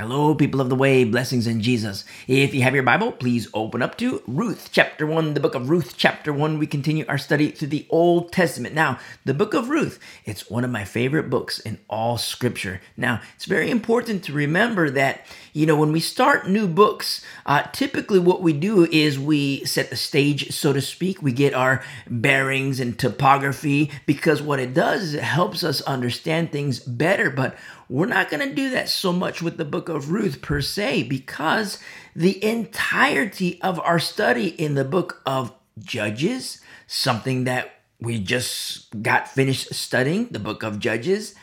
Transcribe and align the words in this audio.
Hello, 0.00 0.32
people 0.32 0.60
of 0.60 0.68
the 0.68 0.76
way, 0.76 1.02
blessings 1.02 1.48
in 1.48 1.60
Jesus. 1.60 2.04
If 2.28 2.54
you 2.54 2.62
have 2.62 2.72
your 2.72 2.84
Bible, 2.84 3.10
please 3.10 3.48
open 3.52 3.82
up 3.82 3.98
to 3.98 4.22
Ruth 4.28 4.68
chapter 4.70 5.04
1, 5.04 5.34
the 5.34 5.40
book 5.40 5.56
of 5.56 5.70
Ruth 5.70 5.94
chapter 5.96 6.32
1. 6.32 6.56
We 6.56 6.68
continue 6.68 7.04
our 7.08 7.18
study 7.18 7.50
through 7.50 7.66
the 7.66 7.84
Old 7.90 8.30
Testament. 8.30 8.76
Now, 8.76 9.00
the 9.24 9.34
book 9.34 9.54
of 9.54 9.70
Ruth, 9.70 9.98
it's 10.24 10.48
one 10.48 10.62
of 10.62 10.70
my 10.70 10.84
favorite 10.84 11.28
books 11.28 11.58
in 11.58 11.80
all 11.90 12.16
scripture. 12.16 12.80
Now, 12.96 13.20
it's 13.34 13.46
very 13.46 13.72
important 13.72 14.22
to 14.22 14.32
remember 14.32 14.88
that, 14.88 15.26
you 15.52 15.66
know, 15.66 15.74
when 15.74 15.90
we 15.90 15.98
start 15.98 16.48
new 16.48 16.68
books, 16.68 17.24
uh, 17.44 17.64
typically 17.72 18.20
what 18.20 18.40
we 18.40 18.52
do 18.52 18.84
is 18.84 19.18
we 19.18 19.64
set 19.64 19.90
the 19.90 19.96
stage, 19.96 20.52
so 20.52 20.72
to 20.72 20.80
speak. 20.80 21.22
We 21.22 21.32
get 21.32 21.54
our 21.54 21.82
bearings 22.08 22.78
and 22.78 22.96
topography 22.96 23.90
because 24.06 24.40
what 24.42 24.60
it 24.60 24.74
does 24.74 25.02
is 25.02 25.14
it 25.14 25.24
helps 25.24 25.64
us 25.64 25.80
understand 25.80 26.52
things 26.52 26.78
better. 26.78 27.30
But 27.30 27.56
we're 27.88 28.06
not 28.06 28.30
going 28.30 28.46
to 28.46 28.54
do 28.54 28.70
that 28.70 28.88
so 28.88 29.12
much 29.12 29.40
with 29.40 29.56
the 29.56 29.64
book 29.64 29.88
of 29.88 30.10
Ruth 30.10 30.42
per 30.42 30.60
se 30.60 31.04
because 31.04 31.78
the 32.14 32.42
entirety 32.44 33.60
of 33.62 33.80
our 33.80 33.98
study 33.98 34.48
in 34.48 34.74
the 34.74 34.84
book 34.84 35.22
of 35.24 35.52
Judges, 35.78 36.60
something 36.86 37.44
that 37.44 37.80
we 38.00 38.18
just 38.18 39.02
got 39.02 39.28
finished 39.28 39.74
studying, 39.74 40.28
the 40.28 40.38
book 40.38 40.62
of 40.62 40.78
Judges, 40.78 41.34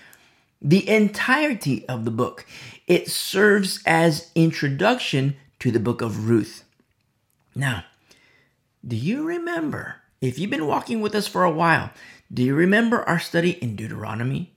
the 0.62 0.88
entirety 0.88 1.88
of 1.88 2.05
the 2.05 2.12
book, 2.12 2.46
it 2.88 3.10
serves 3.10 3.82
as 3.86 4.32
introduction 4.36 5.36
to 5.60 5.72
the 5.72 5.80
book 5.80 6.02
of 6.02 6.30
Ruth. 6.30 6.64
Now, 7.55 7.86
do 8.86 8.96
you 8.96 9.24
remember, 9.24 9.96
if 10.22 10.38
you've 10.38 10.52
been 10.52 10.68
walking 10.68 11.02
with 11.02 11.16
us 11.16 11.27
for 11.27 11.44
a 11.44 11.52
while, 11.52 11.91
do 12.32 12.44
you 12.44 12.55
remember 12.55 13.02
our 13.04 13.20
study 13.20 13.52
in 13.52 13.76
Deuteronomy? 13.76 14.55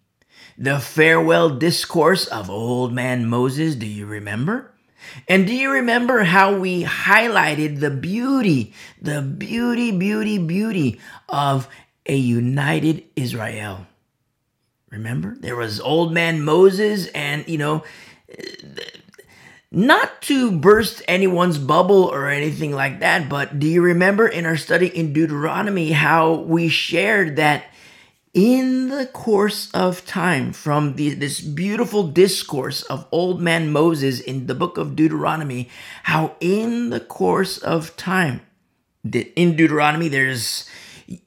The 0.60 0.80
farewell 0.80 1.50
discourse 1.50 2.26
of 2.26 2.50
old 2.50 2.92
man 2.92 3.26
Moses, 3.26 3.76
do 3.76 3.86
you 3.86 4.06
remember? 4.06 4.72
And 5.28 5.46
do 5.46 5.54
you 5.54 5.70
remember 5.70 6.24
how 6.24 6.58
we 6.58 6.82
highlighted 6.82 7.78
the 7.78 7.92
beauty, 7.92 8.74
the 9.00 9.22
beauty, 9.22 9.92
beauty, 9.92 10.36
beauty 10.38 11.00
of 11.28 11.68
a 12.06 12.16
united 12.16 13.04
Israel? 13.14 13.86
Remember? 14.90 15.36
There 15.38 15.54
was 15.54 15.80
old 15.80 16.12
man 16.12 16.42
Moses, 16.42 17.06
and, 17.08 17.46
you 17.46 17.58
know, 17.58 17.84
not 19.70 20.22
to 20.22 20.50
burst 20.50 21.02
anyone's 21.06 21.58
bubble 21.58 22.04
or 22.04 22.28
anything 22.28 22.72
like 22.72 22.98
that, 22.98 23.28
but 23.28 23.60
do 23.60 23.68
you 23.68 23.80
remember 23.80 24.26
in 24.26 24.44
our 24.44 24.56
study 24.56 24.88
in 24.88 25.12
Deuteronomy 25.12 25.92
how 25.92 26.32
we 26.32 26.68
shared 26.68 27.36
that 27.36 27.66
in 28.34 28.88
the 28.88 29.06
course 29.06 29.70
of 29.72 30.04
time, 30.04 30.52
from 30.52 30.94
the, 30.94 31.14
this 31.14 31.40
beautiful 31.40 32.04
discourse 32.04 32.82
of 32.82 33.06
old 33.10 33.40
man 33.40 33.70
Moses 33.70 34.20
in 34.20 34.46
the 34.46 34.54
book 34.54 34.76
of 34.78 34.96
Deuteronomy, 34.96 35.68
how 36.04 36.36
in 36.40 36.90
the 36.90 37.00
course 37.00 37.58
of 37.58 37.96
time, 37.96 38.40
in 39.04 39.56
Deuteronomy, 39.56 40.08
there's 40.08 40.68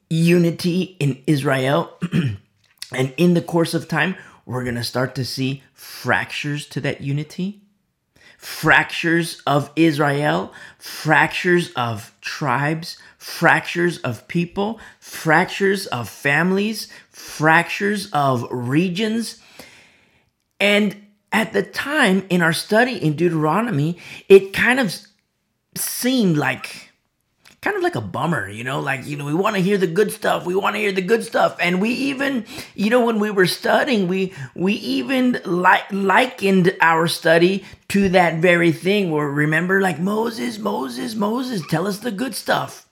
unity 0.08 0.96
in 1.00 1.22
Israel. 1.26 1.98
and 2.92 3.12
in 3.16 3.34
the 3.34 3.42
course 3.42 3.74
of 3.74 3.88
time, 3.88 4.14
we're 4.46 4.64
going 4.64 4.76
to 4.76 4.84
start 4.84 5.14
to 5.14 5.24
see 5.24 5.62
fractures 5.72 6.66
to 6.66 6.80
that 6.80 7.00
unity 7.00 7.62
fractures 8.42 9.40
of 9.46 9.70
Israel, 9.76 10.52
fractures 10.76 11.70
of 11.76 12.12
tribes, 12.20 12.98
fractures 13.22 13.98
of 13.98 14.26
people, 14.26 14.80
fractures 14.98 15.86
of 15.86 16.08
families, 16.08 16.88
fractures 17.08 18.10
of 18.12 18.44
regions. 18.50 19.40
And 20.58 21.06
at 21.30 21.52
the 21.52 21.62
time 21.62 22.26
in 22.30 22.42
our 22.42 22.52
study 22.52 22.96
in 22.96 23.14
Deuteronomy, 23.14 23.96
it 24.28 24.52
kind 24.52 24.80
of 24.80 24.92
seemed 25.76 26.36
like 26.36 26.90
kind 27.60 27.76
of 27.76 27.84
like 27.84 27.94
a 27.94 28.00
bummer, 28.00 28.48
you 28.48 28.64
know, 28.64 28.80
like, 28.80 29.06
you 29.06 29.16
know, 29.16 29.24
we 29.24 29.34
want 29.34 29.54
to 29.54 29.62
hear 29.62 29.78
the 29.78 29.86
good 29.86 30.10
stuff. 30.10 30.44
We 30.44 30.56
want 30.56 30.74
to 30.74 30.80
hear 30.80 30.90
the 30.90 31.00
good 31.00 31.22
stuff. 31.22 31.56
And 31.60 31.80
we 31.80 31.90
even, 31.90 32.44
you 32.74 32.90
know, 32.90 33.06
when 33.06 33.20
we 33.20 33.30
were 33.30 33.46
studying, 33.46 34.08
we, 34.08 34.32
we 34.56 34.72
even 34.72 35.40
li- 35.44 35.88
likened 35.92 36.76
our 36.80 37.06
study 37.06 37.64
to 37.90 38.08
that 38.08 38.40
very 38.40 38.72
thing 38.72 39.12
where 39.12 39.30
remember 39.30 39.80
like 39.80 40.00
Moses, 40.00 40.58
Moses, 40.58 41.14
Moses, 41.14 41.62
tell 41.68 41.86
us 41.86 42.00
the 42.00 42.10
good 42.10 42.34
stuff. 42.34 42.88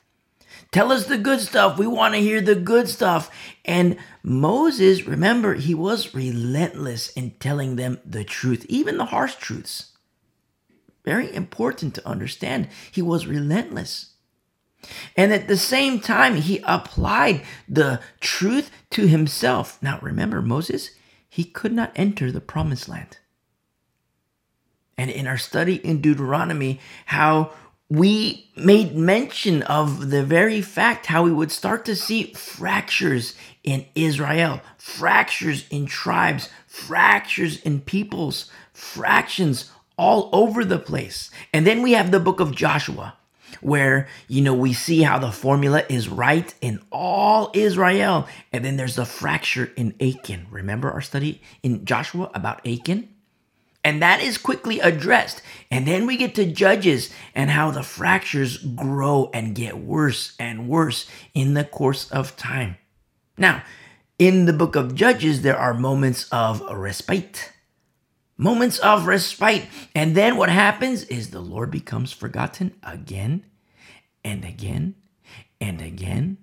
Tell 0.73 0.93
us 0.93 1.07
the 1.07 1.19
good 1.19 1.41
stuff. 1.41 1.79
We 1.79 1.87
want 1.87 2.15
to 2.15 2.21
hear 2.21 2.41
the 2.41 2.55
good 2.55 2.89
stuff. 2.89 3.31
And 3.65 3.97
Moses, 4.23 5.05
remember, 5.07 5.55
he 5.55 5.75
was 5.75 6.15
relentless 6.15 7.11
in 7.11 7.33
telling 7.33 7.77
them 7.77 7.99
the 8.05 8.23
truth, 8.23 8.65
even 8.69 8.97
the 8.97 9.07
harsh 9.07 9.35
truths. 9.35 9.93
Very 11.05 11.35
important 11.35 11.95
to 11.95 12.09
understand. 12.09 12.69
He 12.91 13.03
was 13.03 13.27
relentless. 13.27 14.11
And 15.17 15.33
at 15.33 15.49
the 15.49 15.57
same 15.57 16.01
time, 16.01 16.37
he 16.37 16.63
applied 16.65 17.43
the 17.69 18.01
truth 18.21 18.71
to 18.91 19.07
himself. 19.07 19.79
Now, 19.83 19.99
remember, 20.01 20.41
Moses, 20.41 20.91
he 21.29 21.45
could 21.45 21.73
not 21.73 21.93
enter 21.97 22.31
the 22.31 22.41
promised 22.41 22.89
land. 22.89 23.19
And 24.97 25.11
in 25.11 25.27
our 25.27 25.39
study 25.39 25.77
in 25.77 26.01
Deuteronomy, 26.01 26.79
how 27.07 27.53
we 27.91 28.49
made 28.56 28.95
mention 28.95 29.62
of 29.65 30.11
the 30.11 30.25
very 30.25 30.62
fact 30.62 31.06
how 31.06 31.25
we 31.25 31.33
would 31.33 31.51
start 31.51 31.84
to 31.84 31.97
see 31.97 32.33
fractures 32.34 33.34
in 33.65 33.84
Israel, 33.97 34.61
fractures 34.78 35.67
in 35.71 35.87
tribes, 35.87 36.49
fractures 36.69 37.61
in 37.62 37.81
peoples, 37.81 38.49
fractions 38.73 39.73
all 39.99 40.31
over 40.33 40.65
the 40.65 40.78
place. 40.78 41.31
And 41.53 41.67
then 41.67 41.83
we 41.83 41.93
have 41.93 42.12
the 42.12 42.21
book 42.21 42.39
of 42.39 42.55
Joshua, 42.55 43.17
where, 43.61 44.09
you 44.28 44.41
know, 44.41 44.55
we 44.55 44.72
see 44.72 45.03
how 45.03 45.19
the 45.19 45.33
formula 45.33 45.83
is 45.89 46.09
right 46.09 46.55
in 46.61 46.81
all 46.93 47.51
Israel. 47.55 48.28
And 48.53 48.65
then 48.65 48.77
there's 48.77 48.97
the 48.97 49.05
fracture 49.05 49.72
in 49.77 49.95
Achan. 50.01 50.47
Remember 50.51 50.91
our 50.93 51.03
study 51.03 51.43
in 51.65 51.84
Joshua 51.84 52.31
about 52.34 52.65
Achan? 52.65 53.09
And 53.83 54.03
that 54.03 54.21
is 54.21 54.37
quickly 54.37 54.81
addressed. 54.81 55.43
And 55.71 55.87
then 55.87 56.07
we 56.07 56.17
get 56.17 56.35
to 56.35 56.45
Judges 56.45 57.11
and 57.35 57.51
how 57.51 57.71
the 57.71 57.83
fractures 57.83 58.59
grow 58.59 59.31
and 59.33 59.55
get 59.55 59.79
worse 59.79 60.35
and 60.39 60.69
worse 60.69 61.07
in 61.33 61.55
the 61.55 61.65
course 61.65 62.11
of 62.11 62.37
time. 62.37 62.77
Now, 63.39 63.63
in 64.19 64.45
the 64.45 64.53
book 64.53 64.77
of 64.77 64.95
Judges, 64.95 65.41
there 65.41 65.57
are 65.57 65.73
moments 65.73 66.29
of 66.31 66.61
respite. 66.71 67.53
Moments 68.37 68.79
of 68.81 69.07
respite. 69.07 69.67
And 69.95 70.15
then 70.15 70.37
what 70.37 70.51
happens 70.51 71.05
is 71.05 71.31
the 71.31 71.41
Lord 71.41 71.71
becomes 71.71 72.13
forgotten 72.13 72.75
again 72.83 73.45
and 74.23 74.45
again 74.45 74.95
and 75.59 75.81
again 75.81 76.39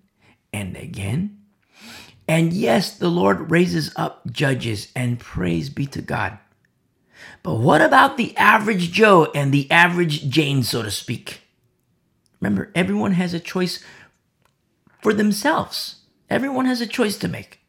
and 0.51 0.75
again. 0.75 1.37
And 2.27 2.51
yes, 2.51 2.97
the 2.97 3.09
Lord 3.09 3.51
raises 3.51 3.91
up 3.95 4.29
judges, 4.31 4.91
and 4.95 5.19
praise 5.19 5.69
be 5.69 5.85
to 5.87 6.01
God. 6.01 6.39
But 7.43 7.55
what 7.55 7.81
about 7.81 8.17
the 8.17 8.35
average 8.37 8.91
Joe 8.91 9.31
and 9.33 9.53
the 9.53 9.69
average 9.71 10.29
Jane, 10.29 10.63
so 10.63 10.83
to 10.83 10.91
speak? 10.91 11.41
Remember, 12.39 12.71
everyone 12.75 13.13
has 13.13 13.33
a 13.33 13.39
choice 13.39 13.83
for 15.01 15.13
themselves. 15.13 16.01
Everyone 16.29 16.65
has 16.65 16.81
a 16.81 16.87
choice 16.87 17.17
to 17.17 17.27
make. 17.27 17.59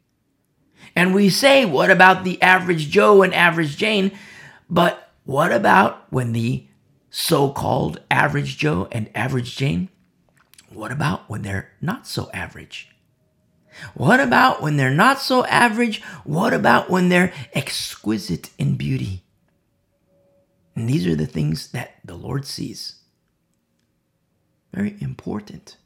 And 0.96 1.14
we 1.14 1.28
say, 1.28 1.64
what 1.64 1.90
about 1.90 2.24
the 2.24 2.40
average 2.42 2.90
Joe 2.90 3.22
and 3.22 3.32
average 3.34 3.76
Jane? 3.76 4.12
But 4.68 5.12
what 5.24 5.52
about 5.52 6.10
when 6.10 6.32
the 6.32 6.66
so 7.10 7.50
called 7.50 8.00
average 8.10 8.58
Joe 8.58 8.88
and 8.90 9.10
average 9.14 9.56
Jane 9.56 9.88
what 10.70 10.92
about 10.92 11.28
when 11.28 11.42
they're 11.42 11.70
not 11.80 12.06
so 12.06 12.30
average? 12.32 12.88
What 13.94 14.20
about 14.20 14.60
when 14.60 14.76
they're 14.76 14.90
not 14.90 15.20
so 15.20 15.44
average? 15.46 16.02
What 16.24 16.52
about 16.52 16.90
when 16.90 17.08
they're 17.08 17.32
exquisite 17.54 18.50
in 18.58 18.76
beauty? 18.76 19.24
And 20.78 20.88
these 20.88 21.08
are 21.08 21.16
the 21.16 21.26
things 21.26 21.72
that 21.72 21.96
the 22.04 22.14
Lord 22.14 22.46
sees. 22.46 23.00
Very 24.72 24.94
important 25.00 25.76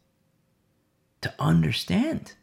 to 1.23 1.33
understand. 1.39 2.35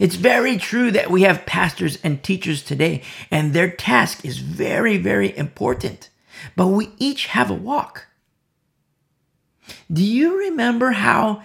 It's 0.00 0.16
very 0.16 0.56
true 0.56 0.90
that 0.90 1.08
we 1.08 1.22
have 1.22 1.46
pastors 1.46 2.00
and 2.02 2.20
teachers 2.20 2.64
today, 2.64 3.02
and 3.30 3.52
their 3.52 3.70
task 3.70 4.24
is 4.24 4.38
very, 4.38 4.96
very 4.96 5.38
important. 5.38 6.10
But 6.56 6.66
we 6.66 6.90
each 6.98 7.26
have 7.26 7.48
a 7.48 7.54
walk. 7.54 8.06
Do 9.92 10.02
you 10.02 10.36
remember 10.40 10.90
how, 10.90 11.44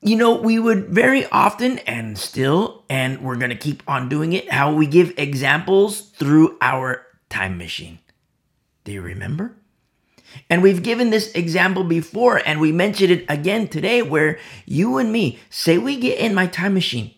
you 0.00 0.16
know, 0.16 0.40
we 0.40 0.58
would 0.58 0.86
very 0.86 1.26
often 1.26 1.80
and 1.80 2.16
still, 2.16 2.86
and 2.88 3.20
we're 3.20 3.36
going 3.36 3.50
to 3.50 3.56
keep 3.56 3.82
on 3.86 4.08
doing 4.08 4.32
it, 4.32 4.50
how 4.50 4.72
we 4.72 4.86
give 4.86 5.12
examples 5.18 6.00
through 6.00 6.56
our 6.62 7.04
time 7.28 7.58
machine? 7.58 7.98
Do 8.84 8.92
you 8.92 9.02
remember? 9.02 9.56
And 10.48 10.62
we've 10.62 10.82
given 10.82 11.10
this 11.10 11.32
example 11.32 11.84
before, 11.84 12.40
and 12.44 12.60
we 12.60 12.72
mentioned 12.72 13.10
it 13.10 13.24
again 13.28 13.68
today, 13.68 14.02
where 14.02 14.38
you 14.64 14.98
and 14.98 15.12
me 15.12 15.38
say 15.50 15.78
we 15.78 15.96
get 15.96 16.18
in 16.18 16.34
my 16.34 16.46
time 16.46 16.74
machine 16.74 17.12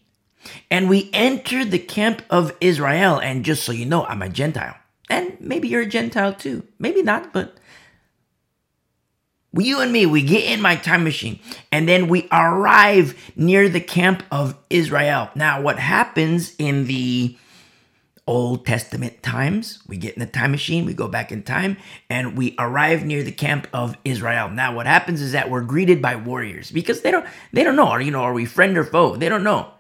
and 0.70 0.88
we 0.88 1.10
enter 1.12 1.64
the 1.64 1.78
camp 1.78 2.22
of 2.30 2.56
Israel. 2.60 3.18
And 3.18 3.44
just 3.44 3.64
so 3.64 3.72
you 3.72 3.86
know, 3.86 4.04
I'm 4.06 4.22
a 4.22 4.28
Gentile. 4.28 4.76
And 5.10 5.36
maybe 5.40 5.68
you're 5.68 5.82
a 5.82 5.86
Gentile 5.86 6.34
too. 6.34 6.66
Maybe 6.78 7.02
not, 7.02 7.32
but 7.32 7.56
you 9.54 9.80
and 9.80 9.92
me, 9.92 10.06
we 10.06 10.22
get 10.22 10.44
in 10.44 10.62
my 10.62 10.76
time 10.76 11.04
machine 11.04 11.38
and 11.70 11.86
then 11.86 12.08
we 12.08 12.26
arrive 12.32 13.14
near 13.36 13.68
the 13.68 13.80
camp 13.80 14.22
of 14.30 14.56
Israel. 14.70 15.30
Now, 15.34 15.60
what 15.60 15.78
happens 15.78 16.54
in 16.58 16.86
the 16.86 17.36
Old 18.26 18.64
Testament 18.64 19.22
times, 19.22 19.82
we 19.88 19.96
get 19.96 20.14
in 20.14 20.20
the 20.20 20.26
time 20.26 20.52
machine, 20.52 20.86
we 20.86 20.94
go 20.94 21.08
back 21.08 21.32
in 21.32 21.42
time, 21.42 21.76
and 22.08 22.36
we 22.36 22.54
arrive 22.56 23.04
near 23.04 23.24
the 23.24 23.32
camp 23.32 23.66
of 23.72 23.96
Israel. 24.04 24.48
Now, 24.48 24.74
what 24.76 24.86
happens 24.86 25.20
is 25.20 25.32
that 25.32 25.50
we're 25.50 25.62
greeted 25.62 26.00
by 26.00 26.14
warriors 26.14 26.70
because 26.70 27.00
they 27.00 27.10
don't 27.10 27.26
they 27.52 27.64
don't 27.64 27.74
know, 27.74 27.88
are 27.88 28.00
you 28.00 28.12
know, 28.12 28.22
are 28.22 28.32
we 28.32 28.44
friend 28.44 28.78
or 28.78 28.84
foe? 28.84 29.16
They 29.16 29.28
don't 29.28 29.42
know. 29.42 29.72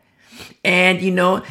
And 0.64 1.00
you 1.00 1.12
know, 1.12 1.44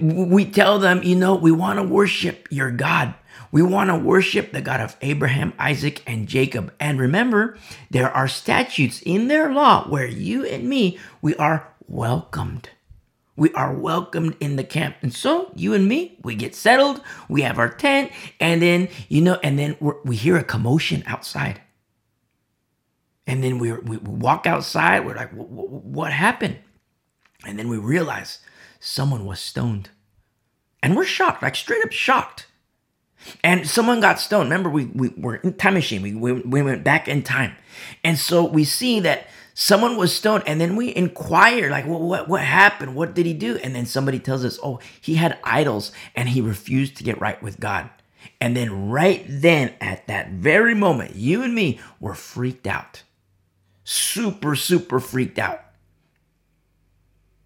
we 0.00 0.44
tell 0.44 0.78
them, 0.78 1.02
you 1.02 1.16
know, 1.16 1.34
we 1.34 1.50
want 1.50 1.78
to 1.80 1.82
worship 1.82 2.46
your 2.50 2.70
God. 2.70 3.14
We 3.50 3.62
want 3.62 3.90
to 3.90 3.96
worship 3.96 4.52
the 4.52 4.60
God 4.60 4.80
of 4.80 4.96
Abraham, 5.00 5.52
Isaac, 5.58 6.02
and 6.06 6.28
Jacob. 6.28 6.72
And 6.80 7.00
remember, 7.00 7.56
there 7.90 8.10
are 8.10 8.26
statutes 8.26 9.00
in 9.04 9.28
their 9.28 9.52
law 9.52 9.88
where 9.88 10.06
you 10.06 10.44
and 10.44 10.68
me, 10.68 10.98
we 11.22 11.36
are 11.36 11.68
welcomed. 11.86 12.70
We 13.36 13.52
are 13.54 13.74
welcomed 13.74 14.36
in 14.40 14.56
the 14.56 14.64
camp. 14.64 14.96
And 15.02 15.12
so 15.12 15.50
you 15.56 15.74
and 15.74 15.88
me, 15.88 16.18
we 16.22 16.34
get 16.36 16.54
settled, 16.54 17.00
we 17.28 17.42
have 17.42 17.58
our 17.58 17.68
tent, 17.68 18.12
and 18.38 18.62
then, 18.62 18.88
you 19.08 19.20
know, 19.20 19.38
and 19.42 19.58
then 19.58 19.76
we 20.04 20.16
hear 20.16 20.36
a 20.36 20.44
commotion 20.44 21.02
outside. 21.06 21.60
And 23.26 23.42
then 23.42 23.58
we, 23.58 23.72
we 23.72 23.96
walk 23.96 24.46
outside, 24.46 25.04
we're 25.04 25.16
like, 25.16 25.32
what 25.32 26.12
happened? 26.12 26.58
And 27.46 27.58
then 27.58 27.68
we 27.68 27.78
realize 27.78 28.38
someone 28.78 29.24
was 29.24 29.40
stoned. 29.40 29.90
And 30.82 30.94
we're 30.94 31.04
shocked, 31.04 31.42
like 31.42 31.56
straight 31.56 31.84
up 31.84 31.92
shocked. 31.92 32.46
And 33.42 33.66
someone 33.66 34.00
got 34.00 34.20
stoned. 34.20 34.50
Remember, 34.50 34.68
we, 34.68 34.84
we 34.86 35.08
were 35.16 35.36
in 35.36 35.54
time 35.54 35.74
machine. 35.74 36.02
We, 36.02 36.14
we, 36.14 36.32
we 36.32 36.62
went 36.62 36.84
back 36.84 37.08
in 37.08 37.22
time. 37.22 37.56
And 38.04 38.18
so 38.18 38.44
we 38.44 38.64
see 38.64 39.00
that 39.00 39.26
someone 39.54 39.96
was 39.96 40.14
stoned 40.14 40.42
and 40.46 40.60
then 40.60 40.76
we 40.76 40.94
inquire 40.94 41.70
like 41.70 41.86
well, 41.86 42.00
what, 42.00 42.28
what 42.28 42.42
happened? 42.42 42.94
What 42.94 43.14
did 43.14 43.24
he 43.24 43.32
do? 43.32 43.56
And 43.56 43.74
then 43.74 43.86
somebody 43.86 44.18
tells 44.18 44.44
us 44.44 44.58
oh 44.62 44.80
he 45.00 45.14
had 45.14 45.38
idols 45.44 45.92
and 46.14 46.28
he 46.28 46.40
refused 46.40 46.96
to 46.96 47.04
get 47.04 47.20
right 47.20 47.40
with 47.42 47.60
god. 47.60 47.88
And 48.40 48.56
then 48.56 48.90
right 48.90 49.24
then 49.28 49.74
at 49.80 50.06
that 50.08 50.30
very 50.30 50.74
moment 50.74 51.14
you 51.14 51.42
and 51.42 51.54
me 51.54 51.80
were 52.00 52.14
freaked 52.14 52.66
out. 52.66 53.04
Super 53.84 54.56
super 54.56 54.98
freaked 55.00 55.38
out. 55.38 55.60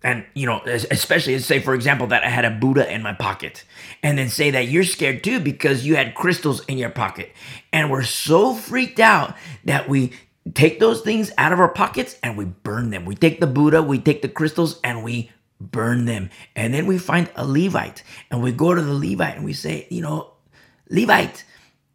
And 0.02 0.24
you 0.34 0.46
know 0.46 0.62
especially 0.64 1.38
say 1.40 1.60
for 1.60 1.74
example 1.74 2.06
that 2.06 2.22
i 2.22 2.28
had 2.28 2.44
a 2.44 2.50
buddha 2.50 2.90
in 2.90 3.02
my 3.02 3.12
pocket. 3.12 3.64
And 4.02 4.16
then 4.16 4.30
say 4.30 4.50
that 4.52 4.68
you're 4.68 4.84
scared 4.84 5.22
too 5.22 5.40
because 5.40 5.84
you 5.84 5.96
had 5.96 6.14
crystals 6.14 6.64
in 6.66 6.78
your 6.78 6.90
pocket. 6.90 7.32
And 7.70 7.90
we're 7.90 8.02
so 8.02 8.54
freaked 8.54 9.00
out 9.00 9.36
that 9.64 9.90
we 9.90 10.12
take 10.54 10.80
those 10.80 11.00
things 11.00 11.30
out 11.38 11.52
of 11.52 11.60
our 11.60 11.68
pockets 11.68 12.16
and 12.22 12.36
we 12.36 12.44
burn 12.44 12.90
them 12.90 13.04
we 13.04 13.14
take 13.14 13.40
the 13.40 13.46
buddha 13.46 13.82
we 13.82 13.98
take 13.98 14.22
the 14.22 14.28
crystals 14.28 14.80
and 14.84 15.02
we 15.02 15.30
burn 15.60 16.04
them 16.04 16.30
and 16.54 16.72
then 16.72 16.86
we 16.86 16.98
find 16.98 17.30
a 17.36 17.44
levite 17.44 18.02
and 18.30 18.42
we 18.42 18.52
go 18.52 18.74
to 18.74 18.82
the 18.82 18.94
levite 18.94 19.36
and 19.36 19.44
we 19.44 19.52
say 19.52 19.86
you 19.90 20.00
know 20.00 20.32
levite 20.90 21.44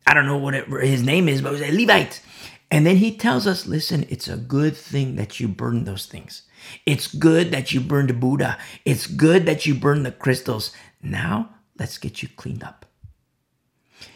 i 0.05 0.13
don't 0.13 0.25
know 0.25 0.37
what 0.37 0.53
it, 0.53 0.67
his 0.85 1.03
name 1.03 1.29
is 1.29 1.41
but 1.41 1.53
we 1.53 1.59
say 1.59 1.71
levite 1.71 2.21
and 2.69 2.85
then 2.85 2.97
he 2.97 3.15
tells 3.15 3.47
us 3.47 3.65
listen 3.65 4.05
it's 4.09 4.27
a 4.27 4.37
good 4.37 4.75
thing 4.75 5.15
that 5.15 5.39
you 5.39 5.47
burn 5.47 5.85
those 5.85 6.05
things 6.05 6.43
it's 6.85 7.07
good 7.13 7.51
that 7.51 7.73
you 7.73 7.81
burned 7.81 8.09
the 8.09 8.13
Buddha. 8.13 8.57
It's 8.85 9.07
good 9.07 9.45
that 9.45 9.65
you 9.65 9.75
burned 9.75 10.05
the 10.05 10.11
crystals. 10.11 10.71
Now, 11.01 11.49
let's 11.77 11.97
get 11.97 12.21
you 12.21 12.29
cleaned 12.29 12.63
up. 12.63 12.82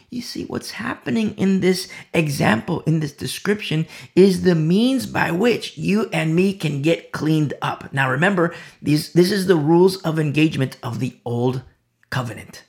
You 0.10 0.22
see, 0.22 0.46
what's 0.46 0.72
happening 0.72 1.36
in 1.36 1.60
this 1.60 1.90
example, 2.14 2.82
in 2.82 3.02
this 3.02 3.12
description, 3.12 3.88
is 4.16 4.44
the 4.44 4.56
means 4.56 5.06
by 5.06 5.32
which 5.32 5.78
you 5.78 6.10
and 6.14 6.34
me 6.34 6.54
can 6.54 6.82
get 6.82 7.12
cleaned 7.12 7.54
up. 7.62 7.92
Now, 7.92 8.10
remember, 8.10 8.56
these, 8.82 9.12
this 9.12 9.32
is 9.32 9.48
the 9.48 9.58
rules 9.58 9.98
of 10.04 10.18
engagement 10.18 10.78
of 10.82 11.00
the 11.00 11.18
old 11.26 11.62
covenant. 12.10 12.64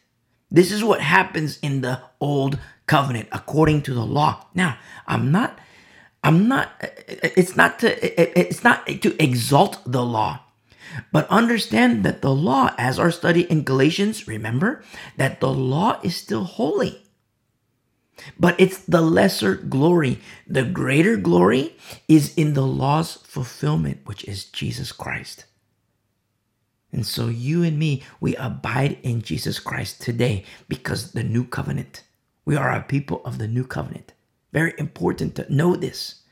This 0.51 0.73
is 0.73 0.83
what 0.83 1.01
happens 1.01 1.59
in 1.61 1.83
the 1.83 2.01
old 2.21 2.59
covenant 2.87 3.29
according 3.31 3.83
to 3.83 3.95
the 3.95 4.05
law. 4.05 4.47
Now, 4.55 4.79
I'm 5.07 5.31
not 5.31 5.61
I'm 6.25 6.49
not, 6.49 6.73
it's 7.07 7.57
not 7.57 7.79
to, 7.81 8.39
it's 8.39 8.65
not 8.65 8.87
to 8.87 9.23
exalt 9.23 9.81
the 9.87 10.05
law, 10.05 10.41
but 11.13 11.29
understand 11.29 12.05
that 12.05 12.23
the 12.23 12.35
law, 12.35 12.75
as 12.77 12.99
our 12.99 13.11
study 13.11 13.43
in 13.43 13.63
Galatians, 13.63 14.27
remember 14.27 14.83
that 15.17 15.41
the 15.41 15.53
law 15.53 16.01
is 16.03 16.17
still 16.17 16.45
holy. 16.45 17.05
But 18.39 18.59
it's 18.59 18.79
the 18.79 19.01
lesser 19.01 19.55
glory. 19.55 20.21
The 20.47 20.65
greater 20.65 21.17
glory 21.17 21.77
is 22.09 22.35
in 22.37 22.55
the 22.55 22.67
law's 22.67 23.15
fulfillment, 23.15 24.01
which 24.05 24.25
is 24.25 24.45
Jesus 24.45 24.93
Christ. 24.93 25.45
And 26.93 27.07
so 27.07 27.29
you 27.29 27.63
and 27.63 27.79
me, 27.79 28.03
we 28.21 28.35
abide 28.37 28.99
in 29.03 29.23
Jesus 29.23 29.59
Christ 29.59 30.01
today 30.01 30.45
because 30.69 31.13
the 31.13 31.23
new 31.23 31.45
covenant. 31.45 32.03
We 32.45 32.57
are 32.57 32.73
a 32.73 32.83
people 32.83 33.21
of 33.25 33.39
the 33.39 33.49
new 33.49 33.65
covenant. 33.65 34.15
Very 34.53 34.73
important 34.79 35.35
to 35.37 35.55
know 35.55 35.77
this. 35.77 36.23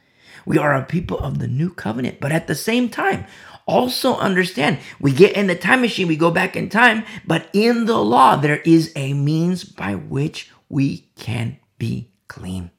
We 0.47 0.59
are 0.59 0.75
a 0.75 0.85
people 0.85 1.19
of 1.19 1.41
the 1.41 1.49
new 1.49 1.71
covenant, 1.71 2.21
but 2.21 2.33
at 2.33 2.47
the 2.47 2.55
same 2.55 2.88
time, 2.88 3.27
also 3.67 4.17
understand 4.17 4.79
we 5.00 5.12
get 5.12 5.37
in 5.37 5.49
the 5.49 5.56
time 5.56 5.81
machine, 5.81 6.09
we 6.09 6.17
go 6.17 6.31
back 6.31 6.56
in 6.56 6.69
time, 6.69 7.05
but 7.27 7.49
in 7.53 7.87
the 7.87 7.99
law, 7.99 8.37
there 8.37 8.59
is 8.59 8.93
a 8.97 9.12
means 9.12 9.65
by 9.65 9.94
which 9.94 10.50
we 10.69 11.09
can 11.17 11.59
be 11.78 12.11
clean 12.28 12.70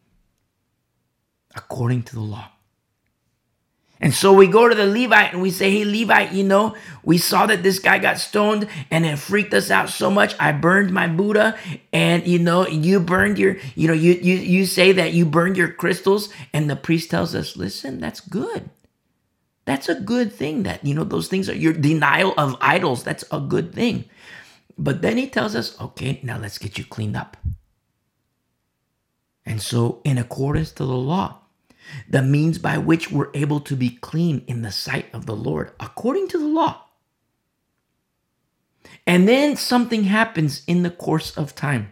according 1.55 2.03
to 2.03 2.15
the 2.15 2.21
law. 2.21 2.49
And 3.99 4.13
so 4.13 4.31
we 4.31 4.45
go 4.45 4.69
to 4.69 4.75
the 4.75 4.85
Levite 4.85 5.33
and 5.33 5.41
we 5.41 5.49
say, 5.49 5.71
Hey, 5.71 5.83
Levite, 5.83 6.31
you 6.31 6.43
know, 6.43 6.75
we 7.03 7.17
saw 7.17 7.47
that 7.47 7.63
this 7.63 7.79
guy 7.79 7.97
got 7.97 8.19
stoned 8.19 8.67
and 8.91 9.05
it 9.05 9.17
freaked 9.17 9.53
us 9.53 9.71
out 9.71 9.89
so 9.89 10.11
much. 10.11 10.35
I 10.39 10.51
burned 10.51 10.91
my 10.91 11.07
Buddha 11.07 11.57
and, 11.91 12.25
you 12.27 12.37
know, 12.37 12.67
you 12.67 12.99
burned 12.99 13.39
your, 13.39 13.57
you 13.75 13.87
know, 13.87 13.95
you, 13.95 14.13
you, 14.13 14.35
you 14.35 14.65
say 14.65 14.91
that 14.91 15.13
you 15.13 15.25
burned 15.25 15.57
your 15.57 15.71
crystals. 15.71 16.29
And 16.53 16.69
the 16.69 16.75
priest 16.75 17.09
tells 17.09 17.33
us, 17.33 17.57
Listen, 17.57 17.99
that's 17.99 18.19
good. 18.19 18.69
That's 19.65 19.89
a 19.89 19.99
good 19.99 20.31
thing 20.31 20.63
that, 20.63 20.85
you 20.85 20.93
know, 20.93 21.03
those 21.03 21.27
things 21.27 21.49
are 21.49 21.55
your 21.55 21.73
denial 21.73 22.33
of 22.37 22.55
idols. 22.61 23.03
That's 23.03 23.25
a 23.31 23.39
good 23.39 23.73
thing. 23.73 24.05
But 24.77 25.01
then 25.01 25.17
he 25.17 25.27
tells 25.27 25.55
us, 25.55 25.79
Okay, 25.81 26.19
now 26.21 26.37
let's 26.37 26.59
get 26.59 26.77
you 26.77 26.85
cleaned 26.85 27.17
up. 27.17 27.35
And 29.47 29.61
so, 29.61 30.01
in 30.03 30.17
accordance 30.17 30.73
to 30.73 30.83
the 30.85 30.93
law, 30.93 31.39
the 32.09 32.21
means 32.21 32.59
by 32.59 32.77
which 32.77 33.09
we're 33.09 33.31
able 33.33 33.61
to 33.61 33.77
be 33.77 33.91
clean 33.91 34.43
in 34.45 34.61
the 34.61 34.73
sight 34.73 35.05
of 35.13 35.25
the 35.25 35.37
Lord 35.37 35.71
according 35.79 36.27
to 36.29 36.37
the 36.37 36.47
law. 36.47 36.83
And 39.07 39.25
then 39.25 39.55
something 39.55 40.03
happens 40.03 40.63
in 40.67 40.83
the 40.83 40.89
course 40.89 41.35
of 41.37 41.55
time 41.55 41.91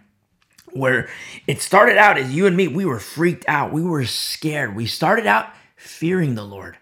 where 0.74 1.08
it 1.48 1.62
started 1.62 1.98
out 1.98 2.18
as 2.18 2.36
you 2.36 2.46
and 2.46 2.58
me, 2.58 2.68
we 2.68 2.84
were 2.84 3.00
freaked 3.00 3.46
out. 3.48 3.72
We 3.72 3.82
were 3.82 4.04
scared. 4.04 4.76
We 4.76 4.86
started 4.86 5.26
out 5.26 5.48
fearing 5.78 6.36
the 6.36 6.44
Lord. 6.44 6.78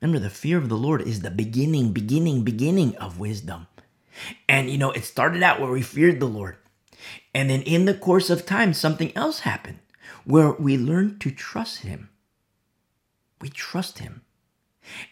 Remember, 0.00 0.20
the 0.20 0.30
fear 0.30 0.56
of 0.56 0.68
the 0.68 0.76
Lord 0.76 1.02
is 1.02 1.22
the 1.22 1.32
beginning, 1.32 1.92
beginning, 1.92 2.44
beginning 2.44 2.96
of 2.98 3.18
wisdom. 3.18 3.66
And, 4.48 4.70
you 4.70 4.78
know, 4.78 4.92
it 4.92 5.04
started 5.04 5.42
out 5.42 5.60
where 5.60 5.72
we 5.72 5.82
feared 5.82 6.20
the 6.20 6.26
Lord. 6.26 6.58
And 7.34 7.50
then 7.50 7.62
in 7.62 7.84
the 7.84 7.94
course 7.94 8.30
of 8.30 8.46
time, 8.46 8.72
something 8.72 9.16
else 9.16 9.40
happened 9.40 9.78
where 10.24 10.52
we 10.52 10.76
learn 10.76 11.18
to 11.20 11.30
trust 11.30 11.80
Him. 11.80 12.10
We 13.40 13.48
trust 13.48 13.98
Him. 13.98 14.22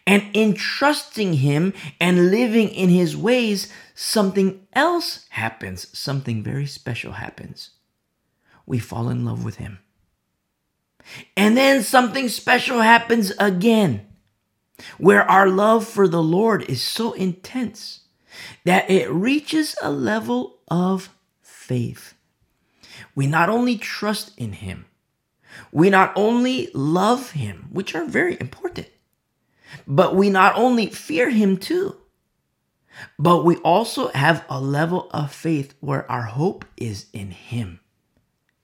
And 0.06 0.24
in 0.32 0.54
trusting 0.54 1.34
Him 1.34 1.74
and 2.00 2.30
living 2.30 2.68
in 2.68 2.88
His 2.88 3.16
ways, 3.16 3.72
something 3.94 4.66
else 4.72 5.26
happens. 5.30 5.96
Something 5.96 6.42
very 6.42 6.66
special 6.66 7.12
happens. 7.12 7.70
We 8.64 8.78
fall 8.78 9.08
in 9.08 9.24
love 9.24 9.44
with 9.44 9.56
Him. 9.56 9.78
And 11.36 11.56
then 11.56 11.82
something 11.82 12.28
special 12.28 12.80
happens 12.80 13.32
again, 13.38 14.06
where 14.98 15.22
our 15.30 15.48
love 15.48 15.86
for 15.86 16.08
the 16.08 16.22
Lord 16.22 16.68
is 16.68 16.82
so 16.82 17.12
intense 17.12 18.00
that 18.64 18.90
it 18.90 19.10
reaches 19.10 19.76
a 19.80 19.90
level 19.90 20.58
of 20.68 21.10
faith. 21.66 22.14
We 23.14 23.26
not 23.26 23.48
only 23.48 23.76
trust 23.76 24.32
in 24.38 24.52
Him, 24.52 24.86
we 25.72 25.90
not 25.90 26.12
only 26.16 26.70
love 26.74 27.32
him, 27.32 27.68
which 27.70 27.94
are 27.94 28.04
very 28.04 28.36
important, 28.40 28.88
but 29.86 30.14
we 30.14 30.30
not 30.30 30.56
only 30.56 30.86
fear 30.86 31.30
him 31.30 31.56
too, 31.56 31.96
but 33.18 33.44
we 33.44 33.56
also 33.56 34.08
have 34.08 34.44
a 34.48 34.60
level 34.60 35.08
of 35.10 35.32
faith 35.32 35.74
where 35.80 36.10
our 36.10 36.22
hope 36.22 36.64
is 36.76 37.06
in 37.12 37.30
him. 37.30 37.80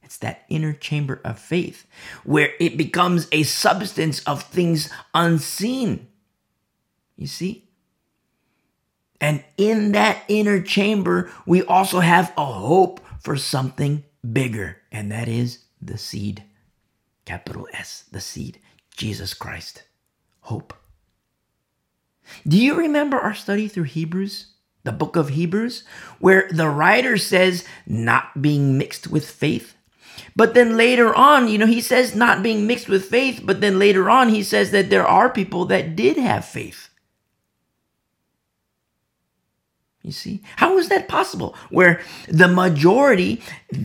It's 0.02 0.18
that 0.18 0.44
inner 0.48 0.72
chamber 0.72 1.20
of 1.24 1.38
faith 1.38 1.86
where 2.24 2.52
it 2.60 2.76
becomes 2.76 3.28
a 3.32 3.42
substance 3.42 4.20
of 4.24 4.42
things 4.42 4.90
unseen. 5.14 6.08
You 7.16 7.26
see? 7.26 7.68
And 9.22 9.44
in 9.56 9.92
that 9.92 10.24
inner 10.26 10.60
chamber, 10.60 11.30
we 11.46 11.62
also 11.62 12.00
have 12.00 12.32
a 12.36 12.44
hope 12.44 13.00
for 13.20 13.36
something 13.36 14.02
bigger, 14.32 14.78
and 14.90 15.12
that 15.12 15.28
is 15.28 15.60
the 15.80 15.96
seed. 15.96 16.42
Capital 17.24 17.68
S, 17.72 18.04
the 18.10 18.20
seed, 18.20 18.58
Jesus 18.96 19.32
Christ. 19.32 19.84
Hope. 20.40 20.74
Do 22.48 22.58
you 22.58 22.74
remember 22.74 23.16
our 23.16 23.32
study 23.32 23.68
through 23.68 23.84
Hebrews? 23.84 24.48
The 24.82 24.90
book 24.90 25.14
of 25.14 25.28
Hebrews, 25.28 25.84
where 26.18 26.48
the 26.50 26.68
writer 26.68 27.16
says 27.16 27.64
not 27.86 28.42
being 28.42 28.76
mixed 28.76 29.06
with 29.06 29.30
faith. 29.30 29.76
But 30.34 30.54
then 30.54 30.76
later 30.76 31.14
on, 31.14 31.46
you 31.46 31.58
know, 31.58 31.66
he 31.66 31.80
says 31.80 32.16
not 32.16 32.42
being 32.42 32.66
mixed 32.66 32.88
with 32.88 33.04
faith, 33.04 33.42
but 33.44 33.60
then 33.60 33.78
later 33.78 34.10
on, 34.10 34.30
he 34.30 34.42
says 34.42 34.72
that 34.72 34.90
there 34.90 35.06
are 35.06 35.30
people 35.30 35.64
that 35.66 35.94
did 35.94 36.16
have 36.16 36.44
faith. 36.44 36.88
You 40.02 40.12
see, 40.12 40.42
how 40.56 40.78
is 40.78 40.88
that 40.88 41.08
possible? 41.08 41.56
Where 41.70 42.00
the 42.28 42.48
majority 42.48 43.42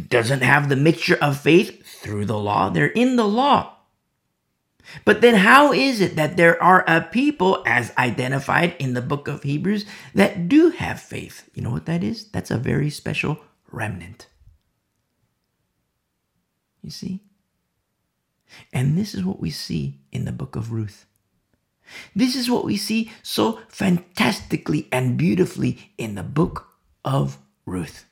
doesn't 0.10 0.42
have 0.42 0.70
the 0.70 0.76
mixture 0.76 1.18
of 1.22 1.40
faith 1.40 1.86
through 2.02 2.26
the 2.26 2.40
law, 2.40 2.70
they're 2.70 2.88
in 2.88 3.18
the 3.18 3.28
law. 3.28 3.74
But 5.06 5.22
then, 5.22 5.36
how 5.36 5.74
is 5.74 6.02
it 6.02 6.16
that 6.16 6.38
there 6.38 6.62
are 6.64 6.86
a 6.88 7.02
people, 7.02 7.64
as 7.66 7.94
identified 7.98 8.76
in 8.80 8.94
the 8.94 9.02
book 9.02 9.28
of 9.28 9.44
Hebrews, 9.44 9.86
that 10.16 10.50
do 10.50 10.70
have 10.72 11.02
faith? 11.02 11.50
You 11.56 11.64
know 11.64 11.72
what 11.72 11.88
that 11.88 12.04
is? 12.04 12.30
That's 12.32 12.52
a 12.52 12.58
very 12.58 12.90
special 12.90 13.40
remnant. 13.72 14.28
You 16.84 16.92
see? 16.92 17.24
And 18.74 18.98
this 18.98 19.16
is 19.16 19.26
what 19.26 19.42
we 19.42 19.52
see 19.52 20.02
in 20.14 20.26
the 20.26 20.34
book 20.34 20.56
of 20.56 20.72
Ruth. 20.72 21.07
This 22.16 22.36
is 22.36 22.50
what 22.50 22.66
we 22.66 22.78
see 22.78 23.12
so 23.24 23.60
fantastically 23.70 24.88
and 24.92 25.18
beautifully 25.18 25.92
in 25.98 26.16
the 26.16 26.24
book 26.24 26.68
of 27.06 27.38
Ruth. 27.66 28.06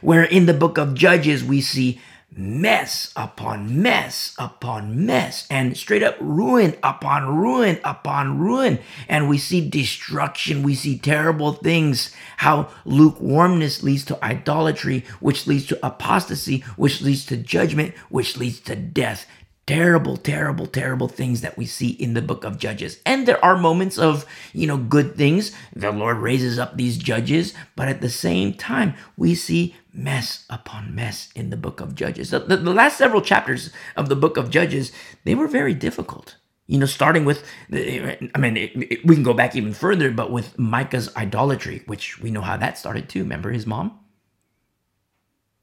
Where 0.00 0.24
in 0.24 0.46
the 0.46 0.54
book 0.54 0.78
of 0.78 0.94
Judges 0.94 1.44
we 1.44 1.60
see 1.60 2.00
mess 2.36 3.12
upon 3.16 3.80
mess 3.80 4.34
upon 4.38 5.06
mess 5.06 5.46
and 5.50 5.74
straight 5.74 6.02
up 6.02 6.16
ruin 6.20 6.76
upon 6.82 7.36
ruin 7.36 7.78
upon 7.82 8.38
ruin. 8.38 8.78
And 9.08 9.28
we 9.28 9.38
see 9.38 9.66
destruction, 9.66 10.62
we 10.62 10.74
see 10.74 10.98
terrible 10.98 11.52
things, 11.52 12.14
how 12.38 12.68
lukewarmness 12.84 13.82
leads 13.82 14.04
to 14.06 14.24
idolatry, 14.24 15.04
which 15.20 15.46
leads 15.46 15.66
to 15.66 15.86
apostasy, 15.86 16.60
which 16.76 17.00
leads 17.00 17.24
to 17.26 17.36
judgment, 17.36 17.94
which 18.10 18.36
leads 18.36 18.60
to 18.60 18.76
death 18.76 19.26
terrible, 19.66 20.16
terrible, 20.16 20.66
terrible 20.66 21.08
things 21.08 21.40
that 21.40 21.58
we 21.58 21.66
see 21.66 21.90
in 21.90 22.14
the 22.14 22.22
book 22.22 22.44
of 22.44 22.58
Judges. 22.58 23.00
And 23.04 23.26
there 23.26 23.44
are 23.44 23.56
moments 23.56 23.98
of, 23.98 24.24
you 24.52 24.66
know, 24.66 24.76
good 24.76 25.16
things. 25.16 25.52
The 25.74 25.90
Lord 25.90 26.18
raises 26.18 26.58
up 26.58 26.76
these 26.76 26.96
judges, 26.96 27.52
but 27.74 27.88
at 27.88 28.00
the 28.00 28.08
same 28.08 28.54
time, 28.54 28.94
we 29.16 29.34
see 29.34 29.74
mess 29.92 30.44
upon 30.48 30.94
mess 30.94 31.30
in 31.34 31.50
the 31.50 31.56
book 31.56 31.80
of 31.80 31.96
Judges. 31.96 32.30
The, 32.30 32.40
the, 32.40 32.56
the 32.58 32.72
last 32.72 32.96
several 32.96 33.20
chapters 33.20 33.70
of 33.96 34.08
the 34.08 34.16
book 34.16 34.36
of 34.36 34.50
Judges, 34.50 34.92
they 35.24 35.34
were 35.34 35.48
very 35.48 35.74
difficult. 35.74 36.36
You 36.68 36.78
know, 36.78 36.86
starting 36.86 37.24
with, 37.24 37.44
I 37.72 38.38
mean, 38.38 38.56
it, 38.56 38.72
it, 38.74 39.06
we 39.06 39.14
can 39.14 39.22
go 39.24 39.34
back 39.34 39.54
even 39.54 39.72
further, 39.72 40.10
but 40.10 40.32
with 40.32 40.58
Micah's 40.58 41.14
idolatry, 41.16 41.82
which 41.86 42.20
we 42.20 42.30
know 42.30 42.40
how 42.40 42.56
that 42.56 42.78
started 42.78 43.08
too. 43.08 43.22
Remember 43.22 43.50
his 43.50 43.66
mom? 43.66 43.98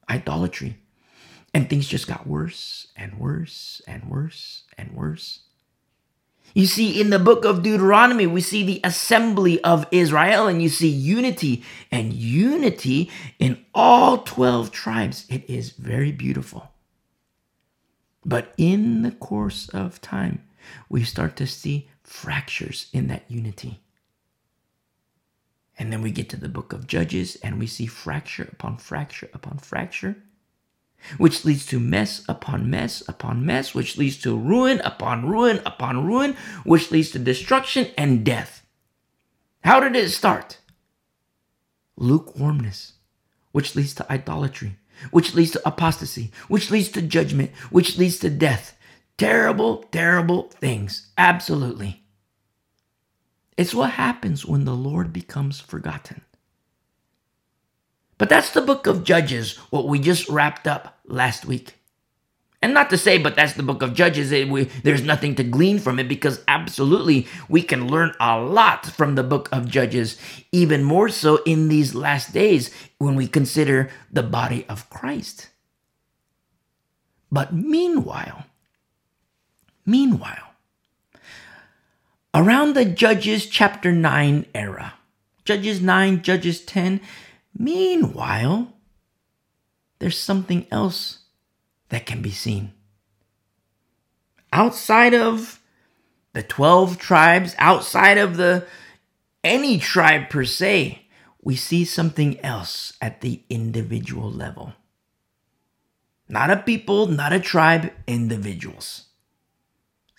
Idolatry 0.10 0.77
and 1.53 1.69
things 1.69 1.88
just 1.88 2.07
got 2.07 2.25
worse 2.25 2.88
and 2.95 3.19
worse 3.19 3.81
and 3.88 4.05
worse 4.05 4.63
and 4.77 4.91
worse. 4.93 5.41
You 6.53 6.67
see, 6.67 7.00
in 7.00 7.10
the 7.10 7.19
book 7.19 7.45
of 7.45 7.63
Deuteronomy, 7.63 8.27
we 8.27 8.41
see 8.41 8.63
the 8.63 8.81
assembly 8.83 9.63
of 9.63 9.88
Israel 9.91 10.48
and 10.48 10.62
you 10.62 10.69
see 10.69 10.89
unity 10.89 11.63
and 11.91 12.13
unity 12.13 13.10
in 13.39 13.65
all 13.74 14.19
12 14.19 14.72
tribes. 14.72 15.25
It 15.29 15.50
is 15.50 15.72
very 15.72 16.12
beautiful. 16.12 16.69
But 18.25 18.53
in 18.57 19.01
the 19.01 19.12
course 19.12 19.67
of 19.69 20.00
time, 20.01 20.43
we 20.89 21.03
start 21.03 21.36
to 21.38 21.48
see 21.48 21.89
fractures 22.03 22.88
in 22.93 23.07
that 23.07 23.24
unity. 23.27 23.81
And 25.77 25.91
then 25.91 26.01
we 26.01 26.12
get 26.12 26.29
to 26.29 26.38
the 26.38 26.50
book 26.50 26.72
of 26.72 26.86
Judges 26.86 27.36
and 27.38 27.57
we 27.57 27.65
see 27.65 27.88
fracture 27.88 28.48
upon 28.51 28.77
fracture 28.77 29.29
upon 29.33 29.57
fracture 29.57 30.17
which 31.17 31.45
leads 31.45 31.65
to 31.67 31.79
mess 31.79 32.24
upon 32.27 32.69
mess 32.69 33.03
upon 33.07 33.45
mess, 33.45 33.74
which 33.74 33.98
leads 33.98 34.17
to 34.17 34.38
ruin 34.38 34.79
upon 34.81 35.27
ruin 35.27 35.62
upon 35.65 36.05
ruin, 36.05 36.36
which 36.63 36.91
leads 36.91 37.12
to 37.12 37.19
destruction 37.19 37.88
and 37.98 38.25
death. 38.25 38.65
How 39.63 39.79
did 39.79 39.95
it 39.95 40.10
start? 40.10 40.60
Lukewarmness, 41.95 42.93
which 43.51 43.75
leads 43.75 43.93
to 43.95 44.12
idolatry, 44.12 44.77
which 45.12 45.33
leads 45.33 45.51
to 45.51 45.67
apostasy, 45.67 46.31
which 46.48 46.72
leads 46.72 46.89
to 46.89 47.01
judgment, 47.01 47.51
which 47.69 47.98
leads 47.98 48.17
to 48.19 48.29
death. 48.29 48.77
Terrible, 49.17 49.83
terrible 49.91 50.50
things. 50.50 51.12
Absolutely. 51.17 52.03
It's 53.57 53.74
what 53.74 53.91
happens 53.91 54.45
when 54.45 54.65
the 54.65 54.75
Lord 54.75 55.13
becomes 55.13 55.60
forgotten. 55.60 56.22
But 58.17 58.29
that's 58.29 58.51
the 58.51 58.62
book 58.62 58.88
of 58.88 59.03
Judges, 59.03 59.58
what 59.70 59.88
we 59.88 60.00
just 60.00 60.29
wrapped 60.29 60.67
up 60.67 61.00
last 61.05 61.46
week. 61.46 61.75
And 62.63 62.74
not 62.74 62.89
to 62.91 62.98
say, 62.98 63.17
but 63.17 63.36
that's 63.36 63.53
the 63.53 63.62
book 63.62 63.82
of 63.82 63.93
Judges. 63.93 64.32
It, 64.32 64.48
we, 64.48 64.63
there's 64.63 65.03
nothing 65.03 65.36
to 65.36 65.43
glean 65.43 65.79
from 65.79 66.00
it 66.00 66.08
because 66.08 66.41
absolutely 66.48 67.27
we 67.50 67.62
can 67.62 67.89
learn 67.89 68.13
a 68.22 68.39
lot 68.39 68.86
from 68.86 69.15
the 69.15 69.24
book 69.24 69.50
of 69.51 69.67
Judges, 69.67 70.17
even 70.53 70.82
more 70.82 71.10
so 71.10 71.43
in 71.43 71.67
these 71.67 71.93
last 71.93 72.32
days 72.32 72.72
when 73.00 73.15
we 73.15 73.27
consider 73.27 73.89
the 74.10 74.24
body 74.24 74.65
of 74.70 74.89
Christ. 74.89 75.50
But 77.29 77.53
meanwhile, 77.53 78.46
meanwhile, 79.86 80.53
around 82.34 82.75
the 82.75 82.86
Judges 82.86 83.46
chapter 83.46 83.91
9 83.91 84.46
era, 84.55 84.93
Judges 85.43 85.82
9, 85.82 86.22
Judges 86.22 86.62
10, 86.62 87.01
Meanwhile, 87.57 88.74
there's 90.00 90.19
something 90.19 90.65
else 90.72 91.19
that 91.89 92.05
can 92.05 92.22
be 92.22 92.31
seen. 92.31 92.74
Outside 94.51 95.13
of 95.13 95.62
the 96.33 96.43
12 96.43 96.98
tribes, 96.98 97.55
outside 97.57 98.17
of 98.17 98.38
the 98.38 98.65
any 99.43 99.77
tribe 99.77 100.29
per 100.29 100.45
se, 100.45 101.05
we 101.41 101.55
see 101.55 101.86
something 101.86 102.39
else 102.41 102.93
at 103.01 103.22
the 103.22 103.41
individual 103.50 104.31
level. 104.31 104.74
Not 106.29 106.50
a 106.50 106.57
people, 106.57 107.07
not 107.07 107.33
a 107.33 107.39
tribe, 107.39 107.91
individuals 108.07 109.05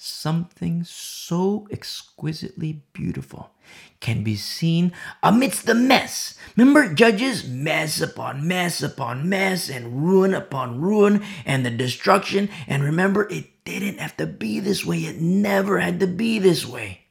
something 0.04 0.84
so 0.84 1.66
exquisitely 1.70 2.82
beautiful 2.92 3.53
can 4.00 4.22
be 4.22 4.36
seen 4.36 4.92
amidst 5.22 5.66
the 5.66 5.74
mess. 5.74 6.38
Remember, 6.56 6.92
Judges? 6.92 7.48
Mess 7.48 8.00
upon 8.00 8.46
mess 8.46 8.82
upon 8.82 9.28
mess, 9.28 9.68
and 9.70 10.04
ruin 10.04 10.34
upon 10.34 10.80
ruin, 10.80 11.22
and 11.46 11.64
the 11.64 11.70
destruction. 11.70 12.48
And 12.66 12.84
remember, 12.84 13.28
it 13.30 13.64
didn't 13.64 13.98
have 13.98 14.16
to 14.18 14.26
be 14.26 14.60
this 14.60 14.84
way, 14.84 14.98
it 15.00 15.20
never 15.20 15.78
had 15.78 16.00
to 16.00 16.06
be 16.06 16.38
this 16.38 16.66
way. 16.66 17.06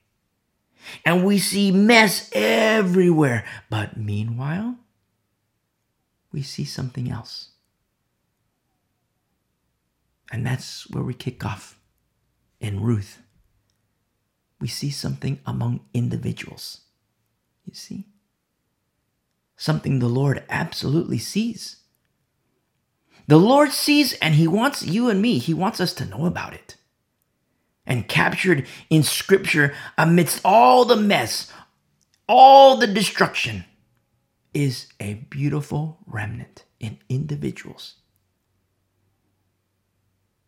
And 1.05 1.25
we 1.25 1.39
see 1.39 1.71
mess 1.71 2.29
everywhere. 2.33 3.45
But 3.69 3.97
meanwhile, 3.97 4.75
we 6.31 6.41
see 6.41 6.65
something 6.65 7.09
else. 7.09 7.49
And 10.31 10.45
that's 10.45 10.89
where 10.89 11.03
we 11.03 11.13
kick 11.13 11.45
off 11.45 11.79
in 12.59 12.81
Ruth, 12.81 13.21
we 14.63 14.69
see 14.69 14.91
something 14.91 15.41
among 15.45 15.81
individuals. 15.93 16.83
You 17.65 17.73
see? 17.73 18.05
Something 19.57 19.99
the 19.99 20.07
Lord 20.07 20.41
absolutely 20.49 21.17
sees. 21.17 21.81
The 23.27 23.35
Lord 23.35 23.73
sees 23.73 24.13
and 24.21 24.35
He 24.35 24.47
wants 24.47 24.81
you 24.81 25.09
and 25.09 25.21
me, 25.21 25.37
He 25.37 25.53
wants 25.53 25.81
us 25.81 25.91
to 25.95 26.05
know 26.05 26.25
about 26.25 26.53
it. 26.53 26.77
And 27.85 28.07
captured 28.07 28.65
in 28.89 29.03
Scripture 29.03 29.75
amidst 29.97 30.39
all 30.45 30.85
the 30.85 30.95
mess, 30.95 31.51
all 32.25 32.77
the 32.77 32.87
destruction, 32.87 33.65
is 34.53 34.87
a 34.97 35.15
beautiful 35.15 35.97
remnant 36.05 36.63
in 36.79 36.99
individuals 37.09 37.95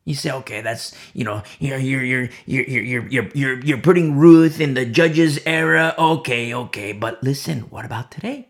you 0.05 0.13
say, 0.13 0.31
okay, 0.31 0.61
that's 0.61 0.95
you 1.13 1.23
know, 1.23 1.41
you're 1.59 1.79
you're 1.79 2.03
you're 2.03 2.29
you're 2.45 2.63
you're 2.63 3.07
you're 3.07 3.29
you're, 3.33 3.59
you're 3.65 3.77
putting 3.79 4.17
Ruth 4.17 4.59
in 4.59 4.75
the 4.75 4.85
judges 4.85 5.39
era. 5.45 5.95
Okay, 5.97 6.53
okay, 6.53 6.93
but 6.93 7.23
listen, 7.23 7.61
what 7.71 7.85
about 7.85 8.11
today? 8.11 8.49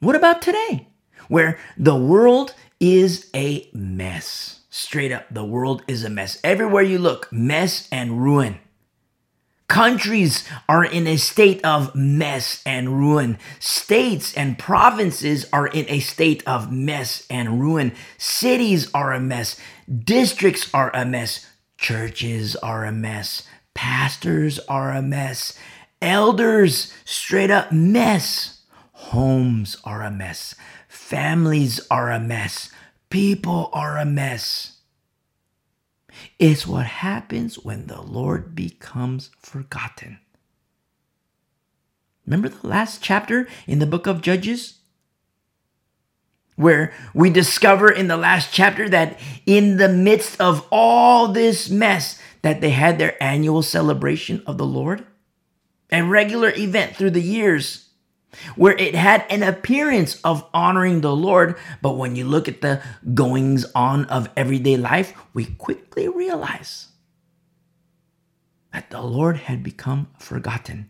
What 0.00 0.16
about 0.16 0.42
today, 0.42 0.88
where 1.28 1.58
the 1.76 1.94
world 1.94 2.54
is 2.80 3.30
a 3.32 3.68
mess? 3.72 4.58
Straight 4.68 5.12
up, 5.12 5.26
the 5.30 5.44
world 5.44 5.84
is 5.86 6.02
a 6.02 6.10
mess. 6.10 6.40
Everywhere 6.42 6.82
you 6.82 6.98
look, 6.98 7.32
mess 7.32 7.88
and 7.92 8.20
ruin. 8.20 8.58
Countries 9.68 10.46
are 10.68 10.84
in 10.84 11.06
a 11.06 11.16
state 11.16 11.64
of 11.64 11.94
mess 11.94 12.62
and 12.66 12.98
ruin. 12.98 13.38
States 13.58 14.34
and 14.34 14.58
provinces 14.58 15.46
are 15.50 15.66
in 15.66 15.86
a 15.88 16.00
state 16.00 16.42
of 16.46 16.70
mess 16.70 17.26
and 17.30 17.58
ruin. 17.60 17.92
Cities 18.18 18.90
are 18.92 19.12
a 19.12 19.20
mess. 19.20 19.58
Districts 19.88 20.72
are 20.72 20.90
a 20.94 21.04
mess. 21.04 21.46
Churches 21.78 22.56
are 22.56 22.84
a 22.84 22.92
mess. 22.92 23.42
Pastors 23.74 24.58
are 24.68 24.92
a 24.92 25.02
mess. 25.02 25.58
Elders, 26.00 26.92
straight 27.04 27.50
up 27.50 27.72
mess. 27.72 28.60
Homes 28.92 29.76
are 29.84 30.02
a 30.02 30.10
mess. 30.10 30.54
Families 30.88 31.80
are 31.90 32.10
a 32.10 32.20
mess. 32.20 32.70
People 33.10 33.70
are 33.72 33.98
a 33.98 34.04
mess. 34.04 34.78
It's 36.38 36.66
what 36.66 36.86
happens 36.86 37.56
when 37.56 37.86
the 37.86 38.00
Lord 38.00 38.54
becomes 38.54 39.30
forgotten. 39.38 40.18
Remember 42.26 42.48
the 42.48 42.66
last 42.66 43.02
chapter 43.02 43.48
in 43.66 43.78
the 43.78 43.86
book 43.86 44.06
of 44.06 44.22
Judges? 44.22 44.81
Where 46.62 46.92
we 47.12 47.28
discover 47.28 47.90
in 47.90 48.08
the 48.08 48.16
last 48.16 48.52
chapter 48.52 48.88
that 48.88 49.18
in 49.44 49.76
the 49.76 49.88
midst 49.88 50.40
of 50.40 50.66
all 50.70 51.28
this 51.28 51.68
mess 51.68 52.20
that 52.42 52.60
they 52.60 52.70
had 52.70 52.98
their 52.98 53.20
annual 53.22 53.62
celebration 53.62 54.42
of 54.46 54.58
the 54.58 54.66
Lord, 54.66 55.04
a 55.90 56.02
regular 56.02 56.52
event 56.56 56.96
through 56.96 57.10
the 57.10 57.20
years 57.20 57.88
where 58.56 58.76
it 58.78 58.94
had 58.94 59.26
an 59.28 59.42
appearance 59.42 60.20
of 60.22 60.48
honoring 60.54 61.00
the 61.00 61.14
Lord, 61.14 61.56
but 61.82 61.96
when 61.96 62.16
you 62.16 62.24
look 62.24 62.48
at 62.48 62.60
the 62.60 62.82
goings 63.12 63.66
on 63.74 64.06
of 64.06 64.30
everyday 64.36 64.76
life, 64.76 65.12
we 65.34 65.44
quickly 65.44 66.08
realize 66.08 66.88
that 68.72 68.90
the 68.90 69.02
Lord 69.02 69.36
had 69.36 69.62
become 69.62 70.08
forgotten. 70.18 70.88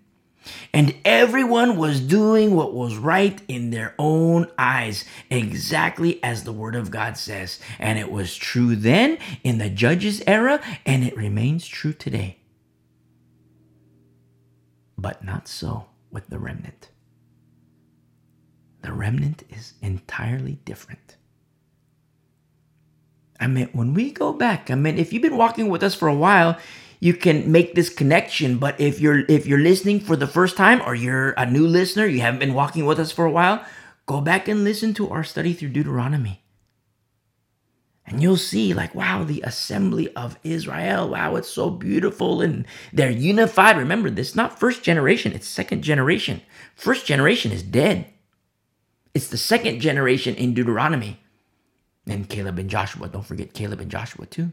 And 0.73 0.95
everyone 1.05 1.77
was 1.77 2.01
doing 2.01 2.55
what 2.55 2.75
was 2.75 2.97
right 2.97 3.41
in 3.49 3.71
their 3.71 3.95
own 3.99 4.51
eyes, 4.59 5.05
exactly 5.31 6.23
as 6.23 6.45
the 6.45 6.53
Word 6.53 6.75
of 6.75 6.91
God 6.91 7.17
says. 7.17 7.61
And 7.79 7.99
it 7.99 8.11
was 8.11 8.35
true 8.35 8.77
then 8.77 9.19
in 9.45 9.59
the 9.59 9.71
Judges 9.71 10.23
era, 10.27 10.61
and 10.85 11.05
it 11.05 11.17
remains 11.17 11.67
true 11.67 11.93
today. 11.93 12.39
But 14.97 15.25
not 15.25 15.49
so 15.49 15.87
with 16.11 16.29
the 16.29 16.39
remnant. 16.39 16.91
The 18.83 18.93
remnant 18.93 19.45
is 19.49 19.75
entirely 19.81 20.59
different. 20.65 21.17
I 23.39 23.47
mean, 23.49 23.69
when 23.73 23.95
we 23.95 24.13
go 24.13 24.33
back, 24.33 24.71
I 24.71 24.77
mean, 24.77 24.99
if 24.99 25.13
you've 25.13 25.23
been 25.23 25.37
walking 25.37 25.69
with 25.69 25.83
us 25.83 25.95
for 25.95 26.07
a 26.07 26.15
while, 26.15 26.59
you 27.03 27.15
can 27.15 27.51
make 27.51 27.75
this 27.75 27.89
connection. 27.89 28.59
But 28.59 28.81
if 28.81 29.01
you're 29.01 29.25
if 29.29 29.45
you're 29.45 29.59
listening 29.59 29.99
for 29.99 30.15
the 30.15 30.29
first 30.29 30.57
time 30.57 30.81
or 30.87 30.95
you're 30.95 31.33
a 31.33 31.45
new 31.45 31.67
listener, 31.67 32.07
you 32.07 32.21
haven't 32.21 32.39
been 32.39 32.55
walking 32.55 32.87
with 32.87 33.01
us 33.01 33.11
for 33.11 33.25
a 33.25 33.31
while, 33.31 33.67
go 34.07 34.21
back 34.21 34.47
and 34.47 34.63
listen 34.63 34.95
to 34.95 35.11
our 35.11 35.25
study 35.25 35.53
through 35.53 35.71
Deuteronomy. 35.71 36.45
And 38.07 38.23
you'll 38.23 38.37
see, 38.37 38.73
like, 38.73 38.95
wow, 38.95 39.25
the 39.25 39.43
assembly 39.43 40.15
of 40.15 40.39
Israel, 40.45 41.09
wow, 41.09 41.35
it's 41.35 41.49
so 41.49 41.71
beautiful. 41.71 42.41
And 42.41 42.67
they're 42.93 43.11
unified. 43.11 43.77
Remember, 43.77 44.09
this 44.09 44.31
is 44.31 44.37
not 44.37 44.61
first 44.61 44.85
generation, 44.85 45.33
it's 45.33 45.49
second 45.49 45.83
generation. 45.83 46.41
First 46.77 47.05
generation 47.05 47.51
is 47.51 47.65
dead. 47.65 48.07
It's 49.13 49.29
the 49.29 49.39
second 49.39 49.81
generation 49.81 50.37
in 50.37 50.55
Deuteronomy. 50.55 51.21
And 52.07 52.29
Caleb 52.29 52.61
and 52.61 52.71
Joshua. 52.71 53.09
Don't 53.09 53.27
forget 53.27 53.55
Caleb 53.55 53.81
and 53.81 53.91
Joshua 53.91 54.27
too. 54.27 54.53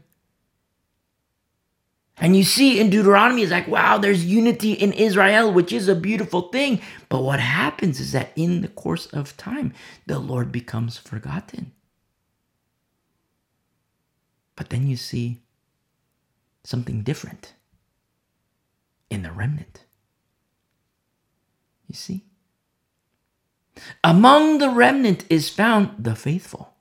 And 2.20 2.36
you 2.36 2.44
see 2.44 2.78
in 2.78 2.90
Deuteronomy, 2.90 3.42
it's 3.42 3.50
like, 3.50 3.66
wow, 3.66 3.96
there's 3.96 4.24
unity 4.24 4.72
in 4.74 4.92
Israel, 4.92 5.52
which 5.52 5.72
is 5.72 5.88
a 5.88 5.94
beautiful 5.94 6.42
thing. 6.50 6.80
But 7.08 7.22
what 7.22 7.40
happens 7.40 7.98
is 7.98 8.12
that 8.12 8.32
in 8.36 8.60
the 8.60 8.68
course 8.68 9.06
of 9.06 9.36
time, 9.38 9.72
the 10.06 10.18
Lord 10.18 10.52
becomes 10.52 10.98
forgotten. 10.98 11.72
But 14.54 14.68
then 14.68 14.86
you 14.86 14.96
see 14.98 15.40
something 16.62 17.02
different 17.02 17.54
in 19.08 19.22
the 19.22 19.32
remnant. 19.32 19.84
You 21.88 21.94
see? 21.94 22.24
Among 24.04 24.58
the 24.58 24.68
remnant 24.68 25.24
is 25.30 25.48
found 25.48 26.04
the 26.04 26.14
faithful. 26.14 26.74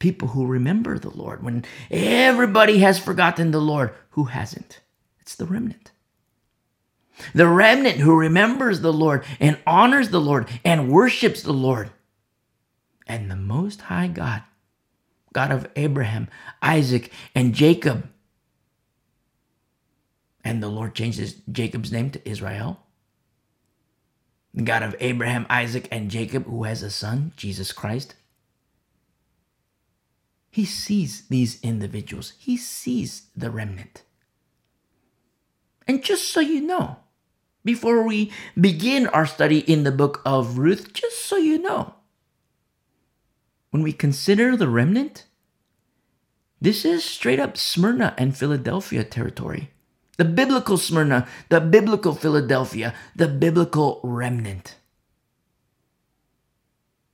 People 0.00 0.28
who 0.28 0.44
remember 0.46 0.98
the 0.98 1.16
Lord. 1.16 1.44
When 1.44 1.64
everybody 1.90 2.78
has 2.78 2.98
forgotten 2.98 3.52
the 3.52 3.60
Lord, 3.60 3.94
who 4.10 4.24
hasn't? 4.24 4.80
It's 5.20 5.36
the 5.36 5.46
remnant. 5.46 5.92
The 7.32 7.46
remnant 7.46 7.98
who 7.98 8.16
remembers 8.16 8.80
the 8.80 8.92
Lord 8.92 9.24
and 9.38 9.58
honors 9.64 10.08
the 10.08 10.20
Lord 10.20 10.48
and 10.64 10.90
worships 10.90 11.42
the 11.42 11.52
Lord. 11.52 11.90
And 13.06 13.30
the 13.30 13.36
Most 13.36 13.82
High 13.82 14.08
God, 14.08 14.42
God 15.32 15.52
of 15.52 15.68
Abraham, 15.76 16.28
Isaac, 16.60 17.12
and 17.32 17.54
Jacob. 17.54 18.08
And 20.42 20.60
the 20.60 20.68
Lord 20.68 20.96
changes 20.96 21.36
Jacob's 21.52 21.92
name 21.92 22.10
to 22.10 22.28
Israel 22.28 22.80
the 24.54 24.62
God 24.62 24.82
of 24.82 24.96
Abraham, 25.00 25.46
Isaac, 25.48 25.86
and 25.90 26.10
Jacob, 26.10 26.46
who 26.46 26.64
has 26.64 26.82
a 26.82 26.90
son, 26.90 27.32
Jesus 27.36 27.72
Christ. 27.72 28.14
He 30.50 30.64
sees 30.64 31.28
these 31.28 31.60
individuals, 31.62 32.32
he 32.38 32.56
sees 32.56 33.28
the 33.36 33.50
remnant. 33.50 34.02
And 35.86 36.02
just 36.02 36.28
so 36.28 36.40
you 36.40 36.60
know, 36.60 36.96
before 37.64 38.06
we 38.06 38.32
begin 38.58 39.06
our 39.08 39.26
study 39.26 39.58
in 39.60 39.84
the 39.84 39.92
book 39.92 40.22
of 40.24 40.58
Ruth, 40.58 40.92
just 40.92 41.24
so 41.24 41.36
you 41.36 41.58
know, 41.58 41.94
when 43.70 43.82
we 43.82 43.92
consider 43.92 44.56
the 44.56 44.68
remnant, 44.68 45.26
this 46.60 46.84
is 46.84 47.04
straight 47.04 47.40
up 47.40 47.56
Smyrna 47.56 48.14
and 48.18 48.36
Philadelphia 48.36 49.04
territory 49.04 49.70
the 50.20 50.24
biblical 50.26 50.76
Smyrna, 50.76 51.26
the 51.48 51.62
biblical 51.62 52.14
Philadelphia, 52.14 52.92
the 53.16 53.26
biblical 53.26 54.00
remnant. 54.04 54.76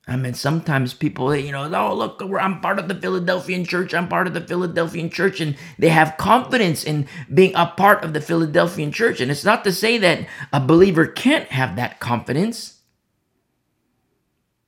I 0.08 0.14
mean, 0.14 0.34
sometimes 0.34 0.94
people, 0.94 1.34
you 1.34 1.50
know, 1.50 1.68
oh, 1.74 1.94
look, 1.94 2.22
I'm 2.22 2.60
part 2.60 2.78
of 2.78 2.86
the 2.86 2.94
Philadelphian 2.94 3.64
church. 3.64 3.92
I'm 3.92 4.06
part 4.06 4.28
of 4.28 4.34
the 4.34 4.40
Philadelphian 4.40 5.10
church. 5.10 5.40
And 5.40 5.56
they 5.80 5.88
have 5.88 6.16
confidence 6.16 6.84
in 6.84 7.08
being 7.32 7.52
a 7.56 7.66
part 7.66 8.04
of 8.04 8.12
the 8.12 8.20
Philadelphian 8.20 8.92
church. 8.92 9.20
And 9.20 9.32
it's 9.32 9.44
not 9.44 9.64
to 9.64 9.72
say 9.72 9.98
that 9.98 10.28
a 10.52 10.60
believer 10.60 11.06
can't 11.06 11.48
have 11.48 11.74
that 11.74 11.98
confidence. 11.98 12.82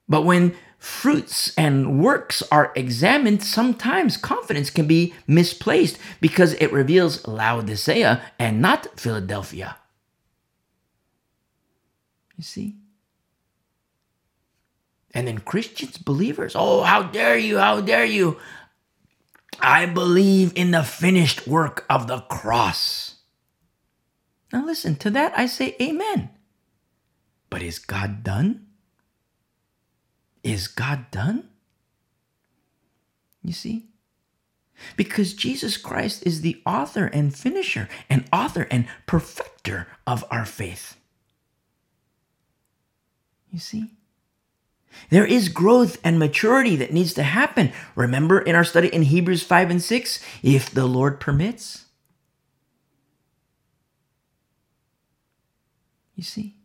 But 0.09 0.23
when 0.23 0.57
fruits 0.79 1.57
and 1.57 2.03
works 2.03 2.43
are 2.51 2.73
examined, 2.75 3.45
sometimes 3.45 4.17
confidence 4.17 4.71
can 4.71 4.89
be 4.89 5.15
misplaced 5.29 5.99
because 6.21 6.55
it 6.55 6.73
reveals 6.73 7.27
Laodicea 7.29 8.23
and 8.41 8.61
not 8.61 8.99
Philadelphia. 8.99 9.77
You 12.37 12.43
see? 12.43 12.77
And 15.15 15.27
then 15.27 15.39
Christians, 15.39 15.99
believers, 15.99 16.53
oh, 16.55 16.83
how 16.83 17.03
dare 17.03 17.39
you, 17.39 17.59
how 17.59 17.81
dare 17.81 18.05
you. 18.05 18.39
I 19.61 19.87
believe 19.87 20.53
in 20.55 20.71
the 20.71 20.83
finished 20.83 21.47
work 21.47 21.85
of 21.89 22.07
the 22.07 22.21
cross. 22.21 23.17
Now, 24.53 24.65
listen, 24.65 24.97
to 24.97 25.11
that 25.11 25.33
I 25.37 25.47
say 25.47 25.77
amen. 25.81 26.31
But 27.51 27.63
is 27.63 27.79
God 27.79 28.23
done? 28.23 28.67
Is 30.43 30.69
God 30.69 31.11
done? 31.11 31.49
You 33.43 33.53
see? 33.53 33.87
Because 34.97 35.35
Jesus 35.35 35.77
Christ 35.77 36.25
is 36.25 36.41
the 36.41 36.63
author 36.65 37.07
and 37.07 37.35
finisher 37.35 37.89
and 38.09 38.29
author 38.33 38.69
and 38.71 38.87
perfecter 39.07 39.89
of 40.07 40.25
our 40.31 40.45
faith. 40.45 40.97
You 43.51 43.59
see? 43.59 43.98
There 45.11 45.27
is 45.27 45.49
growth 45.49 45.99
and 46.05 46.19
maturity 46.19 46.77
that 46.77 46.93
needs 46.93 47.15
to 47.15 47.23
happen. 47.23 47.73
Remember 47.95 48.39
in 48.39 48.55
our 48.55 48.65
study 48.65 48.89
in 48.89 49.03
Hebrews 49.03 49.43
5 49.43 49.71
and 49.71 49.83
6, 49.83 50.25
if 50.43 50.71
the 50.71 50.87
Lord 50.87 51.21
permits. 51.21 51.87
You 56.15 56.25
see? 56.25 56.57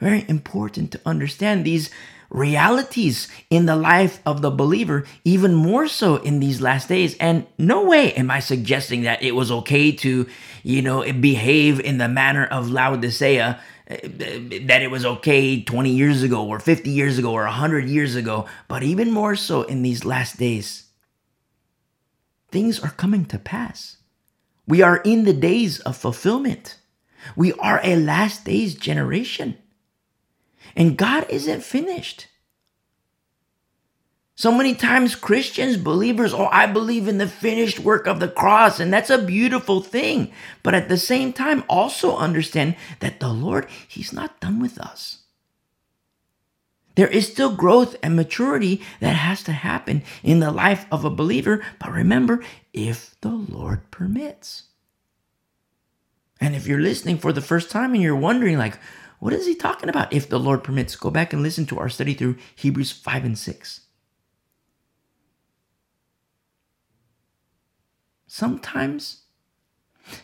Very 0.00 0.24
important 0.28 0.92
to 0.92 1.00
understand 1.06 1.64
these 1.64 1.90
realities 2.30 3.28
in 3.50 3.66
the 3.66 3.76
life 3.76 4.20
of 4.26 4.42
the 4.42 4.50
believer, 4.50 5.04
even 5.24 5.54
more 5.54 5.88
so 5.88 6.16
in 6.16 6.40
these 6.40 6.60
last 6.60 6.88
days. 6.88 7.16
And 7.18 7.46
no 7.56 7.84
way 7.84 8.12
am 8.12 8.30
I 8.30 8.40
suggesting 8.40 9.02
that 9.02 9.22
it 9.22 9.34
was 9.34 9.50
okay 9.50 9.92
to, 9.92 10.26
you 10.62 10.82
know, 10.82 11.10
behave 11.12 11.80
in 11.80 11.98
the 11.98 12.08
manner 12.08 12.44
of 12.44 12.70
Laodicea, 12.70 13.60
that 13.88 14.82
it 14.82 14.90
was 14.90 15.06
okay 15.06 15.62
20 15.62 15.90
years 15.90 16.22
ago 16.22 16.46
or 16.46 16.60
50 16.60 16.90
years 16.90 17.18
ago 17.18 17.32
or 17.32 17.44
100 17.44 17.88
years 17.88 18.16
ago, 18.16 18.46
but 18.68 18.82
even 18.82 19.12
more 19.12 19.36
so 19.36 19.62
in 19.62 19.82
these 19.82 20.04
last 20.04 20.38
days. 20.38 20.86
Things 22.50 22.80
are 22.80 22.90
coming 22.90 23.26
to 23.26 23.38
pass 23.38 23.96
We 24.66 24.82
are 24.82 24.98
in 24.98 25.24
the 25.24 25.34
days 25.34 25.80
of 25.80 25.96
fulfillment. 25.96 26.78
We 27.36 27.54
are 27.54 27.80
a 27.84 27.96
last 27.96 28.44
days 28.46 28.76
generation. 28.76 29.58
And 30.76 30.98
God 30.98 31.26
isn't 31.30 31.62
finished. 31.64 32.27
So 34.38 34.52
many 34.52 34.76
times, 34.76 35.16
Christians, 35.16 35.76
believers, 35.76 36.32
oh, 36.32 36.46
I 36.52 36.66
believe 36.66 37.08
in 37.08 37.18
the 37.18 37.26
finished 37.26 37.80
work 37.80 38.06
of 38.06 38.20
the 38.20 38.28
cross, 38.28 38.78
and 38.78 38.92
that's 38.92 39.10
a 39.10 39.18
beautiful 39.18 39.80
thing. 39.80 40.30
But 40.62 40.76
at 40.76 40.88
the 40.88 40.96
same 40.96 41.32
time, 41.32 41.64
also 41.68 42.16
understand 42.16 42.76
that 43.00 43.18
the 43.18 43.30
Lord, 43.32 43.66
He's 43.88 44.12
not 44.12 44.38
done 44.38 44.60
with 44.60 44.78
us. 44.78 45.24
There 46.94 47.08
is 47.08 47.26
still 47.26 47.56
growth 47.56 47.96
and 48.00 48.14
maturity 48.14 48.80
that 49.00 49.16
has 49.16 49.42
to 49.42 49.50
happen 49.50 50.04
in 50.22 50.38
the 50.38 50.52
life 50.52 50.86
of 50.92 51.04
a 51.04 51.10
believer. 51.10 51.60
But 51.80 51.90
remember, 51.90 52.44
if 52.72 53.20
the 53.22 53.30
Lord 53.32 53.90
permits. 53.90 54.68
And 56.40 56.54
if 56.54 56.64
you're 56.64 56.78
listening 56.80 57.18
for 57.18 57.32
the 57.32 57.40
first 57.40 57.72
time 57.72 57.92
and 57.92 58.00
you're 58.00 58.14
wondering, 58.14 58.56
like, 58.56 58.78
what 59.18 59.32
is 59.32 59.46
he 59.46 59.56
talking 59.56 59.88
about? 59.88 60.12
If 60.12 60.28
the 60.28 60.38
Lord 60.38 60.62
permits, 60.62 60.94
go 60.94 61.10
back 61.10 61.32
and 61.32 61.42
listen 61.42 61.66
to 61.66 61.80
our 61.80 61.88
study 61.88 62.14
through 62.14 62.36
Hebrews 62.54 62.92
5 62.92 63.24
and 63.24 63.36
6. 63.36 63.80
Sometimes, 68.30 69.22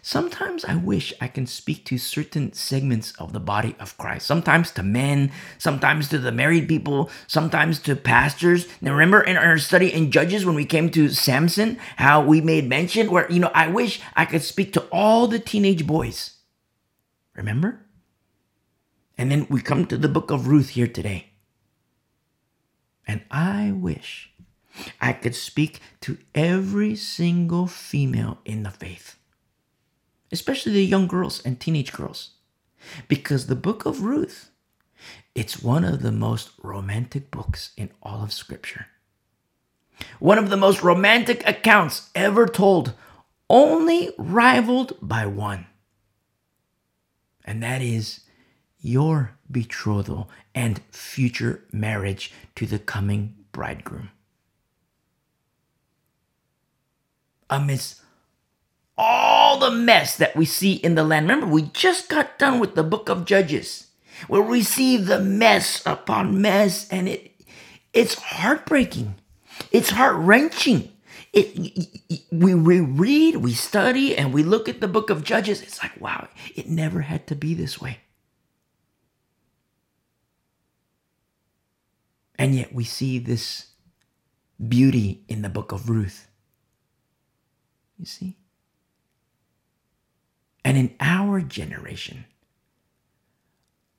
sometimes 0.03 0.63
I 0.67 0.77
wish 0.77 1.15
I 1.23 1.27
can 1.27 1.47
speak 1.47 1.87
to 1.87 1.97
certain 1.97 2.53
segments 2.53 3.13
of 3.13 3.33
the 3.33 3.41
body 3.41 3.75
of 3.81 3.97
Christ. 3.97 4.27
Sometimes 4.27 4.71
to 4.73 4.83
men, 4.83 5.33
sometimes 5.57 6.11
to 6.11 6.19
the 6.19 6.31
married 6.31 6.69
people, 6.69 7.11
sometimes 7.27 7.81
to 7.81 7.97
pastors. 7.97 8.69
Now, 8.83 8.93
remember 8.93 9.23
in 9.23 9.39
our 9.39 9.57
study 9.57 9.91
in 9.91 10.11
Judges 10.11 10.45
when 10.45 10.55
we 10.55 10.67
came 10.67 10.91
to 10.91 11.09
Samson, 11.09 11.79
how 11.97 12.23
we 12.23 12.43
made 12.43 12.69
mention 12.69 13.11
where, 13.11 13.31
you 13.33 13.41
know, 13.41 13.51
I 13.55 13.69
wish 13.69 14.03
I 14.15 14.27
could 14.27 14.43
speak 14.43 14.75
to 14.75 14.83
all 14.93 15.27
the 15.27 15.39
teenage 15.39 15.87
boys. 15.87 16.33
Remember? 17.35 17.87
And 19.17 19.31
then 19.31 19.47
we 19.49 19.63
come 19.63 19.87
to 19.87 19.97
the 19.97 20.09
book 20.09 20.31
of 20.31 20.47
Ruth 20.47 20.71
here 20.71 20.89
today. 20.89 21.31
And 23.07 23.23
I 23.31 23.73
wish 23.73 24.34
I 25.01 25.13
could 25.13 25.35
speak 25.35 25.81
to 26.03 26.19
every 26.35 26.97
single 26.97 27.67
female 27.67 28.39
in 28.45 28.63
the 28.63 28.71
faith, 28.71 29.17
especially 30.33 30.73
the 30.73 30.85
young 30.85 31.07
girls 31.07 31.41
and 31.45 31.61
teenage 31.61 31.93
girls, 31.93 32.31
because 33.09 33.47
the 33.47 33.55
book 33.55 33.87
of 33.87 34.03
Ruth, 34.03 34.51
it's 35.35 35.63
one 35.63 35.85
of 35.85 36.03
the 36.03 36.13
most 36.13 36.51
romantic 36.63 37.31
books 37.31 37.73
in 37.77 37.91
all 38.03 38.23
of 38.23 38.33
scripture. 38.33 38.87
One 40.19 40.39
of 40.39 40.51
the 40.51 40.57
most 40.57 40.83
romantic 40.83 41.47
accounts 41.47 42.11
ever 42.15 42.47
told, 42.47 42.95
only 43.49 44.11
rivaled 44.19 44.97
by 45.01 45.27
one. 45.27 45.67
And 47.45 47.63
that 47.63 47.83
is 47.83 48.21
your 48.81 49.33
betrothal 49.51 50.29
and 50.55 50.81
future 50.91 51.65
marriage 51.73 52.33
to 52.57 52.67
the 52.67 52.79
coming 52.79 53.35
bridegroom. 53.53 54.11
Amidst 57.51 58.01
all 58.97 59.59
the 59.59 59.71
mess 59.71 60.17
that 60.17 60.37
we 60.37 60.45
see 60.45 60.75
in 60.75 60.95
the 60.95 61.05
land. 61.05 61.29
Remember, 61.29 61.47
we 61.47 61.63
just 61.63 62.09
got 62.09 62.39
done 62.39 62.61
with 62.61 62.75
the 62.75 62.85
book 62.85 63.09
of 63.09 63.25
Judges, 63.25 63.89
where 64.29 64.43
we 64.43 64.63
see 64.63 64.97
the 64.97 65.21
mess 65.21 65.85
upon 65.85 66.41
mess, 66.41 66.89
and 66.89 67.09
it 67.09 67.33
it's 67.93 68.15
heartbreaking. 68.15 69.15
It's 69.71 69.91
heart 69.91 70.17
wrenching. 70.17 70.91
It, 71.33 71.89
we, 72.31 72.55
we 72.55 72.81
read, 72.81 73.37
we 73.37 73.55
study, 73.55 74.17
and 74.17 74.33
we 74.33 74.43
look 74.43 74.69
at 74.69 74.81
the 74.81 74.89
book 74.89 75.11
of 75.11 75.25
Judges. 75.25 75.63
It's 75.63 75.83
like, 75.83 76.01
wow, 76.01 76.29
it 76.55 76.69
never 76.69 77.03
had 77.03 77.27
to 77.29 77.37
be 77.37 77.55
this 77.55 77.81
way. 77.81 77.99
And 82.37 82.55
yet 82.55 82.75
we 82.75 82.85
see 82.85 83.19
this 83.19 83.69
beauty 84.69 85.25
in 85.29 85.43
the 85.43 85.49
book 85.49 85.73
of 85.73 85.89
Ruth. 85.89 86.29
You 87.99 88.07
see? 88.07 88.37
And 90.65 90.77
in 90.77 90.95
our 90.99 91.41
generation, 91.41 92.25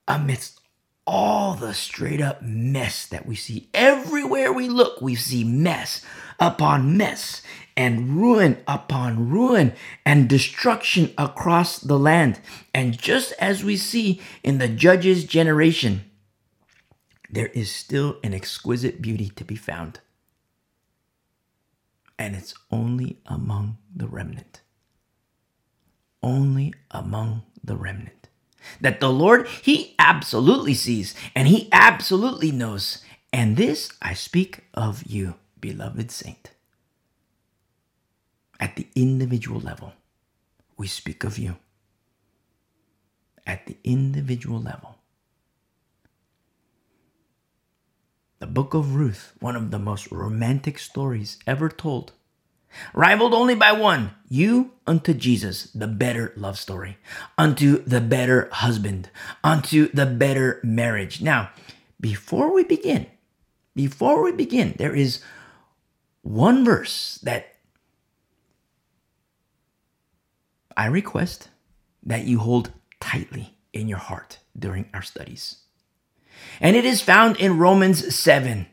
amidst 0.07 0.59
all 1.07 1.53
the 1.53 1.73
straight 1.73 2.19
up 2.19 2.41
mess 2.41 3.05
that 3.05 3.25
we 3.27 3.35
see 3.35 3.69
everywhere 3.73 4.51
we 4.51 4.67
look, 4.67 5.01
we 5.01 5.13
see 5.13 5.43
mess 5.43 6.03
upon 6.39 6.97
mess 6.97 7.43
and 7.77 8.17
ruin 8.17 8.57
upon 8.67 9.29
ruin 9.29 9.73
and 10.05 10.27
destruction 10.27 11.13
across 11.17 11.79
the 11.79 11.99
land. 11.99 12.39
And 12.73 12.97
just 12.97 13.33
as 13.39 13.63
we 13.63 13.77
see 13.77 14.21
in 14.43 14.57
the 14.57 14.67
judges' 14.67 15.23
generation, 15.25 16.05
there 17.29 17.47
is 17.47 17.71
still 17.71 18.17
an 18.23 18.33
exquisite 18.33 19.01
beauty 19.01 19.29
to 19.35 19.43
be 19.43 19.55
found 19.55 19.99
and 22.17 22.35
it's 22.35 22.53
only 22.71 23.19
among 23.25 23.77
the 23.95 24.07
remnant. 24.07 24.61
Only 26.23 26.73
among 26.91 27.43
the 27.63 27.75
remnant. 27.75 28.29
That 28.81 28.99
the 28.99 29.11
Lord, 29.11 29.47
He 29.47 29.95
absolutely 29.99 30.73
sees 30.73 31.13
and 31.35 31.47
He 31.47 31.69
absolutely 31.71 32.51
knows. 32.51 33.03
And 33.31 33.57
this 33.57 33.91
I 34.01 34.13
speak 34.13 34.63
of 34.73 35.03
you, 35.03 35.35
beloved 35.59 36.09
saint. 36.11 36.51
At 38.59 38.75
the 38.75 38.87
individual 38.95 39.59
level, 39.59 39.93
we 40.77 40.87
speak 40.87 41.23
of 41.23 41.37
you. 41.37 41.57
At 43.45 43.67
the 43.67 43.77
individual 43.83 44.59
level, 44.61 44.94
The 48.39 48.47
book 48.47 48.73
of 48.73 48.95
Ruth, 48.95 49.33
one 49.39 49.55
of 49.55 49.71
the 49.71 49.79
most 49.79 50.11
romantic 50.11 50.77
stories 50.77 51.37
ever 51.47 51.69
told, 51.69 52.11
rivaled 52.93 53.33
only 53.33 53.55
by 53.55 53.71
one 53.71 54.11
you 54.27 54.71
unto 54.85 55.13
Jesus, 55.13 55.71
the 55.71 55.87
better 55.87 56.33
love 56.35 56.59
story, 56.59 56.97
unto 57.37 57.81
the 57.85 58.01
better 58.01 58.49
husband, 58.51 59.09
unto 59.41 59.87
the 59.93 60.05
better 60.05 60.59
marriage. 60.63 61.21
Now, 61.21 61.51
before 62.01 62.53
we 62.53 62.65
begin, 62.65 63.07
before 63.73 64.21
we 64.21 64.33
begin, 64.33 64.75
there 64.77 64.93
is 64.93 65.21
one 66.21 66.65
verse 66.65 67.19
that 67.23 67.55
I 70.75 70.87
request 70.87 71.49
that 72.03 72.25
you 72.25 72.39
hold 72.39 72.71
tightly 72.99 73.55
in 73.71 73.87
your 73.87 73.97
heart 73.99 74.39
during 74.57 74.89
our 74.93 75.01
studies 75.01 75.64
and 76.59 76.75
it 76.75 76.85
is 76.85 77.01
found 77.01 77.37
in 77.37 77.57
Romans 77.57 78.15
7. 78.15 78.67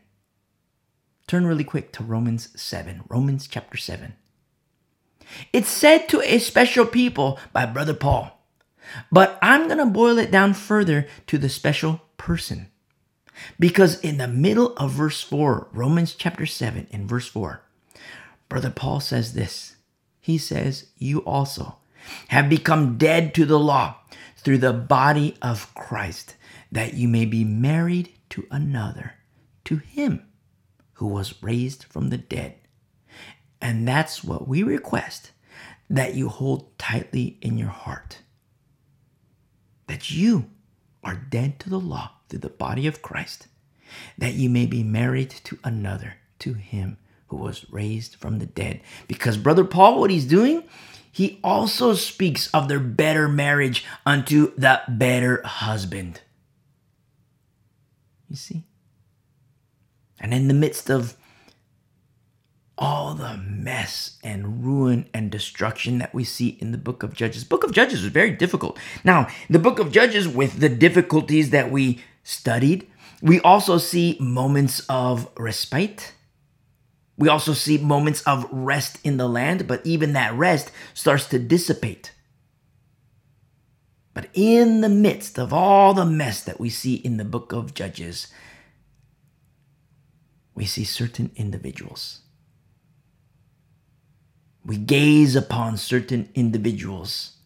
Turn 1.27 1.47
really 1.47 1.63
quick 1.63 1.91
to 1.93 2.03
Romans 2.03 2.49
7, 2.59 3.03
Romans 3.09 3.47
chapter 3.47 3.77
7. 3.77 4.13
It's 5.51 5.69
said 5.69 6.09
to 6.09 6.21
a 6.21 6.39
special 6.39 6.85
people 6.85 7.39
by 7.51 7.65
Brother 7.65 7.93
Paul, 7.93 8.39
but 9.11 9.39
I'm 9.41 9.67
going 9.67 9.79
to 9.79 9.85
boil 9.85 10.17
it 10.17 10.31
down 10.31 10.53
further 10.53 11.07
to 11.27 11.37
the 11.37 11.49
special 11.49 12.01
person. 12.17 12.69
Because 13.59 13.99
in 14.01 14.17
the 14.17 14.27
middle 14.27 14.75
of 14.77 14.91
verse 14.91 15.21
4, 15.21 15.69
Romans 15.71 16.13
chapter 16.13 16.45
7, 16.45 16.87
in 16.91 17.07
verse 17.07 17.27
4, 17.27 17.61
Brother 18.47 18.69
Paul 18.69 18.99
says 18.99 19.33
this. 19.33 19.77
He 20.19 20.37
says, 20.37 20.87
You 20.97 21.19
also 21.19 21.77
have 22.27 22.49
become 22.49 22.97
dead 22.97 23.33
to 23.35 23.45
the 23.45 23.59
law 23.59 23.97
through 24.37 24.59
the 24.59 24.73
body 24.73 25.35
of 25.41 25.73
Christ 25.73 26.35
that 26.73 26.95
you 26.95 27.07
may 27.07 27.23
be 27.23 27.43
married 27.43 28.11
to 28.29 28.47
another, 28.49 29.13
to 29.63 29.77
him 29.77 30.25
who 30.93 31.05
was 31.05 31.41
raised 31.43 31.83
from 31.83 32.09
the 32.09 32.17
dead. 32.17 32.55
And 33.61 33.87
that's 33.87 34.23
what 34.23 34.47
we 34.47 34.63
request 34.63 35.31
that 35.87 36.15
you 36.15 36.29
hold 36.29 36.75
tightly 36.79 37.37
in 37.41 37.59
your 37.59 37.69
heart. 37.69 38.19
That 39.85 40.09
you 40.09 40.49
are 41.03 41.13
dead 41.15 41.59
to 41.59 41.69
the 41.69 41.79
law 41.79 42.09
through 42.27 42.39
the 42.39 42.49
body 42.49 42.87
of 42.87 43.03
Christ, 43.03 43.47
that 44.17 44.33
you 44.33 44.49
may 44.49 44.65
be 44.65 44.81
married 44.81 45.29
to 45.43 45.59
another, 45.63 46.15
to 46.39 46.53
him 46.53 46.97
who 47.27 47.35
was 47.37 47.69
raised 47.71 48.15
from 48.15 48.39
the 48.39 48.47
dead. 48.47 48.81
Because, 49.07 49.37
Brother 49.37 49.63
Paul, 49.63 49.99
what 49.99 50.09
he's 50.09 50.25
doing, 50.25 50.63
he 51.11 51.39
also 51.43 51.93
speaks 51.93 52.49
of 52.51 52.67
their 52.67 52.79
better 52.79 53.27
marriage 53.27 53.85
unto 54.07 54.55
the 54.55 54.81
better 54.87 55.43
husband. 55.43 56.21
You 58.33 58.37
see? 58.37 58.63
And 60.19 60.33
in 60.33 60.47
the 60.47 60.55
midst 60.55 60.89
of 60.89 61.15
all 62.79 63.13
the 63.13 63.37
mess 63.37 64.17
and 64.23 64.65
ruin 64.65 65.07
and 65.13 65.29
destruction 65.29 65.99
that 65.99 66.15
we 66.15 66.23
see 66.23 66.57
in 66.59 66.71
the 66.71 66.79
book 66.79 67.03
of 67.03 67.13
Judges. 67.13 67.43
Book 67.43 67.63
of 67.63 67.71
Judges 67.71 68.03
is 68.03 68.11
very 68.11 68.31
difficult. 68.31 68.79
Now, 69.03 69.27
the 69.51 69.59
book 69.59 69.77
of 69.77 69.91
Judges 69.91 70.27
with 70.27 70.59
the 70.59 70.69
difficulties 70.69 71.51
that 71.51 71.69
we 71.69 72.01
studied, 72.23 72.89
we 73.21 73.39
also 73.41 73.77
see 73.77 74.17
moments 74.19 74.81
of 74.89 75.29
respite 75.37 76.13
We 77.17 77.29
also 77.29 77.53
see 77.53 77.77
moments 77.77 78.21
of 78.23 78.47
rest 78.51 78.99
in 79.03 79.17
the 79.17 79.29
land, 79.29 79.67
but 79.67 79.85
even 79.85 80.13
that 80.13 80.33
rest 80.33 80.71
starts 80.93 81.27
to 81.27 81.39
dissipate. 81.39 82.12
But 84.13 84.29
in 84.33 84.81
the 84.81 84.89
midst 84.89 85.39
of 85.39 85.51
all 85.51 85.93
the 85.93 86.05
mess 86.05 86.43
that 86.43 86.59
we 86.59 86.69
see 86.69 86.95
in 86.95 87.17
the 87.17 87.25
book 87.25 87.51
of 87.51 87.73
Judges, 87.73 88.27
we 90.53 90.65
see 90.65 90.83
certain 90.83 91.31
individuals. 91.35 92.19
We 94.65 94.77
gaze 94.77 95.35
upon 95.35 95.77
certain 95.77 96.29
individuals, 96.35 97.37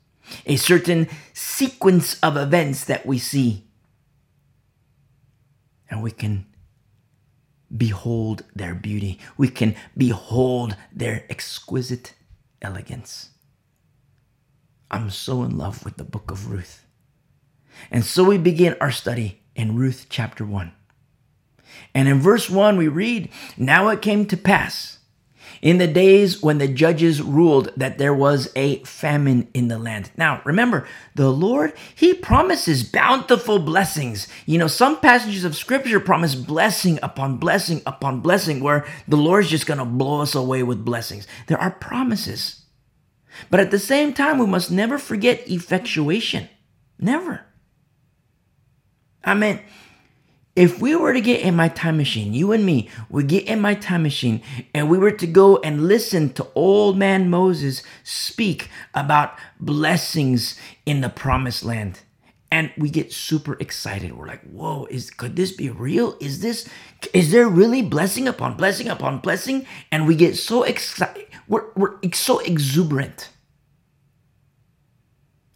a 0.46 0.58
certain 0.58 1.08
sequence 1.34 2.20
of 2.20 2.38
events 2.38 2.84
that 2.86 3.06
we 3.06 3.18
see, 3.18 3.64
and 5.90 6.04
we 6.04 6.12
can 6.12 6.46
behold 7.76 8.44
their 8.56 8.76
beauty. 8.76 9.20
We 9.38 9.48
can 9.48 9.76
behold 9.96 10.76
their 10.94 11.26
exquisite 11.30 12.14
elegance. 12.62 13.30
I'm 14.90 15.10
so 15.10 15.44
in 15.44 15.58
love 15.58 15.84
with 15.84 15.98
the 15.98 16.04
book 16.04 16.32
of 16.32 16.50
Ruth. 16.52 16.86
And 17.92 18.04
so 18.04 18.24
we 18.24 18.38
begin 18.38 18.76
our 18.80 18.92
study 18.92 19.42
in 19.56 19.76
Ruth 19.76 20.08
chapter 20.10 20.46
1. 20.46 20.72
And 21.94 22.08
in 22.08 22.20
verse 22.20 22.50
1, 22.50 22.78
we 22.78 22.88
read, 22.88 23.30
Now 23.58 23.90
it 23.90 24.02
came 24.02 24.26
to 24.28 24.38
pass 24.38 24.98
in 25.62 25.78
the 25.78 25.88
days 25.88 26.42
when 26.42 26.58
the 26.58 26.68
judges 26.68 27.22
ruled 27.22 27.72
that 27.76 27.98
there 27.98 28.14
was 28.14 28.52
a 28.56 28.80
famine 28.84 29.48
in 29.54 29.68
the 29.68 29.78
land. 29.78 30.12
Now, 30.18 30.42
remember, 30.46 30.88
the 31.16 31.32
Lord, 31.32 31.74
He 31.96 32.14
promises 32.14 32.84
bountiful 32.84 33.60
blessings. 33.60 34.28
You 34.46 34.58
know, 34.58 34.68
some 34.68 35.00
passages 35.00 35.44
of 35.44 35.56
Scripture 35.56 36.00
promise 36.00 36.36
blessing 36.36 37.00
upon 37.02 37.38
blessing 37.38 37.82
upon 37.86 38.22
blessing, 38.22 38.60
where 38.60 38.86
the 39.08 39.18
Lord's 39.18 39.50
just 39.50 39.66
going 39.66 39.80
to 39.80 39.86
blow 39.86 40.22
us 40.22 40.36
away 40.36 40.64
with 40.64 40.86
blessings. 40.86 41.28
There 41.48 41.60
are 41.60 41.72
promises. 41.72 42.64
But 43.50 43.60
at 43.60 43.72
the 43.72 43.80
same 43.80 44.14
time, 44.14 44.38
we 44.38 44.46
must 44.46 44.72
never 44.72 44.98
forget 44.98 45.48
effectuation. 45.48 46.50
Never. 47.00 47.42
I 49.24 49.34
mean, 49.34 49.62
if 50.56 50.82
we 50.82 50.96
were 50.96 51.14
to 51.14 51.22
get 51.22 51.42
in 51.42 51.56
my 51.56 51.68
time 51.68 51.98
machine, 51.98 52.34
you 52.34 52.52
and 52.52 52.66
me 52.66 52.90
would 53.10 53.28
get 53.28 53.46
in 53.46 53.62
my 53.62 53.76
time 53.76 54.02
machine 54.02 54.42
and 54.74 54.90
we 54.90 54.98
were 54.98 55.12
to 55.12 55.28
go 55.28 55.58
and 55.58 55.88
listen 55.88 56.34
to 56.34 56.48
old 56.56 56.98
man 56.98 57.30
Moses 57.30 57.84
speak 58.04 58.70
about 58.96 59.38
blessings 59.60 60.60
in 60.86 61.02
the 61.02 61.10
promised 61.10 61.64
land. 61.64 62.00
And 62.50 62.72
we 62.78 62.90
get 62.90 63.12
super 63.12 63.58
excited. 63.60 64.18
We're 64.18 64.28
like, 64.28 64.44
whoa, 64.44 64.88
is 64.90 65.10
could 65.10 65.36
this 65.36 65.52
be 65.52 65.70
real? 65.70 66.18
Is 66.22 66.40
this 66.40 66.68
is 67.14 67.32
there 67.32 67.48
really 67.48 67.82
blessing 67.82 68.28
upon 68.28 68.56
blessing 68.56 68.88
upon 68.88 69.20
blessing? 69.20 69.66
And 69.92 70.08
we 70.08 70.16
get 70.16 70.38
so 70.38 70.64
excited, 70.64 71.28
we're, 71.48 71.66
we're 71.76 71.98
so 72.14 72.40
exuberant. 72.40 73.30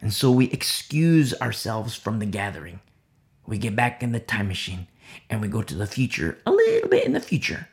And 0.02 0.14
so 0.14 0.32
we 0.32 0.46
excuse 0.46 1.34
ourselves 1.36 1.96
from 1.96 2.20
the 2.20 2.26
gathering. 2.26 2.80
We 3.46 3.58
get 3.58 3.76
back 3.76 4.02
in 4.02 4.12
the 4.12 4.20
time 4.20 4.48
machine 4.48 4.88
and 5.30 5.42
we 5.42 5.48
go 5.48 5.62
to 5.62 5.76
the 5.76 5.88
future, 5.88 6.40
a 6.46 6.52
little 6.52 6.90
bit 6.90 7.06
in 7.06 7.14
the 7.14 7.20
future. 7.20 7.68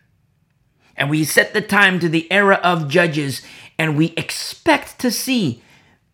And 0.97 1.09
we 1.09 1.25
set 1.25 1.55
the 1.55 1.61
time 1.61 2.01
to 2.01 2.09
the 2.09 2.31
era 2.31 2.57
of 2.57 2.89
judges, 2.89 3.43
and 3.79 3.97
we 3.97 4.07
expect 4.17 4.99
to 4.99 5.13
see 5.13 5.63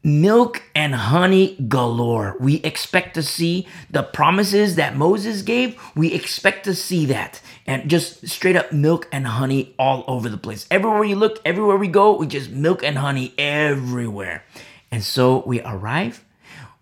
milk 0.04 0.62
and 0.74 0.94
honey 0.94 1.56
galore. 1.66 2.36
We 2.38 2.56
expect 2.56 3.14
to 3.14 3.22
see 3.22 3.66
the 3.90 4.02
promises 4.02 4.76
that 4.76 4.96
Moses 4.96 5.42
gave. 5.42 5.80
We 5.96 6.12
expect 6.12 6.64
to 6.64 6.74
see 6.74 7.06
that. 7.06 7.40
And 7.66 7.88
just 7.88 8.28
straight 8.28 8.54
up 8.54 8.70
milk 8.72 9.08
and 9.10 9.26
honey 9.26 9.74
all 9.78 10.04
over 10.06 10.28
the 10.28 10.36
place. 10.36 10.66
Everywhere 10.70 11.04
you 11.04 11.16
look, 11.16 11.40
everywhere 11.44 11.78
we 11.78 11.88
go, 11.88 12.16
we 12.16 12.26
just 12.26 12.50
milk 12.50 12.84
and 12.84 12.98
honey 12.98 13.32
everywhere. 13.38 14.44
And 14.92 15.02
so 15.02 15.42
we 15.46 15.60
arrive, 15.62 16.22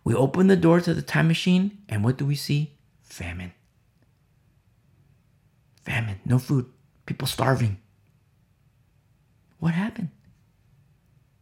we 0.04 0.14
open 0.14 0.48
the 0.48 0.56
door 0.56 0.80
to 0.80 0.92
the 0.92 1.00
time 1.00 1.28
machine, 1.28 1.78
and 1.88 2.04
what 2.04 2.18
do 2.18 2.26
we 2.26 2.34
see? 2.34 2.72
Famine. 3.02 3.52
Famine, 5.84 6.20
no 6.24 6.38
food, 6.38 6.66
people 7.06 7.26
starving. 7.26 7.78
What 9.60 9.74
happened? 9.74 10.10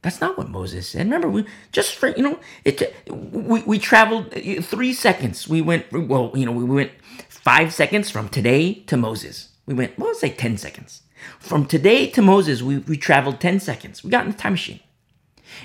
That's 0.03 0.21
not 0.21 0.39
what 0.39 0.49
Moses 0.49 0.89
said. 0.89 1.05
Remember, 1.05 1.29
we 1.29 1.45
just 1.73 1.95
for 1.95 2.09
you 2.09 2.23
know, 2.23 2.39
it 2.65 2.95
we, 3.11 3.63
we 3.63 3.79
traveled 3.79 4.33
uh, 4.35 4.63
three 4.63 4.93
seconds. 4.93 5.47
We 5.49 5.61
went 5.61 5.93
well, 5.93 6.33
you 6.35 6.47
know, 6.47 6.53
we 6.53 6.65
went 6.65 6.93
five 7.29 7.75
seconds 7.75 8.11
from 8.11 8.29
today 8.29 8.75
to 8.87 8.97
Moses. 8.97 9.51
We 9.67 9.75
went 9.75 9.99
well, 9.99 10.09
let's 10.09 10.21
say 10.21 10.31
ten 10.31 10.57
seconds. 10.57 11.03
From 11.39 11.67
today 11.67 12.07
to 12.11 12.23
Moses, 12.23 12.63
we, 12.63 12.79
we 12.79 12.97
traveled 12.97 13.41
10 13.41 13.61
seconds. 13.61 14.03
We 14.03 14.11
got 14.11 14.25
in 14.25 14.33
the 14.33 14.37
time 14.37 14.53
machine. 14.53 14.81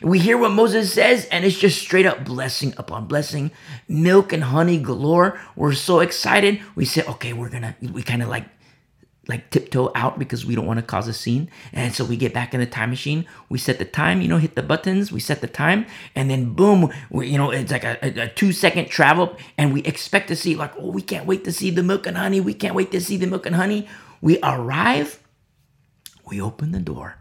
We 0.01 0.19
hear 0.19 0.37
what 0.37 0.51
Moses 0.51 0.91
says, 0.91 1.25
and 1.25 1.45
it's 1.45 1.57
just 1.57 1.79
straight 1.79 2.05
up 2.05 2.25
blessing 2.25 2.73
upon 2.75 3.05
blessing, 3.05 3.51
milk 3.87 4.33
and 4.33 4.43
honey 4.43 4.79
galore. 4.79 5.39
We're 5.55 5.73
so 5.73 5.99
excited. 5.99 6.59
We 6.75 6.85
say, 6.85 7.03
okay, 7.03 7.33
we're 7.33 7.49
gonna, 7.49 7.75
we 7.81 8.01
kind 8.01 8.23
of 8.23 8.27
like 8.27 8.45
like 9.27 9.49
tiptoe 9.49 9.91
out 9.95 10.19
because 10.19 10.45
we 10.45 10.55
don't 10.55 10.65
want 10.65 10.79
to 10.79 10.85
cause 10.85 11.07
a 11.07 11.13
scene. 11.13 11.49
And 11.73 11.93
so 11.93 12.05
we 12.05 12.17
get 12.17 12.33
back 12.33 12.53
in 12.53 12.59
the 12.59 12.65
time 12.65 12.89
machine. 12.89 13.25
We 13.49 13.57
set 13.57 13.79
the 13.79 13.85
time, 13.85 14.21
you 14.21 14.27
know, 14.27 14.37
hit 14.37 14.55
the 14.55 14.63
buttons, 14.63 15.11
we 15.11 15.19
set 15.19 15.41
the 15.41 15.47
time, 15.47 15.85
and 16.15 16.29
then 16.29 16.53
boom, 16.53 16.91
we, 17.09 17.27
you 17.27 17.37
know, 17.37 17.51
it's 17.51 17.71
like 17.71 17.83
a, 17.83 17.97
a, 18.03 18.23
a, 18.25 18.27
two 18.29 18.51
second 18.51 18.89
travel, 18.89 19.35
and 19.57 19.73
we 19.73 19.81
expect 19.81 20.27
to 20.27 20.35
see, 20.35 20.55
like, 20.55 20.73
oh, 20.77 20.89
we 20.89 21.01
can't 21.01 21.25
wait 21.25 21.43
to 21.45 21.51
see 21.51 21.71
the 21.71 21.83
milk 21.83 22.05
and 22.07 22.17
honey. 22.17 22.39
We 22.39 22.53
can't 22.53 22.75
wait 22.75 22.91
to 22.91 23.01
see 23.01 23.17
the 23.17 23.27
milk 23.27 23.45
and 23.45 23.55
honey. 23.55 23.87
We 24.21 24.39
arrive, 24.43 25.19
we 26.29 26.41
open 26.41 26.71
the 26.71 26.79
door, 26.79 27.17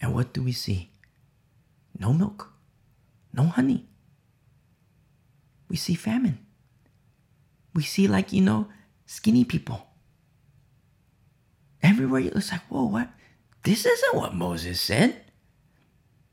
and 0.00 0.14
what 0.14 0.32
do 0.32 0.42
we 0.42 0.52
see? 0.52 0.90
No 1.98 2.12
milk, 2.12 2.52
no 3.32 3.44
honey. 3.44 3.86
We 5.68 5.76
see 5.76 5.94
famine. 5.94 6.38
We 7.74 7.82
see, 7.82 8.08
like, 8.08 8.32
you 8.32 8.42
know, 8.42 8.68
skinny 9.06 9.44
people 9.44 9.89
Everywhere 11.82 12.20
you 12.20 12.30
it's 12.34 12.52
like, 12.52 12.62
whoa, 12.68 12.84
what? 12.84 13.08
This 13.62 13.86
isn't 13.86 14.14
what 14.14 14.34
Moses 14.34 14.80
said. 14.80 15.16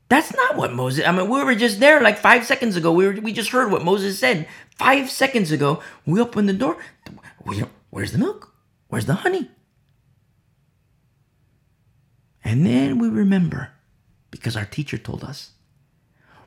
That's 0.08 0.34
not 0.34 0.56
what 0.56 0.72
Moses. 0.72 1.06
I 1.06 1.12
mean, 1.12 1.28
we 1.28 1.44
were 1.44 1.54
just 1.54 1.80
there 1.80 2.00
like 2.00 2.18
five 2.18 2.46
seconds 2.46 2.76
ago. 2.76 2.92
We 2.92 3.06
were 3.06 3.20
we 3.20 3.32
just 3.32 3.50
heard 3.50 3.70
what 3.70 3.84
Moses 3.84 4.18
said 4.18 4.48
five 4.76 5.10
seconds 5.10 5.50
ago. 5.50 5.82
We 6.06 6.20
opened 6.20 6.48
the 6.48 6.54
door. 6.54 6.78
We, 7.44 7.64
where's 7.90 8.12
the 8.12 8.18
milk? 8.18 8.54
Where's 8.88 9.06
the 9.06 9.14
honey? 9.14 9.50
And 12.42 12.64
then 12.64 12.98
we 12.98 13.10
remember, 13.10 13.72
because 14.30 14.56
our 14.56 14.64
teacher 14.64 14.96
told 14.96 15.22
us. 15.22 15.50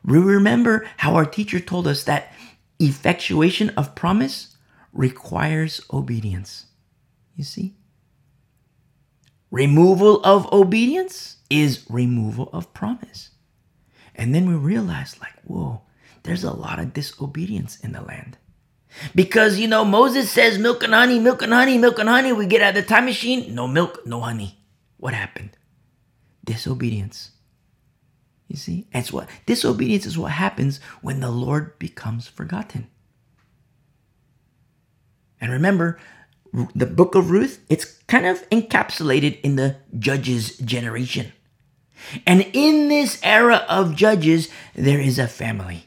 We 0.04 0.18
remember 0.18 0.88
how 0.98 1.14
our 1.14 1.26
teacher 1.26 1.60
told 1.60 1.88
us 1.88 2.04
that 2.06 2.34
effectuation 2.80 3.70
of 3.72 3.94
promise 3.94 4.56
requires 4.92 5.82
obedience. 5.94 6.66
You 7.36 7.44
see? 7.44 7.76
Removal 9.52 10.24
of 10.24 10.52
obedience 10.54 11.38
is 11.50 11.86
removal 11.90 12.50
of 12.54 12.74
promise. 12.74 13.32
And 14.16 14.34
then 14.34 14.48
we 14.48 14.56
realize, 14.56 15.20
like, 15.20 15.34
whoa, 15.44 15.82
there's 16.24 16.44
a 16.44 16.52
lot 16.52 16.80
of 16.80 16.94
disobedience 16.94 17.78
in 17.80 17.92
the 17.92 18.02
land. 18.02 18.38
Because, 19.14 19.60
you 19.60 19.68
know, 19.68 19.86
Moses 19.86 20.32
says 20.32 20.58
milk 20.58 20.84
and 20.84 20.94
honey, 20.94 21.20
milk 21.20 21.42
and 21.42 21.54
honey, 21.54 21.78
milk 21.78 22.00
and 22.00 22.10
honey. 22.10 22.34
We 22.34 22.46
get 22.46 22.62
out 22.62 22.78
of 22.78 22.84
the 22.84 22.90
time 22.90 23.06
machine, 23.06 23.54
no 23.54 23.68
milk, 23.68 24.06
no 24.06 24.22
honey. 24.22 24.58
What 24.98 25.14
happened? 25.14 25.58
Disobedience. 26.44 27.32
You 28.48 28.58
see? 28.58 28.88
It's 28.94 29.14
what 29.14 29.30
disobedience 29.46 30.06
is 30.06 30.18
what 30.18 30.32
happens 30.32 30.80
when 31.02 31.22
the 31.22 31.32
Lord 31.32 31.80
becomes 31.80 32.28
forgotten. 32.28 32.90
And 35.40 35.52
remember, 35.52 35.98
the 36.54 36.86
book 36.86 37.16
of 37.16 37.32
Ruth, 37.32 37.64
it's 37.70 37.86
kind 38.08 38.26
of 38.26 38.48
encapsulated 38.50 39.40
in 39.42 39.56
the 39.56 39.78
judges 39.98 40.58
generation. 40.58 41.32
And 42.26 42.48
in 42.54 42.90
this 42.90 43.20
era 43.24 43.66
of 43.70 43.96
judges, 43.96 44.50
there 44.76 45.00
is 45.00 45.20
a 45.20 45.28
family. 45.28 45.86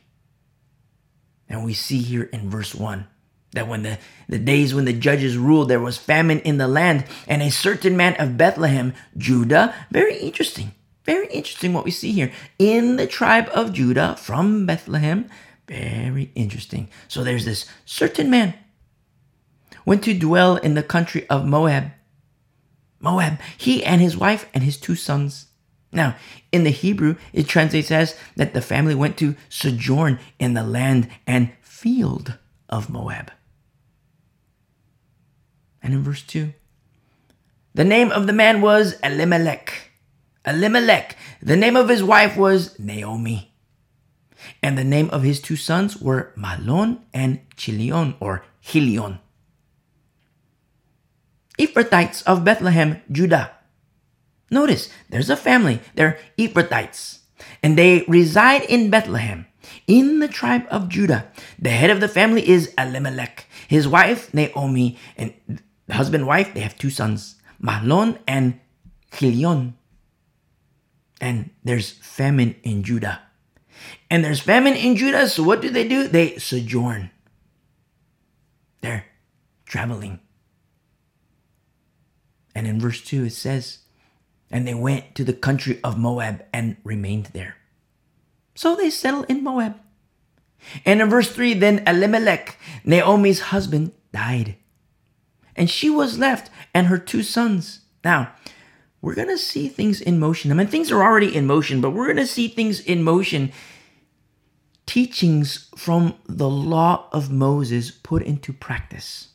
And 1.49 1.65
we 1.65 1.75
see 1.75 1.99
here 1.99 2.25
in 2.25 2.49
verse 2.49 2.75
1 2.75 3.07
that 3.53 3.69
when 3.69 3.83
the, 3.83 3.99
the 4.29 4.39
days 4.39 4.75
when 4.75 4.85
the 4.85 4.93
judges 4.93 5.37
ruled, 5.37 5.69
there 5.69 5.81
was 5.81 5.97
famine 5.97 6.41
in 6.41 6.59
the 6.59 6.67
land, 6.67 7.05
and 7.29 7.43
a 7.43 7.51
certain 7.51 7.97
man 7.97 8.15
of 8.21 8.37
Bethlehem, 8.37 8.95
Judah, 9.17 9.75
very 9.91 10.17
interesting, 10.17 10.75
very 11.05 11.29
interesting 11.29 11.73
what 11.73 11.85
we 11.85 11.91
see 11.91 12.11
here. 12.13 12.33
In 12.59 12.97
the 12.97 13.07
tribe 13.07 13.49
of 13.55 13.73
Judah 13.73 14.17
from 14.19 14.67
Bethlehem, 14.67 15.29
very 15.69 16.33
interesting. 16.35 16.89
So 17.07 17.23
there's 17.23 17.45
this 17.45 17.67
certain 17.85 18.29
man 18.29 18.55
went 19.85 20.03
to 20.05 20.19
dwell 20.19 20.57
in 20.57 20.75
the 20.75 20.83
country 20.83 21.29
of 21.29 21.47
Moab. 21.47 21.93
Moab, 23.01 23.39
he 23.57 23.85
and 23.85 24.01
his 24.01 24.17
wife 24.17 24.49
and 24.55 24.65
his 24.65 24.79
two 24.79 24.95
sons. 24.95 25.47
Now, 25.93 26.17
in 26.51 26.65
the 26.65 26.71
Hebrew, 26.71 27.17
it 27.33 27.47
translates 27.47 27.91
as 27.91 28.17
that 28.37 28.55
the 28.55 28.63
family 28.63 28.95
went 28.95 29.17
to 29.19 29.37
sojourn 29.49 30.19
in 30.39 30.55
the 30.55 30.65
land 30.65 31.09
and 31.27 31.53
field 31.61 32.39
of 32.69 32.91
Moab. 32.91 33.31
And 35.83 35.93
in 35.93 36.03
verse 36.03 36.23
2, 36.23 36.53
The 37.75 37.85
name 37.85 38.11
of 38.11 38.27
the 38.27 38.33
man 38.33 38.63
was 38.63 38.99
Elimelech. 39.03 39.91
Elimelech. 40.47 41.17
The 41.43 41.57
name 41.57 41.77
of 41.77 41.89
his 41.89 42.03
wife 42.03 42.37
was 42.37 42.79
Naomi. 42.79 43.55
And 44.63 44.77
the 44.77 44.85
name 44.85 45.11
of 45.11 45.23
his 45.23 45.41
two 45.41 45.57
sons 45.57 46.01
were 46.01 46.33
Mahlon 46.37 47.01
and 47.13 47.41
Chilion 47.57 48.15
or 48.19 48.45
Hilion. 48.61 49.19
Ephrathites 51.59 52.23
of 52.25 52.45
Bethlehem, 52.45 53.01
Judah. 53.11 53.53
Notice 54.51 54.89
there's 55.09 55.31
a 55.31 55.37
family, 55.37 55.81
they're 55.95 56.19
Ephrathites, 56.39 57.21
and 57.63 57.79
they 57.79 58.05
reside 58.09 58.63
in 58.63 58.91
Bethlehem 58.91 59.47
in 59.87 60.21
the 60.21 60.29
tribe 60.29 60.67
of 60.71 60.89
Judah. 60.89 61.31
The 61.59 61.71
head 61.71 61.91
of 61.91 62.01
the 62.01 62.09
family 62.09 62.49
is 62.49 62.73
Elimelech, 62.79 63.47
his 63.69 63.89
wife 63.89 64.33
Naomi, 64.35 64.99
and 65.17 65.35
husband 65.91 66.27
wife, 66.27 66.55
they 66.55 66.61
have 66.61 66.79
two 66.79 66.91
sons, 66.91 67.37
Mahlon 67.63 68.19
and 68.27 68.61
Chilion. 69.13 69.77
And 71.21 71.51
there's 71.63 71.91
famine 71.91 72.57
in 72.63 72.83
Judah. 72.83 73.23
And 74.11 74.25
there's 74.25 74.41
famine 74.41 74.75
in 74.75 74.97
Judah, 74.97 75.29
so 75.29 75.43
what 75.43 75.63
do 75.63 75.71
they 75.71 75.87
do? 75.87 76.09
They 76.09 76.37
sojourn. 76.39 77.11
They're 78.81 79.07
traveling. 79.65 80.21
And 82.55 82.67
in 82.67 82.81
verse 82.81 83.01
2 83.01 83.25
it 83.25 83.33
says, 83.33 83.79
And 84.51 84.67
they 84.67 84.75
went 84.75 85.15
to 85.15 85.25
the 85.25 85.33
country 85.33 85.81
of 85.83 85.99
Moab 85.99 86.45
and 86.53 86.77
remained 86.85 87.27
there. 87.33 87.57
So 88.55 88.77
they 88.77 88.91
settled 88.91 89.27
in 89.29 89.43
Moab. 89.43 89.77
And 90.85 91.01
in 91.01 91.11
verse 91.11 91.31
3, 91.31 91.55
then 91.55 91.83
Elimelech, 91.87 92.59
Naomi's 92.85 93.41
husband, 93.41 93.93
died. 94.13 94.57
And 95.57 95.69
she 95.69 95.91
was 95.91 96.19
left 96.19 96.51
and 96.73 96.87
her 96.87 96.99
two 96.99 97.23
sons. 97.23 97.81
Now, 98.05 98.33
we're 99.01 99.15
going 99.15 99.29
to 99.29 99.39
see 99.39 99.69
things 99.69 100.01
in 100.01 100.19
motion. 100.19 100.51
I 100.51 100.55
mean, 100.55 100.67
things 100.67 100.91
are 100.91 101.03
already 101.03 101.35
in 101.35 101.47
motion, 101.47 101.81
but 101.81 101.91
we're 101.91 102.07
going 102.07 102.17
to 102.17 102.27
see 102.27 102.49
things 102.49 102.81
in 102.81 103.03
motion. 103.03 103.53
Teachings 104.87 105.69
from 105.77 106.15
the 106.27 106.49
law 106.49 107.09
of 107.13 107.31
Moses 107.31 107.91
put 107.91 108.23
into 108.23 108.53
practice. 108.53 109.29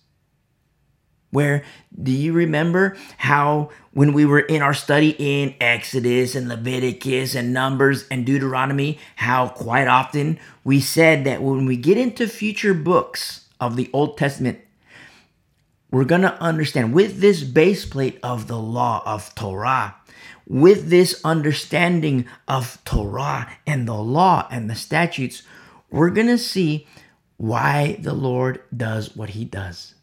Where 1.31 1.63
do 2.01 2.11
you 2.11 2.33
remember 2.33 2.97
how 3.17 3.69
when 3.91 4.13
we 4.13 4.25
were 4.25 4.39
in 4.39 4.61
our 4.61 4.73
study 4.73 5.15
in 5.19 5.53
Exodus 5.61 6.33
and 6.33 6.49
Leviticus 6.49 7.35
and 7.35 7.53
Numbers 7.53 8.07
and 8.09 8.25
Deuteronomy, 8.25 8.97
how 9.15 9.49
quite 9.49 9.87
often 9.87 10.39
we 10.63 10.79
said 10.79 11.25
that 11.25 11.43
when 11.43 11.65
we 11.65 11.77
get 11.77 11.97
into 11.97 12.27
future 12.27 12.73
books 12.73 13.47
of 13.59 13.75
the 13.75 13.89
Old 13.93 14.17
Testament, 14.17 14.59
we're 15.91 16.05
going 16.05 16.21
to 16.21 16.41
understand 16.41 16.93
with 16.93 17.19
this 17.19 17.43
base 17.43 17.85
plate 17.85 18.19
of 18.23 18.47
the 18.47 18.59
law 18.59 19.03
of 19.05 19.33
Torah, 19.35 19.95
with 20.47 20.89
this 20.89 21.21
understanding 21.23 22.25
of 22.47 22.83
Torah 22.85 23.51
and 23.67 23.87
the 23.87 23.95
law 23.95 24.47
and 24.49 24.67
the 24.69 24.75
statutes, 24.75 25.43
we're 25.91 26.09
going 26.09 26.27
to 26.27 26.37
see 26.39 26.87
why 27.37 27.97
the 27.99 28.13
Lord 28.13 28.61
does 28.75 29.15
what 29.15 29.29
he 29.29 29.45
does 29.45 29.95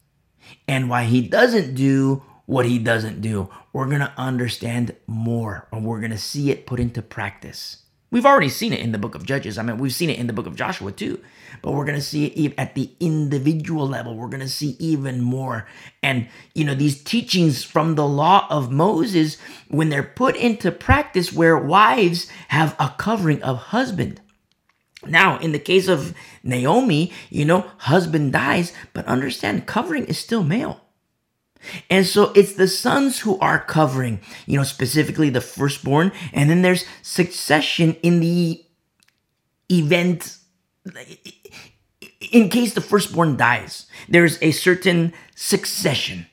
and 0.69 0.91
why 0.91 1.05
he 1.05 1.27
doesn't 1.27 1.75
do 1.75 2.23
what 2.47 2.67
he 2.67 2.79
doesn't 2.79 3.21
do. 3.21 3.51
We're 3.73 3.87
going 3.87 4.01
to 4.01 4.13
understand 4.17 4.95
more 5.07 5.69
and 5.73 5.85
we're 5.85 6.01
going 6.01 6.13
to 6.13 6.19
see 6.19 6.51
it 6.51 6.67
put 6.67 6.81
into 6.81 7.03
practice. 7.03 7.83
We've 8.11 8.25
already 8.25 8.49
seen 8.49 8.73
it 8.73 8.81
in 8.81 8.93
the 8.93 8.99
book 8.99 9.17
of 9.17 9.27
Judges. 9.27 9.59
I 9.59 9.63
mean, 9.63 9.79
we've 9.79 9.93
seen 9.93 10.11
it 10.11 10.19
in 10.19 10.29
the 10.29 10.33
book 10.33 10.47
of 10.47 10.55
Joshua 10.55 10.93
too, 10.93 11.21
but 11.61 11.73
we're 11.73 11.85
going 11.85 11.99
to 11.99 12.03
see 12.03 12.27
it 12.27 12.55
at 12.57 12.77
the 12.77 12.91
individual 13.01 13.87
level. 13.87 14.15
We're 14.17 14.29
going 14.29 14.41
to 14.41 14.49
see 14.49 14.77
even 14.79 15.21
more. 15.21 15.67
And, 16.05 16.29
you 16.55 16.65
know, 16.65 16.75
these 16.75 17.03
teachings 17.03 17.65
from 17.65 17.97
the 17.97 18.07
law 18.07 18.47
of 18.49 18.71
Moses, 18.71 19.39
when 19.69 19.89
they're 19.89 20.05
put 20.05 20.37
into 20.37 20.71
practice, 20.71 21.33
where 21.33 21.59
wives 21.59 22.31
have 22.49 22.77
a 22.79 22.95
covering 22.97 23.43
of 23.43 23.57
husband. 23.57 24.21
Now, 25.09 25.38
in 25.38 25.53
the 25.53 25.59
case 25.59 25.88
of 25.88 26.14
Naomi, 26.42 27.12
you 27.31 27.45
know, 27.45 27.71
husband 27.79 28.33
dies, 28.33 28.73
but 28.92 29.07
understand 29.07 29.66
covering 29.66 30.07
is 30.07 30.19
still 30.19 30.42
male. 30.42 30.81
And 31.90 32.07
so 32.07 32.33
it's 32.35 32.55
the 32.55 32.69
sons 32.69 33.21
who 33.21 33.38
are 33.38 33.59
covering, 33.59 34.21
you 34.47 34.57
know, 34.57 34.64
specifically 34.64 35.31
the 35.31 35.40
firstborn. 35.40 36.12
And 36.33 36.49
then 36.49 36.62
there's 36.62 36.85
succession 37.03 37.97
in 38.03 38.21
the 38.21 38.64
event. 39.71 40.38
In 42.33 42.49
case 42.49 42.75
the 42.75 42.81
firstborn 42.81 43.37
dies, 43.37 43.87
there's 44.09 44.40
a 44.42 44.53
certain 44.53 45.12
succession. 45.35 46.27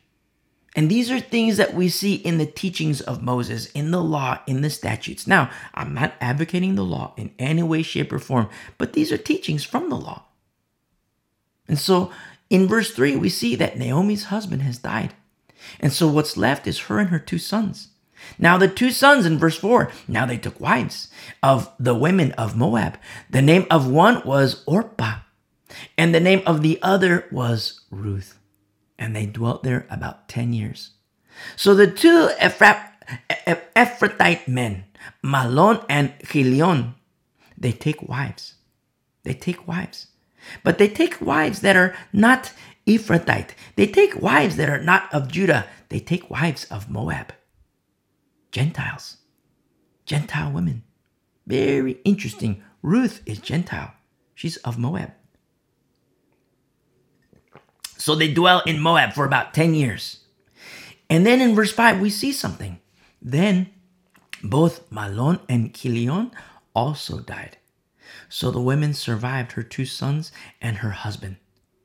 And 0.75 0.89
these 0.89 1.11
are 1.11 1.19
things 1.19 1.57
that 1.57 1.73
we 1.73 1.87
see 1.87 2.15
in 2.15 2.39
the 2.39 2.45
teachings 2.45 2.99
of 3.01 3.21
Moses, 3.21 3.67
in 3.71 3.91
the 3.91 4.01
law, 4.01 4.39
in 4.47 4.61
the 4.61 4.69
statutes. 4.69 5.27
Now, 5.27 5.51
I'm 5.75 5.93
not 5.93 6.15
advocating 6.19 6.75
the 6.75 6.83
law 6.83 7.13
in 7.15 7.31
any 7.37 7.61
way, 7.61 7.83
shape, 7.83 8.11
or 8.11 8.19
form, 8.19 8.49
but 8.77 8.93
these 8.93 9.11
are 9.11 9.17
teachings 9.17 9.63
from 9.63 9.89
the 9.89 9.95
law. 9.95 10.23
And 11.67 11.77
so 11.77 12.11
in 12.49 12.67
verse 12.67 12.91
3, 12.91 13.15
we 13.15 13.29
see 13.29 13.55
that 13.55 13.77
Naomi's 13.77 14.25
husband 14.25 14.63
has 14.63 14.79
died. 14.79 15.13
And 15.79 15.93
so 15.93 16.07
what's 16.07 16.37
left 16.37 16.67
is 16.67 16.79
her 16.79 16.99
and 16.99 17.09
her 17.09 17.19
two 17.19 17.37
sons. 17.37 17.89
Now, 18.39 18.57
the 18.57 18.67
two 18.67 18.91
sons 18.91 19.25
in 19.25 19.37
verse 19.37 19.57
4, 19.57 19.91
now 20.07 20.25
they 20.25 20.37
took 20.37 20.59
wives 20.59 21.09
of 21.43 21.71
the 21.77 21.93
women 21.93 22.31
of 22.33 22.55
Moab. 22.55 22.97
The 23.29 23.41
name 23.41 23.65
of 23.69 23.89
one 23.89 24.25
was 24.25 24.63
Orpah, 24.65 25.19
and 25.97 26.15
the 26.15 26.19
name 26.19 26.41
of 26.45 26.61
the 26.61 26.79
other 26.81 27.25
was 27.31 27.81
Ruth 27.91 28.39
and 29.03 29.13
they 29.13 29.25
dwelt 29.25 29.63
there 29.63 29.85
about 29.89 30.29
10 30.29 30.53
years. 30.53 30.91
So 31.57 31.75
the 31.75 31.87
two 31.87 32.29
Ephrathite 32.39 34.47
men, 34.47 34.85
Mahlon 35.21 35.83
and 35.89 36.13
Chilion, 36.25 36.95
they 37.57 37.73
take 37.73 38.01
wives. 38.01 38.53
They 39.23 39.33
take 39.33 39.67
wives. 39.67 40.07
But 40.63 40.77
they 40.77 40.87
take 40.87 41.19
wives 41.19 41.59
that 41.61 41.75
are 41.75 41.93
not 42.13 42.53
Ephrathite. 42.87 43.49
They 43.75 43.87
take 43.87 44.21
wives 44.21 44.55
that 44.55 44.69
are 44.69 44.81
not 44.81 45.13
of 45.13 45.27
Judah. 45.27 45.67
They 45.89 45.99
take 45.99 46.29
wives 46.29 46.63
of 46.71 46.89
Moab. 46.89 47.33
Gentiles. 48.51 49.17
Gentile 50.05 50.51
women. 50.51 50.83
Very 51.45 51.99
interesting. 52.05 52.63
Ruth 52.81 53.21
is 53.25 53.39
Gentile. 53.39 53.93
She's 54.33 54.55
of 54.57 54.77
Moab. 54.77 55.11
So 58.03 58.15
they 58.15 58.33
dwell 58.33 58.61
in 58.65 58.81
Moab 58.81 59.13
for 59.13 59.23
about 59.23 59.53
10 59.53 59.75
years. 59.75 60.25
And 61.09 61.25
then 61.25 61.39
in 61.39 61.55
verse 61.55 61.71
5, 61.71 62.01
we 62.01 62.09
see 62.09 62.33
something. 62.33 62.81
Then 63.21 63.69
both 64.43 64.89
Mahlon 64.89 65.39
and 65.47 65.73
Chilion 65.73 66.31
also 66.75 67.19
died. 67.19 67.55
So 68.27 68.51
the 68.51 68.59
women 68.59 68.93
survived 68.93 69.53
her 69.53 69.63
two 69.63 69.85
sons 69.85 70.33
and 70.59 70.79
her 70.79 70.89
husband. 70.89 71.37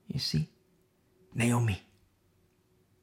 You 0.08 0.18
see? 0.18 0.48
Naomi. 1.36 1.82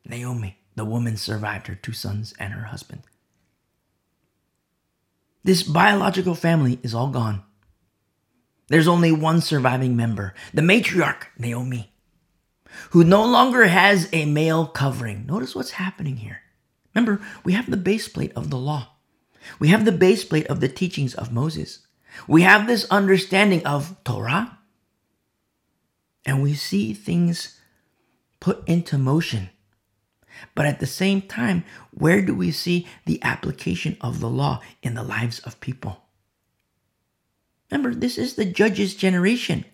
Naomi, 0.04 0.58
the 0.76 0.84
woman 0.84 1.16
survived 1.16 1.68
her 1.68 1.76
two 1.76 1.94
sons 1.94 2.34
and 2.38 2.52
her 2.52 2.66
husband. 2.66 3.04
This 5.42 5.64
biological 5.64 6.36
family 6.36 6.80
is 6.84 6.94
all 6.94 7.12
gone. 7.12 7.44
There's 8.68 8.90
only 8.90 9.14
one 9.14 9.40
surviving 9.40 9.96
member, 9.96 10.34
the 10.54 10.62
matriarch, 10.62 11.28
Naomi 11.40 11.95
who 12.92 13.04
no 13.04 13.26
longer 13.26 13.66
has 13.66 14.10
a 14.12 14.26
male 14.26 14.68
covering. 14.68 15.26
Notice 15.26 15.56
what's 15.56 15.72
happening 15.72 16.18
here. 16.18 16.42
Remember, 16.94 17.22
we 17.44 17.54
have 17.54 17.70
the 17.70 17.78
base 17.78 18.08
plate 18.08 18.34
of 18.36 18.50
the 18.50 18.58
law. 18.58 18.96
We 19.60 19.68
have 19.70 19.86
the 19.86 19.92
base 19.92 20.24
plate 20.24 20.48
of 20.48 20.60
the 20.60 20.70
teachings 20.70 21.14
of 21.14 21.32
Moses. 21.32 21.80
We 22.28 22.44
have 22.44 22.68
this 22.68 22.86
understanding 22.90 23.66
of 23.66 23.96
Torah. 24.04 24.60
And 26.26 26.42
we 26.42 26.54
see 26.56 26.94
things 26.94 27.60
put 28.40 28.68
into 28.68 28.98
motion. 28.98 29.50
But 30.54 30.66
at 30.66 30.80
the 30.80 30.88
same 30.88 31.22
time, 31.22 31.64
where 31.92 32.22
do 32.22 32.34
we 32.34 32.52
see 32.52 32.88
the 33.06 33.22
application 33.24 33.98
of 34.02 34.20
the 34.20 34.30
law 34.30 34.62
in 34.82 34.96
the 34.96 35.04
lives 35.04 35.40
of 35.40 35.60
people? 35.60 36.02
Remember, 37.72 37.94
this 37.94 38.18
is 38.18 38.36
the 38.36 38.46
judge's 38.46 38.96
generation. 38.96 39.66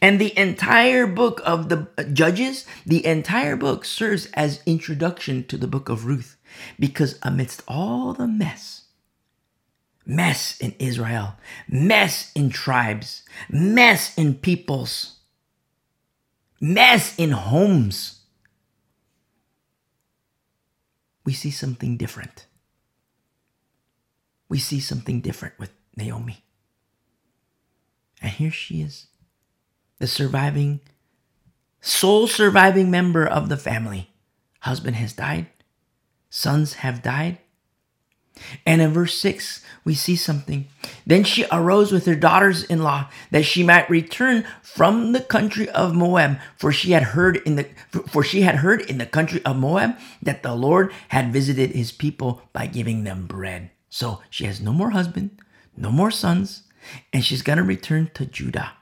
And 0.00 0.20
the 0.20 0.36
entire 0.38 1.06
book 1.06 1.40
of 1.44 1.68
the 1.68 1.88
uh, 1.98 2.04
Judges, 2.04 2.66
the 2.86 3.04
entire 3.04 3.56
book 3.56 3.84
serves 3.84 4.26
as 4.34 4.62
introduction 4.66 5.44
to 5.46 5.56
the 5.56 5.66
book 5.66 5.88
of 5.88 6.06
Ruth 6.06 6.36
because 6.78 7.18
amidst 7.22 7.62
all 7.66 8.12
the 8.12 8.26
mess, 8.26 8.84
mess 10.04 10.58
in 10.58 10.74
Israel, 10.78 11.36
mess 11.68 12.32
in 12.34 12.50
tribes, 12.50 13.22
mess 13.48 14.16
in 14.16 14.34
peoples, 14.34 15.18
mess 16.60 17.18
in 17.18 17.30
homes, 17.30 18.20
we 21.24 21.32
see 21.32 21.50
something 21.50 21.96
different. 21.96 22.46
We 24.48 24.58
see 24.58 24.80
something 24.80 25.20
different 25.20 25.58
with 25.58 25.70
Naomi. 25.96 26.44
And 28.20 28.32
here 28.32 28.50
she 28.50 28.82
is 28.82 29.06
the 30.02 30.08
surviving, 30.08 30.80
sole 31.80 32.26
surviving 32.26 32.90
member 32.90 33.24
of 33.24 33.48
the 33.48 33.56
family. 33.56 34.10
Husband 34.62 34.96
has 34.96 35.12
died. 35.12 35.46
sons 36.28 36.74
have 36.82 37.04
died? 37.04 37.38
And 38.66 38.82
in 38.82 38.92
verse 38.92 39.14
6, 39.14 39.62
we 39.84 39.94
see 39.94 40.16
something. 40.16 40.66
Then 41.06 41.22
she 41.22 41.46
arose 41.52 41.92
with 41.92 42.06
her 42.06 42.16
daughters 42.16 42.64
in 42.64 42.82
law 42.82 43.10
that 43.30 43.44
she 43.44 43.62
might 43.62 43.88
return 43.88 44.44
from 44.60 45.12
the 45.12 45.20
country 45.20 45.68
of 45.68 45.94
Moab, 45.94 46.40
for 46.56 46.72
she 46.72 46.90
had 46.90 47.14
heard 47.14 47.36
in 47.46 47.54
the 47.54 47.68
for 48.08 48.24
she 48.24 48.42
had 48.42 48.56
heard 48.56 48.80
in 48.82 48.98
the 48.98 49.06
country 49.06 49.40
of 49.44 49.56
Moab 49.56 49.96
that 50.20 50.42
the 50.42 50.56
Lord 50.56 50.90
had 51.10 51.32
visited 51.32 51.70
his 51.70 51.92
people 51.92 52.42
by 52.52 52.66
giving 52.66 53.04
them 53.04 53.28
bread. 53.28 53.70
So 53.88 54.20
she 54.30 54.46
has 54.46 54.60
no 54.60 54.72
more 54.72 54.90
husband, 54.90 55.38
no 55.76 55.92
more 55.92 56.10
sons, 56.10 56.64
and 57.12 57.24
she's 57.24 57.42
gonna 57.42 57.62
return 57.62 58.10
to 58.14 58.26
Judah. 58.26 58.72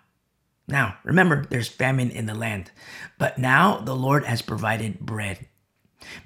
Now, 0.71 0.97
remember, 1.05 1.47
there's 1.51 1.69
famine 1.69 2.11
in 2.11 2.27
the 2.27 2.35
land, 2.35 2.71
but 3.19 3.39
now 3.39 3.79
the 3.79 3.95
Lord 3.95 4.25
has 4.25 4.43
provided 4.43 5.01
bread. 5.01 5.47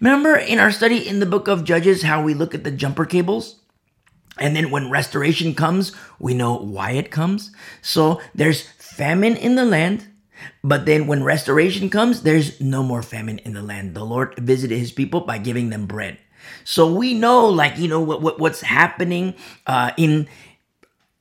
Remember 0.01 0.37
in 0.37 0.59
our 0.59 0.71
study 0.71 1.07
in 1.07 1.21
the 1.21 1.27
book 1.27 1.49
of 1.49 1.65
Judges 1.65 2.03
how 2.03 2.23
we 2.23 2.35
look 2.35 2.55
at 2.55 2.65
the 2.65 2.71
jumper 2.71 3.05
cables? 3.05 3.61
And 4.39 4.55
then 4.55 4.71
when 4.71 4.91
restoration 4.91 5.55
comes, 5.55 5.93
we 6.19 6.35
know 6.35 6.57
why 6.57 6.93
it 6.93 7.11
comes. 7.11 7.53
So 7.83 8.21
there's 8.35 8.63
famine 8.63 9.37
in 9.37 9.55
the 9.55 9.65
land, 9.65 10.09
but 10.63 10.87
then 10.87 11.07
when 11.07 11.23
restoration 11.23 11.89
comes, 11.89 12.23
there's 12.23 12.61
no 12.61 12.83
more 12.83 13.03
famine 13.03 13.39
in 13.39 13.55
the 13.55 13.63
land. 13.63 13.95
The 13.95 14.05
Lord 14.05 14.35
visited 14.39 14.79
his 14.79 14.93
people 14.93 15.21
by 15.21 15.39
giving 15.39 15.71
them 15.71 15.87
bread. 15.87 16.19
So 16.65 16.93
we 16.93 17.15
know, 17.15 17.47
like, 17.47 17.79
you 17.79 17.89
know, 17.89 18.01
what, 18.01 18.21
what 18.21 18.39
what's 18.39 18.61
happening 18.61 19.35
uh, 19.67 19.93
in 19.97 20.29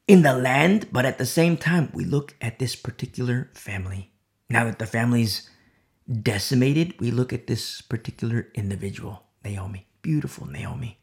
in 0.07 0.21
the 0.21 0.35
land, 0.37 0.87
but 0.91 1.05
at 1.05 1.17
the 1.17 1.25
same 1.25 1.57
time, 1.57 1.89
we 1.93 2.03
look 2.05 2.35
at 2.41 2.59
this 2.59 2.75
particular 2.75 3.49
family. 3.53 4.11
Now 4.49 4.65
that 4.65 4.79
the 4.79 4.85
family's 4.85 5.49
decimated, 6.21 6.99
we 6.99 7.11
look 7.11 7.31
at 7.31 7.47
this 7.47 7.81
particular 7.81 8.49
individual, 8.53 9.23
Naomi. 9.43 9.87
Beautiful 10.01 10.45
Naomi. 10.47 10.99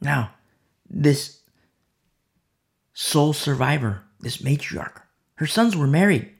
Now, 0.00 0.32
this 0.88 1.42
sole 2.92 3.32
survivor, 3.32 4.02
this 4.18 4.38
matriarch, 4.38 5.02
her 5.36 5.46
sons 5.46 5.76
were 5.76 5.86
married, 5.86 6.30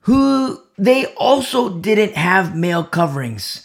who 0.00 0.60
they 0.76 1.06
also 1.14 1.78
didn't 1.78 2.16
have 2.16 2.56
male 2.56 2.84
coverings. 2.84 3.64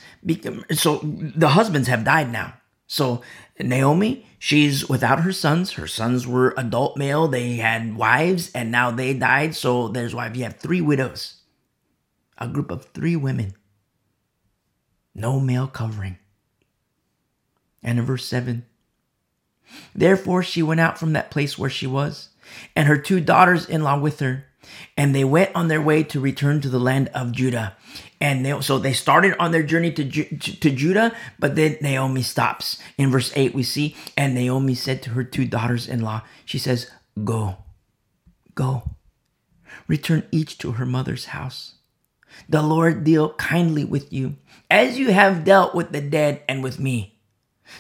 So 0.72 1.00
the 1.04 1.50
husbands 1.50 1.88
have 1.88 2.04
died 2.04 2.32
now. 2.32 2.54
So 2.86 3.22
Naomi, 3.62 4.26
she's 4.38 4.88
without 4.88 5.22
her 5.22 5.34
sons. 5.34 5.74
Her 5.74 5.88
sons 5.88 6.26
were 6.26 6.54
adult 6.58 6.98
male. 6.98 7.28
They 7.28 7.58
had 7.58 7.96
wives 7.98 8.52
and 8.54 8.72
now 8.72 8.92
they 8.92 9.14
died. 9.14 9.56
So 9.56 9.90
there's 9.90 10.16
why 10.16 10.32
you 10.34 10.44
have 10.44 10.58
three 10.58 10.82
widows, 10.82 11.42
a 12.38 12.48
group 12.48 12.72
of 12.72 12.86
three 12.86 13.16
women, 13.16 13.54
no 15.14 15.40
male 15.40 15.68
covering. 15.68 16.18
And 17.84 18.00
in 18.00 18.06
verse 18.06 18.26
7, 18.26 18.66
therefore 19.96 20.44
she 20.44 20.62
went 20.62 20.80
out 20.80 20.98
from 20.98 21.14
that 21.14 21.32
place 21.32 21.58
where 21.58 21.70
she 21.70 21.88
was, 21.88 22.30
and 22.76 22.88
her 22.88 22.98
two 22.98 23.20
daughters 23.22 23.66
in 23.66 23.84
law 23.84 23.98
with 24.00 24.20
her, 24.20 24.46
and 24.98 25.16
they 25.16 25.24
went 25.24 25.56
on 25.56 25.70
their 25.70 25.82
way 25.82 26.04
to 26.04 26.20
return 26.20 26.60
to 26.62 26.70
the 26.70 26.80
land 26.80 27.10
of 27.14 27.32
Judah. 27.32 27.78
And 28.22 28.46
they, 28.46 28.60
so 28.62 28.80
they 28.80 28.94
started 28.94 29.36
on 29.40 29.52
their 29.52 29.64
journey 29.64 29.92
to, 29.94 30.04
to 30.04 30.70
Judah, 30.70 31.16
but 31.40 31.56
then 31.56 31.78
Naomi 31.82 32.22
stops. 32.22 32.78
In 32.98 33.12
verse 33.12 33.32
8, 33.36 33.54
we 33.54 33.64
see, 33.64 33.96
and 34.18 34.36
Naomi 34.36 34.76
said 34.76 35.02
to 35.04 35.12
her 35.12 35.24
two 35.24 35.46
daughters 35.46 35.88
in 35.88 36.02
law, 36.02 36.24
she 36.44 36.58
says, 36.58 36.92
Go, 37.24 37.58
go, 38.56 38.84
return 39.88 40.28
each 40.32 40.58
to 40.60 40.74
her 40.74 40.86
mother's 40.86 41.26
house. 41.26 41.76
The 42.48 42.62
Lord 42.62 43.04
deal 43.04 43.34
kindly 43.34 43.86
with 43.86 44.12
you, 44.12 44.36
as 44.70 45.00
you 45.00 45.12
have 45.12 45.46
dealt 45.46 45.74
with 45.74 45.92
the 45.92 46.02
dead 46.02 46.42
and 46.48 46.62
with 46.62 46.80
me. 46.80 47.20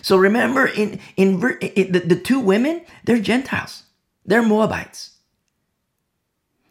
So 0.01 0.17
remember, 0.17 0.67
in, 0.67 0.99
in, 1.17 1.41
in 1.61 1.91
the, 1.91 1.99
the 1.99 2.19
two 2.19 2.39
women, 2.39 2.81
they're 3.03 3.19
Gentiles, 3.19 3.83
they're 4.25 4.43
Moabites. 4.43 5.18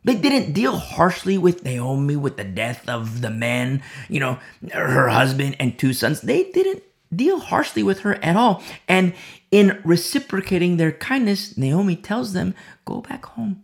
They 0.09 0.15
didn't 0.15 0.55
deal 0.55 0.79
harshly 0.79 1.37
with 1.37 1.65
Naomi 1.65 2.17
with 2.17 2.39
the 2.39 2.45
death 2.45 2.89
of 2.89 3.21
the 3.21 3.29
man, 3.29 3.83
you 4.09 4.21
know, 4.21 4.39
her 4.73 5.11
husband 5.11 5.57
and 5.61 5.79
two 5.79 5.93
sons. 5.93 6.23
They 6.23 6.45
didn't 6.51 6.83
deal 7.15 7.41
harshly 7.41 7.83
with 7.83 8.01
her 8.01 8.15
at 8.25 8.35
all. 8.35 8.63
And 8.89 9.13
in 9.51 9.79
reciprocating 9.85 10.79
their 10.79 10.93
kindness, 10.93 11.59
Naomi 11.59 11.95
tells 11.95 12.33
them, 12.33 12.55
Go 12.87 13.03
back 13.03 13.27
home. 13.27 13.63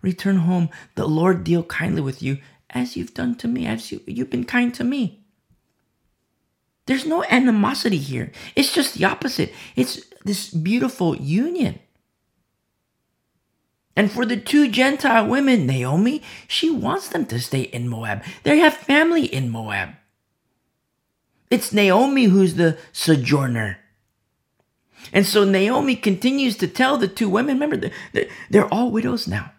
Return 0.00 0.38
home. 0.38 0.68
The 0.96 1.06
Lord 1.06 1.44
deal 1.44 1.62
kindly 1.62 2.02
with 2.02 2.24
you 2.24 2.38
as 2.70 2.96
you've 2.96 3.14
done 3.14 3.36
to 3.36 3.46
me, 3.46 3.64
as 3.64 3.92
you, 3.92 4.00
you've 4.04 4.30
been 4.30 4.44
kind 4.44 4.74
to 4.74 4.82
me. 4.82 5.20
There's 6.86 7.06
no 7.06 7.22
animosity 7.30 7.98
here. 7.98 8.32
It's 8.56 8.74
just 8.74 8.94
the 8.94 9.04
opposite. 9.04 9.52
It's 9.76 10.00
this 10.24 10.50
beautiful 10.50 11.14
union. 11.14 11.78
And 13.94 14.10
for 14.10 14.24
the 14.24 14.36
two 14.36 14.68
Gentile 14.68 15.26
women, 15.26 15.66
Naomi, 15.66 16.22
she 16.48 16.70
wants 16.70 17.08
them 17.08 17.26
to 17.26 17.38
stay 17.38 17.62
in 17.62 17.88
Moab. 17.88 18.22
They 18.42 18.58
have 18.58 18.74
family 18.74 19.26
in 19.26 19.50
Moab. 19.50 19.90
It's 21.50 21.72
Naomi 21.72 22.24
who's 22.24 22.54
the 22.54 22.78
sojourner. 22.92 23.78
And 25.12 25.26
so 25.26 25.44
Naomi 25.44 25.96
continues 25.96 26.56
to 26.58 26.68
tell 26.68 26.96
the 26.96 27.08
two 27.08 27.28
women, 27.28 27.58
remember, 27.58 27.90
they're, 28.50 28.72
all 28.72 28.90
widows 28.90 29.28
now. 29.28 29.52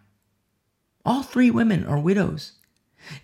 All 1.05 1.21
three 1.21 1.51
women 1.51 1.85
are 1.85 1.99
widows. 1.99 2.53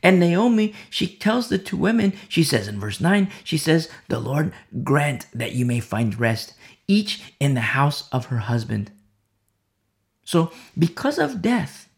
And 0.04 0.20
Naomi, 0.20 0.76
she 0.90 1.08
tells 1.08 1.50
the 1.50 1.58
two 1.58 1.78
women, 1.78 2.14
she 2.28 2.44
says 2.44 2.68
in 2.68 2.80
verse 2.80 3.00
9, 3.00 3.32
she 3.44 3.58
says, 3.58 3.90
The 4.10 4.20
Lord 4.20 4.54
grant 4.84 5.26
that 5.34 5.54
you 5.54 5.66
may 5.66 5.80
find 5.80 6.20
rest, 6.20 6.54
each 6.88 7.34
in 7.40 7.54
the 7.54 7.62
house 7.62 8.10
of 8.12 8.26
her 8.26 8.40
husband. 8.40 8.92
So, 10.30 10.52
because 10.78 11.18
of 11.18 11.42
death, 11.42 11.90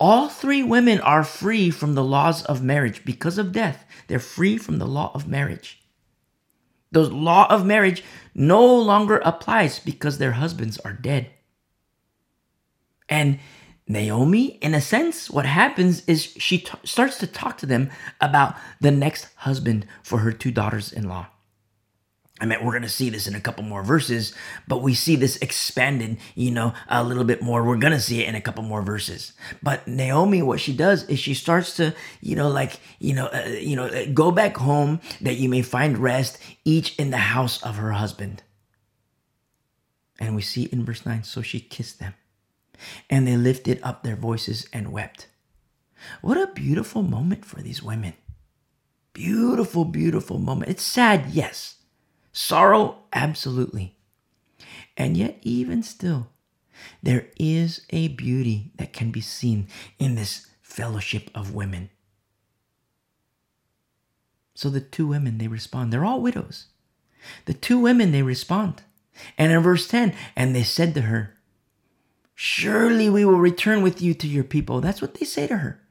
all 0.00 0.28
three 0.28 0.64
women 0.64 1.00
are 1.02 1.22
free 1.22 1.70
from 1.70 1.94
the 1.94 2.02
laws 2.02 2.42
of 2.42 2.64
marriage. 2.64 3.04
Because 3.04 3.38
of 3.38 3.52
death, 3.52 3.84
they're 4.08 4.18
free 4.18 4.58
from 4.58 4.80
the 4.80 4.88
law 4.88 5.12
of 5.14 5.28
marriage. 5.28 5.84
The 6.90 7.08
law 7.08 7.46
of 7.48 7.64
marriage 7.64 8.02
no 8.34 8.66
longer 8.66 9.18
applies 9.18 9.78
because 9.78 10.18
their 10.18 10.32
husbands 10.32 10.78
are 10.78 10.92
dead. 10.92 11.30
And 13.08 13.38
Naomi, 13.86 14.58
in 14.60 14.74
a 14.74 14.80
sense, 14.80 15.30
what 15.30 15.46
happens 15.46 16.04
is 16.08 16.24
she 16.24 16.58
t- 16.58 16.72
starts 16.82 17.18
to 17.18 17.28
talk 17.28 17.56
to 17.58 17.66
them 17.66 17.90
about 18.20 18.56
the 18.80 18.90
next 18.90 19.28
husband 19.36 19.86
for 20.02 20.18
her 20.18 20.32
two 20.32 20.50
daughters 20.50 20.92
in 20.92 21.08
law. 21.08 21.28
I 22.40 22.46
mean, 22.46 22.64
we're 22.64 22.72
going 22.72 22.82
to 22.82 22.88
see 22.88 23.10
this 23.10 23.28
in 23.28 23.34
a 23.34 23.40
couple 23.40 23.62
more 23.62 23.84
verses, 23.84 24.34
but 24.66 24.82
we 24.82 24.94
see 24.94 25.16
this 25.16 25.36
expanded, 25.36 26.16
you 26.34 26.50
know, 26.50 26.72
a 26.88 27.04
little 27.04 27.24
bit 27.24 27.42
more. 27.42 27.62
We're 27.62 27.76
going 27.76 27.92
to 27.92 28.00
see 28.00 28.22
it 28.22 28.28
in 28.28 28.34
a 28.34 28.40
couple 28.40 28.64
more 28.64 28.82
verses. 28.82 29.32
But 29.62 29.86
Naomi, 29.86 30.42
what 30.42 30.58
she 30.58 30.74
does 30.74 31.04
is 31.04 31.18
she 31.18 31.34
starts 31.34 31.76
to, 31.76 31.94
you 32.20 32.34
know, 32.34 32.48
like, 32.48 32.80
you 32.98 33.14
know, 33.14 33.26
uh, 33.26 33.48
you 33.48 33.76
know, 33.76 33.84
uh, 33.84 34.06
go 34.12 34.30
back 34.32 34.56
home 34.56 35.00
that 35.20 35.36
you 35.36 35.48
may 35.48 35.62
find 35.62 35.98
rest, 35.98 36.38
each 36.64 36.96
in 36.96 37.10
the 37.10 37.18
house 37.18 37.62
of 37.62 37.76
her 37.76 37.92
husband. 37.92 38.42
And 40.18 40.34
we 40.34 40.42
see 40.42 40.64
in 40.64 40.84
verse 40.84 41.04
9, 41.04 41.24
so 41.24 41.42
she 41.42 41.60
kissed 41.60 42.00
them, 42.00 42.14
and 43.10 43.28
they 43.28 43.36
lifted 43.36 43.78
up 43.82 44.02
their 44.02 44.16
voices 44.16 44.68
and 44.72 44.90
wept. 44.90 45.28
What 46.22 46.38
a 46.38 46.52
beautiful 46.52 47.02
moment 47.02 47.44
for 47.44 47.60
these 47.60 47.82
women. 47.82 48.14
Beautiful, 49.12 49.84
beautiful 49.84 50.38
moment. 50.38 50.70
It's 50.70 50.82
sad, 50.82 51.26
yes 51.30 51.76
Sorrow, 52.32 52.98
absolutely. 53.12 53.96
And 54.96 55.16
yet, 55.16 55.38
even 55.42 55.82
still, 55.82 56.28
there 57.02 57.28
is 57.38 57.86
a 57.90 58.08
beauty 58.08 58.72
that 58.76 58.92
can 58.92 59.10
be 59.10 59.20
seen 59.20 59.68
in 59.98 60.14
this 60.14 60.46
fellowship 60.62 61.30
of 61.34 61.54
women. 61.54 61.90
So 64.54 64.70
the 64.70 64.80
two 64.80 65.06
women, 65.06 65.38
they 65.38 65.48
respond. 65.48 65.92
They're 65.92 66.04
all 66.04 66.20
widows. 66.20 66.66
The 67.44 67.54
two 67.54 67.78
women, 67.78 68.12
they 68.12 68.22
respond. 68.22 68.82
And 69.36 69.52
in 69.52 69.60
verse 69.60 69.86
10, 69.86 70.14
and 70.34 70.54
they 70.54 70.62
said 70.62 70.94
to 70.94 71.02
her, 71.02 71.36
Surely 72.34 73.10
we 73.10 73.24
will 73.24 73.38
return 73.38 73.82
with 73.82 74.00
you 74.00 74.14
to 74.14 74.26
your 74.26 74.44
people. 74.44 74.80
That's 74.80 75.02
what 75.02 75.14
they 75.14 75.26
say 75.26 75.46
to 75.46 75.58
her. 75.58 75.81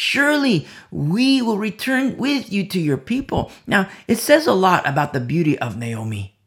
Surely 0.00 0.64
we 0.92 1.42
will 1.42 1.58
return 1.58 2.16
with 2.16 2.52
you 2.52 2.64
to 2.68 2.78
your 2.78 2.96
people. 2.96 3.50
Now, 3.66 3.88
it 4.06 4.18
says 4.18 4.46
a 4.46 4.52
lot 4.52 4.88
about 4.88 5.12
the 5.12 5.18
beauty 5.18 5.58
of 5.58 5.76
Naomi, 5.76 6.38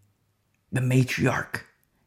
the 0.72 0.80
matriarch. 0.80 1.64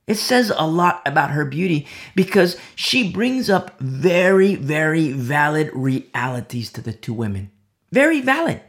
It 0.06 0.14
says 0.14 0.50
a 0.56 0.66
lot 0.66 1.02
about 1.04 1.32
her 1.32 1.44
beauty 1.44 1.86
because 2.14 2.56
she 2.74 3.12
brings 3.12 3.50
up 3.50 3.78
very, 3.78 4.54
very 4.54 5.12
valid 5.12 5.70
realities 5.74 6.72
to 6.72 6.80
the 6.80 6.94
two 6.94 7.12
women. 7.12 7.50
Very 7.92 8.22
valid. 8.22 8.62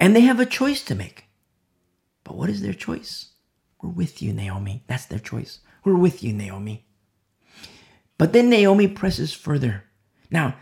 And 0.00 0.16
they 0.16 0.22
have 0.22 0.40
a 0.40 0.44
choice 0.44 0.82
to 0.86 0.96
make. 0.96 1.26
But 2.24 2.34
what 2.34 2.50
is 2.50 2.62
their 2.62 2.74
choice? 2.74 3.28
We're 3.80 3.90
with 3.90 4.20
you, 4.20 4.32
Naomi. 4.32 4.82
That's 4.88 5.06
their 5.06 5.20
choice. 5.20 5.60
We're 5.84 5.94
with 5.94 6.24
you, 6.24 6.32
Naomi. 6.32 6.84
But 8.18 8.32
then 8.32 8.50
Naomi 8.50 8.88
presses 8.88 9.32
further. 9.32 9.84
Now, 10.32 10.56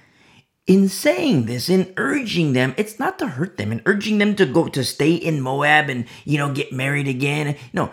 in 0.70 0.88
saying 0.88 1.46
this, 1.46 1.68
in 1.68 1.92
urging 1.96 2.52
them, 2.52 2.72
it's 2.76 2.96
not 2.96 3.18
to 3.18 3.26
hurt 3.26 3.56
them 3.56 3.72
and 3.72 3.82
urging 3.86 4.18
them 4.18 4.36
to 4.36 4.46
go 4.46 4.68
to 4.68 4.84
stay 4.84 5.12
in 5.12 5.40
Moab 5.40 5.90
and, 5.90 6.06
you 6.24 6.38
know, 6.38 6.52
get 6.54 6.72
married 6.72 7.08
again. 7.08 7.56
No, 7.72 7.90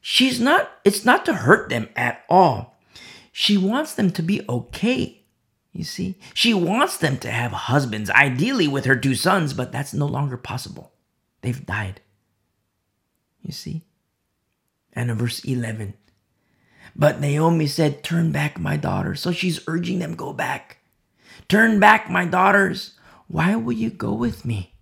she's 0.00 0.38
not, 0.38 0.70
it's 0.84 1.04
not 1.04 1.26
to 1.26 1.34
hurt 1.34 1.70
them 1.70 1.88
at 1.96 2.22
all. 2.28 2.78
She 3.32 3.56
wants 3.56 3.94
them 3.94 4.12
to 4.12 4.22
be 4.22 4.42
okay. 4.48 5.24
You 5.72 5.82
see, 5.82 6.20
she 6.32 6.54
wants 6.54 6.98
them 6.98 7.18
to 7.18 7.30
have 7.32 7.50
husbands, 7.50 8.10
ideally 8.10 8.68
with 8.68 8.84
her 8.84 8.94
two 8.94 9.16
sons, 9.16 9.52
but 9.52 9.72
that's 9.72 9.92
no 9.92 10.06
longer 10.06 10.36
possible. 10.36 10.92
They've 11.40 11.66
died. 11.66 12.00
You 13.42 13.50
see? 13.50 13.86
And 14.92 15.10
in 15.10 15.18
verse 15.18 15.44
11, 15.44 15.94
but 16.94 17.20
Naomi 17.20 17.66
said, 17.66 18.04
Turn 18.04 18.30
back, 18.30 18.56
my 18.56 18.76
daughters. 18.76 19.20
So 19.20 19.32
she's 19.32 19.66
urging 19.66 19.98
them, 19.98 20.14
Go 20.14 20.32
back. 20.32 20.76
Turn 21.50 21.80
back, 21.80 22.08
my 22.08 22.24
daughters. 22.24 22.92
Why 23.28 23.56
will 23.56 23.72
you 23.72 23.90
go 23.90 24.12
with 24.14 24.44
me? 24.44 24.74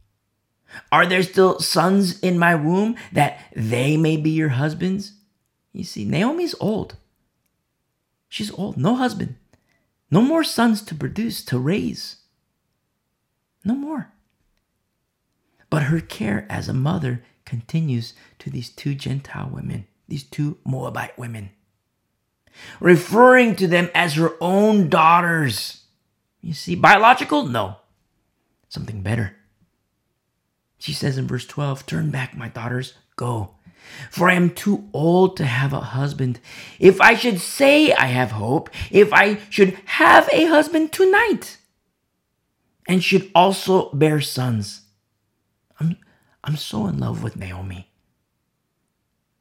Are 0.92 1.06
there 1.06 1.22
still 1.22 1.58
sons 1.60 2.20
in 2.20 2.38
my 2.38 2.54
womb 2.54 2.94
that 3.10 3.40
they 3.56 3.96
may 3.96 4.16
be 4.16 4.30
your 4.30 4.50
husbands? 4.50 5.12
You 5.72 5.82
see, 5.82 6.04
Naomi's 6.04 6.54
old. 6.60 6.96
She's 8.28 8.52
old, 8.52 8.76
no 8.76 8.94
husband, 8.94 9.36
no 10.10 10.20
more 10.20 10.44
sons 10.44 10.82
to 10.82 10.94
produce, 10.94 11.42
to 11.46 11.58
raise. 11.58 12.16
No 13.64 13.74
more. 13.74 14.12
But 15.70 15.84
her 15.84 16.00
care 16.00 16.46
as 16.50 16.68
a 16.68 16.74
mother 16.74 17.24
continues 17.46 18.12
to 18.38 18.50
these 18.50 18.68
two 18.68 18.94
Gentile 18.94 19.50
women, 19.50 19.86
these 20.06 20.22
two 20.22 20.58
Moabite 20.64 21.18
women 21.18 21.50
referring 22.80 23.56
to 23.56 23.66
them 23.66 23.90
as 23.94 24.14
her 24.14 24.34
own 24.40 24.88
daughters. 24.88 25.77
You 26.40 26.52
see, 26.54 26.74
biological? 26.74 27.46
No. 27.46 27.76
Something 28.68 29.02
better. 29.02 29.36
She 30.78 30.92
says 30.92 31.18
in 31.18 31.26
verse 31.26 31.46
12, 31.46 31.86
Turn 31.86 32.10
back, 32.10 32.36
my 32.36 32.48
daughters, 32.48 32.94
go. 33.16 33.54
For 34.10 34.28
I 34.28 34.34
am 34.34 34.50
too 34.50 34.88
old 34.92 35.36
to 35.38 35.44
have 35.44 35.72
a 35.72 35.80
husband. 35.80 36.40
If 36.78 37.00
I 37.00 37.14
should 37.14 37.40
say 37.40 37.92
I 37.92 38.06
have 38.06 38.32
hope, 38.32 38.70
if 38.90 39.12
I 39.12 39.38
should 39.50 39.78
have 39.86 40.28
a 40.32 40.46
husband 40.46 40.92
tonight, 40.92 41.58
and 42.86 43.02
should 43.02 43.30
also 43.34 43.90
bear 43.90 44.20
sons. 44.20 44.82
I'm, 45.80 45.96
I'm 46.44 46.56
so 46.56 46.86
in 46.86 46.98
love 46.98 47.22
with 47.22 47.36
Naomi. 47.36 47.90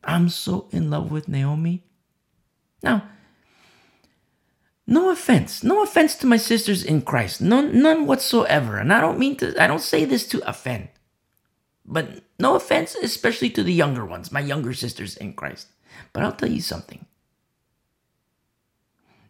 I'm 0.03 0.29
so 0.29 0.67
in 0.71 0.89
love 0.89 1.11
with 1.11 1.27
Naomi 1.27 1.87
now, 2.83 3.07
no 4.87 5.09
offense, 5.09 5.63
no 5.63 5.83
offense 5.83 6.15
to 6.15 6.25
my 6.25 6.37
sisters 6.37 6.83
in 6.83 7.01
Christ, 7.01 7.41
none, 7.41 7.81
none 7.81 8.07
whatsoever. 8.07 8.77
And 8.77 8.93
I 8.93 9.01
don't 9.01 9.19
mean 9.19 9.35
to, 9.37 9.61
I 9.61 9.67
don't 9.67 9.81
say 9.81 10.05
this 10.05 10.25
to 10.29 10.49
offend, 10.49 10.87
but 11.85 12.23
no 12.39 12.55
offense, 12.55 12.95
especially 12.95 13.49
to 13.51 13.63
the 13.63 13.73
younger 13.73 14.05
ones, 14.05 14.31
my 14.31 14.39
younger 14.39 14.73
sisters 14.73 15.17
in 15.17 15.33
Christ. 15.33 15.67
But 16.13 16.23
I'll 16.23 16.31
tell 16.31 16.49
you 16.49 16.61
something. 16.61 17.05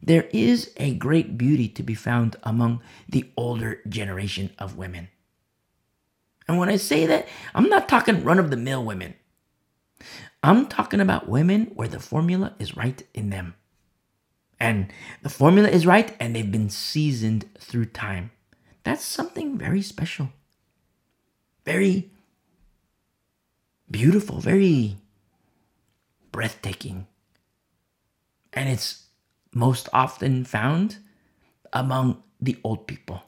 There 0.01 0.30
is 0.32 0.72
a 0.78 0.93
great 0.93 1.38
beauty 1.38 1.68
to 1.70 1.84
be 1.84 1.95
found 1.95 2.36
among 2.43 2.82
the 3.10 3.30
older 3.36 3.82
generation 3.89 4.51
of 4.60 4.78
women. 4.78 5.10
And 6.47 6.58
when 6.58 6.70
I 6.70 6.78
say 6.78 7.08
that, 7.08 7.28
I'm 7.55 7.68
not 7.68 7.89
talking 7.89 8.24
run 8.24 8.39
of 8.39 8.51
the 8.51 8.58
mill 8.58 8.86
women. 8.86 9.16
I'm 10.43 10.68
talking 10.68 11.01
about 11.01 11.28
women 11.28 11.72
where 11.74 11.88
the 11.88 11.99
formula 11.99 12.53
is 12.60 12.78
right 12.78 13.01
in 13.14 13.32
them. 13.32 13.55
And 14.60 14.91
the 15.22 15.30
formula 15.30 15.70
is 15.70 15.86
right 15.86 16.16
and 16.20 16.36
they've 16.36 16.51
been 16.51 16.70
seasoned 16.70 17.45
through 17.60 17.86
time. 17.86 18.32
That's 18.84 19.05
something 19.05 19.58
very 19.58 19.82
special. 19.82 20.30
Very 21.66 22.10
beautiful, 23.89 24.39
very 24.39 24.97
breathtaking. 26.32 27.08
And 28.53 28.70
it's 28.70 29.05
most 29.53 29.89
often 29.93 30.45
found 30.45 30.97
among 31.74 32.24
the 32.39 32.58
old 32.64 32.88
people. 32.88 33.24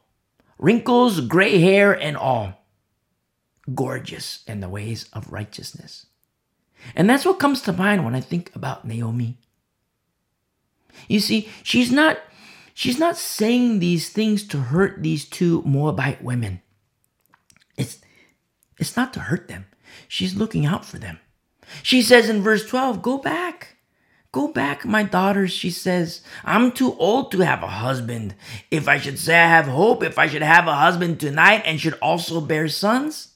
Wrinkles, 0.58 1.22
gray 1.22 1.60
hair, 1.60 1.92
and 1.92 2.18
all. 2.18 2.66
Gorgeous 3.74 4.44
in 4.48 4.62
the 4.62 4.70
ways 4.70 5.10
of 5.14 5.32
righteousness. 5.32 6.08
And 6.96 7.10
that's 7.10 7.26
what 7.26 7.40
comes 7.40 7.62
to 7.64 7.74
mind 7.74 8.06
when 8.06 8.16
I 8.16 8.22
think 8.22 8.56
about 8.56 8.86
Naomi. 8.86 9.38
You 11.08 11.20
see, 11.20 11.50
she's 11.64 11.92
not 11.92 12.20
she's 12.74 13.00
not 13.00 13.18
saying 13.18 13.80
these 13.80 14.10
things 14.10 14.46
to 14.48 14.58
hurt 14.58 15.02
these 15.02 15.26
two 15.26 15.62
Moabite 15.64 16.24
women. 16.24 16.62
It's 17.78 18.00
it's 18.78 18.96
not 18.96 19.14
to 19.14 19.20
hurt 19.22 19.48
them. 19.48 19.66
She's 20.08 20.36
looking 20.36 20.66
out 20.66 20.86
for 20.86 20.98
them. 20.98 21.20
She 21.84 22.02
says 22.02 22.30
in 22.30 22.42
verse 22.42 22.66
12, 22.68 23.02
"Go 23.02 23.18
back. 23.18 23.76
Go 24.32 24.48
back, 24.48 24.86
my 24.86 25.02
daughters," 25.04 25.52
she 25.52 25.72
says. 25.72 26.22
"I'm 26.46 26.72
too 26.72 26.96
old 27.00 27.32
to 27.32 27.40
have 27.40 27.64
a 27.64 27.68
husband. 27.68 28.36
If 28.70 28.88
I 28.88 29.00
should 29.00 29.18
say 29.18 29.36
I 29.40 29.48
have 29.48 29.66
hope, 29.66 30.04
if 30.04 30.20
I 30.20 30.28
should 30.28 30.44
have 30.44 30.68
a 30.68 30.76
husband 30.76 31.20
tonight 31.20 31.64
and 31.66 31.80
should 31.80 31.96
also 31.96 32.40
bear 32.40 32.68
sons, 32.68 33.30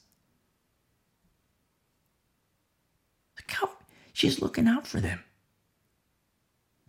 She's 4.13 4.41
looking 4.41 4.67
out 4.67 4.87
for 4.87 5.01
them. 5.01 5.23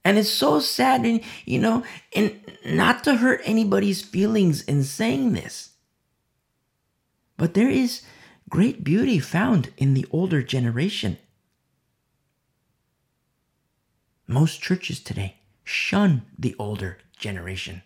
And 0.05 0.19
it's 0.19 0.31
so 0.31 0.61
sad, 0.61 1.07
and 1.07 1.23
you 1.47 1.59
know, 1.59 1.83
and 2.15 2.39
not 2.67 3.05
to 3.05 3.17
hurt 3.17 3.41
anybody's 3.45 4.03
feelings 4.03 4.63
in 4.63 4.85
saying 4.85 5.33
this. 5.33 5.71
But 7.37 7.55
there 7.55 7.71
is 7.71 8.03
great 8.51 8.85
beauty 8.85 9.19
found 9.19 9.73
in 9.77 9.95
the 9.95 10.07
older 10.11 10.43
generation. 10.43 11.17
Most 14.27 14.61
churches 14.61 15.01
today 15.01 15.37
shun 15.65 16.23
the 16.39 16.55
older 16.59 16.99
generation, 17.17 17.83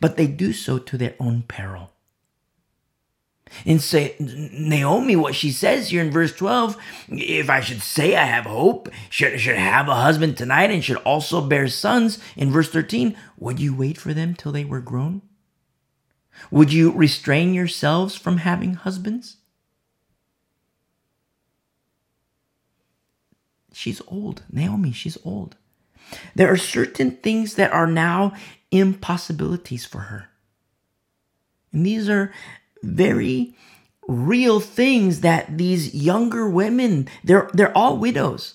but 0.00 0.16
they 0.16 0.26
do 0.26 0.52
so 0.52 0.78
to 0.78 0.96
their 0.96 1.14
own 1.18 1.42
peril. 1.42 1.90
And 3.66 3.82
say 3.82 4.14
Naomi, 4.18 5.16
what 5.16 5.34
she 5.34 5.50
says 5.50 5.88
here 5.88 6.02
in 6.02 6.10
verse 6.10 6.34
12, 6.34 6.76
if 7.08 7.50
I 7.50 7.60
should 7.60 7.82
say 7.82 8.16
I 8.16 8.24
have 8.24 8.44
hope, 8.44 8.88
should, 9.08 9.40
should 9.40 9.56
have 9.56 9.88
a 9.88 9.94
husband 9.94 10.36
tonight 10.36 10.70
and 10.70 10.84
should 10.84 10.98
also 10.98 11.40
bear 11.40 11.68
sons, 11.68 12.18
in 12.36 12.50
verse 12.50 12.70
13, 12.70 13.16
would 13.38 13.58
you 13.58 13.74
wait 13.74 13.98
for 13.98 14.14
them 14.14 14.34
till 14.34 14.52
they 14.52 14.64
were 14.64 14.80
grown? 14.80 15.22
Would 16.50 16.72
you 16.72 16.92
restrain 16.92 17.52
yourselves 17.52 18.14
from 18.14 18.38
having 18.38 18.74
husbands? 18.74 19.36
She's 23.72 24.00
old. 24.08 24.42
Naomi, 24.50 24.92
she's 24.92 25.18
old. 25.24 25.56
There 26.34 26.52
are 26.52 26.56
certain 26.56 27.12
things 27.12 27.54
that 27.54 27.72
are 27.72 27.86
now 27.86 28.34
impossibilities 28.70 29.84
for 29.84 29.98
her. 29.98 30.28
And 31.72 31.86
these 31.86 32.08
are 32.08 32.32
very 32.82 33.54
real 34.08 34.58
things 34.60 35.20
that 35.20 35.56
these 35.56 35.94
younger 35.94 36.48
women 36.48 37.08
they're 37.22 37.48
they're 37.52 37.76
all 37.76 37.96
widows. 37.96 38.54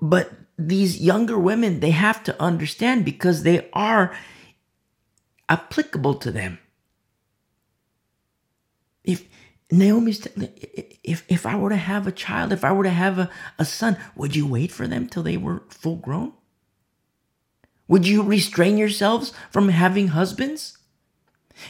But 0.00 0.32
these 0.56 1.00
younger 1.00 1.38
women 1.38 1.80
they 1.80 1.90
have 1.90 2.22
to 2.24 2.40
understand 2.40 3.04
because 3.04 3.42
they 3.42 3.68
are 3.72 4.14
applicable 5.48 6.14
to 6.14 6.30
them. 6.30 6.58
If 9.02 9.26
Naomi's 9.70 10.26
if 11.02 11.24
if 11.28 11.46
I 11.46 11.56
were 11.56 11.70
to 11.70 11.76
have 11.76 12.06
a 12.06 12.12
child 12.12 12.52
if 12.52 12.64
I 12.64 12.72
were 12.72 12.84
to 12.84 12.90
have 12.90 13.18
a, 13.18 13.30
a 13.58 13.64
son 13.64 13.96
would 14.14 14.36
you 14.36 14.46
wait 14.46 14.70
for 14.70 14.86
them 14.86 15.08
till 15.08 15.22
they 15.22 15.36
were 15.36 15.62
full 15.68 15.96
grown? 15.96 16.32
Would 17.88 18.06
you 18.06 18.22
restrain 18.22 18.78
yourselves 18.78 19.32
from 19.50 19.68
having 19.68 20.08
husbands 20.08 20.78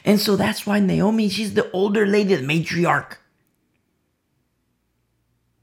and 0.04 0.20
so 0.20 0.36
that's 0.36 0.66
why 0.66 0.80
Naomi, 0.80 1.28
she's 1.28 1.54
the 1.54 1.70
older 1.72 2.06
lady, 2.06 2.34
the 2.34 2.42
matriarch. 2.42 3.16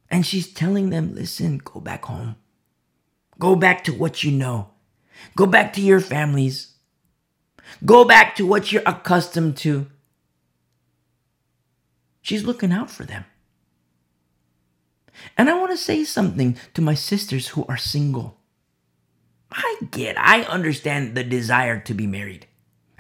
And 0.10 0.26
she's 0.26 0.52
telling 0.52 0.90
them, 0.90 1.16
listen, 1.16 1.60
go 1.64 1.80
back 1.80 2.06
home. 2.06 2.36
Go 3.40 3.56
back 3.56 3.84
to 3.86 3.94
what 3.94 4.24
you 4.24 4.32
know. 4.32 4.70
Go 5.36 5.46
back 5.46 5.74
to 5.74 5.82
your 5.82 6.02
families. 6.02 6.74
Go 7.86 8.04
back 8.04 8.36
to 8.36 8.46
what 8.46 8.72
you're 8.72 8.84
accustomed 8.86 9.58
to. 9.58 9.88
She's 12.22 12.44
looking 12.44 12.72
out 12.72 12.92
for 12.92 13.04
them. 13.04 13.26
And 15.38 15.50
I 15.50 15.58
want 15.58 15.72
to 15.72 15.78
say 15.78 16.04
something 16.04 16.58
to 16.74 16.82
my 16.82 16.94
sisters 16.94 17.50
who 17.50 17.66
are 17.68 17.78
single. 17.78 18.38
I 19.52 19.78
get, 19.92 20.18
I 20.18 20.44
understand 20.44 21.16
the 21.16 21.24
desire 21.24 21.80
to 21.82 21.94
be 21.94 22.08
married. 22.08 22.48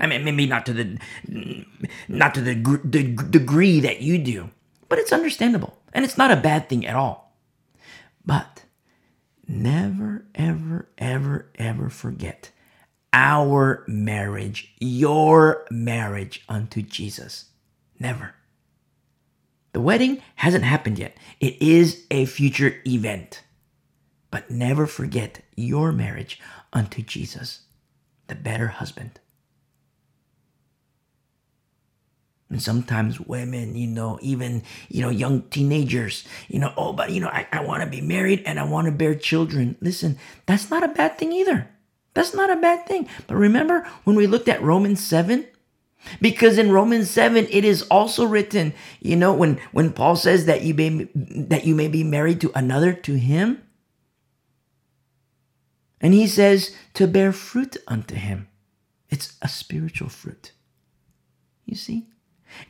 I 0.01 0.07
mean, 0.07 0.25
maybe 0.25 0.47
not 0.47 0.65
to 0.65 0.73
the 0.73 1.65
not 2.09 2.33
to 2.33 2.41
the, 2.41 2.55
the 2.83 3.03
degree 3.03 3.79
that 3.81 4.01
you 4.01 4.17
do, 4.17 4.49
but 4.89 4.99
it's 4.99 5.13
understandable 5.13 5.77
and 5.93 6.03
it's 6.03 6.17
not 6.17 6.31
a 6.31 6.35
bad 6.35 6.67
thing 6.67 6.85
at 6.85 6.95
all. 6.95 7.37
But 8.25 8.65
never, 9.47 10.25
ever, 10.35 10.89
ever, 10.97 11.51
ever 11.55 11.89
forget 11.89 12.51
our 13.13 13.83
marriage, 13.87 14.73
your 14.79 15.65
marriage 15.69 16.43
unto 16.49 16.81
Jesus. 16.81 17.45
Never. 17.99 18.33
The 19.73 19.81
wedding 19.81 20.21
hasn't 20.35 20.63
happened 20.63 20.99
yet. 20.99 21.15
It 21.39 21.61
is 21.61 22.05
a 22.09 22.25
future 22.25 22.81
event. 22.85 23.43
But 24.31 24.49
never 24.49 24.87
forget 24.87 25.41
your 25.55 25.91
marriage 25.91 26.39
unto 26.73 27.01
Jesus, 27.01 27.61
the 28.27 28.35
better 28.35 28.67
husband. 28.67 29.20
And 32.51 32.61
sometimes 32.61 33.17
women, 33.17 33.75
you 33.77 33.87
know, 33.87 34.19
even, 34.21 34.63
you 34.89 35.01
know, 35.01 35.09
young 35.09 35.43
teenagers, 35.43 36.27
you 36.49 36.59
know, 36.59 36.73
oh, 36.75 36.91
but, 36.91 37.09
you 37.09 37.21
know, 37.21 37.29
I, 37.29 37.47
I 37.49 37.63
want 37.63 37.81
to 37.81 37.89
be 37.89 38.01
married 38.01 38.43
and 38.45 38.59
I 38.59 38.63
want 38.63 38.87
to 38.87 38.91
bear 38.91 39.15
children. 39.15 39.77
Listen, 39.79 40.17
that's 40.45 40.69
not 40.69 40.83
a 40.83 40.89
bad 40.89 41.17
thing 41.17 41.31
either. 41.31 41.69
That's 42.13 42.33
not 42.33 42.49
a 42.51 42.57
bad 42.57 42.85
thing. 42.85 43.07
But 43.27 43.37
remember 43.37 43.87
when 44.03 44.17
we 44.17 44.27
looked 44.27 44.49
at 44.49 44.61
Romans 44.61 45.01
7? 45.01 45.47
Because 46.19 46.57
in 46.57 46.73
Romans 46.73 47.09
7, 47.09 47.47
it 47.49 47.63
is 47.63 47.83
also 47.83 48.25
written, 48.25 48.73
you 48.99 49.15
know, 49.15 49.33
when, 49.33 49.57
when 49.71 49.93
Paul 49.93 50.17
says 50.17 50.45
that 50.45 50.63
you 50.63 50.73
may 50.73 51.07
that 51.15 51.65
you 51.65 51.73
may 51.73 51.87
be 51.87 52.03
married 52.03 52.41
to 52.41 52.51
another 52.53 52.91
to 52.91 53.13
him. 53.17 53.61
And 56.01 56.13
he 56.13 56.27
says 56.27 56.75
to 56.95 57.07
bear 57.07 57.31
fruit 57.31 57.77
unto 57.87 58.15
him. 58.15 58.49
It's 59.09 59.37
a 59.41 59.47
spiritual 59.47 60.09
fruit. 60.09 60.51
You 61.65 61.75
see? 61.75 62.10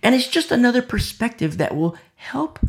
And 0.02 0.16
it's 0.16 0.28
just 0.28 0.52
another 0.52 0.82
perspective 0.82 1.58
that 1.58 1.76
will 1.76 1.98
help 2.16 2.60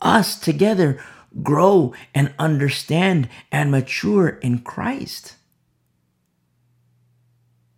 us 0.00 0.38
together 0.38 1.02
grow 1.42 1.92
and 2.14 2.34
understand 2.38 3.28
and 3.52 3.70
mature 3.70 4.28
in 4.28 4.60
Christ. 4.60 5.36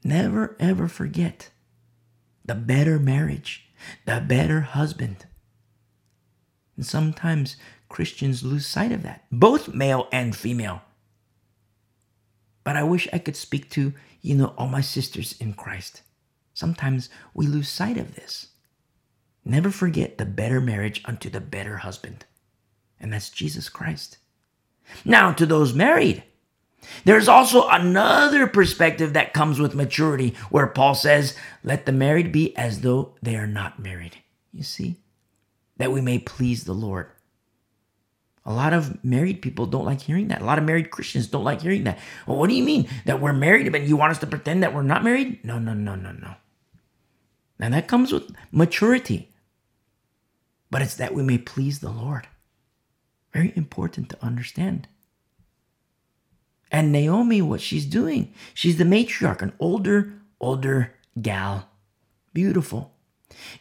Never 0.03 0.57
ever 0.59 0.89
forget 0.89 1.51
the 2.45 2.55
better 2.55 2.99
marriage, 2.99 3.67
the 4.07 4.21
better 4.21 4.63
husband. 4.63 5.27
And 6.77 6.87
sometimes 6.87 7.57
Christians 7.89 8.43
lose 8.43 8.67
sight 8.67 8.93
of 8.93 9.03
that, 9.03 9.25
both 9.31 9.75
male 9.75 10.09
and 10.11 10.35
female. 10.35 10.83
But 12.65 12.77
I 12.77 12.83
wish 12.83 13.09
I 13.13 13.19
could 13.19 13.37
speak 13.37 13.69
to, 13.71 13.93
you 14.23 14.35
know, 14.35 14.55
all 14.57 14.69
my 14.69 14.81
sisters 14.81 15.35
in 15.41 15.55
Christ. 15.55 16.03
Sometimes 16.55 17.09
we 17.35 17.47
lose 17.47 17.69
sight 17.69 17.99
of 17.99 18.15
this. 18.15 18.49
Never 19.45 19.71
forget 19.71 20.19
the 20.19 20.27
better 20.27 20.61
marriage 20.61 21.03
unto 21.05 21.31
the 21.31 21.41
better 21.41 21.79
husband, 21.79 22.25
and 22.99 23.13
that's 23.13 23.31
Jesus 23.31 23.69
Christ. 23.69 24.19
Now, 25.05 25.33
to 25.33 25.47
those 25.47 25.73
married, 25.73 26.25
there's 27.05 27.29
also 27.29 27.69
another 27.69 28.47
perspective 28.47 29.13
that 29.13 29.33
comes 29.33 29.59
with 29.59 29.75
maturity 29.75 30.35
where 30.51 30.67
Paul 30.67 30.95
says, 30.95 31.37
Let 31.63 31.87
the 31.87 31.93
married 31.93 32.33
be 32.33 32.57
as 32.57 32.81
though 32.81 33.15
they 33.23 33.37
are 33.37 33.47
not 33.47 33.79
married. 33.79 34.19
You 34.53 34.63
see? 34.63 34.97
That 35.77 35.93
we 35.93 36.01
may 36.01 36.19
please 36.19 36.65
the 36.65 36.75
Lord. 36.75 37.11
A 38.45 38.53
lot 38.53 38.73
of 38.73 39.03
married 39.05 39.43
people 39.43 39.67
don't 39.67 39.85
like 39.85 40.01
hearing 40.01 40.29
that. 40.29 40.43
A 40.43 40.45
lot 40.45 40.59
of 40.59 40.65
married 40.65 40.91
Christians 40.91 41.27
don't 41.27 41.45
like 41.45 41.61
hearing 41.61 41.85
that. 41.85 41.99
Well, 42.27 42.39
what 42.39 42.49
do 42.49 42.57
you 42.57 42.65
mean? 42.65 42.89
That 43.05 43.21
we're 43.21 43.33
married, 43.33 43.71
but 43.71 43.83
you 43.83 43.97
want 43.97 44.13
us 44.13 44.19
to 44.19 44.27
pretend 44.27 44.63
that 44.63 44.75
we're 44.75 44.83
not 44.83 45.05
married? 45.05 45.45
No, 45.45 45.59
no, 45.59 45.75
no, 45.75 45.95
no, 45.95 46.13
no. 46.13 46.35
And 47.59 47.75
that 47.75 47.89
comes 47.89 48.13
with 48.13 48.35
maturity 48.51 49.30
but 50.71 50.83
it's 50.83 50.97
that 50.97 51.15
we 51.15 51.23
may 51.23 51.39
please 51.39 51.81
the 51.81 51.91
Lord. 51.91 52.29
Very 53.33 53.53
important 53.57 54.09
to 54.11 54.25
understand. 54.25 54.89
And 56.71 56.93
Naomi, 56.93 57.43
what 57.43 57.61
she's 57.61 57.85
doing, 57.85 58.33
she's 58.55 58.77
the 58.77 58.85
matriarch, 58.85 59.43
an 59.43 59.53
older, 59.59 60.13
older 60.41 60.95
gal. 61.21 61.69
Beautiful. 62.33 62.93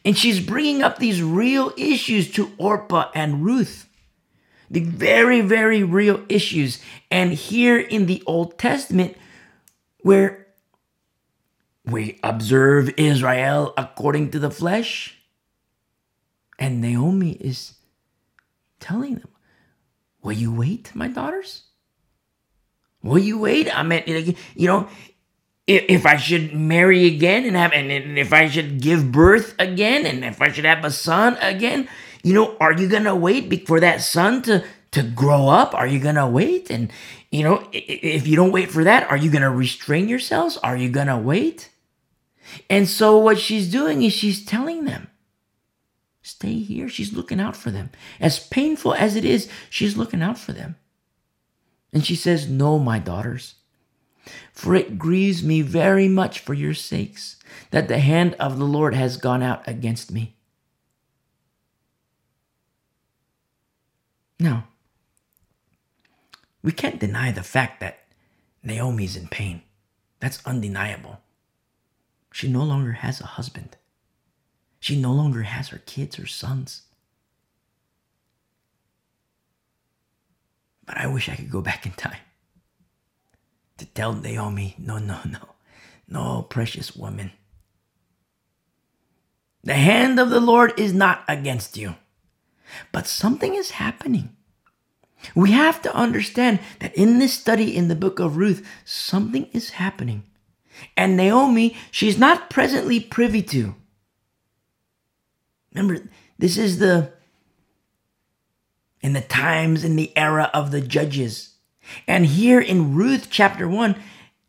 And 0.05 0.17
she's 0.17 0.39
bringing 0.39 0.83
up 0.83 0.99
these 0.99 1.21
real 1.21 1.73
issues 1.77 2.31
to 2.33 2.51
Orpah 2.57 3.09
and 3.15 3.43
Ruth. 3.43 3.87
The 4.69 4.81
very, 4.81 5.41
very 5.41 5.83
real 5.83 6.23
issues. 6.29 6.79
And 7.09 7.33
here 7.33 7.79
in 7.79 8.05
the 8.05 8.21
Old 8.27 8.59
Testament, 8.59 9.17
where 10.01 10.47
we 11.85 12.19
observe 12.23 12.93
Israel 12.97 13.73
according 13.77 14.31
to 14.31 14.39
the 14.39 14.51
flesh, 14.51 15.18
and 16.59 16.81
Naomi 16.81 17.31
is 17.31 17.73
telling 18.79 19.15
them, 19.15 19.29
Will 20.21 20.33
you 20.33 20.53
wait, 20.53 20.93
my 20.93 21.07
daughters? 21.07 21.63
Will 23.01 23.19
you 23.19 23.39
wait? 23.39 23.75
I 23.75 23.83
mean, 23.83 24.35
you 24.55 24.67
know, 24.67 24.89
if, 25.65 26.05
I 26.05 26.17
should 26.17 26.53
marry 26.53 27.05
again 27.05 27.45
and 27.45 27.55
have, 27.55 27.71
and 27.71 28.17
if 28.17 28.33
I 28.33 28.49
should 28.49 28.81
give 28.81 29.11
birth 29.11 29.55
again, 29.59 30.05
and 30.05 30.25
if 30.25 30.41
I 30.41 30.51
should 30.51 30.65
have 30.65 30.83
a 30.83 30.91
son 30.91 31.37
again, 31.41 31.87
you 32.23 32.33
know, 32.33 32.57
are 32.59 32.73
you 32.73 32.89
gonna 32.89 33.15
wait 33.15 33.65
for 33.67 33.79
that 33.79 34.01
son 34.01 34.41
to 34.43 34.65
to 34.91 35.03
grow 35.03 35.47
up? 35.47 35.73
Are 35.73 35.87
you 35.87 35.99
gonna 35.99 36.27
wait? 36.27 36.69
And 36.69 36.91
you 37.31 37.43
know, 37.43 37.67
if 37.71 38.27
you 38.27 38.35
don't 38.35 38.51
wait 38.51 38.71
for 38.71 38.83
that, 38.83 39.09
are 39.09 39.15
you 39.15 39.31
gonna 39.31 39.51
restrain 39.51 40.09
yourselves? 40.09 40.57
Are 40.57 40.75
you 40.75 40.89
gonna 40.89 41.17
wait? 41.17 41.69
And 42.69 42.87
so 42.87 43.17
what 43.17 43.39
she's 43.39 43.71
doing 43.71 44.01
is 44.01 44.11
she's 44.11 44.43
telling 44.43 44.83
them, 44.83 45.07
Stay 46.29 46.59
here. 46.59 46.87
She's 46.87 47.11
looking 47.11 47.39
out 47.39 47.55
for 47.55 47.71
them. 47.71 47.89
As 48.19 48.39
painful 48.39 48.93
as 48.93 49.15
it 49.15 49.25
is, 49.25 49.49
she's 49.67 49.97
looking 49.97 50.21
out 50.21 50.37
for 50.37 50.53
them. 50.53 50.75
And 51.91 52.05
she 52.05 52.15
says, 52.15 52.47
No, 52.47 52.77
my 52.77 52.99
daughters, 52.99 53.55
for 54.53 54.75
it 54.75 54.99
grieves 54.99 55.43
me 55.43 55.61
very 55.61 56.07
much 56.07 56.39
for 56.39 56.53
your 56.53 56.75
sakes 56.75 57.37
that 57.71 57.87
the 57.87 57.97
hand 57.97 58.35
of 58.35 58.59
the 58.59 58.65
Lord 58.65 58.93
has 58.93 59.17
gone 59.17 59.41
out 59.41 59.67
against 59.67 60.11
me. 60.11 60.35
Now, 64.39 64.67
we 66.61 66.71
can't 66.71 66.99
deny 66.99 67.31
the 67.31 67.41
fact 67.41 67.79
that 67.79 68.01
Naomi's 68.61 69.15
in 69.15 69.29
pain. 69.29 69.63
That's 70.19 70.45
undeniable. 70.45 71.21
She 72.31 72.47
no 72.47 72.63
longer 72.63 72.91
has 72.91 73.19
a 73.19 73.25
husband. 73.25 73.77
She 74.79 74.99
no 74.99 75.11
longer 75.11 75.43
has 75.43 75.69
her 75.69 75.79
kids 75.79 76.17
or 76.17 76.25
sons. 76.25 76.83
But 80.85 80.97
I 80.97 81.07
wish 81.07 81.29
I 81.29 81.35
could 81.35 81.51
go 81.51 81.61
back 81.61 81.85
in 81.85 81.91
time 81.91 82.17
to 83.77 83.85
tell 83.85 84.13
Naomi, 84.13 84.75
no, 84.77 84.97
no, 84.97 85.19
no, 85.25 85.49
no, 86.07 86.41
precious 86.43 86.95
woman. 86.95 87.31
The 89.63 89.75
hand 89.75 90.19
of 90.19 90.29
the 90.29 90.39
Lord 90.39 90.73
is 90.79 90.93
not 90.93 91.23
against 91.27 91.77
you, 91.77 91.95
but 92.91 93.07
something 93.07 93.55
is 93.55 93.71
happening. 93.71 94.35
We 95.35 95.51
have 95.51 95.81
to 95.81 95.95
understand 95.95 96.59
that 96.79 96.95
in 96.95 97.19
this 97.19 97.33
study 97.33 97.75
in 97.75 97.89
the 97.89 97.95
book 97.95 98.19
of 98.19 98.37
Ruth, 98.37 98.65
something 98.85 99.47
is 99.51 99.71
happening. 99.71 100.23
And 100.95 101.17
Naomi, 101.17 101.75
she's 101.91 102.17
not 102.17 102.49
presently 102.49 102.99
privy 103.01 103.41
to. 103.43 103.75
Remember, 105.73 106.03
this 106.37 106.57
is 106.57 106.79
the 106.79 107.13
in 109.01 109.13
the 109.13 109.21
times 109.21 109.83
in 109.83 109.95
the 109.95 110.15
era 110.17 110.49
of 110.53 110.71
the 110.71 110.81
judges. 110.81 111.55
And 112.07 112.25
here 112.25 112.59
in 112.59 112.95
Ruth 112.95 113.27
chapter 113.29 113.67
1, 113.67 113.95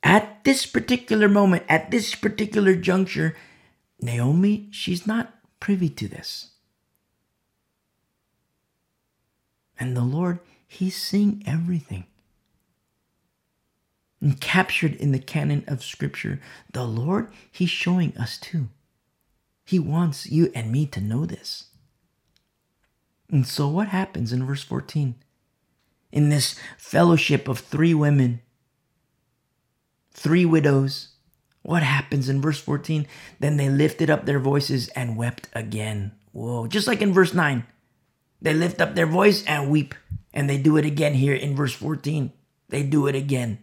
at 0.02 0.44
this 0.44 0.66
particular 0.66 1.28
moment, 1.28 1.64
at 1.68 1.90
this 1.90 2.14
particular 2.14 2.74
juncture, 2.74 3.36
Naomi, 4.00 4.68
she's 4.70 5.06
not 5.06 5.34
privy 5.60 5.88
to 5.90 6.08
this. 6.08 6.50
And 9.78 9.96
the 9.96 10.02
Lord, 10.02 10.40
He's 10.66 10.96
seeing 10.96 11.42
everything. 11.46 12.04
And 14.20 14.40
captured 14.40 14.94
in 14.94 15.12
the 15.12 15.18
canon 15.18 15.64
of 15.66 15.82
Scripture, 15.82 16.40
the 16.72 16.84
Lord, 16.84 17.32
He's 17.50 17.70
showing 17.70 18.16
us 18.16 18.38
too. 18.38 18.68
He 19.64 19.78
wants 19.78 20.26
you 20.30 20.50
and 20.54 20.72
me 20.72 20.86
to 20.86 21.00
know 21.00 21.26
this. 21.26 21.66
And 23.30 23.46
so, 23.46 23.68
what 23.68 23.88
happens 23.88 24.32
in 24.32 24.44
verse 24.44 24.62
14? 24.64 25.14
In 26.12 26.28
this 26.28 26.58
fellowship 26.76 27.46
of 27.46 27.60
three 27.60 27.94
women, 27.94 28.40
three 30.12 30.44
widows, 30.44 31.10
what 31.62 31.82
happens 31.82 32.28
in 32.28 32.40
verse 32.40 32.58
14? 32.58 33.06
Then 33.38 33.56
they 33.56 33.68
lifted 33.68 34.10
up 34.10 34.26
their 34.26 34.40
voices 34.40 34.88
and 34.88 35.16
wept 35.16 35.48
again. 35.52 36.12
Whoa, 36.32 36.66
just 36.66 36.86
like 36.86 37.02
in 37.02 37.12
verse 37.12 37.34
9. 37.34 37.64
They 38.42 38.54
lift 38.54 38.80
up 38.80 38.94
their 38.94 39.06
voice 39.06 39.44
and 39.44 39.70
weep. 39.70 39.94
And 40.32 40.48
they 40.48 40.58
do 40.58 40.76
it 40.76 40.84
again 40.84 41.14
here 41.14 41.34
in 41.34 41.56
verse 41.56 41.74
14. 41.74 42.32
They 42.68 42.82
do 42.82 43.06
it 43.06 43.14
again. 43.14 43.62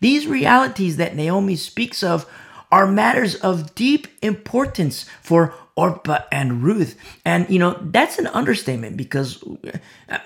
These 0.00 0.26
realities 0.26 0.96
that 0.96 1.14
Naomi 1.14 1.54
speaks 1.54 2.02
of 2.02 2.26
are 2.72 2.86
matters 2.86 3.36
of 3.36 3.74
deep 3.74 4.08
importance 4.22 5.04
for 5.22 5.54
Orpah 5.76 6.20
and 6.32 6.62
Ruth. 6.62 6.96
And, 7.24 7.48
you 7.48 7.58
know, 7.58 7.78
that's 7.80 8.18
an 8.18 8.26
understatement 8.28 8.96
because 8.96 9.44
uh, 10.08 10.18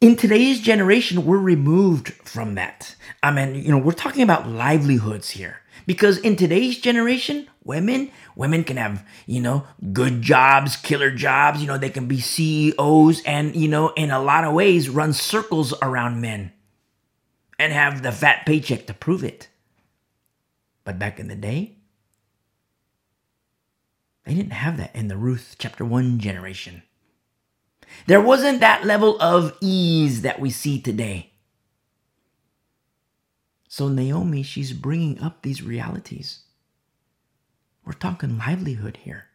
in 0.00 0.16
today's 0.16 0.60
generation, 0.60 1.24
we're 1.24 1.38
removed 1.38 2.10
from 2.24 2.54
that. 2.56 2.94
I 3.22 3.30
mean, 3.30 3.54
you 3.54 3.70
know, 3.70 3.78
we're 3.78 3.92
talking 3.92 4.22
about 4.22 4.46
livelihoods 4.46 5.30
here. 5.30 5.60
Because 5.86 6.18
in 6.18 6.36
today's 6.36 6.78
generation, 6.78 7.46
women, 7.62 8.10
women 8.36 8.64
can 8.64 8.76
have, 8.76 9.06
you 9.26 9.40
know, 9.40 9.66
good 9.92 10.22
jobs, 10.22 10.76
killer 10.76 11.10
jobs, 11.10 11.60
you 11.60 11.66
know, 11.66 11.76
they 11.76 11.90
can 11.90 12.06
be 12.06 12.20
CEOs 12.20 13.22
and, 13.24 13.54
you 13.54 13.68
know, 13.68 13.90
in 13.90 14.10
a 14.10 14.22
lot 14.22 14.44
of 14.44 14.54
ways 14.54 14.88
run 14.88 15.12
circles 15.12 15.74
around 15.82 16.20
men 16.20 16.52
and 17.58 17.72
have 17.72 18.02
the 18.02 18.12
fat 18.12 18.46
paycheck 18.46 18.86
to 18.86 18.94
prove 18.94 19.24
it. 19.24 19.48
But 20.84 20.98
back 20.98 21.18
in 21.18 21.28
the 21.28 21.34
day, 21.34 21.78
they 24.24 24.34
didn't 24.34 24.52
have 24.52 24.76
that 24.76 24.94
in 24.94 25.08
the 25.08 25.16
Ruth 25.16 25.56
chapter 25.58 25.84
1 25.84 26.18
generation. 26.18 26.82
There 28.06 28.20
wasn't 28.20 28.60
that 28.60 28.84
level 28.84 29.20
of 29.20 29.56
ease 29.60 30.22
that 30.22 30.40
we 30.40 30.50
see 30.50 30.80
today. 30.80 31.32
So, 33.68 33.88
Naomi, 33.88 34.42
she's 34.42 34.72
bringing 34.72 35.20
up 35.20 35.42
these 35.42 35.62
realities. 35.62 36.40
We're 37.84 37.92
talking 37.92 38.38
livelihood 38.38 38.98
here. 39.02 39.26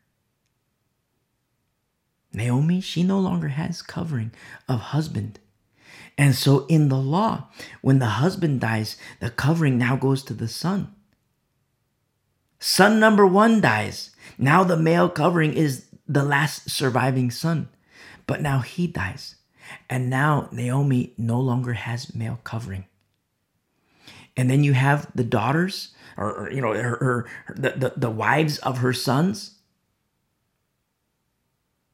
Naomi, 2.31 2.79
she 2.79 3.03
no 3.03 3.19
longer 3.19 3.49
has 3.49 3.81
covering 3.81 4.31
of 4.67 4.79
husband. 4.79 5.39
And 6.17 6.35
so, 6.35 6.65
in 6.67 6.89
the 6.89 6.97
law, 6.97 7.49
when 7.81 7.99
the 7.99 8.05
husband 8.05 8.61
dies, 8.61 8.97
the 9.19 9.29
covering 9.29 9.77
now 9.77 9.95
goes 9.95 10.23
to 10.23 10.33
the 10.33 10.47
son. 10.47 10.95
Son 12.59 12.99
number 12.99 13.25
one 13.25 13.61
dies. 13.61 14.11
Now 14.37 14.63
the 14.63 14.77
male 14.77 15.09
covering 15.09 15.53
is 15.53 15.85
the 16.07 16.23
last 16.23 16.69
surviving 16.69 17.31
son. 17.31 17.69
But 18.27 18.41
now 18.41 18.59
he 18.59 18.87
dies. 18.87 19.35
And 19.89 20.09
now 20.09 20.49
Naomi 20.51 21.13
no 21.17 21.39
longer 21.39 21.73
has 21.73 22.13
male 22.13 22.39
covering. 22.43 22.85
And 24.35 24.49
then 24.49 24.63
you 24.63 24.73
have 24.73 25.11
the 25.13 25.23
daughters, 25.23 25.93
or, 26.15 26.31
or 26.31 26.51
you 26.51 26.61
know, 26.61 26.73
her, 26.73 26.97
her 26.97 27.25
the, 27.53 27.71
the, 27.71 27.93
the 27.95 28.09
wives 28.09 28.57
of 28.59 28.79
her 28.79 28.93
sons. 28.93 29.55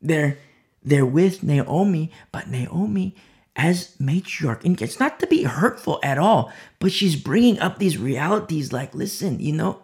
They're 0.01 0.37
they're 0.83 1.05
with 1.05 1.41
Naomi, 1.41 2.11
but 2.31 2.47
Naomi 2.47 3.15
as 3.55 3.95
matriarch, 3.97 4.63
and 4.63 4.79
it's 4.81 4.99
not 4.99 5.19
to 5.19 5.27
be 5.27 5.43
hurtful 5.43 5.99
at 6.03 6.17
all, 6.17 6.51
but 6.79 6.91
she's 6.91 7.15
bringing 7.15 7.57
up 7.59 7.79
these 7.79 7.97
realities 7.97 8.73
like, 8.73 8.93
listen, 8.93 9.39
you 9.39 9.53
know, 9.53 9.81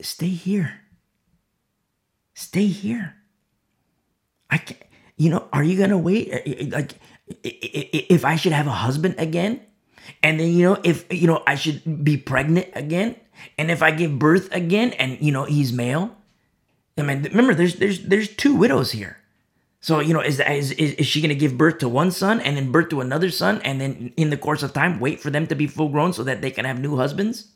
stay 0.00 0.28
here. 0.28 0.80
Stay 2.34 2.66
here. 2.66 3.16
I 4.50 4.58
can't, 4.58 4.80
you 5.16 5.30
know, 5.30 5.48
are 5.52 5.64
you 5.64 5.78
gonna 5.78 5.98
wait? 5.98 6.30
Like, 6.72 6.94
if 7.42 8.24
I 8.24 8.36
should 8.36 8.52
have 8.52 8.66
a 8.66 8.72
husband 8.72 9.16
again, 9.18 9.60
and 10.22 10.40
then 10.40 10.52
you 10.52 10.62
know, 10.64 10.80
if 10.84 11.04
you 11.12 11.26
know, 11.26 11.42
I 11.46 11.56
should 11.56 12.04
be 12.04 12.16
pregnant 12.16 12.68
again, 12.74 13.16
and 13.58 13.70
if 13.70 13.82
I 13.82 13.90
give 13.90 14.18
birth 14.18 14.54
again, 14.54 14.92
and 14.92 15.20
you 15.20 15.32
know, 15.32 15.44
he's 15.44 15.72
male. 15.72 16.16
I 16.96 17.02
mean, 17.02 17.22
remember, 17.24 17.54
there's 17.54 17.76
there's 17.76 18.02
there's 18.04 18.34
two 18.34 18.54
widows 18.54 18.92
here. 18.92 19.18
So 19.80 20.00
you 20.00 20.14
know, 20.14 20.20
is 20.20 20.40
is 20.40 20.72
is 20.72 21.06
she 21.06 21.20
gonna 21.20 21.34
give 21.34 21.58
birth 21.58 21.78
to 21.78 21.88
one 21.88 22.10
son 22.10 22.40
and 22.40 22.56
then 22.56 22.72
birth 22.72 22.88
to 22.90 23.00
another 23.00 23.30
son, 23.30 23.60
and 23.62 23.80
then 23.80 24.12
in 24.16 24.30
the 24.30 24.36
course 24.36 24.62
of 24.62 24.72
time 24.72 24.98
wait 24.98 25.20
for 25.20 25.30
them 25.30 25.46
to 25.48 25.54
be 25.54 25.66
full 25.66 25.88
grown 25.88 26.12
so 26.12 26.24
that 26.24 26.40
they 26.40 26.50
can 26.50 26.64
have 26.64 26.80
new 26.80 26.96
husbands? 26.96 27.52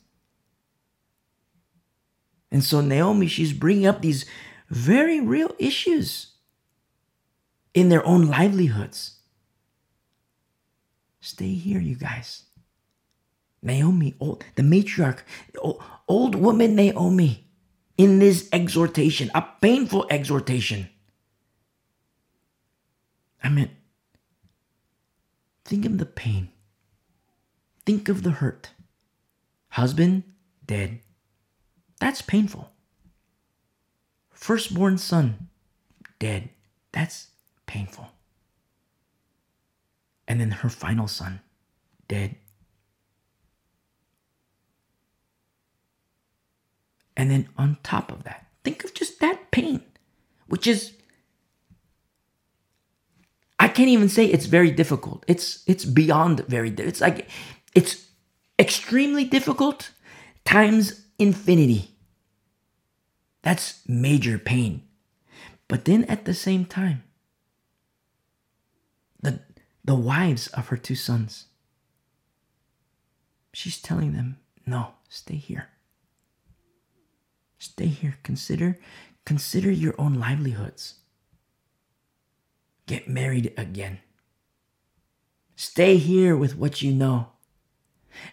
And 2.53 2.63
so 2.63 2.81
Naomi, 2.81 3.25
she's 3.25 3.51
bringing 3.51 3.87
up 3.87 4.01
these 4.01 4.25
very 4.69 5.19
real 5.19 5.51
issues 5.57 6.33
in 7.73 7.89
their 7.89 8.05
own 8.05 8.27
livelihoods. 8.27 9.17
Stay 11.19 11.55
here, 11.55 11.81
you 11.81 11.95
guys. 11.95 12.43
Naomi, 13.63 14.13
old, 14.19 14.43
the 14.53 14.61
matriarch, 14.61 15.21
old, 15.57 15.81
old 16.07 16.35
woman 16.35 16.75
Naomi, 16.75 17.47
in 17.97 18.19
this 18.19 18.49
exhortation, 18.51 19.31
a 19.33 19.43
painful 19.59 20.05
exhortation. 20.11 20.89
I 23.43 23.49
mean, 23.49 23.71
think 25.65 25.85
of 25.85 25.97
the 25.97 26.05
pain. 26.05 26.49
Think 27.85 28.09
of 28.09 28.21
the 28.21 28.31
hurt. 28.31 28.71
Husband 29.69 30.23
dead. 30.65 30.99
That's 32.03 32.21
painful. 32.21 32.69
Firstborn 34.33 34.97
son, 34.97 35.47
dead. 36.19 36.49
That's 36.91 37.27
painful. 37.65 38.09
And 40.27 40.41
then 40.41 40.51
her 40.51 40.67
final 40.67 41.07
son, 41.07 41.39
dead. 42.09 42.35
And 47.15 47.31
then 47.31 47.47
on 47.57 47.77
top 47.83 48.11
of 48.11 48.25
that, 48.25 48.47
think 48.65 48.83
of 48.83 48.93
just 48.93 49.21
that 49.21 49.49
pain, 49.51 49.81
which 50.47 50.67
is 50.67 50.91
I 53.57 53.69
can't 53.69 53.87
even 53.87 54.09
say 54.09 54.25
it's 54.25 54.47
very 54.47 54.71
difficult. 54.71 55.23
It's 55.25 55.63
it's 55.67 55.85
beyond 55.85 56.41
very 56.49 56.69
it's 56.69 56.99
like 56.99 57.29
it's 57.73 58.05
extremely 58.59 59.23
difficult 59.23 59.91
times 60.43 61.05
infinity. 61.17 61.92
That's 63.43 63.81
major 63.87 64.39
pain. 64.39 64.83
But 65.67 65.85
then 65.85 66.05
at 66.05 66.25
the 66.25 66.33
same 66.33 66.65
time, 66.65 67.03
the, 69.21 69.41
the 69.83 69.95
wives 69.95 70.47
of 70.47 70.67
her 70.67 70.77
two 70.77 70.95
sons, 70.95 71.45
she's 73.53 73.81
telling 73.81 74.13
them, 74.13 74.37
no, 74.65 74.93
stay 75.09 75.35
here. 75.35 75.69
Stay 77.59 77.87
here. 77.87 78.17
Consider, 78.23 78.79
consider 79.25 79.71
your 79.71 79.95
own 79.97 80.15
livelihoods. 80.15 80.95
Get 82.87 83.07
married 83.07 83.53
again. 83.57 83.99
Stay 85.55 85.97
here 85.97 86.35
with 86.35 86.57
what 86.57 86.81
you 86.81 86.91
know. 86.91 87.32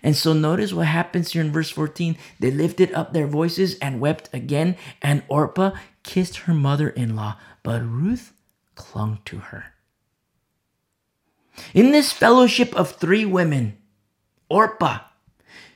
And 0.03 0.17
so 0.17 0.33
notice 0.33 0.73
what 0.73 0.87
happens 0.87 1.33
here 1.33 1.43
in 1.43 1.53
verse 1.53 1.71
14. 1.71 2.17
They 2.39 2.51
lifted 2.51 2.93
up 2.93 3.13
their 3.13 3.27
voices 3.27 3.79
and 3.79 4.01
wept 4.01 4.29
again, 4.33 4.77
and 5.03 5.23
Orpah 5.29 5.73
kissed 6.03 6.39
her 6.39 6.55
mother 6.55 6.89
in 6.89 7.17
law, 7.17 7.37
but 7.63 7.83
Ruth 7.83 8.33
clung 8.75 9.21
to 9.27 9.39
her. 9.39 9.67
In 11.75 11.93
this 11.93 12.13
fellowship 12.13 12.75
of 12.75 12.93
three 12.93 13.25
women, 13.25 13.77
Orpah, 14.49 15.01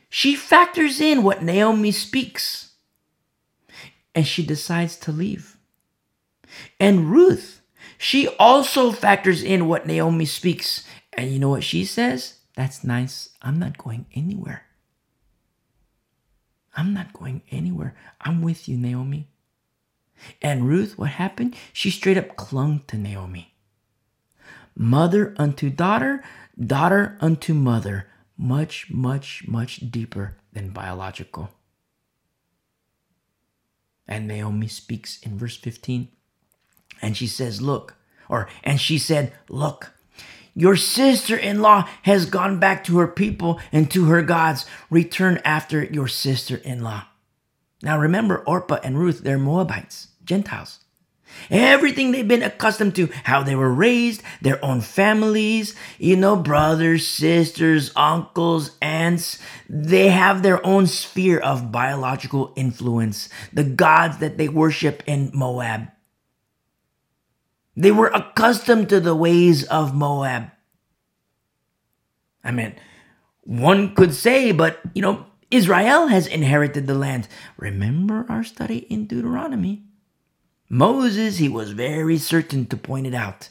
she 0.09 0.35
factors 0.35 1.01
in 1.01 1.23
what 1.23 1.43
Naomi 1.43 1.91
speaks 1.91 2.75
and 4.15 4.27
she 4.27 4.45
decides 4.47 4.97
to 4.97 5.13
leave. 5.13 5.59
And 6.79 7.11
Ruth, 7.11 7.61
she 7.99 8.29
also 8.39 8.93
factors 8.93 9.43
in 9.43 9.67
what 9.67 9.87
Naomi 9.87 10.25
speaks. 10.25 10.87
And 11.13 11.33
you 11.33 11.39
know 11.39 11.49
what 11.49 11.65
she 11.65 11.85
says? 11.85 12.39
That's 12.57 12.85
nice. 12.85 13.31
I'm 13.43 13.59
not 13.59 13.79
going 13.79 14.07
anywhere. 14.15 14.67
I'm 16.77 16.93
not 16.93 17.13
going 17.13 17.43
anywhere. 17.51 17.95
I'm 18.21 18.43
with 18.43 18.69
you, 18.69 18.77
Naomi. 18.77 19.29
And 20.41 20.69
Ruth, 20.69 20.99
what 20.99 21.11
happened? 21.11 21.57
She 21.73 21.91
straight 21.91 22.17
up 22.17 22.37
clung 22.37 22.83
to 22.89 22.97
Naomi. 22.97 23.55
Mother 24.77 25.35
unto 25.37 25.71
daughter, 25.71 26.23
daughter 26.59 27.17
unto 27.21 27.55
mother, 27.55 28.09
much, 28.37 28.91
much, 28.91 29.45
much 29.47 29.91
deeper 29.91 30.37
than 30.53 30.71
biological. 30.71 31.51
And 34.07 34.27
Naomi 34.27 34.69
speaks 34.69 35.21
in 35.23 35.39
verse 35.39 35.57
15. 35.57 36.09
And 37.01 37.17
she 37.17 37.27
says, 37.27 37.63
Look, 37.63 37.97
or, 38.29 38.49
and 38.63 38.81
she 38.81 38.99
said, 38.99 39.33
Look, 39.49 39.94
your 40.55 40.77
sister 40.77 41.37
in 41.37 41.61
law 41.61 41.89
has 42.03 42.27
gone 42.27 42.59
back 42.59 42.85
to 42.85 42.99
her 42.99 43.09
people 43.09 43.61
and 43.73 43.91
to 43.91 44.07
her 44.07 44.23
gods. 44.23 44.67
Return 44.89 45.41
after 45.45 45.85
your 45.85 46.09
sister 46.09 46.57
in 46.57 46.83
law. 46.83 47.05
Now 47.83 47.99
remember, 47.99 48.39
Orpah 48.39 48.81
and 48.83 48.99
Ruth, 48.99 49.21
they're 49.21 49.39
Moabites, 49.39 50.09
Gentiles. 50.25 50.81
Everything 51.51 52.13
they've 52.13 52.27
been 52.27 52.43
accustomed 52.43 52.95
to, 52.95 53.09
how 53.25 53.43
they 53.43 53.57
were 53.57 53.73
raised, 53.73 54.23
their 54.41 54.65
own 54.65 54.81
families, 54.81 55.75
you 55.99 56.17
know, 56.17 56.37
brothers, 56.37 57.07
sisters, 57.07 57.91
uncles, 57.97 58.71
aunts, 58.81 59.39
they 59.69 60.11
have 60.11 60.43
their 60.43 60.65
own 60.65 60.87
sphere 60.87 61.41
of 61.41 61.73
biological 61.73 62.53
influence, 62.57 63.29
the 63.53 63.65
gods 63.65 64.19
that 64.19 64.39
they 64.39 64.49
worship 64.49 65.03
in 65.07 65.31
Moab. 65.35 65.89
They 67.77 67.91
were 67.91 68.09
accustomed 68.09 68.89
to 68.89 69.01
the 69.01 69.15
ways 69.15 69.65
of 69.65 69.95
Moab. 69.95 70.51
I 72.43 72.51
mean, 72.51 72.75
one 73.43 73.95
could 73.95 74.15
say, 74.15 74.53
but 74.53 74.81
you 74.95 75.03
know, 75.03 75.27
Israel 75.51 76.09
has 76.09 76.27
inherited 76.27 76.87
the 76.87 76.95
land. 76.95 77.29
Remember 77.57 78.27
our 78.29 78.45
study 78.45 78.79
in 78.79 79.07
Deuteronomy. 79.07 79.85
Moses, 80.69 81.39
he 81.39 81.49
was 81.49 81.73
very 81.73 82.19
certain 82.19 82.67
to 82.67 82.77
point 82.77 83.07
it 83.07 83.15
out. 83.15 83.49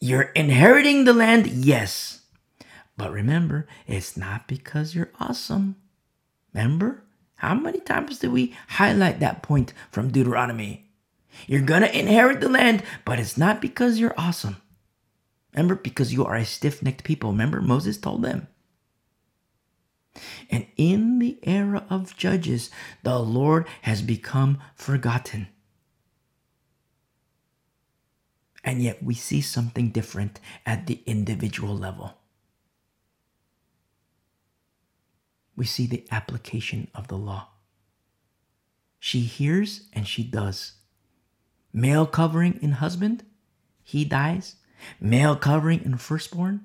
You're 0.00 0.32
inheriting 0.34 1.04
the 1.04 1.14
land, 1.14 1.46
yes. 1.46 2.22
But 2.96 3.12
remember, 3.12 3.66
it's 3.86 4.16
not 4.16 4.46
because 4.46 4.94
you're 4.94 5.10
awesome. 5.18 5.76
Remember? 6.52 7.02
How 7.36 7.54
many 7.54 7.80
times 7.80 8.18
did 8.20 8.32
we 8.32 8.54
highlight 8.68 9.20
that 9.20 9.42
point 9.42 9.72
from 9.90 10.10
Deuteronomy? 10.10 10.83
You're 11.46 11.62
gonna 11.62 11.86
inherit 11.86 12.40
the 12.40 12.48
land, 12.48 12.82
but 13.04 13.18
it's 13.18 13.36
not 13.38 13.60
because 13.60 13.98
you're 13.98 14.14
awesome. 14.18 14.56
Remember, 15.54 15.76
because 15.76 16.12
you 16.12 16.24
are 16.24 16.36
a 16.36 16.44
stiff 16.44 16.82
necked 16.82 17.04
people. 17.04 17.30
Remember, 17.30 17.60
Moses 17.60 17.98
told 17.98 18.22
them. 18.22 18.48
And 20.50 20.66
in 20.76 21.18
the 21.18 21.38
era 21.42 21.84
of 21.90 22.16
judges, 22.16 22.70
the 23.02 23.18
Lord 23.18 23.66
has 23.82 24.02
become 24.02 24.58
forgotten. 24.74 25.48
And 28.64 28.82
yet 28.82 29.02
we 29.02 29.14
see 29.14 29.40
something 29.40 29.90
different 29.90 30.40
at 30.64 30.86
the 30.86 31.00
individual 31.06 31.76
level. 31.76 32.14
We 35.56 35.66
see 35.66 35.86
the 35.86 36.06
application 36.10 36.88
of 36.94 37.08
the 37.08 37.18
law. 37.18 37.48
She 38.98 39.20
hears 39.20 39.88
and 39.92 40.08
she 40.08 40.24
does. 40.24 40.74
Male 41.76 42.06
covering 42.06 42.60
in 42.62 42.70
husband, 42.72 43.24
he 43.82 44.04
dies. 44.04 44.54
Male 45.00 45.34
covering 45.34 45.84
in 45.84 45.98
firstborn, 45.98 46.60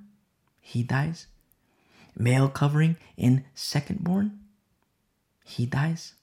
he 0.61 0.83
dies. 0.83 1.25
Male 2.15 2.47
covering 2.47 2.95
in 3.17 3.43
secondborn, 3.55 4.37
he 5.43 5.65
dies. 5.65 6.13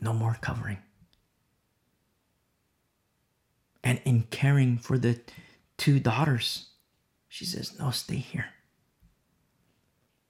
No 0.00 0.12
more 0.12 0.38
covering. 0.40 0.78
And 3.82 4.00
in 4.04 4.22
caring 4.30 4.78
for 4.78 4.96
the 4.96 5.20
two 5.76 5.98
daughters, 5.98 6.68
she 7.28 7.44
says, 7.44 7.76
No, 7.76 7.90
stay 7.90 8.16
here. 8.16 8.46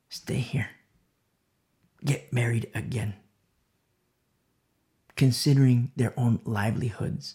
Stay 0.09 0.39
here. 0.39 0.71
Get 2.03 2.33
married 2.33 2.71
again. 2.75 3.17
Considering 5.15 5.93
their 5.95 6.19
own 6.19 6.41
livelihoods. 6.45 7.35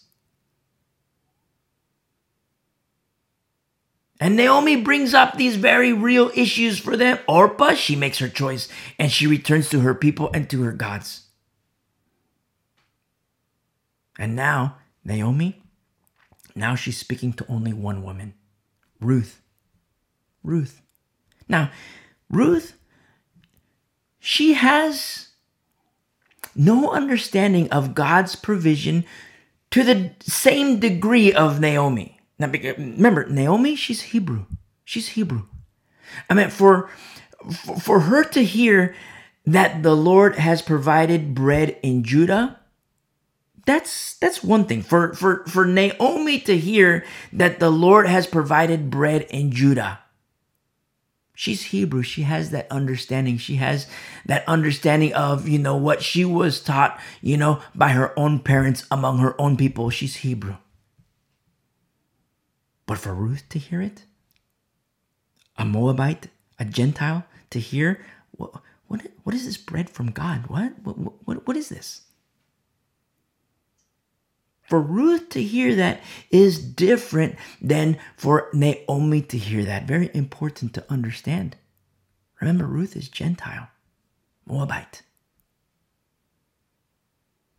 And 4.18 4.36
Naomi 4.36 4.76
brings 4.76 5.12
up 5.12 5.36
these 5.36 5.56
very 5.56 5.92
real 5.92 6.30
issues 6.34 6.78
for 6.78 6.96
them. 6.96 7.18
Orpah, 7.28 7.74
she 7.74 7.96
makes 7.96 8.18
her 8.18 8.28
choice 8.28 8.68
and 8.98 9.12
she 9.12 9.26
returns 9.26 9.68
to 9.70 9.80
her 9.80 9.94
people 9.94 10.30
and 10.32 10.48
to 10.50 10.62
her 10.62 10.72
gods. 10.72 11.26
And 14.18 14.34
now, 14.34 14.76
Naomi, 15.04 15.62
now 16.54 16.74
she's 16.74 16.96
speaking 16.96 17.34
to 17.34 17.46
only 17.48 17.72
one 17.74 18.02
woman 18.02 18.34
Ruth. 19.00 19.42
Ruth. 20.42 20.80
Now, 21.48 21.70
Ruth, 22.30 22.74
she 24.18 24.54
has 24.54 25.28
no 26.54 26.90
understanding 26.90 27.70
of 27.70 27.94
God's 27.94 28.34
provision 28.34 29.04
to 29.70 29.84
the 29.84 30.12
same 30.20 30.80
degree 30.80 31.32
of 31.32 31.60
Naomi. 31.60 32.15
Now, 32.38 32.48
remember, 32.48 33.26
Naomi, 33.26 33.76
she's 33.76 34.02
Hebrew. 34.02 34.44
She's 34.84 35.08
Hebrew. 35.08 35.44
I 36.28 36.34
mean, 36.34 36.50
for 36.50 36.88
for 37.80 38.00
her 38.00 38.24
to 38.24 38.44
hear 38.44 38.94
that 39.44 39.82
the 39.82 39.96
Lord 39.96 40.36
has 40.36 40.62
provided 40.62 41.34
bread 41.34 41.78
in 41.82 42.02
Judah, 42.02 42.60
that's 43.66 44.16
that's 44.18 44.44
one 44.44 44.64
thing. 44.64 44.82
For 44.82 45.14
for 45.14 45.44
for 45.46 45.64
Naomi 45.66 46.40
to 46.40 46.56
hear 46.56 47.04
that 47.32 47.58
the 47.58 47.70
Lord 47.70 48.06
has 48.06 48.26
provided 48.26 48.90
bread 48.90 49.22
in 49.30 49.50
Judah. 49.50 50.00
She's 51.34 51.64
Hebrew. 51.64 52.02
She 52.02 52.22
has 52.22 52.50
that 52.50 52.66
understanding. 52.70 53.36
She 53.36 53.56
has 53.56 53.86
that 54.24 54.48
understanding 54.48 55.12
of, 55.12 55.46
you 55.46 55.58
know, 55.58 55.76
what 55.76 56.02
she 56.02 56.24
was 56.24 56.60
taught, 56.60 56.98
you 57.20 57.36
know, 57.36 57.60
by 57.74 57.90
her 57.90 58.18
own 58.18 58.38
parents 58.38 58.86
among 58.90 59.18
her 59.18 59.38
own 59.38 59.58
people. 59.58 59.90
She's 59.90 60.16
Hebrew. 60.16 60.56
But 62.86 62.98
for 62.98 63.12
Ruth 63.12 63.48
to 63.50 63.58
hear 63.58 63.82
it, 63.82 64.04
a 65.58 65.64
Moabite, 65.64 66.28
a 66.58 66.64
Gentile, 66.64 67.24
to 67.50 67.58
hear, 67.58 68.04
what, 68.32 68.52
what, 68.86 69.02
what 69.24 69.34
is 69.34 69.44
this 69.44 69.56
bread 69.56 69.90
from 69.90 70.12
God? 70.12 70.46
What, 70.46 70.72
what, 70.84 70.96
what, 71.26 71.46
what 71.46 71.56
is 71.56 71.68
this? 71.68 72.02
For 74.62 74.80
Ruth 74.80 75.28
to 75.30 75.42
hear 75.42 75.74
that 75.76 76.00
is 76.30 76.58
different 76.58 77.36
than 77.60 77.98
for 78.16 78.48
Naomi 78.52 79.22
to 79.22 79.38
hear 79.38 79.64
that. 79.64 79.84
Very 79.86 80.10
important 80.12 80.74
to 80.74 80.84
understand. 80.90 81.56
Remember, 82.40 82.66
Ruth 82.66 82.96
is 82.96 83.08
Gentile, 83.08 83.68
Moabite. 84.44 85.02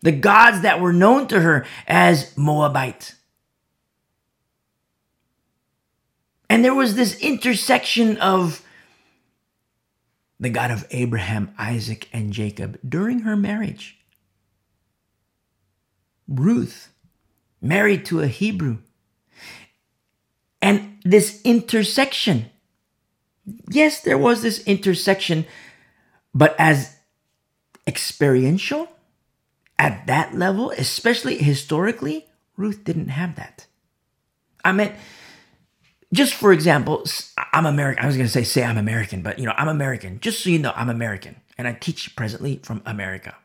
The 0.02 0.12
gods 0.12 0.62
that 0.62 0.80
were 0.80 0.94
known 0.94 1.28
to 1.30 1.40
her 1.40 1.66
as 1.88 2.38
Moabite. 2.38 3.16
And 6.50 6.64
there 6.64 6.76
was 6.76 6.96
this 6.96 7.20
intersection 7.20 8.18
of 8.18 8.64
the 10.40 10.50
God 10.50 10.72
of 10.72 10.86
Abraham, 10.92 11.54
Isaac, 11.58 12.08
and 12.14 12.32
Jacob 12.32 12.80
during 12.88 13.20
her 13.20 13.36
marriage. 13.36 13.98
Ruth, 16.28 16.92
married 17.62 18.06
to 18.06 18.22
a 18.22 18.28
Hebrew. 18.28 18.78
And 20.62 20.98
this 21.04 21.42
intersection, 21.44 22.50
yes, 23.70 24.02
there 24.02 24.18
was 24.18 24.42
this 24.42 24.64
intersection, 24.66 25.46
but 26.34 26.56
as 26.60 26.96
experiential 27.88 28.90
at 29.80 30.06
that 30.08 30.36
level, 30.36 30.72
especially 30.72 31.38
historically, 31.38 32.26
Ruth 32.58 32.84
didn't 32.84 33.10
have 33.10 33.36
that. 33.36 33.66
I 34.66 34.72
mean, 34.72 34.94
just 36.14 36.34
for 36.34 36.54
example, 36.54 37.06
I'm 37.54 37.66
American. 37.66 38.04
I 38.04 38.08
was 38.08 38.16
going 38.16 38.28
to 38.28 38.32
say, 38.32 38.44
say 38.44 38.64
I'm 38.64 38.78
American, 38.78 39.22
but 39.22 39.40
you 39.40 39.46
know, 39.46 39.54
I'm 39.58 39.68
American. 39.68 40.20
Just 40.20 40.44
so 40.44 40.50
you 40.50 40.60
know, 40.60 40.74
I'm 40.76 40.90
American 40.90 41.36
and 41.58 41.68
I 41.68 41.74
teach 41.74 42.16
presently 42.16 42.60
from 42.64 42.82
America. 42.86 43.36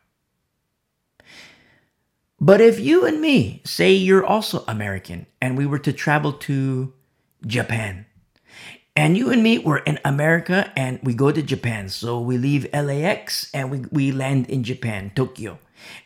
But 2.40 2.60
if 2.60 2.80
you 2.80 3.06
and 3.06 3.20
me 3.20 3.62
say 3.64 3.92
you're 3.92 4.24
also 4.24 4.64
American 4.66 5.26
and 5.40 5.56
we 5.56 5.66
were 5.66 5.78
to 5.78 5.92
travel 5.92 6.32
to 6.32 6.92
Japan, 7.46 8.06
and 8.94 9.16
you 9.16 9.30
and 9.30 9.42
me 9.42 9.58
were 9.58 9.78
in 9.78 9.98
America 10.04 10.70
and 10.76 11.00
we 11.02 11.14
go 11.14 11.32
to 11.32 11.42
Japan, 11.42 11.88
so 11.88 12.20
we 12.20 12.36
leave 12.36 12.66
LAX 12.74 13.48
and 13.54 13.70
we, 13.70 13.84
we 13.90 14.12
land 14.12 14.50
in 14.50 14.64
Japan, 14.64 15.12
Tokyo. 15.14 15.58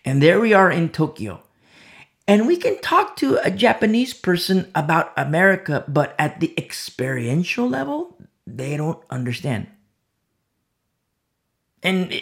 And 0.05 0.23
there 0.23 0.39
we 0.39 0.53
are 0.53 0.71
in 0.71 0.91
Tokyo. 0.91 1.43
And 2.29 2.47
we 2.47 2.57
can 2.57 2.81
talk 2.81 3.17
to 3.17 3.39
a 3.45 3.51
Japanese 3.51 4.13
person 4.13 4.71
about 4.75 5.13
America, 5.17 5.85
but 5.87 6.15
at 6.19 6.41
the 6.41 6.53
experiential 6.59 7.69
level, 7.69 8.17
they 8.47 8.77
don't 8.77 9.03
understand. 9.11 9.69
And 11.83 12.13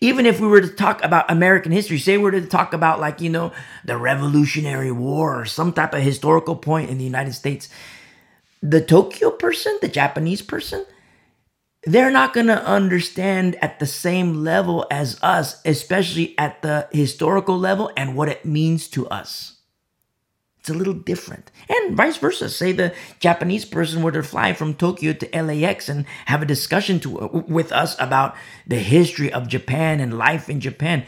even 0.00 0.24
if 0.24 0.40
we 0.40 0.46
were 0.46 0.62
to 0.62 0.68
talk 0.68 1.04
about 1.04 1.30
American 1.30 1.72
history, 1.72 1.98
say 1.98 2.16
we 2.16 2.24
were 2.24 2.30
to 2.30 2.46
talk 2.46 2.72
about, 2.72 3.00
like, 3.00 3.20
you 3.20 3.28
know, 3.28 3.52
the 3.84 3.98
Revolutionary 3.98 4.92
War 4.92 5.42
or 5.42 5.44
some 5.44 5.74
type 5.74 5.92
of 5.92 6.00
historical 6.00 6.56
point 6.56 6.88
in 6.88 6.96
the 6.96 7.04
United 7.04 7.34
States, 7.34 7.68
the 8.62 8.80
Tokyo 8.80 9.30
person, 9.30 9.78
the 9.82 9.88
Japanese 9.88 10.40
person, 10.40 10.86
they're 11.82 12.10
not 12.10 12.34
going 12.34 12.48
to 12.48 12.64
understand 12.64 13.56
at 13.62 13.78
the 13.78 13.86
same 13.86 14.44
level 14.44 14.86
as 14.90 15.18
us, 15.22 15.60
especially 15.64 16.36
at 16.38 16.62
the 16.62 16.88
historical 16.92 17.58
level 17.58 17.90
and 17.96 18.14
what 18.14 18.28
it 18.28 18.44
means 18.44 18.88
to 18.88 19.08
us. 19.08 19.60
It's 20.58 20.68
a 20.68 20.74
little 20.74 20.92
different. 20.92 21.50
And 21.70 21.96
vice 21.96 22.18
versa. 22.18 22.50
Say 22.50 22.72
the 22.72 22.94
Japanese 23.18 23.64
person 23.64 24.02
were 24.02 24.12
to 24.12 24.22
fly 24.22 24.52
from 24.52 24.74
Tokyo 24.74 25.14
to 25.14 25.42
LAX 25.42 25.88
and 25.88 26.04
have 26.26 26.42
a 26.42 26.46
discussion 26.46 27.00
to, 27.00 27.44
with 27.48 27.72
us 27.72 27.96
about 27.98 28.36
the 28.66 28.78
history 28.78 29.32
of 29.32 29.48
Japan 29.48 30.00
and 30.00 30.18
life 30.18 30.50
in 30.50 30.60
Japan. 30.60 31.06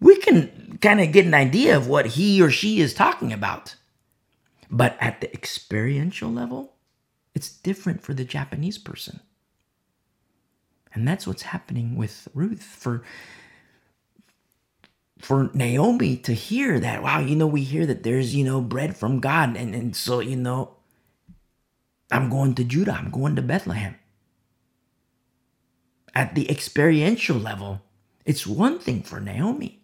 We 0.00 0.16
can 0.16 0.78
kind 0.80 1.02
of 1.02 1.12
get 1.12 1.26
an 1.26 1.34
idea 1.34 1.76
of 1.76 1.88
what 1.88 2.06
he 2.06 2.40
or 2.40 2.50
she 2.50 2.80
is 2.80 2.94
talking 2.94 3.34
about. 3.34 3.76
But 4.70 4.96
at 4.98 5.20
the 5.20 5.30
experiential 5.32 6.30
level, 6.30 6.72
it's 7.34 7.50
different 7.50 8.02
for 8.02 8.14
the 8.14 8.24
Japanese 8.24 8.78
person. 8.78 9.20
And 10.96 11.06
that's 11.06 11.26
what's 11.26 11.42
happening 11.42 11.94
with 11.94 12.26
Ruth. 12.32 12.62
For 12.62 13.04
for 15.18 15.50
Naomi 15.54 16.16
to 16.16 16.32
hear 16.32 16.80
that, 16.80 17.02
wow, 17.02 17.20
you 17.20 17.36
know, 17.36 17.46
we 17.46 17.62
hear 17.62 17.86
that 17.86 18.02
there's, 18.02 18.34
you 18.34 18.44
know, 18.44 18.60
bread 18.60 18.96
from 18.96 19.20
God. 19.20 19.56
And, 19.56 19.74
and 19.74 19.96
so, 19.96 20.20
you 20.20 20.36
know, 20.36 20.74
I'm 22.10 22.28
going 22.28 22.54
to 22.54 22.64
Judah, 22.64 22.92
I'm 22.92 23.10
going 23.10 23.36
to 23.36 23.42
Bethlehem. 23.42 23.96
At 26.14 26.34
the 26.34 26.50
experiential 26.50 27.36
level, 27.36 27.82
it's 28.24 28.46
one 28.46 28.78
thing 28.78 29.02
for 29.02 29.20
Naomi. 29.20 29.80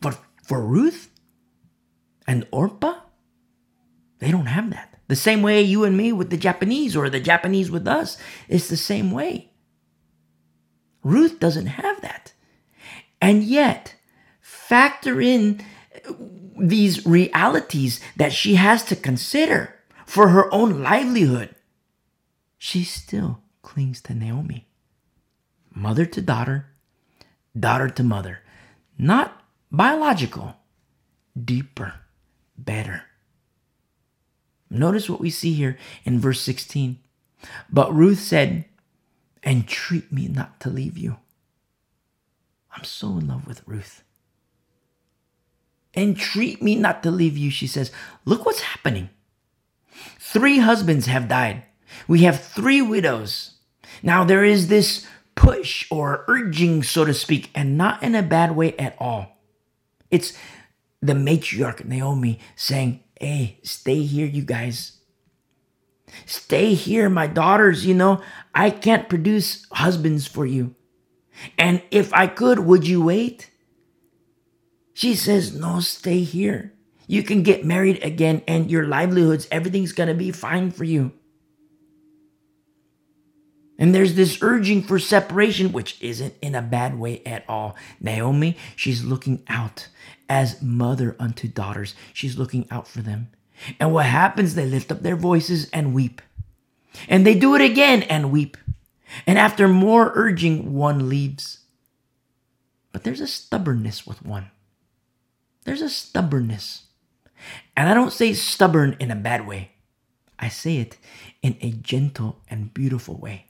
But 0.00 0.18
for 0.42 0.60
Ruth 0.62 1.10
and 2.26 2.46
Orpah, 2.50 3.00
they 4.18 4.30
don't 4.30 4.46
have 4.46 4.70
that. 4.70 4.93
The 5.08 5.16
same 5.16 5.42
way 5.42 5.60
you 5.62 5.84
and 5.84 5.96
me 5.96 6.12
with 6.12 6.30
the 6.30 6.36
Japanese 6.36 6.96
or 6.96 7.10
the 7.10 7.20
Japanese 7.20 7.70
with 7.70 7.86
us. 7.86 8.16
It's 8.48 8.68
the 8.68 8.76
same 8.76 9.10
way. 9.10 9.50
Ruth 11.02 11.38
doesn't 11.38 11.66
have 11.66 12.00
that. 12.00 12.32
And 13.20 13.42
yet, 13.42 13.94
factor 14.40 15.20
in 15.20 15.62
these 16.58 17.04
realities 17.06 18.00
that 18.16 18.32
she 18.32 18.54
has 18.54 18.82
to 18.84 18.96
consider 18.96 19.74
for 20.06 20.28
her 20.28 20.52
own 20.52 20.82
livelihood. 20.82 21.54
She 22.58 22.84
still 22.84 23.40
clings 23.62 24.00
to 24.02 24.14
Naomi. 24.14 24.68
Mother 25.74 26.06
to 26.06 26.22
daughter, 26.22 26.66
daughter 27.58 27.90
to 27.90 28.02
mother. 28.02 28.40
Not 28.96 29.42
biological, 29.70 30.56
deeper, 31.42 31.94
better. 32.56 33.02
Notice 34.74 35.08
what 35.08 35.20
we 35.20 35.30
see 35.30 35.52
here 35.52 35.78
in 36.04 36.20
verse 36.20 36.40
16. 36.40 36.98
But 37.70 37.94
Ruth 37.94 38.20
said, 38.20 38.64
Entreat 39.44 40.10
me 40.12 40.28
not 40.28 40.60
to 40.60 40.70
leave 40.70 40.96
you. 40.96 41.18
I'm 42.74 42.84
so 42.84 43.18
in 43.18 43.28
love 43.28 43.46
with 43.46 43.62
Ruth. 43.66 44.02
Entreat 45.96 46.60
me 46.62 46.74
not 46.74 47.02
to 47.02 47.10
leave 47.10 47.36
you, 47.36 47.50
she 47.50 47.66
says. 47.66 47.92
Look 48.24 48.44
what's 48.44 48.62
happening. 48.62 49.10
Three 50.18 50.58
husbands 50.58 51.06
have 51.06 51.28
died. 51.28 51.62
We 52.08 52.22
have 52.22 52.42
three 52.42 52.82
widows. 52.82 53.52
Now 54.02 54.24
there 54.24 54.44
is 54.44 54.66
this 54.66 55.06
push 55.36 55.86
or 55.90 56.24
urging, 56.26 56.82
so 56.82 57.04
to 57.04 57.14
speak, 57.14 57.50
and 57.54 57.78
not 57.78 58.02
in 58.02 58.14
a 58.14 58.22
bad 58.22 58.56
way 58.56 58.76
at 58.76 58.96
all. 58.98 59.38
It's 60.10 60.32
the 61.00 61.12
matriarch 61.12 61.84
Naomi 61.84 62.40
saying, 62.56 63.03
Hey, 63.20 63.58
stay 63.62 64.02
here, 64.02 64.26
you 64.26 64.42
guys. 64.42 64.98
Stay 66.26 66.74
here, 66.74 67.08
my 67.08 67.26
daughters. 67.26 67.86
You 67.86 67.94
know, 67.94 68.22
I 68.54 68.70
can't 68.70 69.08
produce 69.08 69.66
husbands 69.72 70.26
for 70.26 70.46
you. 70.46 70.74
And 71.58 71.82
if 71.90 72.12
I 72.12 72.26
could, 72.26 72.60
would 72.60 72.86
you 72.86 73.02
wait? 73.02 73.50
She 74.92 75.14
says, 75.14 75.54
No, 75.54 75.80
stay 75.80 76.20
here. 76.20 76.72
You 77.06 77.22
can 77.22 77.42
get 77.42 77.64
married 77.64 78.02
again 78.02 78.42
and 78.48 78.70
your 78.70 78.86
livelihoods, 78.86 79.46
everything's 79.50 79.92
going 79.92 80.08
to 80.08 80.14
be 80.14 80.30
fine 80.30 80.70
for 80.70 80.84
you. 80.84 81.12
And 83.78 83.94
there's 83.94 84.14
this 84.14 84.38
urging 84.40 84.82
for 84.82 84.98
separation, 84.98 85.72
which 85.72 86.00
isn't 86.00 86.34
in 86.40 86.54
a 86.54 86.62
bad 86.62 86.98
way 86.98 87.22
at 87.26 87.44
all. 87.48 87.76
Naomi, 88.00 88.56
she's 88.76 89.04
looking 89.04 89.42
out 89.48 89.88
as 90.28 90.62
mother 90.62 91.16
unto 91.18 91.48
daughters. 91.48 91.94
She's 92.12 92.38
looking 92.38 92.66
out 92.70 92.88
for 92.88 93.02
them. 93.02 93.28
And 93.78 93.92
what 93.92 94.06
happens? 94.06 94.54
They 94.54 94.66
lift 94.66 94.90
up 94.90 95.02
their 95.02 95.16
voices 95.16 95.70
and 95.70 95.94
weep. 95.94 96.20
And 97.08 97.26
they 97.26 97.34
do 97.34 97.54
it 97.54 97.60
again 97.60 98.02
and 98.04 98.32
weep. 98.32 98.56
And 99.26 99.38
after 99.38 99.68
more 99.68 100.12
urging, 100.14 100.74
one 100.74 101.08
leaves. 101.08 101.60
But 102.92 103.04
there's 103.04 103.20
a 103.20 103.26
stubbornness 103.26 104.06
with 104.06 104.24
one. 104.24 104.50
There's 105.64 105.82
a 105.82 105.88
stubbornness. 105.88 106.86
And 107.76 107.88
I 107.88 107.94
don't 107.94 108.12
say 108.12 108.32
stubborn 108.32 108.96
in 109.00 109.10
a 109.10 109.16
bad 109.16 109.46
way, 109.46 109.72
I 110.38 110.48
say 110.48 110.78
it 110.78 110.96
in 111.42 111.56
a 111.60 111.70
gentle 111.70 112.40
and 112.48 112.72
beautiful 112.72 113.16
way. 113.16 113.46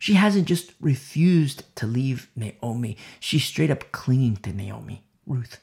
She 0.00 0.14
hasn't 0.14 0.48
just 0.48 0.72
refused 0.80 1.62
to 1.76 1.86
leave 1.86 2.30
Naomi, 2.34 2.96
she's 3.20 3.44
straight 3.44 3.70
up 3.70 3.92
clinging 3.92 4.38
to 4.38 4.50
Naomi, 4.50 5.04
Ruth. 5.26 5.60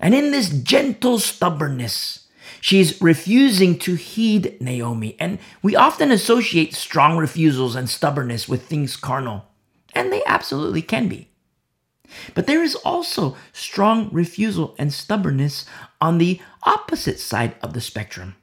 And 0.00 0.12
in 0.12 0.32
this 0.32 0.50
gentle 0.50 1.20
stubbornness, 1.20 2.26
she's 2.60 3.00
refusing 3.00 3.78
to 3.78 3.94
heed 3.94 4.60
Naomi. 4.60 5.14
And 5.20 5.38
we 5.62 5.76
often 5.76 6.10
associate 6.10 6.74
strong 6.74 7.16
refusals 7.16 7.76
and 7.76 7.88
stubbornness 7.88 8.48
with 8.48 8.66
things 8.66 8.96
carnal, 8.96 9.44
and 9.94 10.12
they 10.12 10.24
absolutely 10.26 10.82
can 10.82 11.06
be. 11.06 11.30
But 12.34 12.48
there 12.48 12.64
is 12.64 12.74
also 12.74 13.36
strong 13.52 14.08
refusal 14.10 14.74
and 14.80 14.92
stubbornness 14.92 15.64
on 16.00 16.18
the 16.18 16.40
opposite 16.64 17.20
side 17.20 17.54
of 17.62 17.72
the 17.72 17.80
spectrum, 17.80 18.34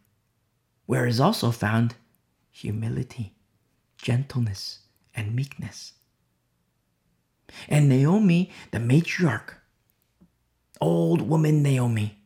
where 0.85 1.05
is 1.05 1.19
also 1.19 1.51
found 1.51 1.95
humility, 2.61 3.33
gentleness, 3.97 4.79
and 5.15 5.35
meekness. 5.35 5.93
And 7.67 7.89
Naomi, 7.89 8.51
the 8.71 8.77
matriarch, 8.77 9.55
old 10.79 11.21
woman 11.21 11.61
Naomi, 11.61 12.17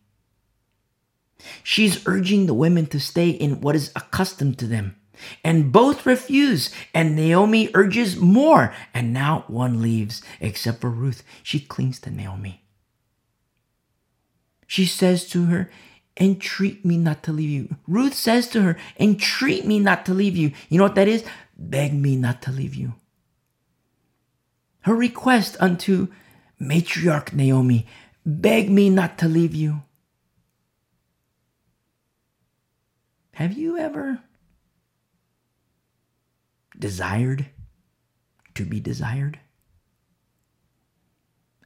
she's 1.63 2.05
urging 2.07 2.45
the 2.45 2.53
women 2.53 2.85
to 2.87 2.99
stay 2.99 3.29
in 3.29 3.61
what 3.61 3.75
is 3.75 3.91
accustomed 3.95 4.59
to 4.59 4.67
them. 4.67 4.95
And 5.43 5.71
both 5.71 6.05
refuse, 6.05 6.69
and 6.93 7.15
Naomi 7.15 7.69
urges 7.73 8.17
more, 8.17 8.73
and 8.93 9.13
now 9.13 9.45
one 9.47 9.81
leaves, 9.81 10.21
except 10.41 10.81
for 10.81 10.89
Ruth. 10.89 11.23
She 11.41 11.59
clings 11.59 11.99
to 12.01 12.11
Naomi. 12.11 12.65
She 14.67 14.85
says 14.85 15.27
to 15.29 15.45
her, 15.45 15.71
entreat 16.17 16.85
me 16.85 16.97
not 16.97 17.23
to 17.23 17.31
leave 17.33 17.49
you. 17.49 17.75
Ruth 17.87 18.13
says 18.13 18.47
to 18.49 18.61
her, 18.61 18.77
entreat 18.99 19.65
me 19.65 19.79
not 19.79 20.05
to 20.05 20.13
leave 20.13 20.37
you. 20.37 20.51
You 20.69 20.77
know 20.77 20.85
what 20.85 20.95
that 20.95 21.07
is? 21.07 21.23
Beg 21.57 21.93
me 21.93 22.15
not 22.15 22.41
to 22.43 22.51
leave 22.51 22.75
you. 22.75 22.95
Her 24.81 24.95
request 24.95 25.57
unto 25.59 26.09
matriarch 26.61 27.33
Naomi, 27.33 27.87
beg 28.25 28.69
me 28.69 28.89
not 28.89 29.17
to 29.17 29.27
leave 29.27 29.55
you. 29.55 29.81
Have 33.33 33.53
you 33.53 33.77
ever 33.77 34.21
desired 36.77 37.47
to 38.53 38.63
be 38.63 38.79
desired? 38.79 39.39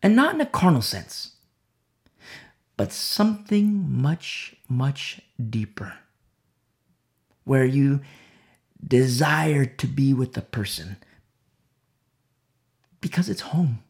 And 0.01 0.15
not 0.15 0.33
in 0.33 0.41
a 0.41 0.45
carnal 0.45 0.81
sense 0.81 1.33
but 2.79 2.93
something 2.93 3.91
much, 3.91 4.55
much 4.69 5.19
deeper, 5.49 5.95
where 7.43 7.65
you 7.65 7.99
desire 8.81 9.65
to 9.65 9.85
be 9.85 10.13
with 10.13 10.31
the 10.31 10.41
person 10.41 10.95
because 13.01 13.27
it's 13.27 13.41
home. 13.41 13.83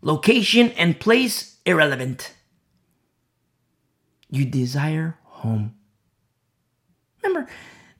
Location 0.00 0.70
and 0.78 0.98
place 0.98 1.58
irrelevant. 1.66 2.32
You 4.30 4.46
desire 4.46 5.18
home. 5.24 5.74
Remember, 7.22 7.50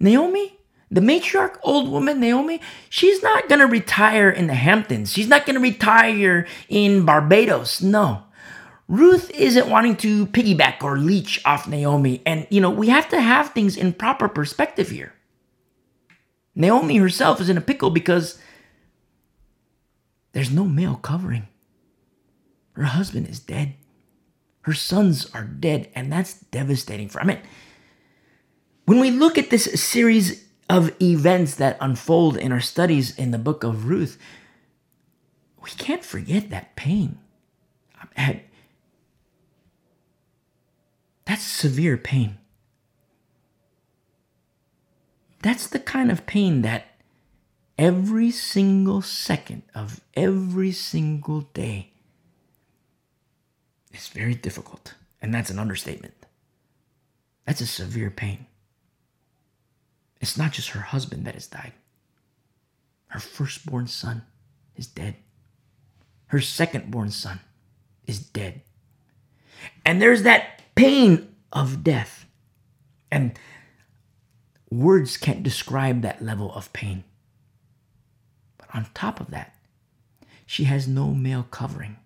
Naomi, 0.01 0.57
the 0.91 1.03
matriarch, 1.03 1.59
old 1.63 1.91
woman 1.91 2.21
Naomi, 2.21 2.63
she's 2.89 3.23
not 3.23 3.51
going 3.51 3.61
to 3.61 3.67
retire 3.67 4.31
in 4.31 4.47
the 4.47 4.55
Hamptons. 4.55 5.13
She's 5.13 5.29
not 5.29 5.45
going 5.45 5.57
to 5.57 5.61
retire 5.61 6.47
in 6.71 7.05
Barbados. 7.05 7.83
No. 7.83 8.23
Ruth 8.89 9.31
isn't 9.31 9.69
wanting 9.69 9.97
to 9.97 10.27
piggyback 10.29 10.83
or 10.83 10.99
leech 10.99 11.43
off 11.45 11.69
Naomi. 11.69 12.23
And, 12.25 12.47
you 12.51 12.61
know, 12.61 12.71
we 12.71 12.89
have 12.89 13.09
to 13.11 13.21
have 13.21 13.51
things 13.51 13.77
in 13.77 13.93
proper 13.93 14.29
perspective 14.29 14.89
here. 14.89 15.13
Naomi 16.55 16.97
herself 16.97 17.41
is 17.41 17.51
in 17.51 17.59
a 17.59 17.63
pickle 17.63 17.91
because 17.91 18.39
there's 20.33 20.51
no 20.51 20.65
male 20.65 20.97
covering. 20.97 21.47
Her 22.73 22.85
husband 22.85 23.29
is 23.29 23.41
dead. 23.41 23.75
Her 24.63 24.73
sons 24.73 25.29
are 25.35 25.45
dead, 25.45 25.89
and 25.95 26.13
that's 26.13 26.41
devastating 26.41 27.09
for. 27.09 27.21
I 27.21 27.25
mean, 27.25 27.41
when 28.87 29.01
we 29.01 29.11
look 29.11 29.39
at 29.39 29.51
this 29.51 29.65
series 29.81 30.45
of 30.69 30.93
events 31.01 31.55
that 31.57 31.77
unfold 31.81 32.37
in 32.37 32.53
our 32.53 32.61
studies 32.61 33.17
in 33.19 33.31
the 33.31 33.39
book 33.39 33.65
of 33.65 33.87
Ruth, 33.87 34.19
we 35.63 35.71
can't 35.71 36.05
forget 36.05 36.51
that 36.51 36.77
pain. 36.77 37.19
That's 41.29 41.45
severe 41.45 41.99
pain. 41.99 42.39
That's 45.43 45.67
the 45.67 45.79
kind 45.79 46.11
of 46.11 46.25
pain 46.25 46.63
that 46.63 46.87
every 47.77 48.31
single 48.31 49.03
second 49.03 49.63
of 49.75 50.01
every 50.15 50.73
single 50.73 51.43
day 51.43 51.93
is 53.93 54.09
very 54.09 54.35
difficult. 54.35 54.95
And 55.21 55.35
that's 55.35 55.51
an 55.51 55.59
understatement. 55.59 56.15
That's 57.45 57.61
a 57.61 57.67
severe 57.67 58.11
pain. 58.11 58.47
It's 60.23 60.39
not 60.39 60.53
just 60.53 60.71
her 60.71 60.81
husband 60.81 61.27
that 61.27 61.35
has 61.35 61.47
died, 61.47 61.75
her 63.09 63.21
firstborn 63.21 63.87
son 63.87 64.23
is 64.77 64.87
dead, 64.87 65.17
her 66.29 66.39
secondborn 66.39 67.13
son 67.13 67.41
is 68.07 68.19
dead. 68.19 68.63
And 69.85 70.01
there's 70.01 70.23
that 70.23 70.59
pain 70.79 71.35
of 71.53 71.83
death. 71.83 72.27
And 73.11 73.39
words 74.71 75.17
can't 75.17 75.43
describe 75.43 76.03
that 76.03 76.23
level 76.23 76.53
of 76.55 76.73
pain. 76.73 77.05
But 78.59 78.69
on 78.75 78.87
top 78.95 79.21
of 79.21 79.31
that, 79.31 79.55
she 80.47 80.65
has 80.65 80.87
no 80.87 81.15
male 81.15 81.47
covering. 81.51 81.97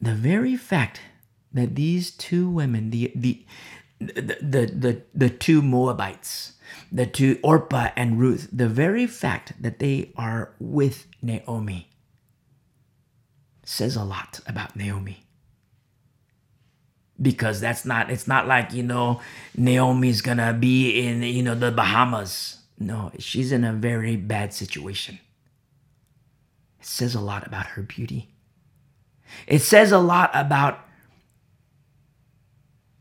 the 0.00 0.14
very 0.14 0.56
fact 0.56 1.00
that 1.52 1.74
these 1.74 2.10
two 2.10 2.48
women, 2.48 2.90
the 2.90 3.12
the 3.14 3.44
the 3.98 4.66
the 4.66 5.02
the, 5.14 5.28
two 5.30 5.60
Moabites, 5.60 6.52
the 6.92 7.06
two 7.06 7.38
Orpah 7.42 7.88
and 7.96 8.18
Ruth, 8.20 8.48
the 8.52 8.68
very 8.68 9.06
fact 9.06 9.60
that 9.60 9.80
they 9.80 10.12
are 10.16 10.54
with 10.60 11.06
Naomi 11.20 11.87
says 13.68 13.96
a 13.96 14.02
lot 14.02 14.40
about 14.46 14.74
Naomi. 14.74 15.24
Because 17.20 17.60
that's 17.60 17.84
not 17.84 18.10
it's 18.10 18.26
not 18.26 18.46
like, 18.46 18.72
you 18.72 18.82
know, 18.82 19.20
Naomi's 19.56 20.22
to 20.22 20.56
be 20.58 21.06
in, 21.06 21.22
you 21.22 21.42
know, 21.42 21.54
the 21.54 21.70
Bahamas. 21.70 22.62
No, 22.78 23.12
she's 23.18 23.52
in 23.52 23.64
a 23.64 23.72
very 23.74 24.16
bad 24.16 24.54
situation. 24.54 25.18
It 26.80 26.86
says 26.86 27.14
a 27.14 27.20
lot 27.20 27.46
about 27.46 27.66
her 27.66 27.82
beauty. 27.82 28.30
It 29.46 29.58
says 29.58 29.92
a 29.92 29.98
lot 29.98 30.30
about 30.32 30.80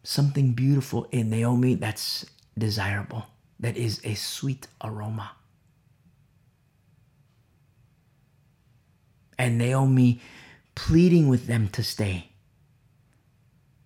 something 0.04 0.52
beautiful 0.52 1.08
in 1.12 1.30
Naomi 1.30 1.76
that's 1.76 2.26
desirable, 2.58 3.28
that 3.60 3.78
is 3.78 4.02
a 4.04 4.16
sweet 4.16 4.68
aroma. 4.84 5.32
And 9.38 9.58
Naomi 9.58 10.20
pleading 10.78 11.28
with 11.28 11.48
them 11.48 11.68
to 11.68 11.82
stay 11.82 12.30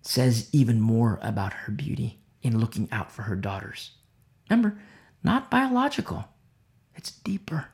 says 0.02 0.50
even 0.52 0.78
more 0.78 1.18
about 1.22 1.54
her 1.54 1.72
beauty 1.72 2.20
in 2.42 2.60
looking 2.60 2.86
out 2.92 3.10
for 3.10 3.22
her 3.22 3.34
daughters. 3.34 3.92
Remember, 4.50 4.78
not 5.24 5.50
biological, 5.50 6.26
it's 6.94 7.10
deeper. 7.10 7.68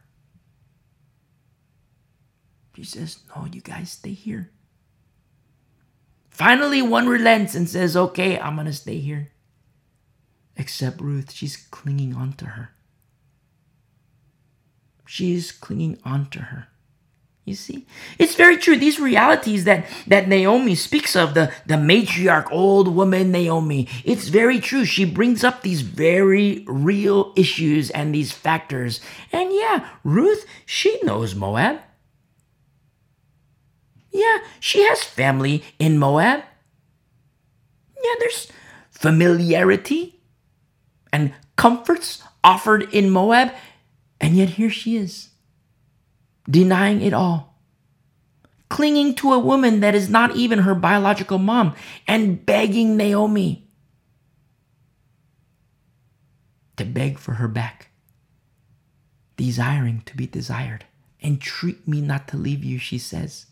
She 2.76 2.84
says, 2.84 3.18
No, 3.34 3.48
you 3.52 3.60
guys 3.60 3.90
stay 3.90 4.12
here. 4.12 4.52
Finally, 6.30 6.80
one 6.80 7.08
relents 7.08 7.56
and 7.56 7.68
says, 7.68 7.96
Okay, 7.96 8.38
I'm 8.38 8.54
going 8.54 8.68
to 8.68 8.72
stay 8.72 9.00
here. 9.00 9.32
Except 10.56 11.00
Ruth, 11.00 11.32
she's 11.32 11.56
clinging 11.56 12.14
on 12.14 12.34
to 12.34 12.44
her. 12.44 12.70
She's 15.06 15.50
clinging 15.50 15.98
on 16.04 16.30
to 16.30 16.38
her. 16.38 16.68
You 17.48 17.54
see? 17.54 17.86
It's 18.18 18.34
very 18.34 18.56
true. 18.58 18.76
These 18.76 19.00
realities 19.00 19.64
that, 19.64 19.86
that 20.06 20.28
Naomi 20.28 20.74
speaks 20.74 21.16
of, 21.16 21.34
the, 21.34 21.52
the 21.66 21.74
matriarch, 21.74 22.50
old 22.52 22.94
woman 22.94 23.32
Naomi, 23.32 23.88
it's 24.04 24.28
very 24.28 24.60
true. 24.60 24.84
She 24.84 25.04
brings 25.04 25.42
up 25.42 25.62
these 25.62 25.80
very 25.80 26.64
real 26.68 27.32
issues 27.36 27.90
and 27.90 28.14
these 28.14 28.32
factors. 28.32 29.00
And 29.32 29.52
yeah, 29.52 29.88
Ruth, 30.04 30.44
she 30.66 30.98
knows 31.02 31.34
Moab. 31.34 31.80
Yeah, 34.12 34.38
she 34.60 34.82
has 34.82 35.02
family 35.02 35.62
in 35.78 35.98
Moab. 35.98 36.42
Yeah, 38.02 38.14
there's 38.18 38.50
familiarity 38.90 40.20
and 41.12 41.32
comforts 41.56 42.22
offered 42.44 42.82
in 42.94 43.10
Moab. 43.10 43.52
And 44.20 44.36
yet 44.36 44.50
here 44.50 44.70
she 44.70 44.96
is, 44.96 45.27
denying 46.48 47.02
it 47.02 47.12
all, 47.12 47.58
clinging 48.68 49.14
to 49.16 49.32
a 49.32 49.38
woman 49.38 49.80
that 49.80 49.94
is 49.94 50.08
not 50.08 50.34
even 50.36 50.60
her 50.60 50.74
biological 50.74 51.38
mom, 51.38 51.74
and 52.06 52.44
begging 52.44 52.96
Naomi 52.96 53.68
to 56.76 56.84
beg 56.84 57.18
for 57.18 57.34
her 57.34 57.48
back, 57.48 57.90
desiring 59.36 60.02
to 60.06 60.16
be 60.16 60.26
desired. 60.26 60.84
Entreat 61.22 61.86
me 61.88 62.00
not 62.00 62.28
to 62.28 62.36
leave 62.36 62.62
you, 62.62 62.78
she 62.78 62.98
says. 62.98 63.46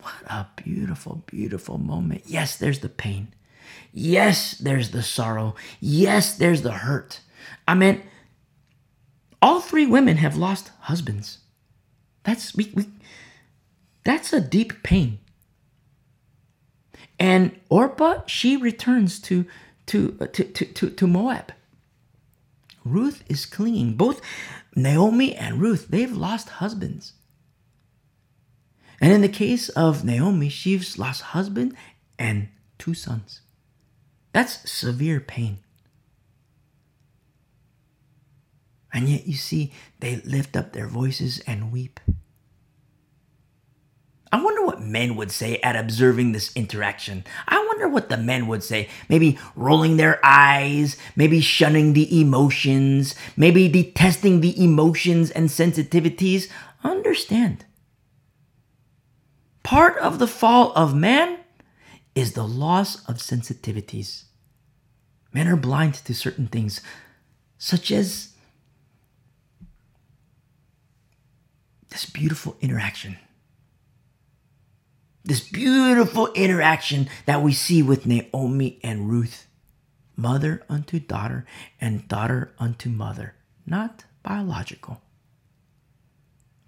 What 0.00 0.14
a 0.26 0.46
beautiful, 0.56 1.24
beautiful 1.26 1.78
moment. 1.78 2.22
Yes, 2.26 2.56
there's 2.56 2.80
the 2.80 2.88
pain. 2.88 3.34
Yes, 3.92 4.52
there's 4.58 4.90
the 4.90 5.02
sorrow. 5.02 5.54
Yes, 5.80 6.36
there's 6.36 6.62
the 6.62 6.72
hurt. 6.72 7.20
I 7.66 7.74
mean, 7.74 8.02
all 9.42 9.60
three 9.60 9.86
women 9.86 10.16
have 10.18 10.36
lost 10.36 10.70
husbands. 10.82 11.38
That's 12.22 12.54
we, 12.54 12.72
we 12.74 12.86
that's 14.04 14.32
a 14.32 14.40
deep 14.40 14.82
pain. 14.82 15.18
And 17.18 17.60
Orpah, 17.68 18.22
she 18.26 18.56
returns 18.56 19.20
to 19.22 19.46
to, 19.86 20.16
uh, 20.20 20.26
to, 20.28 20.44
to, 20.44 20.64
to, 20.64 20.90
to 20.90 21.06
Moab. 21.06 21.52
Ruth 22.84 23.22
is 23.28 23.46
clinging. 23.46 23.94
Both 23.94 24.20
Naomi 24.74 25.34
and 25.34 25.60
Ruth, 25.60 25.88
they've 25.88 26.16
lost 26.16 26.48
husbands. 26.48 27.14
And 29.00 29.12
in 29.12 29.20
the 29.20 29.28
case 29.28 29.68
of 29.70 30.04
Naomi, 30.04 30.48
she's 30.48 30.98
lost 30.98 31.22
husband 31.22 31.76
and 32.18 32.48
two 32.78 32.94
sons. 32.94 33.40
That's 34.32 34.70
severe 34.70 35.20
pain. 35.20 35.58
And 38.92 39.08
yet 39.08 39.26
you 39.26 39.34
see, 39.34 39.72
they 40.00 40.16
lift 40.16 40.56
up 40.56 40.72
their 40.72 40.86
voices 40.86 41.40
and 41.46 41.72
weep. 41.72 41.98
I 44.30 44.42
wonder 44.42 44.64
what 44.64 44.80
men 44.80 45.16
would 45.16 45.30
say 45.30 45.58
at 45.58 45.76
observing 45.76 46.32
this 46.32 46.54
interaction. 46.56 47.24
I 47.46 47.64
wonder 47.66 47.88
what 47.88 48.08
the 48.08 48.16
men 48.16 48.46
would 48.46 48.62
say. 48.62 48.88
Maybe 49.08 49.38
rolling 49.54 49.98
their 49.98 50.20
eyes, 50.24 50.96
maybe 51.14 51.40
shunning 51.40 51.92
the 51.92 52.20
emotions, 52.20 53.14
maybe 53.36 53.68
detesting 53.68 54.40
the 54.40 54.62
emotions 54.62 55.30
and 55.30 55.48
sensitivities. 55.48 56.48
Understand 56.82 57.66
Part 59.62 59.96
of 59.98 60.18
the 60.18 60.26
fall 60.26 60.72
of 60.74 60.94
man 60.94 61.38
is 62.14 62.32
the 62.32 62.46
loss 62.46 63.04
of 63.08 63.16
sensitivities. 63.16 64.24
Men 65.32 65.48
are 65.48 65.56
blind 65.56 65.94
to 65.94 66.14
certain 66.14 66.46
things, 66.46 66.80
such 67.58 67.90
as 67.90 68.31
this 71.92 72.06
beautiful 72.06 72.56
interaction. 72.62 73.18
This 75.24 75.40
beautiful 75.40 76.32
interaction 76.32 77.08
that 77.26 77.42
we 77.42 77.52
see 77.52 77.82
with 77.82 78.06
Naomi 78.06 78.80
and 78.82 79.10
Ruth, 79.10 79.46
mother 80.16 80.62
unto 80.70 80.98
daughter 80.98 81.44
and 81.80 82.08
daughter 82.08 82.52
unto 82.58 82.88
mother, 82.88 83.34
not 83.66 84.04
biological, 84.22 85.02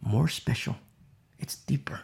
more 0.00 0.28
special, 0.28 0.76
it's 1.38 1.56
deeper. 1.56 2.02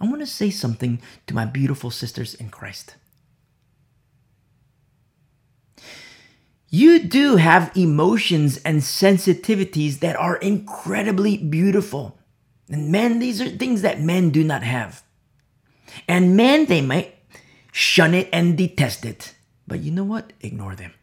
I 0.00 0.06
want 0.06 0.20
to 0.20 0.26
say 0.26 0.50
something 0.50 1.00
to 1.26 1.34
my 1.34 1.44
beautiful 1.44 1.90
sisters 1.90 2.34
in 2.34 2.48
Christ. 2.48 2.96
You 6.74 7.00
do 7.00 7.36
have 7.36 7.70
emotions 7.76 8.56
and 8.64 8.80
sensitivities 8.80 9.98
that 9.98 10.16
are 10.16 10.36
incredibly 10.36 11.36
beautiful. 11.36 12.18
And 12.70 12.90
men, 12.90 13.18
these 13.18 13.42
are 13.42 13.50
things 13.50 13.82
that 13.82 14.00
men 14.00 14.30
do 14.30 14.42
not 14.42 14.62
have. 14.62 15.02
And 16.08 16.34
men, 16.34 16.64
they 16.64 16.80
might 16.80 17.14
shun 17.72 18.14
it 18.14 18.30
and 18.32 18.56
detest 18.56 19.04
it. 19.04 19.34
But 19.66 19.80
you 19.80 19.90
know 19.90 20.04
what? 20.04 20.32
Ignore 20.40 20.74
them. 20.76 20.94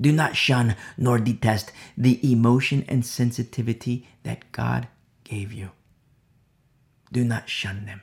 Do 0.00 0.12
not 0.12 0.36
shun 0.36 0.76
nor 0.96 1.18
detest 1.18 1.72
the 1.96 2.20
emotion 2.22 2.84
and 2.86 3.04
sensitivity 3.04 4.06
that 4.22 4.52
God 4.52 4.86
gave 5.24 5.52
you. 5.52 5.70
Do 7.10 7.24
not 7.24 7.48
shun 7.48 7.84
them. 7.84 8.02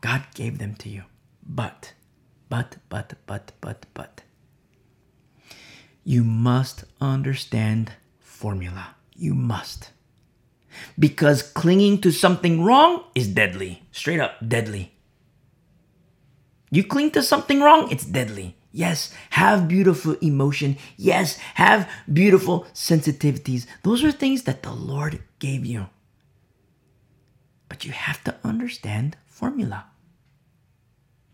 God 0.00 0.24
gave 0.34 0.58
them 0.58 0.74
to 0.74 0.88
you. 0.88 1.04
But, 1.46 1.92
but, 2.48 2.78
but, 2.88 3.14
but, 3.26 3.52
but, 3.60 3.86
but. 3.94 4.22
You 6.04 6.22
must 6.22 6.84
understand 7.00 7.92
formula. 8.20 8.94
You 9.16 9.34
must. 9.34 9.90
Because 10.98 11.42
clinging 11.42 12.00
to 12.02 12.10
something 12.10 12.62
wrong 12.62 13.04
is 13.14 13.28
deadly. 13.28 13.82
Straight 13.90 14.20
up 14.20 14.36
deadly. 14.46 14.92
You 16.70 16.84
cling 16.84 17.12
to 17.12 17.22
something 17.22 17.60
wrong, 17.60 17.90
it's 17.90 18.04
deadly. 18.04 18.56
Yes, 18.72 19.14
have 19.30 19.68
beautiful 19.68 20.14
emotion. 20.20 20.76
Yes, 20.96 21.38
have 21.54 21.88
beautiful 22.12 22.66
sensitivities. 22.74 23.66
Those 23.84 24.02
are 24.02 24.10
things 24.10 24.42
that 24.42 24.64
the 24.64 24.72
Lord 24.72 25.22
gave 25.38 25.64
you. 25.64 25.86
But 27.68 27.84
you 27.84 27.92
have 27.92 28.24
to 28.24 28.34
understand 28.42 29.16
formula. 29.26 29.86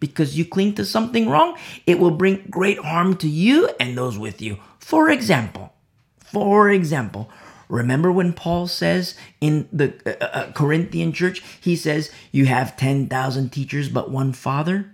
Because 0.01 0.36
you 0.36 0.44
cling 0.44 0.74
to 0.74 0.85
something 0.85 1.28
wrong, 1.28 1.56
it 1.86 1.98
will 1.98 2.10
bring 2.10 2.47
great 2.51 2.78
harm 2.78 3.16
to 3.18 3.28
you 3.28 3.70
and 3.78 3.97
those 3.97 4.18
with 4.18 4.40
you. 4.40 4.59
For 4.78 5.10
example, 5.10 5.74
for 6.18 6.70
example, 6.70 7.31
remember 7.68 8.10
when 8.10 8.32
Paul 8.32 8.66
says 8.66 9.14
in 9.40 9.68
the 9.72 9.94
uh, 10.06 10.24
uh, 10.24 10.28
uh 10.28 10.52
Corinthian 10.52 11.12
church, 11.12 11.43
he 11.60 11.77
says, 11.77 12.10
You 12.32 12.47
have 12.47 12.77
10,000 12.77 13.51
teachers, 13.51 13.89
but 13.89 14.10
one 14.10 14.32
father? 14.32 14.93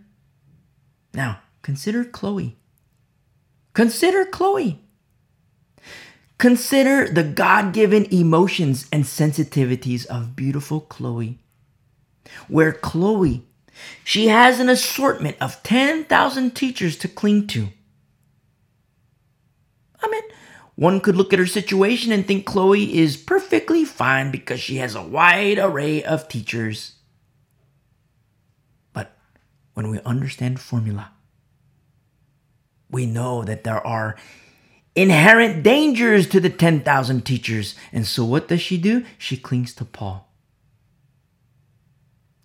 Now, 1.14 1.40
consider 1.62 2.04
Chloe. 2.04 2.56
Consider 3.72 4.24
Chloe. 4.24 4.80
Consider 6.38 7.08
the 7.08 7.22
God 7.22 7.72
given 7.72 8.04
emotions 8.12 8.86
and 8.92 9.04
sensitivities 9.04 10.04
of 10.06 10.36
beautiful 10.36 10.80
Chloe. 10.80 11.38
Where 12.48 12.72
Chloe, 12.72 13.44
she 14.04 14.28
has 14.28 14.60
an 14.60 14.68
assortment 14.68 15.36
of 15.40 15.62
10,000 15.62 16.54
teachers 16.54 16.96
to 16.98 17.08
cling 17.08 17.46
to. 17.48 17.68
I 20.02 20.08
mean, 20.08 20.22
one 20.74 21.00
could 21.00 21.16
look 21.16 21.32
at 21.32 21.38
her 21.38 21.46
situation 21.46 22.12
and 22.12 22.26
think 22.26 22.46
Chloe 22.46 22.98
is 22.98 23.16
perfectly 23.16 23.84
fine 23.84 24.30
because 24.30 24.60
she 24.60 24.76
has 24.76 24.94
a 24.94 25.02
wide 25.02 25.58
array 25.58 26.04
of 26.04 26.28
teachers. 26.28 26.92
But 28.92 29.16
when 29.74 29.90
we 29.90 30.00
understand 30.00 30.60
formula, 30.60 31.12
we 32.90 33.06
know 33.06 33.42
that 33.42 33.64
there 33.64 33.84
are 33.86 34.16
inherent 34.94 35.62
dangers 35.62 36.26
to 36.28 36.40
the 36.40 36.50
10,000 36.50 37.24
teachers. 37.24 37.74
And 37.92 38.06
so 38.06 38.24
what 38.24 38.48
does 38.48 38.60
she 38.60 38.78
do? 38.78 39.04
She 39.18 39.36
clings 39.36 39.74
to 39.74 39.84
Paul. 39.84 40.32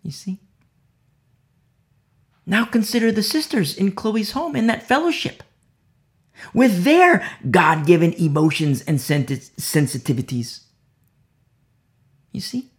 You 0.03 0.11
see? 0.11 0.40
Now 2.45 2.65
consider 2.65 3.11
the 3.11 3.23
sisters 3.23 3.75
in 3.75 3.91
Chloe's 3.91 4.31
home 4.31 4.55
in 4.55 4.67
that 4.67 4.87
fellowship 4.87 5.43
with 6.53 6.83
their 6.83 7.27
God 7.49 7.85
given 7.85 8.13
emotions 8.13 8.81
and 8.81 8.97
sensitivities. 8.97 10.61
You 12.31 12.41
see? 12.41 12.71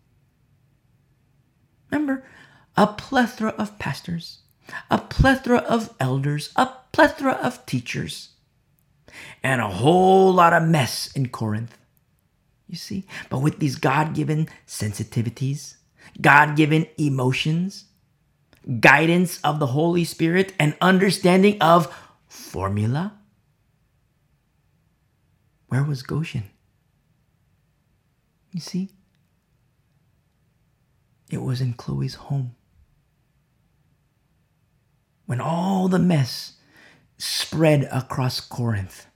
Remember, 1.90 2.24
a 2.76 2.86
plethora 2.86 3.50
of 3.50 3.78
pastors, 3.78 4.38
a 4.90 4.98
plethora 4.98 5.58
of 5.58 5.94
elders, 6.00 6.50
a 6.56 6.70
plethora 6.92 7.32
of 7.32 7.64
teachers, 7.66 8.30
and 9.42 9.60
a 9.60 9.68
whole 9.68 10.32
lot 10.32 10.54
of 10.54 10.62
mess 10.62 11.12
in 11.14 11.28
Corinth. 11.28 11.76
You 12.66 12.76
see? 12.76 13.04
But 13.28 13.40
with 13.40 13.58
these 13.58 13.76
God 13.76 14.14
given 14.14 14.48
sensitivities, 14.66 15.76
God 16.20 16.56
given 16.56 16.86
emotions, 16.96 17.84
guidance 18.80 19.40
of 19.42 19.58
the 19.58 19.68
Holy 19.68 20.04
Spirit, 20.04 20.52
and 20.58 20.76
understanding 20.80 21.60
of 21.60 21.92
formula, 22.28 23.14
where 25.68 25.82
was 25.82 26.02
Goshen? 26.02 26.44
You 28.52 28.60
see? 28.60 28.90
It 31.30 31.42
was 31.42 31.60
in 31.60 31.72
Chloe's 31.72 32.14
home. 32.14 32.54
When 35.24 35.40
all 35.40 35.88
the 35.88 35.98
mess 35.98 36.54
spread 37.16 37.88
across 37.90 38.38
Corinth, 38.40 39.06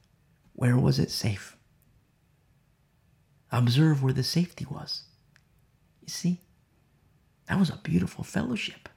where 0.54 0.78
was 0.78 0.98
it 0.98 1.10
safe? 1.10 1.56
Observe 3.52 4.02
where 4.02 4.14
the 4.14 4.22
safety 4.22 4.66
was. 4.70 5.04
You 6.00 6.08
see? 6.08 6.40
That 7.48 7.58
was 7.58 7.68
a 7.68 7.80
beautiful 7.82 8.24
fellowship. 8.24 8.88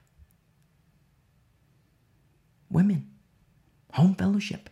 Women, 2.70 3.10
home 3.92 4.14
fellowship. 4.14 4.70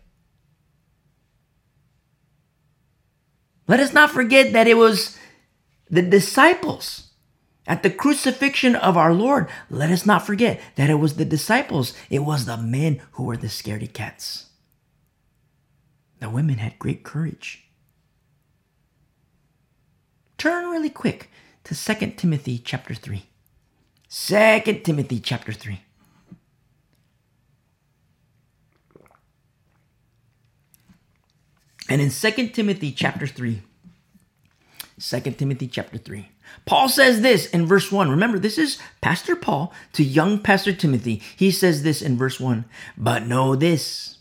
Let 3.67 3.81
us 3.81 3.93
not 3.93 4.11
forget 4.11 4.53
that 4.53 4.67
it 4.67 4.77
was 4.79 5.19
the 5.91 6.03
disciples 6.03 7.09
at 7.67 7.83
the 7.83 7.91
crucifixion 7.91 8.75
of 8.75 8.97
our 8.97 9.13
Lord. 9.13 9.49
Let 9.69 9.91
us 9.91 10.07
not 10.07 10.27
forget 10.27 10.61
that 10.77 10.89
it 10.89 10.95
was 10.95 11.17
the 11.17 11.25
disciples, 11.25 11.93
it 12.09 12.21
was 12.21 12.47
the 12.47 12.57
men 12.57 13.03
who 13.13 13.25
were 13.25 13.37
the 13.37 13.49
scaredy 13.49 13.93
cats. 13.93 14.47
The 16.21 16.31
women 16.31 16.59
had 16.59 16.79
great 16.79 17.05
courage. 17.05 17.69
Turn 20.39 20.71
really 20.71 20.91
quick 20.91 21.31
to 21.65 21.75
2 21.75 22.13
Timothy 22.17 22.59
chapter 22.59 22.95
3. 22.95 23.25
2 24.09 24.81
Timothy 24.85 25.21
chapter 25.21 25.53
3. 25.53 25.81
And 31.89 32.01
in 32.01 32.11
2 32.11 32.49
Timothy 32.49 32.93
chapter 32.93 33.27
3, 33.27 33.63
2 35.01 35.21
Timothy 35.21 35.69
chapter 35.69 35.97
3, 35.97 36.29
Paul 36.67 36.89
says 36.89 37.21
this 37.21 37.47
in 37.51 37.67
verse 37.67 37.91
1. 37.91 38.11
Remember, 38.11 38.39
this 38.39 38.59
is 38.59 38.79
Pastor 39.01 39.37
Paul 39.37 39.73
to 39.95 40.05
young 40.05 40.39
Pastor 40.39 40.73
Timothy. 40.73 41.23
He 41.37 41.51
says 41.51 41.83
this 41.83 42.03
in 42.03 42.17
verse 42.17 42.39
1 42.39 42.65
But 42.97 43.27
know 43.27 43.57
this, 43.57 44.19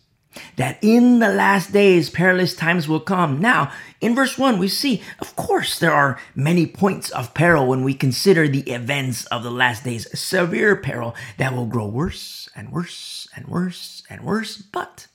that 0.56 0.77
in 0.81 1.19
the 1.19 1.30
last 1.30 1.73
days 1.73 2.10
perilous 2.10 2.56
times 2.56 2.88
will 2.88 2.99
come. 2.99 3.39
Now, 3.39 3.72
in 3.99 4.15
verse 4.15 4.38
1, 4.38 4.60
we 4.60 4.68
see, 4.68 5.02
of 5.19 5.35
course, 5.35 5.80
there 5.80 5.94
are 5.94 6.19
many 6.35 6.65
points 6.68 7.10
of 7.10 7.34
peril 7.34 7.68
when 7.68 7.84
we 7.84 7.94
consider 7.94 8.48
the 8.48 8.69
events 8.72 9.26
of 9.26 9.44
the 9.44 9.52
last 9.52 9.84
days. 9.84 10.07
Severe 10.18 10.76
peril 10.76 11.15
that 11.38 11.53
will 11.53 11.65
grow 11.65 11.88
worse 11.88 12.49
and 12.56 12.72
worse 12.72 13.27
and 13.35 13.48
worse 13.48 14.03
and 14.10 14.22
worse. 14.22 14.57
But 14.57 15.07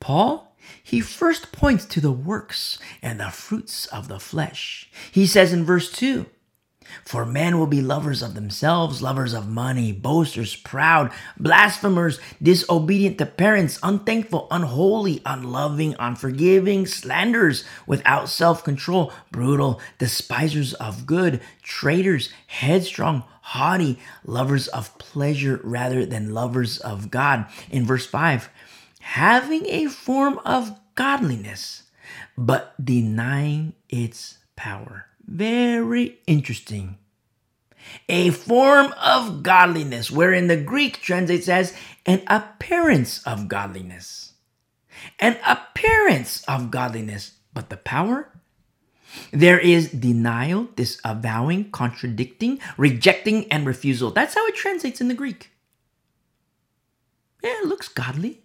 Paul 0.00 0.47
he 0.88 1.02
first 1.02 1.52
points 1.52 1.84
to 1.84 2.00
the 2.00 2.10
works 2.10 2.78
and 3.02 3.20
the 3.20 3.28
fruits 3.28 3.84
of 3.88 4.08
the 4.08 4.18
flesh. 4.18 4.88
He 5.12 5.26
says 5.26 5.52
in 5.52 5.66
verse 5.66 5.92
2 5.92 6.24
For 7.04 7.26
men 7.26 7.58
will 7.58 7.66
be 7.66 7.82
lovers 7.82 8.22
of 8.22 8.32
themselves, 8.32 9.02
lovers 9.02 9.34
of 9.34 9.50
money, 9.50 9.92
boasters, 9.92 10.56
proud, 10.56 11.12
blasphemers, 11.38 12.18
disobedient 12.42 13.18
to 13.18 13.26
parents, 13.26 13.78
unthankful, 13.82 14.48
unholy, 14.50 15.20
unloving, 15.26 15.94
unforgiving, 15.98 16.86
slanderers, 16.86 17.64
without 17.86 18.30
self 18.30 18.64
control, 18.64 19.12
brutal, 19.30 19.82
despisers 19.98 20.72
of 20.72 21.04
good, 21.04 21.42
traitors, 21.62 22.30
headstrong, 22.46 23.24
haughty, 23.42 23.98
lovers 24.24 24.68
of 24.68 24.96
pleasure 24.96 25.60
rather 25.62 26.06
than 26.06 26.32
lovers 26.32 26.78
of 26.78 27.10
God. 27.10 27.44
In 27.70 27.84
verse 27.84 28.06
5, 28.06 28.48
having 29.08 29.64
a 29.68 29.86
form 29.86 30.38
of 30.44 30.78
godliness, 30.94 31.84
but 32.36 32.74
denying 32.82 33.72
its 33.88 34.36
power. 34.54 35.06
Very 35.26 36.18
interesting. 36.26 36.98
A 38.10 38.28
form 38.28 38.92
of 39.02 39.42
godliness, 39.42 40.10
wherein 40.10 40.48
the 40.48 40.60
Greek 40.60 41.00
translates 41.00 41.48
as 41.48 41.74
an 42.04 42.20
appearance 42.26 43.22
of 43.26 43.48
godliness. 43.48 44.34
An 45.18 45.38
appearance 45.46 46.44
of 46.44 46.70
godliness, 46.70 47.32
but 47.54 47.70
the 47.70 47.78
power? 47.78 48.28
There 49.32 49.58
is 49.58 49.90
denial, 49.90 50.68
disavowing, 50.76 51.70
contradicting, 51.70 52.60
rejecting, 52.76 53.50
and 53.50 53.66
refusal. 53.66 54.10
That's 54.10 54.34
how 54.34 54.46
it 54.46 54.54
translates 54.54 55.00
in 55.00 55.08
the 55.08 55.14
Greek. 55.14 55.50
Yeah, 57.42 57.56
it 57.62 57.68
looks 57.68 57.88
godly 57.88 58.42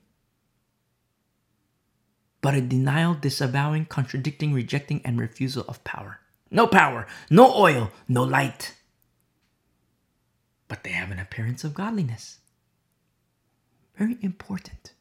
but 2.44 2.54
a 2.54 2.62
denial, 2.62 3.14
disavowing, 3.14 3.86
contradicting, 3.86 4.54
rejecting, 4.54 5.02
and 5.06 5.18
refusal 5.18 5.64
of 5.70 5.82
power. 5.86 6.20
No 6.52 6.68
power, 6.68 7.08
no 7.30 7.56
oil, 7.56 7.90
no 8.10 8.24
light. 8.24 8.76
But 10.68 10.84
they 10.84 10.90
have 10.90 11.10
an 11.10 11.20
appearance 11.20 11.64
of 11.64 11.74
godliness. 11.74 12.40
Very 13.96 14.18
important. 14.22 14.94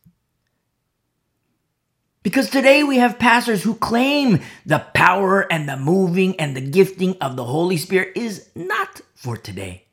Because 2.23 2.48
today 2.48 2.85
we 2.85 2.98
have 2.98 3.19
pastors 3.19 3.64
who 3.64 3.74
claim 3.74 4.40
the 4.64 4.78
power 4.94 5.52
and 5.52 5.69
the 5.69 5.77
moving 5.77 6.39
and 6.39 6.56
the 6.56 6.60
gifting 6.60 7.16
of 7.20 7.35
the 7.35 7.44
Holy 7.44 7.77
Spirit 7.77 8.16
is 8.16 8.51
not 8.55 9.01
for 9.16 9.36
today. 9.36 9.86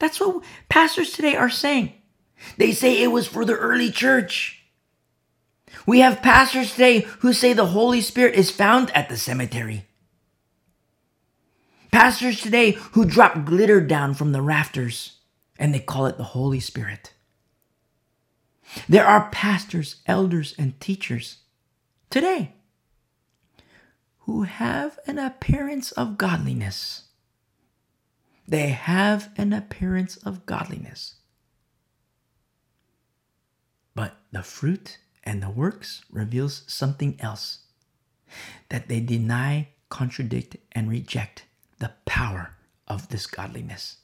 That's 0.00 0.18
what 0.18 0.42
pastors 0.68 1.12
today 1.12 1.36
are 1.36 1.48
saying. 1.48 1.92
They 2.56 2.72
say 2.72 3.00
it 3.00 3.12
was 3.12 3.28
for 3.28 3.44
the 3.44 3.54
early 3.54 3.92
church. 3.92 4.61
We 5.86 6.00
have 6.00 6.22
pastors 6.22 6.72
today 6.72 7.00
who 7.20 7.32
say 7.32 7.52
the 7.52 7.66
Holy 7.66 8.00
Spirit 8.00 8.34
is 8.34 8.50
found 8.50 8.90
at 8.90 9.08
the 9.08 9.16
cemetery. 9.16 9.86
Pastors 11.90 12.40
today 12.40 12.72
who 12.92 13.04
drop 13.04 13.44
glitter 13.44 13.80
down 13.80 14.14
from 14.14 14.32
the 14.32 14.42
rafters 14.42 15.18
and 15.58 15.74
they 15.74 15.80
call 15.80 16.06
it 16.06 16.16
the 16.16 16.24
Holy 16.24 16.60
Spirit. 16.60 17.12
There 18.88 19.06
are 19.06 19.28
pastors, 19.30 19.96
elders, 20.06 20.54
and 20.58 20.80
teachers 20.80 21.38
today 22.10 22.54
who 24.20 24.42
have 24.42 24.98
an 25.06 25.18
appearance 25.18 25.92
of 25.92 26.16
godliness. 26.16 27.04
They 28.46 28.68
have 28.68 29.30
an 29.36 29.52
appearance 29.52 30.16
of 30.16 30.46
godliness. 30.46 31.16
But 33.94 34.16
the 34.30 34.42
fruit 34.42 34.98
and 35.24 35.42
the 35.42 35.50
works 35.50 36.02
reveals 36.10 36.62
something 36.66 37.16
else 37.20 37.58
that 38.68 38.88
they 38.88 39.00
deny, 39.00 39.68
contradict, 39.88 40.56
and 40.72 40.90
reject 40.90 41.44
the 41.78 41.92
power 42.04 42.56
of 42.88 43.08
this 43.08 43.26
godliness. 43.26 43.98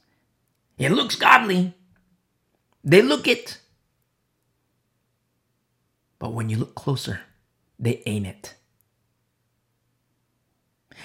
It 0.76 0.90
looks 0.92 1.16
godly. 1.16 1.74
They 2.84 3.02
look 3.02 3.26
it. 3.26 3.58
But 6.18 6.32
when 6.32 6.48
you 6.48 6.56
look 6.56 6.74
closer, 6.74 7.20
they 7.78 8.02
ain't 8.06 8.26
it. 8.26 8.54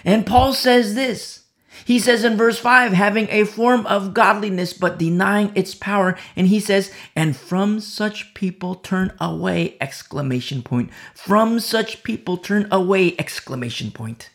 And 0.03 0.25
Paul 0.25 0.53
says 0.53 0.95
this. 0.95 1.42
He 1.85 1.99
says 1.99 2.23
in 2.23 2.37
verse 2.37 2.59
5, 2.59 2.93
having 2.93 3.27
a 3.29 3.43
form 3.43 3.85
of 3.87 4.13
godliness 4.13 4.73
but 4.73 4.97
denying 4.97 5.51
its 5.55 5.75
power. 5.75 6.17
And 6.35 6.47
he 6.47 6.59
says, 6.59 6.91
and 7.15 7.35
from 7.35 7.79
such 7.79 8.33
people 8.33 8.75
turn 8.75 9.13
away, 9.19 9.77
exclamation 9.81 10.61
point. 10.61 10.91
From 11.13 11.59
such 11.59 12.03
people 12.03 12.37
turn 12.37 12.67
away, 12.71 13.15
exclamation 13.17 13.91
point. 13.91 14.29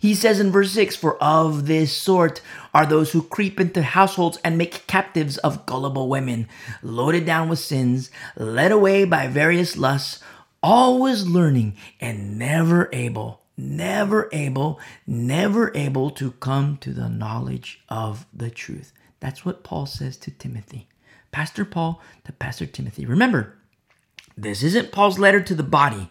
He 0.00 0.14
says 0.14 0.38
in 0.38 0.52
verse 0.52 0.72
6 0.72 0.96
For 0.96 1.22
of 1.22 1.66
this 1.66 1.92
sort 1.92 2.40
are 2.72 2.86
those 2.86 3.12
who 3.12 3.22
creep 3.22 3.58
into 3.58 3.82
households 3.82 4.38
and 4.44 4.56
make 4.58 4.86
captives 4.86 5.38
of 5.38 5.66
gullible 5.66 6.08
women, 6.08 6.48
loaded 6.82 7.26
down 7.26 7.48
with 7.48 7.58
sins, 7.58 8.10
led 8.36 8.70
away 8.70 9.04
by 9.04 9.26
various 9.26 9.76
lusts, 9.76 10.20
always 10.62 11.26
learning 11.26 11.76
and 12.00 12.38
never 12.38 12.88
able, 12.92 13.42
never 13.58 14.28
able, 14.32 14.80
never 15.06 15.76
able 15.76 16.10
to 16.12 16.30
come 16.32 16.78
to 16.78 16.92
the 16.92 17.08
knowledge 17.08 17.80
of 17.88 18.24
the 18.32 18.50
truth. 18.50 18.92
That's 19.20 19.44
what 19.44 19.64
Paul 19.64 19.86
says 19.86 20.16
to 20.18 20.30
Timothy. 20.30 20.88
Pastor 21.32 21.64
Paul 21.64 22.00
to 22.24 22.32
Pastor 22.32 22.66
Timothy. 22.66 23.04
Remember, 23.04 23.58
this 24.36 24.62
isn't 24.62 24.92
Paul's 24.92 25.18
letter 25.18 25.40
to 25.42 25.54
the 25.54 25.62
body. 25.62 26.10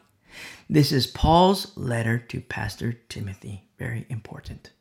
This 0.69 0.91
is 0.91 1.07
Paul's 1.07 1.75
letter 1.77 2.19
to 2.19 2.41
Pastor 2.41 2.93
Timothy. 3.07 3.63
Very 3.79 4.05
important. 4.09 4.71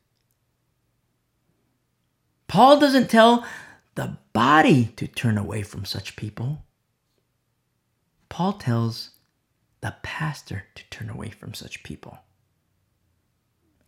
Paul 2.49 2.79
doesn't 2.81 3.09
tell 3.09 3.47
the 3.95 4.19
body 4.33 4.87
to 4.97 5.07
turn 5.07 5.39
away 5.39 5.63
from 5.63 5.85
such 5.85 6.17
people. 6.17 6.65
Paul 8.29 8.55
tells 8.55 9.11
the 9.81 9.95
pastor 10.03 10.65
to 10.75 10.83
turn 10.91 11.09
away 11.09 11.31
from 11.31 11.55
such 11.55 11.83
people. 11.83 12.19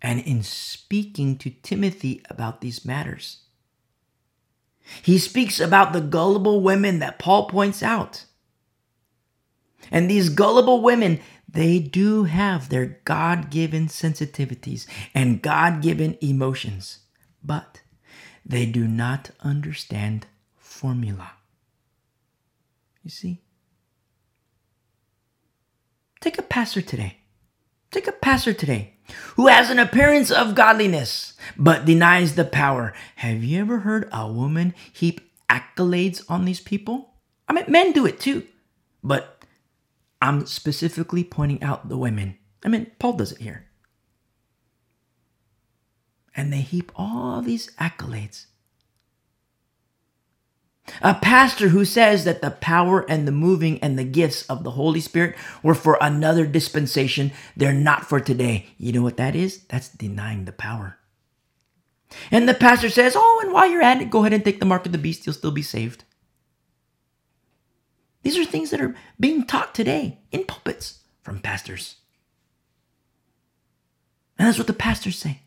And 0.01 0.21
in 0.21 0.43
speaking 0.43 1.37
to 1.39 1.51
Timothy 1.51 2.23
about 2.31 2.61
these 2.61 2.85
matters, 2.85 3.41
he 5.03 5.19
speaks 5.19 5.61
about 5.61 5.93
the 5.93 6.01
gullible 6.01 6.61
women 6.61 6.99
that 7.01 7.19
Paul 7.19 7.49
points 7.49 7.83
out. 7.83 8.25
And 9.91 10.09
these 10.09 10.29
gullible 10.29 10.83
women, 10.83 11.21
they 11.49 11.79
do 11.79 12.25
have 12.25 12.69
their 12.69 13.01
God 13.05 13.51
given 13.51 13.87
sensitivities 13.87 14.87
and 15.15 15.43
God 15.43 15.83
given 15.83 16.17
emotions, 16.21 17.01
but 17.43 17.83
they 18.45 18.67
do 18.67 18.87
not 18.87 19.31
understand 19.41 20.27
formula. 20.57 21.33
You 23.03 23.11
see? 23.11 23.43
Take 26.21 26.39
a 26.39 26.43
pastor 26.43 26.83
today. 26.83 27.19
Take 27.91 28.07
a 28.07 28.13
pastor 28.13 28.53
today 28.53 28.98
who 29.37 29.47
has 29.47 29.71
an 29.71 29.79
appearance 29.79 30.31
of 30.31 30.55
godliness 30.55 31.35
but 31.57 31.85
denies 31.85 32.35
the 32.35 32.45
power. 32.45 32.93
Have 33.17 33.43
you 33.45 33.61
ever 33.61 33.81
heard 33.81 34.09
a 34.13 34.31
woman 34.31 34.75
heap 34.93 35.21
accolades 35.49 36.25
on 36.29 36.45
these 36.45 36.61
people? 36.61 37.15
I 37.49 37.53
mean, 37.53 37.65
men 37.69 37.93
do 37.93 38.07
it 38.07 38.21
too, 38.21 38.45
but 39.03 39.43
I'm 40.21 40.47
specifically 40.47 41.25
pointing 41.25 41.63
out 41.63 41.89
the 41.89 41.97
women. 41.97 42.37
I 42.65 42.69
mean, 42.69 42.91
Paul 42.99 43.15
does 43.15 43.33
it 43.33 43.41
here. 43.41 43.67
And 46.37 46.53
they 46.53 46.61
heap 46.61 46.93
all 46.95 47.41
these 47.41 47.71
accolades 47.77 48.47
a 51.03 51.15
pastor 51.15 51.69
who 51.69 51.85
says 51.85 52.25
that 52.25 52.43
the 52.43 52.51
power 52.51 53.05
and 53.09 53.27
the 53.27 53.33
moving 53.33 53.79
and 53.81 53.99
the 53.99 54.05
gifts 54.05 54.43
of 54.45 54.65
the 54.65 54.73
Holy 54.73 55.01
Spirit 55.01 55.37
were 55.63 55.75
for 55.75 55.99
another 56.01 56.47
dispensation, 56.47 57.33
they're 57.57 57.73
not 57.73 58.07
for 58.07 58.21
today. 58.21 58.67
You 58.79 58.93
know 58.93 59.03
what 59.03 59.17
that 59.17 59.37
is? 59.37 59.65
That's 59.65 59.89
denying 59.89 60.45
the 60.45 60.53
power. 60.53 60.99
And 62.31 62.49
the 62.49 62.55
pastor 62.55 62.89
says, 62.89 63.15
Oh, 63.17 63.41
and 63.43 63.53
while 63.53 63.71
you're 63.71 63.83
at 63.83 64.01
it, 64.01 64.11
go 64.11 64.21
ahead 64.21 64.33
and 64.33 64.45
take 64.45 64.61
the 64.61 64.67
mark 64.67 64.87
of 64.87 64.93
the 64.93 64.99
beast, 64.99 65.27
you'll 65.27 65.35
still 65.35 65.51
be 65.51 65.63
saved. 65.63 66.05
These 68.23 68.39
are 68.39 68.45
things 68.45 68.71
that 68.71 68.81
are 68.81 68.95
being 69.19 69.45
taught 69.45 69.75
today 69.75 70.21
in 70.33 70.45
pulpits 70.45 71.01
from 71.23 71.41
pastors. 71.41 71.97
And 74.39 74.47
that's 74.47 74.59
what 74.59 74.67
the 74.67 74.73
pastors 74.73 75.19
say. 75.19 75.43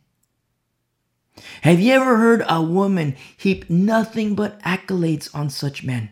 Have 1.62 1.80
you 1.80 1.94
ever 1.94 2.18
heard 2.18 2.44
a 2.48 2.62
woman 2.62 3.16
heap 3.38 3.70
nothing 3.70 4.36
but 4.36 4.62
accolades 4.62 5.34
on 5.34 5.50
such 5.50 5.84
men? 5.84 6.12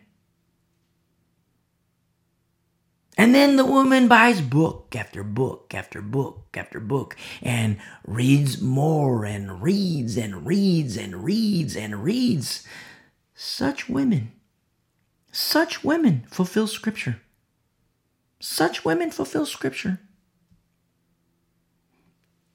And 3.19 3.35
then 3.35 3.57
the 3.57 3.65
woman 3.65 4.07
buys 4.07 4.39
book 4.39 4.95
after 4.95 5.25
book 5.25 5.73
after 5.75 6.01
book 6.01 6.55
after 6.55 6.79
book 6.79 7.17
and 7.41 7.77
reads 8.07 8.61
more 8.61 9.25
and 9.25 9.61
reads 9.61 10.15
and 10.15 10.47
reads 10.47 10.95
and 10.95 11.25
reads 11.25 11.75
and 11.75 12.01
reads. 12.01 12.65
Such 13.35 13.89
women, 13.89 14.31
such 15.33 15.83
women 15.83 16.27
fulfill 16.29 16.65
scripture. 16.65 17.19
Such 18.39 18.85
women 18.85 19.11
fulfill 19.11 19.45
scripture. 19.45 19.99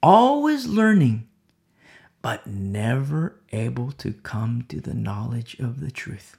Always 0.01 0.65
learning 0.65 1.27
but 2.25 2.47
never 2.47 3.39
able 3.51 3.91
to 3.91 4.11
come 4.11 4.65
to 4.67 4.81
the 4.81 4.95
knowledge 4.95 5.59
of 5.59 5.79
the 5.79 5.91
truth. 5.91 6.37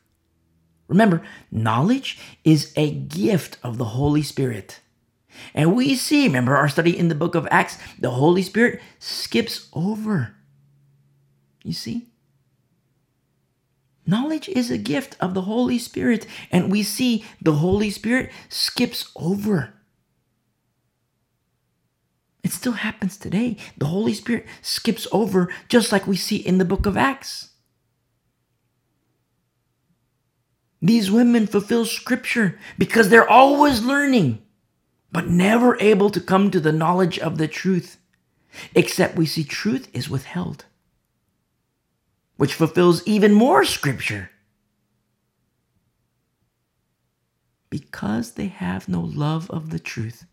Remember, 0.89 1.23
knowledge 1.49 2.19
is 2.43 2.73
a 2.75 2.91
gift 2.91 3.57
of 3.63 3.79
the 3.79 3.85
Holy 3.85 4.23
Spirit. 4.23 4.81
And 5.55 5.77
we 5.77 5.95
see, 5.95 6.27
remember 6.27 6.57
our 6.57 6.69
study 6.69 6.99
in 6.99 7.07
the 7.07 7.15
book 7.15 7.37
of 7.37 7.47
Acts, 7.53 7.79
the 8.01 8.11
Holy 8.11 8.43
Spirit 8.43 8.83
skips 8.99 9.69
over. 9.75 10.35
You 11.63 11.73
see? 11.73 12.09
Knowledge 14.05 14.49
is 14.49 14.73
a 14.73 14.79
gift 14.79 15.17
of 15.21 15.35
the 15.35 15.43
Holy 15.43 15.79
Spirit, 15.79 16.27
and 16.51 16.69
we 16.73 16.83
see 16.83 17.25
the 17.41 17.53
Holy 17.53 17.91
Spirit 17.91 18.33
skips 18.49 19.13
over 19.15 19.76
it 22.47 22.53
still 22.53 22.73
happens 22.73 23.17
today. 23.17 23.57
The 23.77 23.87
Holy 23.87 24.15
Spirit 24.15 24.47
skips 24.63 25.09
over, 25.11 25.53
just 25.69 25.91
like 25.91 26.07
we 26.07 26.17
see 26.17 26.37
in 26.37 26.59
the 26.59 26.65
book 26.65 26.87
of 26.87 26.97
Acts. 26.97 27.51
These 30.81 31.11
women 31.11 31.49
fulfill 31.49 31.85
scripture 31.85 32.57
because 32.79 33.09
they're 33.09 33.29
always 33.29 33.83
learning, 33.83 34.43
but 35.11 35.27
never 35.27 35.77
able 35.81 36.09
to 36.11 36.21
come 36.21 36.53
to 36.53 36.61
the 36.61 36.71
knowledge 36.71 37.19
of 37.19 37.37
the 37.37 37.49
truth, 37.49 37.99
except 38.77 39.17
we 39.17 39.27
see 39.27 39.43
truth 39.43 39.89
is 39.93 40.09
withheld, 40.09 40.67
which 42.37 42.55
fulfills 42.55 43.05
even 43.09 43.35
more 43.35 43.65
scripture. 43.65 44.31
Because 47.71 48.35
they 48.35 48.47
have 48.47 48.89
no 48.89 49.01
love 49.01 49.51
of 49.51 49.71
the 49.71 49.81
truth 49.81 50.27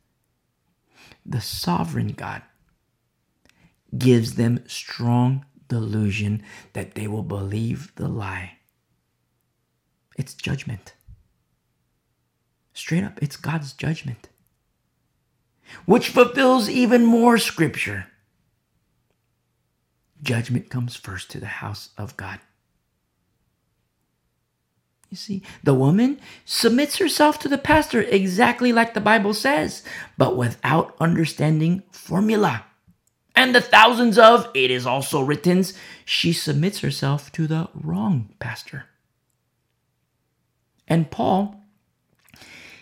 the 1.26 1.42
sovereign 1.42 2.10
God 2.10 2.42
gives 3.98 4.36
them 4.36 4.64
strong 4.68 5.46
delusion 5.68 6.44
that 6.74 6.96
they 6.96 7.08
will 7.08 7.24
believe 7.24 7.94
the 7.96 8.08
lie. 8.08 8.58
It's 10.18 10.34
judgment. 10.34 10.94
Straight 12.74 13.04
up, 13.04 13.22
it's 13.22 13.38
God's 13.38 13.74
judgment, 13.74 14.30
which 15.86 16.10
fulfills 16.10 16.70
even 16.70 17.06
more 17.06 17.38
scripture. 17.38 18.08
Judgment 20.22 20.70
comes 20.70 20.96
first 20.96 21.30
to 21.32 21.40
the 21.40 21.46
house 21.46 21.90
of 21.98 22.18
God. 22.18 22.40
You 25.14 25.18
see, 25.18 25.44
the 25.62 25.76
woman 25.76 26.20
submits 26.44 26.98
herself 26.98 27.38
to 27.38 27.48
the 27.48 27.60
pastor 27.60 28.02
exactly 28.02 28.74
like 28.74 28.96
the 28.96 29.00
Bible 29.00 29.36
says, 29.36 29.84
but 30.18 30.36
without 30.36 30.96
understanding 31.00 31.84
formula. 31.92 32.66
And 33.36 33.54
the 33.54 33.62
thousands 33.62 34.18
of 34.18 34.50
it 34.56 34.72
is 34.72 34.88
also 34.88 35.22
written, 35.22 35.66
she 36.04 36.34
submits 36.34 36.80
herself 36.80 37.32
to 37.34 37.46
the 37.46 37.70
wrong 37.76 38.34
pastor. 38.40 38.86
And 40.88 41.12
Paul, 41.12 41.62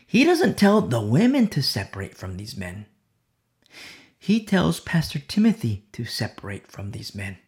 he 0.07 0.23
doesn't 0.23 0.57
tell 0.57 0.79
the 0.79 1.01
women 1.01 1.49
to 1.49 1.61
separate 1.61 2.15
from 2.15 2.37
these 2.37 2.55
men. 2.55 2.85
He 4.17 4.45
tells 4.45 4.79
Pastor 4.79 5.19
Timothy 5.19 5.83
to 5.91 6.05
separate 6.05 6.71
from 6.71 6.91
these 6.91 7.13
men. 7.13 7.39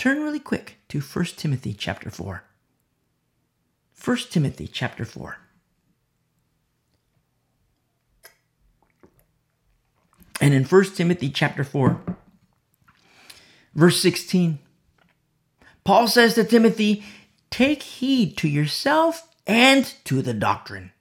Turn 0.00 0.22
really 0.22 0.40
quick 0.40 0.78
to 0.88 1.02
1 1.02 1.24
Timothy 1.36 1.74
chapter 1.74 2.08
4. 2.08 2.42
1 4.02 4.16
Timothy 4.30 4.66
chapter 4.66 5.04
4. 5.04 5.36
And 10.40 10.54
in 10.54 10.64
1 10.64 10.84
Timothy 10.94 11.28
chapter 11.28 11.64
4, 11.64 12.00
verse 13.74 14.00
16, 14.00 14.58
Paul 15.84 16.08
says 16.08 16.32
to 16.36 16.44
Timothy, 16.44 17.04
Take 17.50 17.82
heed 17.82 18.38
to 18.38 18.48
yourself 18.48 19.28
and 19.46 19.84
to 20.04 20.22
the 20.22 20.32
doctrine. 20.32 20.92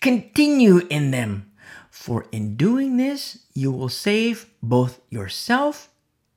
Continue 0.00 0.78
in 0.90 1.12
them, 1.12 1.52
For 1.90 2.26
in 2.32 2.56
doing 2.56 2.96
this, 2.96 3.38
you 3.54 3.70
will 3.70 3.88
save 3.88 4.46
both 4.60 5.00
yourself 5.10 5.90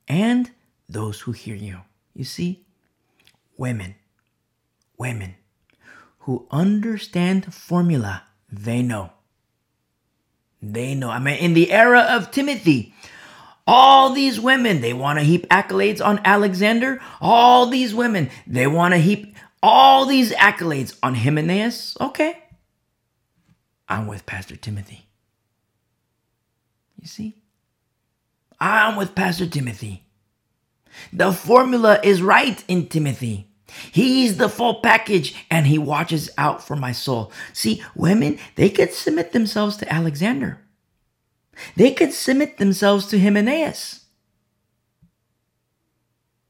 and 0.07 0.51
those 0.87 1.21
who 1.21 1.31
hear 1.31 1.55
you. 1.55 1.79
You 2.15 2.23
see, 2.23 2.65
women, 3.57 3.95
women 4.97 5.35
who 6.19 6.47
understand 6.49 7.53
formula, 7.53 8.23
they 8.49 8.81
know. 8.81 9.11
They 10.61 10.95
know. 10.95 11.09
I 11.09 11.19
mean, 11.19 11.37
in 11.37 11.53
the 11.53 11.71
era 11.71 11.99
of 12.09 12.31
Timothy, 12.31 12.95
all 13.67 14.13
these 14.13 14.39
women, 14.39 14.81
they 14.81 14.93
want 14.93 15.19
to 15.19 15.25
heap 15.25 15.47
accolades 15.49 16.03
on 16.03 16.21
Alexander. 16.23 17.01
All 17.19 17.67
these 17.67 17.93
women, 17.93 18.29
they 18.47 18.65
want 18.65 18.93
to 18.93 18.99
heap 18.99 19.35
all 19.61 20.05
these 20.05 20.31
accolades 20.31 20.97
on 21.03 21.15
Hymenaeus. 21.15 21.97
Okay. 21.99 22.41
I'm 23.89 24.07
with 24.07 24.25
Pastor 24.25 24.55
Timothy. 24.55 25.07
You 26.99 27.07
see? 27.07 27.41
I'm 28.59 28.95
with 28.95 29.15
Pastor 29.15 29.47
Timothy. 29.47 30.04
The 31.11 31.31
formula 31.31 31.99
is 32.03 32.21
right 32.21 32.63
in 32.67 32.87
Timothy. 32.87 33.49
He's 33.91 34.37
the 34.37 34.49
full 34.49 34.75
package 34.75 35.35
and 35.49 35.67
he 35.67 35.77
watches 35.77 36.29
out 36.37 36.65
for 36.65 36.75
my 36.75 36.91
soul. 36.91 37.31
See, 37.53 37.83
women, 37.95 38.39
they 38.55 38.69
could 38.69 38.93
submit 38.93 39.31
themselves 39.31 39.77
to 39.77 39.93
Alexander. 39.93 40.59
They 41.75 41.91
could 41.91 42.13
submit 42.13 42.57
themselves 42.57 43.07
to 43.07 43.19
Hymenaeus. 43.19 44.05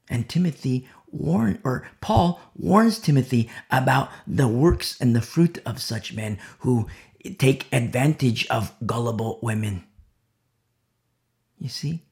And 0.08 0.28
Timothy 0.28 0.88
warn 1.08 1.60
or 1.64 1.88
Paul 2.00 2.40
warns 2.54 2.98
Timothy 2.98 3.50
about 3.70 4.10
the 4.26 4.48
works 4.48 5.00
and 5.00 5.14
the 5.14 5.22
fruit 5.22 5.58
of 5.64 5.80
such 5.80 6.14
men 6.14 6.38
who 6.60 6.88
take 7.38 7.66
advantage 7.72 8.46
of 8.48 8.72
gullible 8.84 9.38
women. 9.42 9.84
You 11.58 11.68
see? 11.68 12.05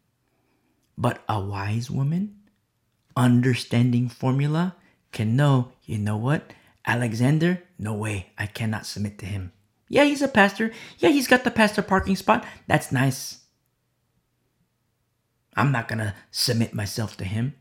But 0.97 1.23
a 1.29 1.41
wise 1.41 1.91
woman, 1.91 2.37
understanding 3.17 4.09
formula, 4.09 4.77
can 5.13 5.37
know, 5.37 5.73
you 5.85 5.99
know 5.99 6.17
what? 6.17 6.53
Alexander, 6.87 7.63
no 7.79 7.95
way, 7.95 8.31
I 8.39 8.47
cannot 8.47 8.87
submit 8.87 9.19
to 9.19 9.27
him. 9.27 9.53
Yeah, 9.89 10.05
he's 10.05 10.23
a 10.23 10.29
pastor. 10.29 10.73
Yeah, 10.99 11.11
he's 11.11 11.29
got 11.29 11.45
the 11.45 11.51
pastor 11.51 11.83
parking 11.83 12.17
spot. 12.17 12.45
That's 12.67 12.93
nice. 12.93 13.41
I'm 15.57 15.73
not 15.73 15.89
going 15.89 16.01
to 16.01 16.15
submit 16.31 16.75
myself 16.75 17.17
to 17.19 17.25
him. 17.25 17.55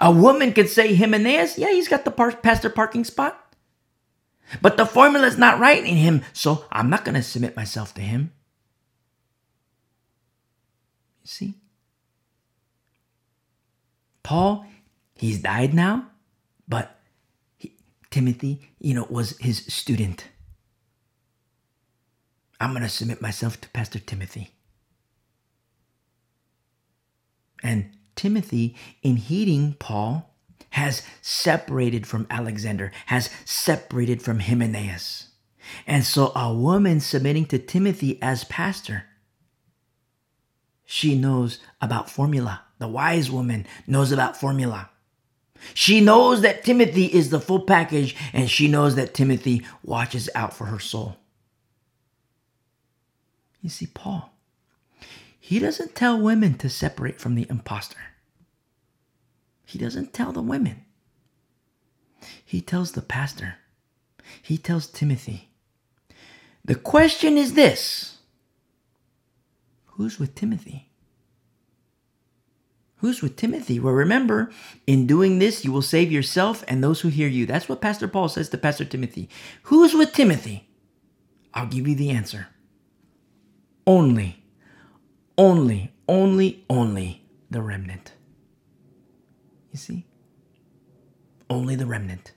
A 0.00 0.10
woman 0.10 0.52
could 0.52 0.68
say 0.68 0.94
Hymenaeus, 0.94 1.58
yeah, 1.58 1.70
he's 1.70 1.88
got 1.88 2.04
the 2.04 2.10
par- 2.10 2.32
pastor 2.32 2.70
parking 2.70 3.04
spot. 3.04 3.54
But 4.60 4.76
the 4.76 4.86
formula 4.86 5.26
is 5.26 5.38
not 5.38 5.60
right 5.60 5.84
in 5.84 5.96
him, 5.96 6.22
so 6.32 6.64
I'm 6.72 6.90
not 6.90 7.04
going 7.04 7.14
to 7.14 7.22
submit 7.22 7.56
myself 7.56 7.94
to 7.94 8.00
him. 8.00 8.32
See? 11.28 11.56
Paul, 14.22 14.64
he's 15.14 15.42
died 15.42 15.74
now, 15.74 16.06
but 16.66 16.98
he, 17.58 17.74
Timothy, 18.10 18.70
you 18.80 18.94
know, 18.94 19.06
was 19.10 19.36
his 19.36 19.58
student. 19.66 20.28
I'm 22.58 22.70
going 22.70 22.82
to 22.82 22.88
submit 22.88 23.20
myself 23.20 23.60
to 23.60 23.68
Pastor 23.68 23.98
Timothy. 23.98 24.52
And 27.62 27.90
Timothy, 28.16 28.74
in 29.02 29.16
heeding 29.16 29.74
Paul, 29.78 30.34
has 30.70 31.02
separated 31.20 32.06
from 32.06 32.26
Alexander, 32.30 32.90
has 33.06 33.28
separated 33.44 34.22
from 34.22 34.40
Hymenaeus. 34.40 35.28
And 35.86 36.04
so 36.04 36.32
a 36.34 36.54
woman 36.54 37.00
submitting 37.00 37.44
to 37.46 37.58
Timothy 37.58 38.18
as 38.22 38.44
pastor, 38.44 39.04
she 40.90 41.14
knows 41.14 41.58
about 41.82 42.08
formula. 42.08 42.62
The 42.78 42.88
wise 42.88 43.30
woman 43.30 43.66
knows 43.86 44.10
about 44.10 44.38
formula. 44.38 44.88
She 45.74 46.00
knows 46.00 46.40
that 46.40 46.64
Timothy 46.64 47.04
is 47.04 47.28
the 47.28 47.40
full 47.40 47.60
package, 47.60 48.16
and 48.32 48.48
she 48.48 48.68
knows 48.68 48.94
that 48.94 49.12
Timothy 49.12 49.66
watches 49.82 50.30
out 50.34 50.54
for 50.54 50.64
her 50.64 50.78
soul. 50.78 51.18
You 53.60 53.68
see, 53.68 53.84
Paul, 53.84 54.32
he 55.38 55.58
doesn't 55.58 55.94
tell 55.94 56.18
women 56.18 56.54
to 56.54 56.70
separate 56.70 57.20
from 57.20 57.34
the 57.34 57.46
impostor. 57.50 58.00
He 59.66 59.78
doesn't 59.78 60.14
tell 60.14 60.32
the 60.32 60.40
women. 60.40 60.86
He 62.42 62.62
tells 62.62 62.92
the 62.92 63.02
pastor. 63.02 63.56
He 64.40 64.56
tells 64.56 64.86
Timothy. 64.86 65.50
The 66.64 66.76
question 66.76 67.36
is 67.36 67.52
this 67.52 68.17
Who's 69.98 70.20
with 70.20 70.36
Timothy? 70.36 70.92
Who's 72.98 73.20
with 73.20 73.34
Timothy? 73.34 73.80
Well, 73.80 73.92
remember, 73.92 74.52
in 74.86 75.08
doing 75.08 75.40
this, 75.40 75.64
you 75.64 75.72
will 75.72 75.82
save 75.82 76.12
yourself 76.12 76.62
and 76.68 76.82
those 76.82 77.00
who 77.00 77.08
hear 77.08 77.26
you. 77.26 77.46
That's 77.46 77.68
what 77.68 77.80
Pastor 77.80 78.06
Paul 78.06 78.28
says 78.28 78.48
to 78.50 78.58
Pastor 78.58 78.84
Timothy. 78.84 79.28
Who's 79.64 79.94
with 79.94 80.12
Timothy? 80.12 80.68
I'll 81.52 81.66
give 81.66 81.88
you 81.88 81.96
the 81.96 82.10
answer. 82.10 82.46
Only, 83.88 84.44
only, 85.36 85.92
only, 86.08 86.64
only 86.70 87.24
the 87.50 87.60
remnant. 87.60 88.12
You 89.72 89.78
see? 89.78 90.06
Only 91.50 91.74
the 91.74 91.86
remnant. 91.86 92.32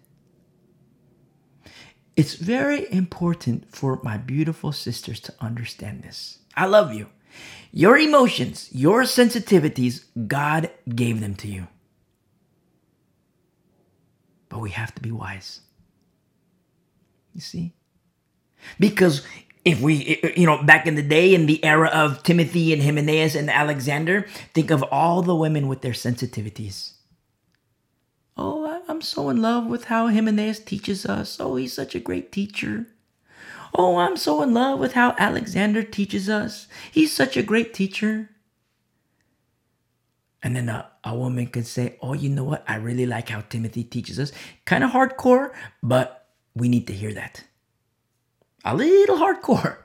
It's 2.18 2.34
very 2.34 2.92
important 2.92 3.70
for 3.76 4.00
my 4.02 4.18
beautiful 4.18 4.72
sisters 4.72 5.20
to 5.22 5.34
understand 5.40 6.02
this. 6.02 6.40
I 6.58 6.66
love 6.66 6.92
you. 6.92 7.10
Your 7.72 7.98
emotions, 7.98 8.70
your 8.72 9.04
sensitivities, 9.04 10.06
God 10.28 10.70
gave 10.94 11.22
them 11.22 11.36
to 11.36 11.48
you. 11.48 11.68
But 14.50 14.60
we 14.60 14.72
have 14.72 14.94
to 14.96 15.02
be 15.02 15.12
wise. 15.12 15.62
You 17.34 17.42
see? 17.42 17.74
Because 18.80 19.26
if 19.64 19.80
we, 19.80 20.20
you 20.36 20.46
know, 20.46 20.62
back 20.64 20.88
in 20.88 20.96
the 20.96 21.02
day, 21.02 21.34
in 21.34 21.46
the 21.46 21.64
era 21.64 21.88
of 21.88 22.24
Timothy 22.24 22.74
and 22.74 22.84
Hymenaeus 22.84 23.36
and 23.36 23.50
Alexander, 23.50 24.28
think 24.54 24.72
of 24.72 24.84
all 24.84 25.22
the 25.22 25.36
women 25.36 25.68
with 25.68 25.82
their 25.82 25.94
sensitivities. 25.94 26.94
Oh, 28.36 28.82
I'm 28.88 29.02
so 29.02 29.30
in 29.30 29.42
love 29.42 29.68
with 29.68 29.86
how 29.86 30.08
Hymenaeus 30.08 30.60
teaches 30.60 31.06
us. 31.06 31.40
Oh, 31.40 31.56
he's 31.56 31.74
such 31.74 31.96
a 31.96 32.00
great 32.00 32.32
teacher. 32.32 32.88
Oh, 33.74 33.98
I'm 33.98 34.18
so 34.18 34.42
in 34.42 34.54
love 34.54 34.80
with 34.80 34.94
how 34.94 35.16
Alexander 35.18 35.84
teaches 35.84 36.30
us. 36.30 36.68
He's 36.92 37.14
such 37.14 37.38
a 37.38 37.44
great 37.44 37.74
teacher. 37.74 38.30
And 40.44 40.56
then 40.56 40.70
a, 40.70 40.90
a 41.04 41.16
woman 41.16 41.48
could 41.48 41.68
say, 41.68 41.98
Oh, 42.02 42.14
you 42.14 42.30
know 42.30 42.44
what? 42.44 42.64
I 42.68 42.76
really 42.76 43.06
like 43.06 43.30
how 43.30 43.42
Timothy 43.42 43.84
teaches 43.84 44.20
us. 44.20 44.32
Kind 44.66 44.84
of 44.84 44.92
hardcore, 44.92 45.52
but 45.82 46.28
we 46.56 46.68
need 46.68 46.88
to 46.88 46.94
hear 46.94 47.14
that. 47.14 47.44
A 48.66 48.76
little 48.76 49.18
hardcore. 49.18 49.78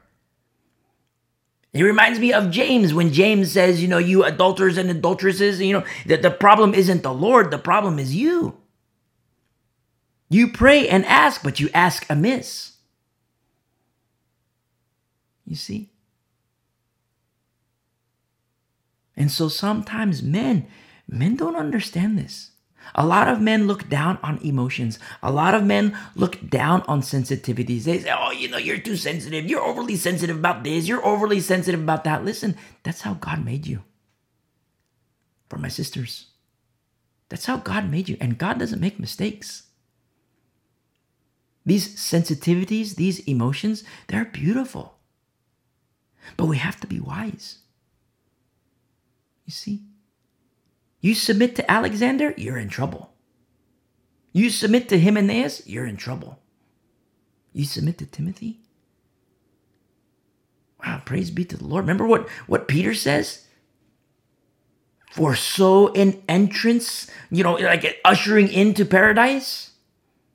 It 1.72 1.82
reminds 1.82 2.18
me 2.18 2.32
of 2.32 2.50
James 2.50 2.94
when 2.94 3.12
James 3.12 3.52
says, 3.52 3.82
you 3.82 3.88
know, 3.88 3.98
you 3.98 4.24
adulterers 4.24 4.78
and 4.78 4.90
adulteresses, 4.90 5.60
you 5.60 5.74
know, 5.74 5.84
that 6.06 6.22
the 6.22 6.30
problem 6.30 6.72
isn't 6.72 7.02
the 7.02 7.12
Lord, 7.12 7.50
the 7.50 7.58
problem 7.58 7.98
is 7.98 8.16
you. 8.16 8.56
You 10.30 10.50
pray 10.50 10.88
and 10.88 11.04
ask, 11.04 11.42
but 11.42 11.60
you 11.60 11.68
ask 11.74 12.06
amiss. 12.08 12.75
You 15.46 15.56
see? 15.56 15.90
And 19.16 19.30
so 19.30 19.48
sometimes 19.48 20.22
men, 20.22 20.66
men 21.08 21.36
don't 21.36 21.56
understand 21.56 22.18
this. 22.18 22.50
A 22.94 23.04
lot 23.04 23.28
of 23.28 23.40
men 23.40 23.66
look 23.66 23.88
down 23.88 24.18
on 24.22 24.38
emotions. 24.38 24.98
A 25.22 25.32
lot 25.32 25.54
of 25.54 25.64
men 25.64 25.96
look 26.14 26.48
down 26.48 26.82
on 26.82 27.00
sensitivities. 27.00 27.84
They 27.84 27.98
say, 27.98 28.14
oh, 28.16 28.30
you 28.30 28.48
know, 28.48 28.58
you're 28.58 28.78
too 28.78 28.96
sensitive. 28.96 29.46
You're 29.46 29.64
overly 29.64 29.96
sensitive 29.96 30.36
about 30.36 30.62
this. 30.62 30.86
You're 30.86 31.04
overly 31.04 31.40
sensitive 31.40 31.80
about 31.80 32.04
that. 32.04 32.24
Listen, 32.24 32.56
that's 32.82 33.00
how 33.00 33.14
God 33.14 33.44
made 33.44 33.66
you. 33.66 33.82
For 35.48 35.58
my 35.58 35.68
sisters, 35.68 36.26
that's 37.28 37.46
how 37.46 37.56
God 37.56 37.90
made 37.90 38.08
you. 38.08 38.16
And 38.20 38.38
God 38.38 38.58
doesn't 38.58 38.80
make 38.80 39.00
mistakes. 39.00 39.64
These 41.64 41.96
sensitivities, 41.96 42.94
these 42.94 43.20
emotions, 43.20 43.82
they're 44.06 44.24
beautiful. 44.24 44.95
But 46.36 46.46
we 46.46 46.58
have 46.58 46.80
to 46.80 46.86
be 46.86 47.00
wise. 47.00 47.58
You 49.46 49.52
see? 49.52 49.84
You 51.00 51.14
submit 51.14 51.56
to 51.56 51.70
Alexander, 51.70 52.34
you're 52.36 52.58
in 52.58 52.68
trouble. 52.70 53.12
You 54.32 54.50
submit 54.50 54.88
to 54.90 55.00
Hymenaeus, 55.00 55.66
you're 55.66 55.86
in 55.86 55.96
trouble. 55.96 56.40
You 57.52 57.64
submit 57.64 57.98
to 57.98 58.06
Timothy? 58.06 58.60
Wow, 60.84 61.02
praise 61.04 61.30
be 61.30 61.44
to 61.46 61.56
the 61.56 61.66
Lord. 61.66 61.84
Remember 61.84 62.06
what, 62.06 62.28
what 62.46 62.68
Peter 62.68 62.94
says? 62.94 63.46
For 65.12 65.36
so 65.36 65.92
an 65.94 66.22
entrance, 66.28 67.10
you 67.30 67.44
know, 67.44 67.54
like 67.54 68.00
ushering 68.04 68.48
into 68.52 68.84
paradise. 68.84 69.72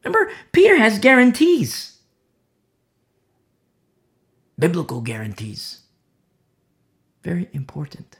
Remember, 0.03 0.31
Peter 0.53 0.77
has 0.77 0.99
guarantees. 0.99 1.99
biblical 4.59 5.01
guarantees. 5.01 5.80
Very 7.23 7.49
important. 7.53 8.19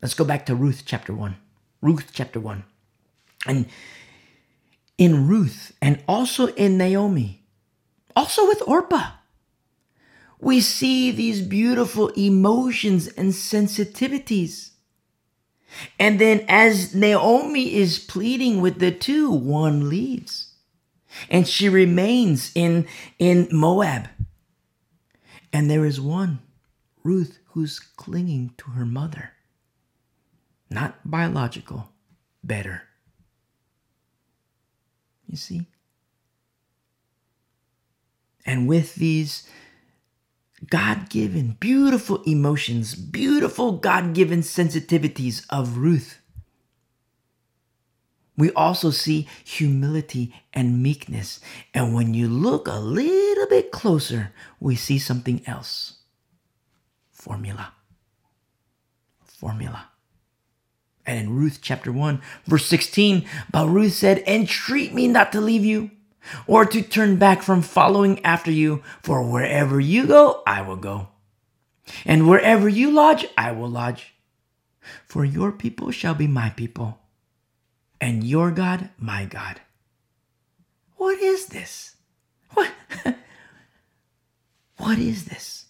Let's 0.00 0.14
go 0.14 0.24
back 0.24 0.46
to 0.46 0.54
Ruth 0.54 0.82
chapter 0.84 1.12
1. 1.14 1.36
Ruth 1.80 2.10
chapter 2.12 2.40
1. 2.40 2.64
And 3.46 3.66
in 4.98 5.26
Ruth 5.26 5.72
and 5.80 6.02
also 6.08 6.48
in 6.48 6.78
Naomi, 6.78 7.44
also 8.14 8.46
with 8.46 8.62
Orpah, 8.66 9.12
we 10.40 10.60
see 10.60 11.12
these 11.12 11.40
beautiful 11.40 12.08
emotions 12.08 13.06
and 13.08 13.32
sensitivities. 13.32 14.70
And 15.98 16.20
then 16.20 16.44
as 16.48 16.94
Naomi 16.94 17.74
is 17.74 17.98
pleading 17.98 18.60
with 18.60 18.80
the 18.80 18.90
two, 18.90 19.30
one 19.30 19.88
leaves. 19.88 20.54
And 21.30 21.46
she 21.46 21.68
remains 21.68 22.50
in, 22.54 22.86
in 23.18 23.48
Moab. 23.52 24.08
And 25.52 25.70
there 25.70 25.84
is 25.84 26.00
one, 26.00 26.40
Ruth, 27.04 27.38
who's 27.48 27.78
clinging 27.78 28.54
to 28.58 28.70
her 28.70 28.86
mother. 28.86 29.32
Not 30.70 30.98
biological, 31.04 31.90
better. 32.42 32.84
You 35.26 35.36
see? 35.36 35.66
And 38.46 38.66
with 38.66 38.94
these 38.94 39.46
God 40.70 41.10
given, 41.10 41.56
beautiful 41.60 42.22
emotions, 42.22 42.94
beautiful 42.94 43.72
God 43.72 44.14
given 44.14 44.40
sensitivities 44.40 45.44
of 45.50 45.76
Ruth, 45.76 46.21
we 48.36 48.50
also 48.52 48.90
see 48.90 49.28
humility 49.44 50.34
and 50.52 50.82
meekness. 50.82 51.40
And 51.74 51.94
when 51.94 52.14
you 52.14 52.28
look 52.28 52.66
a 52.66 52.78
little 52.78 53.46
bit 53.46 53.70
closer, 53.70 54.32
we 54.58 54.76
see 54.76 54.98
something 54.98 55.42
else 55.46 55.98
formula. 57.10 57.72
Formula. 59.24 59.88
And 61.04 61.18
in 61.18 61.36
Ruth 61.36 61.58
chapter 61.60 61.92
1, 61.92 62.20
verse 62.46 62.66
16, 62.66 63.26
but 63.50 63.68
Ruth 63.68 63.92
said, 63.92 64.22
Entreat 64.26 64.94
me 64.94 65.08
not 65.08 65.32
to 65.32 65.40
leave 65.40 65.64
you 65.64 65.90
or 66.46 66.64
to 66.64 66.82
turn 66.82 67.16
back 67.16 67.42
from 67.42 67.62
following 67.62 68.24
after 68.24 68.50
you, 68.50 68.82
for 69.02 69.22
wherever 69.22 69.80
you 69.80 70.06
go, 70.06 70.42
I 70.46 70.62
will 70.62 70.76
go. 70.76 71.08
And 72.04 72.28
wherever 72.28 72.68
you 72.68 72.90
lodge, 72.90 73.26
I 73.36 73.52
will 73.52 73.68
lodge. 73.68 74.14
For 75.06 75.24
your 75.24 75.52
people 75.52 75.90
shall 75.90 76.14
be 76.14 76.26
my 76.26 76.50
people, 76.50 76.98
and 78.02 78.24
your 78.24 78.50
God, 78.50 78.90
my 78.98 79.24
God. 79.24 79.60
What 80.96 81.20
is 81.20 81.46
this? 81.46 81.94
What? 82.50 82.72
what 84.78 84.98
is 84.98 85.26
this? 85.26 85.66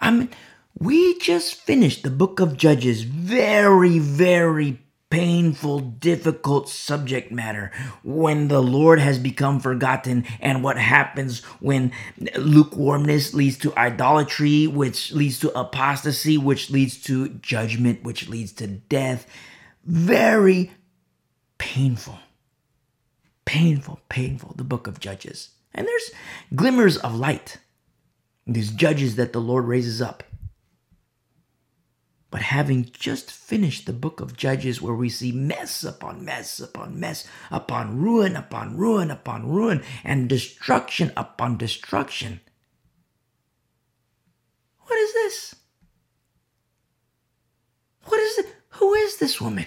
I 0.00 0.10
mean, 0.10 0.30
we 0.78 1.18
just 1.18 1.54
finished 1.54 2.02
the 2.02 2.10
book 2.10 2.40
of 2.40 2.56
Judges. 2.56 3.02
Very, 3.02 3.98
very 3.98 4.80
painful, 5.10 5.80
difficult 5.80 6.70
subject 6.70 7.30
matter 7.30 7.72
when 8.02 8.48
the 8.48 8.62
Lord 8.62 8.98
has 8.98 9.18
become 9.18 9.60
forgotten 9.60 10.24
and 10.40 10.64
what 10.64 10.78
happens 10.78 11.44
when 11.60 11.92
lukewarmness 12.36 13.34
leads 13.34 13.58
to 13.58 13.76
idolatry, 13.76 14.66
which 14.66 15.12
leads 15.12 15.38
to 15.40 15.58
apostasy, 15.58 16.38
which 16.38 16.70
leads 16.70 16.98
to 17.02 17.28
judgment, 17.28 18.02
which 18.02 18.28
leads 18.28 18.52
to 18.52 18.66
death. 18.66 19.26
Very 19.84 20.70
painful. 21.58 22.18
Painful, 23.44 24.00
painful, 24.08 24.54
the 24.56 24.64
book 24.64 24.86
of 24.86 25.00
Judges. 25.00 25.50
And 25.74 25.86
there's 25.86 26.10
glimmers 26.54 26.96
of 26.98 27.14
light. 27.14 27.58
These 28.46 28.70
judges 28.70 29.16
that 29.16 29.32
the 29.32 29.40
Lord 29.40 29.66
raises 29.66 30.00
up 30.00 30.22
but 32.30 32.42
having 32.42 32.84
just 32.92 33.30
finished 33.30 33.86
the 33.86 33.92
book 33.92 34.20
of 34.20 34.36
Judges, 34.36 34.82
where 34.82 34.94
we 34.94 35.08
see 35.08 35.32
mess 35.32 35.82
upon 35.82 36.24
mess 36.24 36.60
upon 36.60 37.00
mess, 37.00 37.26
upon 37.50 37.98
ruin 37.98 38.36
upon 38.36 38.76
ruin 38.76 39.10
upon 39.10 39.48
ruin, 39.48 39.82
and 40.04 40.28
destruction 40.28 41.10
upon 41.16 41.56
destruction. 41.56 42.40
What 44.80 44.98
is 44.98 45.12
this? 45.14 45.54
What 48.04 48.20
is 48.20 48.38
it? 48.38 48.46
Who 48.70 48.94
is 48.94 49.18
this 49.18 49.40
woman? 49.40 49.66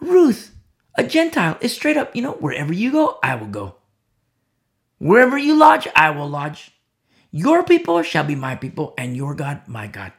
Ruth, 0.00 0.54
a 0.96 1.04
Gentile, 1.04 1.58
is 1.60 1.74
straight 1.74 1.96
up, 1.96 2.16
you 2.16 2.22
know, 2.22 2.32
wherever 2.32 2.72
you 2.72 2.90
go, 2.90 3.18
I 3.22 3.34
will 3.34 3.48
go. 3.48 3.76
Wherever 4.98 5.38
you 5.38 5.56
lodge, 5.56 5.88
I 5.94 6.10
will 6.10 6.28
lodge. 6.28 6.72
Your 7.30 7.62
people 7.62 8.02
shall 8.02 8.24
be 8.24 8.34
my 8.34 8.56
people, 8.56 8.94
and 8.98 9.16
your 9.16 9.34
God, 9.34 9.62
my 9.66 9.86
God. 9.86 10.12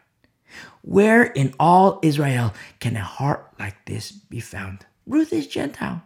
Where 0.81 1.23
in 1.23 1.53
all 1.59 1.99
Israel 2.01 2.53
can 2.79 2.95
a 2.95 3.01
heart 3.03 3.53
like 3.59 3.85
this 3.85 4.11
be 4.11 4.39
found? 4.39 4.85
Ruth 5.05 5.33
is 5.33 5.47
Gentile. 5.47 6.03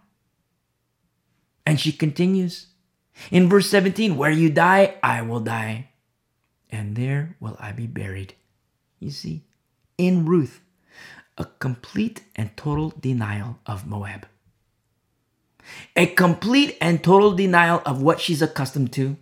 And 1.66 1.80
she 1.80 1.92
continues 1.92 2.68
in 3.32 3.50
verse 3.50 3.70
17 3.70 4.18
Where 4.18 4.32
you 4.32 4.50
die, 4.50 4.96
I 5.02 5.22
will 5.22 5.40
die, 5.40 5.90
and 6.70 6.96
there 6.96 7.38
will 7.40 7.56
I 7.60 7.72
be 7.72 7.88
buried. 7.88 8.36
You 9.00 9.12
see, 9.12 9.46
in 9.98 10.26
Ruth, 10.26 10.62
a 11.38 11.46
complete 11.60 12.22
and 12.36 12.56
total 12.56 12.94
denial 13.00 13.60
of 13.66 13.86
Moab. 13.86 14.28
A 15.96 16.06
complete 16.06 16.78
and 16.80 17.04
total 17.04 17.34
denial 17.34 17.82
of 17.86 18.02
what 18.02 18.20
she's 18.20 18.42
accustomed 18.42 18.94
to, 18.94 19.18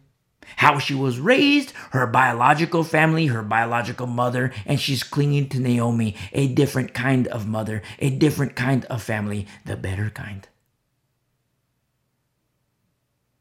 how 0.58 0.78
she 0.78 0.94
was 0.94 1.20
raised, 1.20 1.72
her 1.92 2.06
biological 2.06 2.84
family, 2.84 3.28
her 3.28 3.42
biological 3.42 4.08
mother, 4.08 4.52
and 4.66 4.80
she's 4.80 5.04
clinging 5.04 5.50
to 5.50 5.60
Naomi, 5.60 6.16
a 6.34 6.48
different 6.48 6.94
kind 6.94 7.28
of 7.28 7.48
mother, 7.48 7.82
a 8.00 8.10
different 8.10 8.56
kind 8.56 8.86
of 8.86 9.02
family, 9.02 9.48
the 9.66 9.78
better 9.78 10.10
kind. 10.10 10.48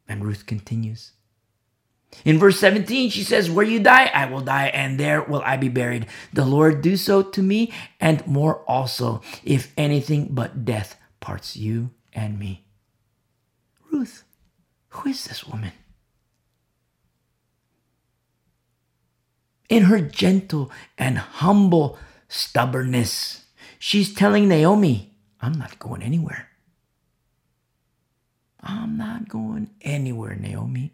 And 0.08 0.24
Ruth 0.24 0.46
continues. 0.46 1.12
In 2.24 2.38
verse 2.38 2.58
17, 2.60 3.10
she 3.10 3.22
says, 3.24 3.50
Where 3.50 3.66
you 3.66 3.80
die, 3.80 4.10
I 4.12 4.26
will 4.26 4.42
die, 4.42 4.66
and 4.68 4.98
there 4.98 5.22
will 5.22 5.42
I 5.44 5.56
be 5.56 5.68
buried. 5.68 6.06
The 6.32 6.44
Lord 6.44 6.82
do 6.82 6.96
so 6.96 7.22
to 7.22 7.42
me, 7.42 7.72
and 8.00 8.26
more 8.26 8.58
also, 8.68 9.22
if 9.44 9.72
anything 9.76 10.28
but 10.30 10.64
death 10.64 10.96
parts 11.20 11.56
you 11.56 11.90
and 12.12 12.38
me. 12.38 12.64
Ruth, 13.90 14.24
who 14.88 15.10
is 15.10 15.24
this 15.24 15.44
woman? 15.46 15.72
in 19.72 19.84
her 19.84 20.02
gentle 20.02 20.70
and 20.98 21.16
humble 21.16 21.98
stubbornness. 22.28 23.46
She's 23.78 24.12
telling 24.12 24.46
Naomi, 24.46 25.14
I'm 25.40 25.54
not 25.54 25.78
going 25.78 26.02
anywhere. 26.02 26.50
I'm 28.60 28.98
not 28.98 29.30
going 29.30 29.70
anywhere, 29.80 30.36
Naomi. 30.36 30.92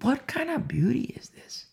What 0.00 0.26
kind 0.26 0.50
of 0.50 0.68
beauty 0.68 1.14
is 1.16 1.30
this? 1.30 1.66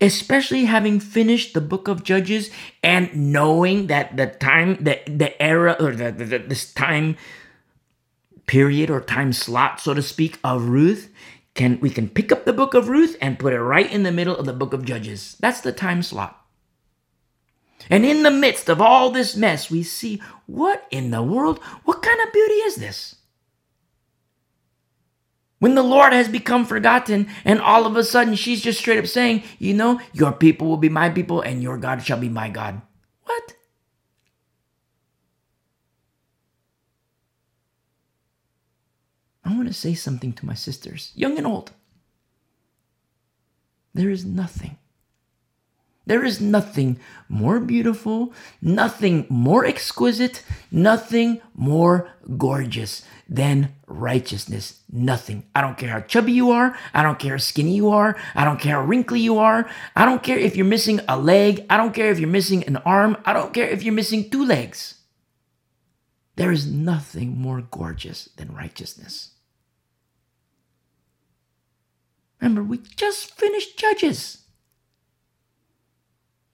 Especially 0.00 0.66
having 0.66 1.00
finished 1.00 1.54
the 1.54 1.60
book 1.60 1.88
of 1.88 2.04
Judges 2.04 2.50
and 2.82 3.32
knowing 3.32 3.86
that 3.86 4.16
the 4.16 4.26
time, 4.26 4.76
the, 4.80 5.00
the 5.06 5.40
era, 5.42 5.76
or 5.80 5.94
the, 5.94 6.12
the, 6.12 6.38
this 6.38 6.72
time 6.72 7.16
period 8.46 8.90
or 8.90 9.00
time 9.00 9.32
slot, 9.32 9.80
so 9.80 9.94
to 9.94 10.02
speak, 10.02 10.38
of 10.44 10.68
Ruth 10.68 11.10
can 11.54 11.80
we 11.80 11.90
can 11.90 12.08
pick 12.08 12.30
up 12.30 12.44
the 12.44 12.52
book 12.52 12.74
of 12.74 12.88
Ruth 12.88 13.16
and 13.20 13.38
put 13.38 13.52
it 13.52 13.60
right 13.60 13.90
in 13.90 14.04
the 14.04 14.12
middle 14.12 14.36
of 14.36 14.46
the 14.46 14.52
book 14.52 14.72
of 14.72 14.84
Judges. 14.84 15.36
That's 15.40 15.60
the 15.60 15.72
time 15.72 16.02
slot. 16.02 16.38
And 17.90 18.04
in 18.04 18.22
the 18.22 18.30
midst 18.30 18.68
of 18.68 18.80
all 18.80 19.10
this 19.10 19.36
mess, 19.36 19.70
we 19.70 19.82
see 19.82 20.22
what 20.46 20.86
in 20.90 21.10
the 21.10 21.22
world, 21.22 21.58
what 21.84 22.02
kind 22.02 22.20
of 22.20 22.32
beauty 22.32 22.54
is 22.54 22.76
this? 22.76 23.16
When 25.58 25.74
the 25.74 25.82
Lord 25.82 26.12
has 26.12 26.28
become 26.28 26.64
forgotten, 26.64 27.28
and 27.44 27.60
all 27.60 27.84
of 27.84 27.96
a 27.96 28.04
sudden 28.04 28.36
she's 28.36 28.62
just 28.62 28.78
straight 28.78 28.98
up 28.98 29.06
saying, 29.06 29.42
You 29.58 29.74
know, 29.74 30.00
your 30.12 30.32
people 30.32 30.68
will 30.68 30.76
be 30.76 30.88
my 30.88 31.10
people, 31.10 31.40
and 31.40 31.62
your 31.62 31.78
God 31.78 32.02
shall 32.02 32.18
be 32.18 32.28
my 32.28 32.48
God. 32.48 32.80
What? 33.24 33.54
I 39.44 39.56
want 39.56 39.66
to 39.66 39.74
say 39.74 39.94
something 39.94 40.32
to 40.34 40.46
my 40.46 40.54
sisters, 40.54 41.12
young 41.14 41.38
and 41.38 41.46
old. 41.46 41.72
There 43.94 44.10
is 44.10 44.24
nothing. 44.24 44.78
There 46.08 46.24
is 46.24 46.40
nothing 46.40 46.98
more 47.28 47.60
beautiful, 47.60 48.32
nothing 48.62 49.26
more 49.28 49.66
exquisite, 49.66 50.42
nothing 50.72 51.42
more 51.54 52.08
gorgeous 52.38 53.02
than 53.28 53.74
righteousness. 53.86 54.80
Nothing. 54.90 55.44
I 55.54 55.60
don't 55.60 55.76
care 55.76 55.90
how 55.90 56.00
chubby 56.00 56.32
you 56.32 56.50
are. 56.50 56.74
I 56.94 57.02
don't 57.02 57.18
care 57.18 57.32
how 57.32 57.36
skinny 57.36 57.76
you 57.76 57.90
are. 57.90 58.16
I 58.34 58.46
don't 58.46 58.58
care 58.58 58.76
how 58.76 58.86
wrinkly 58.86 59.20
you 59.20 59.36
are. 59.36 59.68
I 59.94 60.06
don't 60.06 60.22
care 60.22 60.38
if 60.38 60.56
you're 60.56 60.64
missing 60.64 61.02
a 61.06 61.18
leg. 61.18 61.66
I 61.68 61.76
don't 61.76 61.92
care 61.92 62.10
if 62.10 62.18
you're 62.18 62.30
missing 62.30 62.64
an 62.64 62.78
arm. 62.78 63.18
I 63.26 63.34
don't 63.34 63.52
care 63.52 63.68
if 63.68 63.82
you're 63.82 63.92
missing 63.92 64.30
two 64.30 64.46
legs. 64.46 64.94
There 66.36 66.52
is 66.52 66.66
nothing 66.66 67.36
more 67.36 67.60
gorgeous 67.60 68.30
than 68.36 68.54
righteousness. 68.54 69.32
Remember, 72.40 72.62
we 72.62 72.78
just 72.78 73.36
finished 73.36 73.78
Judges. 73.78 74.47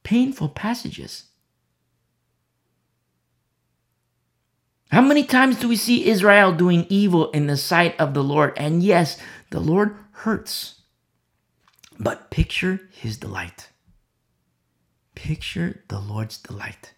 Painful 0.05 0.51
passages. 0.51 1.25
How 4.93 5.01
many 5.01 5.25
times 5.25 5.59
do 5.59 5.69
we 5.69 5.77
see 5.77 6.07
Israel 6.07 6.53
doing 6.53 6.87
evil 6.89 7.33
in 7.33 7.49
the 7.49 7.57
sight 7.57 7.99
of 7.99 8.15
the 8.15 8.23
Lord? 8.23 8.53
And 8.57 8.81
yes, 8.81 9.19
the 9.51 9.59
Lord 9.59 9.97
hurts. 10.13 10.83
But 11.99 12.31
picture 12.31 12.81
his 12.93 13.17
delight. 13.17 13.71
Picture 15.17 15.83
the 15.89 15.99
Lord's 15.99 16.39
delight 16.39 16.93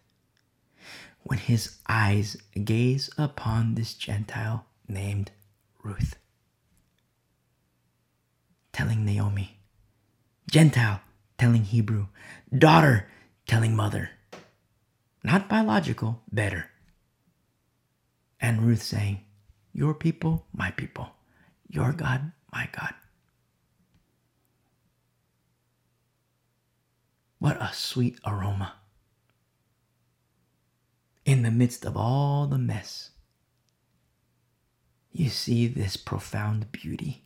when 1.23 1.39
his 1.39 1.79
eyes 1.89 2.37
gaze 2.65 3.11
upon 3.17 3.75
this 3.75 3.95
Gentile 3.95 4.67
named 4.89 5.31
Ruth. 5.83 6.17
Telling 8.73 9.05
Naomi, 9.05 9.59
Gentile 10.51 11.01
telling 11.39 11.65
Hebrew, 11.65 12.07
daughter 12.57 13.09
telling 13.47 13.75
mother. 13.77 14.11
Not 15.23 15.49
biological, 15.49 16.23
better. 16.31 16.71
And 18.41 18.63
Ruth 18.63 18.83
saying, 18.83 19.25
Your 19.73 19.95
people, 19.95 20.47
my 20.53 20.71
people. 20.71 21.11
Your 21.69 21.93
God, 21.93 22.33
my 22.53 22.69
God. 22.73 22.95
What 27.39 27.61
a 27.61 27.71
sweet 27.73 28.19
aroma. 28.25 28.75
In 31.25 31.43
the 31.43 31.51
midst 31.51 31.85
of 31.85 31.97
all 31.97 32.47
the 32.47 32.59
mess, 32.59 33.11
you 35.13 35.29
see 35.29 35.67
this 35.67 35.97
profound 35.97 36.71
beauty. 36.73 37.26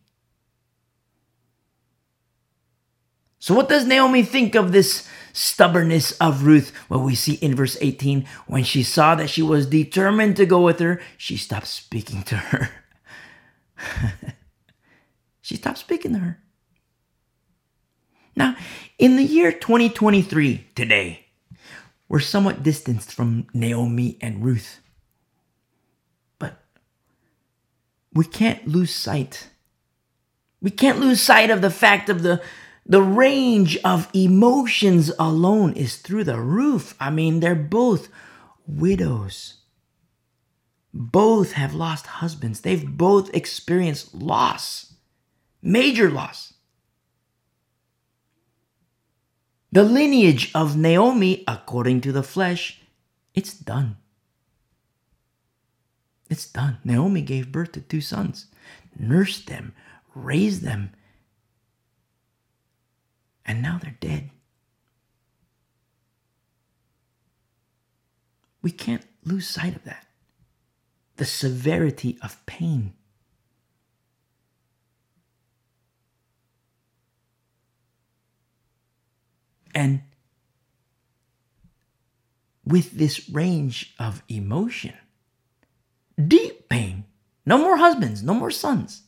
So, 3.41 3.55
what 3.55 3.69
does 3.69 3.87
Naomi 3.87 4.21
think 4.21 4.53
of 4.53 4.71
this 4.71 5.09
stubbornness 5.33 6.11
of 6.21 6.43
Ruth? 6.43 6.71
Well, 6.89 7.01
we 7.01 7.15
see 7.15 7.33
in 7.33 7.55
verse 7.55 7.75
18 7.81 8.27
when 8.45 8.63
she 8.63 8.83
saw 8.83 9.15
that 9.15 9.31
she 9.31 9.41
was 9.41 9.65
determined 9.65 10.35
to 10.35 10.45
go 10.45 10.61
with 10.61 10.77
her, 10.77 11.01
she 11.17 11.37
stopped 11.37 11.65
speaking 11.65 12.21
to 12.21 12.35
her. 12.35 12.69
she 15.41 15.55
stopped 15.55 15.79
speaking 15.79 16.13
to 16.13 16.19
her. 16.19 16.39
Now, 18.35 18.55
in 18.99 19.15
the 19.15 19.23
year 19.23 19.51
2023, 19.51 20.67
today, 20.75 21.25
we're 22.07 22.19
somewhat 22.19 22.61
distanced 22.61 23.11
from 23.11 23.47
Naomi 23.55 24.19
and 24.21 24.45
Ruth. 24.45 24.81
But 26.37 26.61
we 28.13 28.23
can't 28.23 28.67
lose 28.67 28.93
sight. 28.93 29.49
We 30.61 30.69
can't 30.69 30.99
lose 30.99 31.21
sight 31.21 31.49
of 31.49 31.63
the 31.63 31.71
fact 31.71 32.07
of 32.07 32.21
the 32.21 32.39
the 32.85 33.01
range 33.01 33.77
of 33.85 34.09
emotions 34.13 35.11
alone 35.19 35.73
is 35.73 35.97
through 35.97 36.23
the 36.23 36.39
roof. 36.39 36.95
I 36.99 37.09
mean, 37.09 37.39
they're 37.39 37.55
both 37.55 38.09
widows. 38.67 39.57
Both 40.93 41.53
have 41.53 41.73
lost 41.73 42.05
husbands. 42.07 42.61
They've 42.61 42.85
both 42.85 43.33
experienced 43.33 44.13
loss, 44.13 44.93
major 45.61 46.09
loss. 46.09 46.53
The 49.71 49.83
lineage 49.83 50.51
of 50.53 50.75
Naomi, 50.75 51.45
according 51.47 52.01
to 52.01 52.11
the 52.11 52.23
flesh, 52.23 52.81
it's 53.33 53.53
done. 53.53 53.95
It's 56.29 56.45
done. 56.45 56.79
Naomi 56.83 57.21
gave 57.21 57.53
birth 57.53 57.71
to 57.73 57.81
two 57.81 58.01
sons, 58.01 58.47
nursed 58.97 59.47
them, 59.47 59.73
raised 60.13 60.63
them, 60.63 60.91
and 63.51 63.61
now 63.61 63.77
they're 63.83 63.97
dead. 63.99 64.29
We 68.61 68.71
can't 68.71 69.05
lose 69.25 69.45
sight 69.45 69.75
of 69.75 69.83
that. 69.83 70.07
The 71.17 71.25
severity 71.25 72.17
of 72.21 72.45
pain. 72.45 72.93
And 79.75 80.03
with 82.65 82.91
this 82.91 83.29
range 83.29 83.93
of 83.99 84.23
emotion, 84.29 84.93
deep 86.25 86.69
pain, 86.69 87.03
no 87.45 87.57
more 87.57 87.75
husbands, 87.75 88.23
no 88.23 88.33
more 88.33 88.51
sons. 88.51 89.01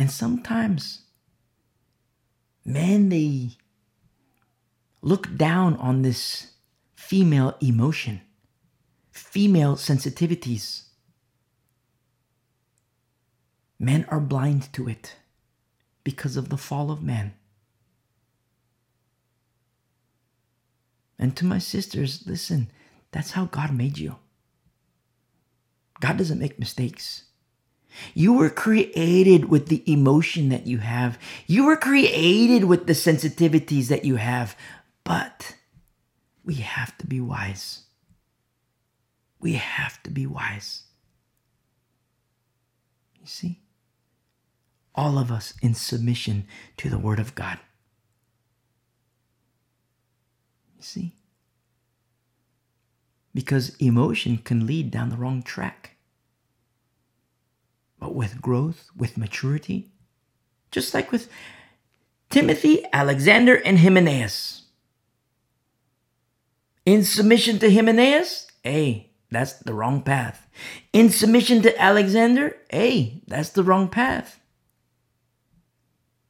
And 0.00 0.10
sometimes 0.10 1.02
men, 2.64 3.10
they 3.10 3.50
look 5.02 5.36
down 5.36 5.76
on 5.76 6.00
this 6.00 6.52
female 6.94 7.54
emotion, 7.60 8.22
female 9.10 9.76
sensitivities. 9.76 10.84
Men 13.78 14.06
are 14.08 14.20
blind 14.20 14.72
to 14.72 14.88
it 14.88 15.16
because 16.02 16.38
of 16.38 16.48
the 16.48 16.56
fall 16.56 16.90
of 16.90 17.02
man. 17.02 17.34
And 21.18 21.36
to 21.36 21.44
my 21.44 21.58
sisters, 21.58 22.22
listen, 22.24 22.70
that's 23.12 23.32
how 23.32 23.44
God 23.44 23.74
made 23.74 23.98
you. 23.98 24.16
God 26.00 26.16
doesn't 26.16 26.38
make 26.38 26.58
mistakes. 26.58 27.24
You 28.14 28.32
were 28.34 28.50
created 28.50 29.46
with 29.46 29.68
the 29.68 29.82
emotion 29.90 30.48
that 30.50 30.66
you 30.66 30.78
have. 30.78 31.18
You 31.46 31.64
were 31.64 31.76
created 31.76 32.64
with 32.64 32.86
the 32.86 32.92
sensitivities 32.92 33.88
that 33.88 34.04
you 34.04 34.16
have. 34.16 34.56
But 35.04 35.56
we 36.44 36.54
have 36.54 36.96
to 36.98 37.06
be 37.06 37.20
wise. 37.20 37.82
We 39.40 39.54
have 39.54 40.02
to 40.02 40.10
be 40.10 40.26
wise. 40.26 40.84
You 43.20 43.26
see? 43.26 43.60
All 44.94 45.18
of 45.18 45.30
us 45.30 45.54
in 45.62 45.74
submission 45.74 46.46
to 46.76 46.88
the 46.88 46.98
Word 46.98 47.20
of 47.20 47.34
God. 47.34 47.58
You 50.76 50.82
see? 50.82 51.14
Because 53.34 53.76
emotion 53.76 54.38
can 54.38 54.66
lead 54.66 54.90
down 54.90 55.10
the 55.10 55.16
wrong 55.16 55.42
track 55.42 55.96
but 58.00 58.14
with 58.14 58.42
growth, 58.42 58.90
with 58.96 59.18
maturity. 59.18 59.92
Just 60.72 60.94
like 60.94 61.12
with 61.12 61.28
Timothy, 62.30 62.84
Alexander, 62.92 63.56
and 63.56 63.78
Hymenaeus. 63.78 64.62
In 66.86 67.04
submission 67.04 67.58
to 67.58 67.72
Hymenaeus, 67.72 68.46
hey, 68.64 69.10
that's 69.30 69.52
the 69.52 69.74
wrong 69.74 70.02
path. 70.02 70.48
In 70.92 71.10
submission 71.10 71.62
to 71.62 71.80
Alexander, 71.80 72.56
hey, 72.70 73.22
that's 73.26 73.50
the 73.50 73.62
wrong 73.62 73.88
path. 73.88 74.40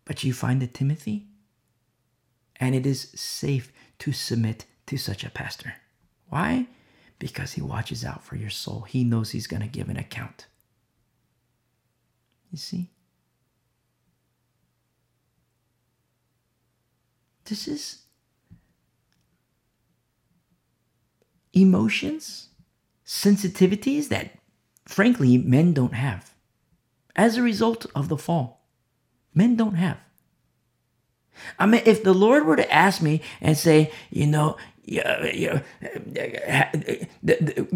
But 0.05 0.25
you 0.25 0.33
find 0.35 0.63
a 0.63 0.67
Timothy, 0.67 1.29
and 2.59 2.75
it 2.75 2.85
is 2.85 3.13
safe 3.15 3.73
to 4.01 4.13
submit 4.13 4.65
to 4.87 4.97
such 4.97 5.23
a 5.23 5.31
pastor. 5.31 5.75
Why? 6.29 6.67
Because 7.21 7.53
he 7.53 7.61
watches 7.61 8.05
out 8.05 8.25
for 8.25 8.35
your 8.35 8.51
soul. 8.51 8.83
He 8.83 9.05
knows 9.05 9.31
he's 9.31 9.47
going 9.47 9.63
to 9.63 9.69
give 9.69 9.89
an 9.89 9.97
account. 9.97 10.47
You 12.51 12.59
see? 12.59 12.91
This 17.45 17.67
is 17.67 18.03
emotions, 21.53 22.49
sensitivities 23.05 24.09
that, 24.09 24.39
frankly, 24.87 25.37
men 25.39 25.73
don't 25.73 25.95
have. 25.95 26.33
As 27.17 27.37
a 27.37 27.43
result 27.43 27.87
of 27.95 28.09
the 28.09 28.17
fall, 28.17 28.67
men 29.35 29.57
don't 29.57 29.75
have. 29.75 29.99
I 31.59 31.67
mean, 31.67 31.83
if 31.87 32.05
the 32.05 32.15
Lord 32.15 32.47
were 32.47 32.57
to 32.57 32.73
ask 32.73 33.03
me 33.03 33.23
and 33.41 33.57
say, 33.57 33.93
you 34.11 34.27
know, 34.27 34.57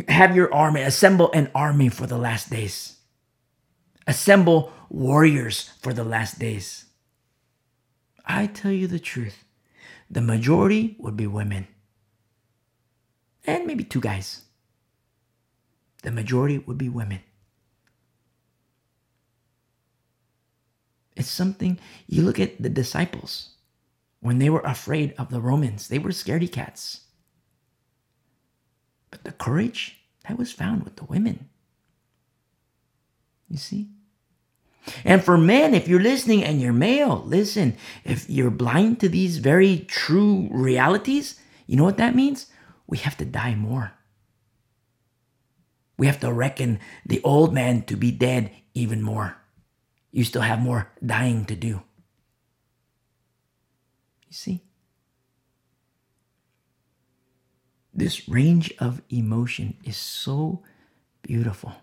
have 0.09 0.37
your 0.37 0.55
army, 0.55 0.83
assemble 0.83 1.33
an 1.33 1.51
army 1.55 1.89
for 1.89 2.07
the 2.07 2.19
last 2.19 2.51
days 2.51 2.94
assemble 4.07 4.73
warriors 4.89 5.71
for 5.81 5.93
the 5.93 6.05
last 6.05 6.39
days. 6.39 6.87
I 8.27 8.47
tell 8.47 8.73
you 8.73 8.87
the 8.87 8.99
truth, 8.99 9.45
the 10.11 10.21
majority 10.21 10.97
would 10.99 11.17
be 11.17 11.27
women. 11.27 11.67
And 13.47 13.67
maybe 13.67 13.85
two 13.85 14.01
guys. 14.01 14.43
The 16.03 16.11
majority 16.11 16.59
would 16.59 16.79
be 16.79 16.89
women. 16.89 17.21
It's 21.17 21.31
something 21.31 21.79
you 22.07 22.23
look 22.23 22.41
at 22.41 22.61
the 22.61 22.69
disciples 22.69 23.55
when 24.25 24.39
they 24.39 24.49
were 24.49 24.61
afraid 24.61 25.13
of 25.19 25.29
the 25.29 25.39
Romans, 25.39 25.89
they 25.89 25.99
were 25.99 26.09
scaredy 26.09 26.51
cats. 26.51 27.03
But 29.11 29.23
the 29.23 29.33
courage 29.33 29.99
that 30.27 30.39
was 30.39 30.51
found 30.51 30.83
with 30.83 30.97
the 30.97 31.05
women. 31.05 31.51
You 33.51 33.59
see? 33.59 33.91
And 35.05 35.25
for 35.25 35.39
men, 35.39 35.75
if 35.75 35.89
you're 35.89 36.01
listening 36.01 36.45
and 36.45 36.61
you're 36.61 36.73
male, 36.73 37.23
listen, 37.27 37.77
if 38.05 38.29
you're 38.29 38.51
blind 38.51 39.01
to 39.01 39.09
these 39.09 39.39
very 39.39 39.79
true 39.89 40.49
realities, 40.51 41.41
you 41.67 41.77
know 41.77 41.85
what 41.85 41.97
that 41.97 42.15
means? 42.15 42.47
We 42.87 42.99
have 42.99 43.17
to 43.19 43.25
die 43.25 43.55
more. 43.55 43.93
We 45.97 46.07
have 46.07 46.21
to 46.21 46.33
reckon 46.33 46.81
the 47.07 47.23
old 47.23 47.55
man 47.55 47.83
to 47.83 47.97
be 47.97 48.11
dead 48.11 48.51
even 48.75 49.01
more. 49.01 49.37
You 50.11 50.25
still 50.25 50.43
have 50.43 50.61
more 50.61 50.91
dying 51.05 51.45
to 51.47 51.57
do. 51.57 51.83
You 54.29 54.33
see? 54.33 54.63
This 57.93 58.29
range 58.29 58.75
of 58.81 59.03
emotion 59.09 59.77
is 59.85 59.97
so 59.97 60.63
beautiful 61.23 61.75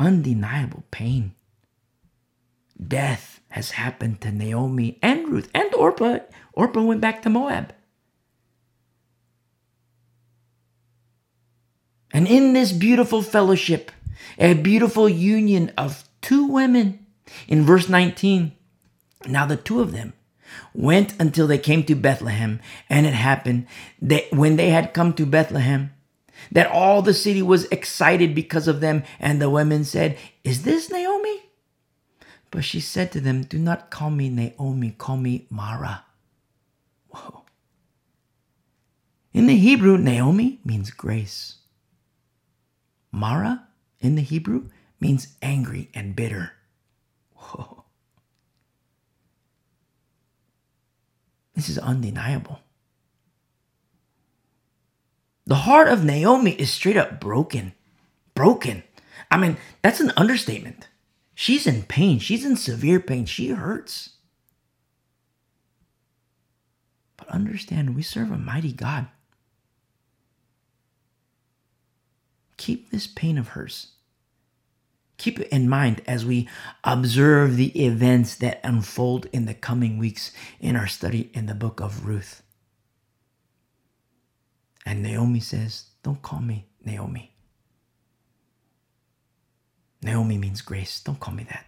undeniable 0.00 0.82
pain. 0.90 1.34
Death 2.82 3.40
has 3.50 3.72
happened 3.72 4.20
to 4.22 4.32
Naomi 4.32 4.98
and 5.02 5.28
Ruth 5.28 5.50
and 5.54 5.72
Orpah. 5.74 6.20
Orpah 6.54 6.82
went 6.82 7.00
back 7.00 7.22
to 7.22 7.30
Moab. 7.30 7.74
And 12.12 12.26
in 12.26 12.54
this 12.54 12.72
beautiful 12.72 13.22
fellowship, 13.22 13.92
a 14.38 14.54
beautiful 14.54 15.08
union 15.08 15.72
of 15.76 16.04
two 16.22 16.46
women, 16.46 17.06
in 17.46 17.64
verse 17.64 17.88
19, 17.88 18.52
now 19.26 19.46
the 19.46 19.56
two 19.56 19.80
of 19.80 19.92
them 19.92 20.14
went 20.74 21.14
until 21.20 21.46
they 21.46 21.58
came 21.58 21.84
to 21.84 21.94
Bethlehem. 21.94 22.60
And 22.88 23.06
it 23.06 23.14
happened 23.14 23.66
that 24.00 24.24
when 24.32 24.56
they 24.56 24.70
had 24.70 24.94
come 24.94 25.12
to 25.14 25.26
Bethlehem, 25.26 25.92
that 26.52 26.66
all 26.66 27.02
the 27.02 27.14
city 27.14 27.42
was 27.42 27.64
excited 27.66 28.34
because 28.34 28.68
of 28.68 28.80
them. 28.80 29.02
And 29.18 29.40
the 29.40 29.50
women 29.50 29.84
said, 29.84 30.18
Is 30.44 30.62
this 30.62 30.90
Naomi? 30.90 31.42
But 32.50 32.64
she 32.64 32.80
said 32.80 33.12
to 33.12 33.20
them, 33.20 33.42
Do 33.42 33.58
not 33.58 33.90
call 33.90 34.10
me 34.10 34.28
Naomi, 34.28 34.90
call 34.90 35.16
me 35.16 35.46
Mara. 35.50 36.04
Whoa. 37.08 37.44
In 39.32 39.46
the 39.46 39.56
Hebrew, 39.56 39.96
Naomi 39.96 40.60
means 40.64 40.90
grace. 40.90 41.58
Mara 43.12 43.66
in 44.00 44.14
the 44.14 44.22
Hebrew 44.22 44.68
means 45.00 45.36
angry 45.42 45.90
and 45.94 46.16
bitter. 46.16 46.52
Whoa. 47.34 47.84
This 51.54 51.68
is 51.68 51.78
undeniable. 51.78 52.60
The 55.50 55.66
heart 55.66 55.88
of 55.88 56.04
Naomi 56.04 56.52
is 56.52 56.70
straight 56.70 56.96
up 56.96 57.18
broken. 57.18 57.72
Broken. 58.36 58.84
I 59.32 59.36
mean, 59.36 59.56
that's 59.82 59.98
an 59.98 60.12
understatement. 60.16 60.86
She's 61.34 61.66
in 61.66 61.82
pain. 61.82 62.20
She's 62.20 62.44
in 62.44 62.54
severe 62.54 63.00
pain. 63.00 63.26
She 63.26 63.48
hurts. 63.48 64.10
But 67.16 67.26
understand, 67.30 67.96
we 67.96 68.02
serve 68.02 68.30
a 68.30 68.38
mighty 68.38 68.72
God. 68.72 69.08
Keep 72.56 72.92
this 72.92 73.08
pain 73.08 73.36
of 73.36 73.48
hers. 73.48 73.88
Keep 75.18 75.40
it 75.40 75.48
in 75.48 75.68
mind 75.68 76.00
as 76.06 76.24
we 76.24 76.48
observe 76.84 77.56
the 77.56 77.84
events 77.84 78.36
that 78.36 78.60
unfold 78.62 79.26
in 79.32 79.46
the 79.46 79.54
coming 79.54 79.98
weeks 79.98 80.30
in 80.60 80.76
our 80.76 80.86
study 80.86 81.28
in 81.34 81.46
the 81.46 81.56
book 81.56 81.80
of 81.80 82.06
Ruth. 82.06 82.44
And 84.86 85.02
Naomi 85.02 85.40
says, 85.40 85.84
Don't 86.02 86.22
call 86.22 86.40
me 86.40 86.66
Naomi. 86.84 87.34
Naomi 90.02 90.38
means 90.38 90.62
grace. 90.62 91.00
Don't 91.00 91.20
call 91.20 91.34
me 91.34 91.44
that. 91.44 91.66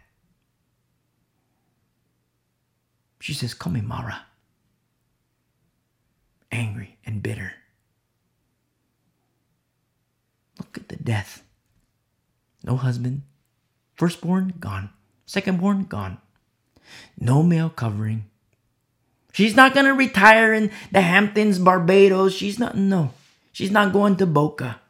She 3.20 3.34
says, 3.34 3.54
Call 3.54 3.72
me 3.72 3.80
Mara. 3.80 4.26
Angry 6.50 6.98
and 7.04 7.22
bitter. 7.22 7.54
Look 10.58 10.76
at 10.76 10.88
the 10.88 10.96
death. 10.96 11.42
No 12.64 12.76
husband. 12.76 13.22
Firstborn, 13.94 14.54
gone. 14.58 14.90
Secondborn, 15.26 15.88
gone. 15.88 16.18
No 17.18 17.42
male 17.42 17.70
covering. 17.70 18.26
She's 19.32 19.56
not 19.56 19.72
going 19.72 19.86
to 19.86 19.94
retire 19.94 20.52
in 20.52 20.70
the 20.90 21.00
Hamptons, 21.00 21.58
Barbados. 21.58 22.34
She's 22.34 22.58
not, 22.58 22.76
no. 22.76 23.12
She's 23.52 23.70
not 23.70 23.92
going 23.92 24.16
to 24.16 24.26
Boca. 24.26 24.80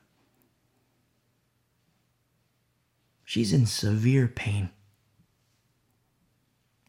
She's 3.24 3.52
in 3.52 3.66
severe 3.66 4.28
pain. 4.28 4.70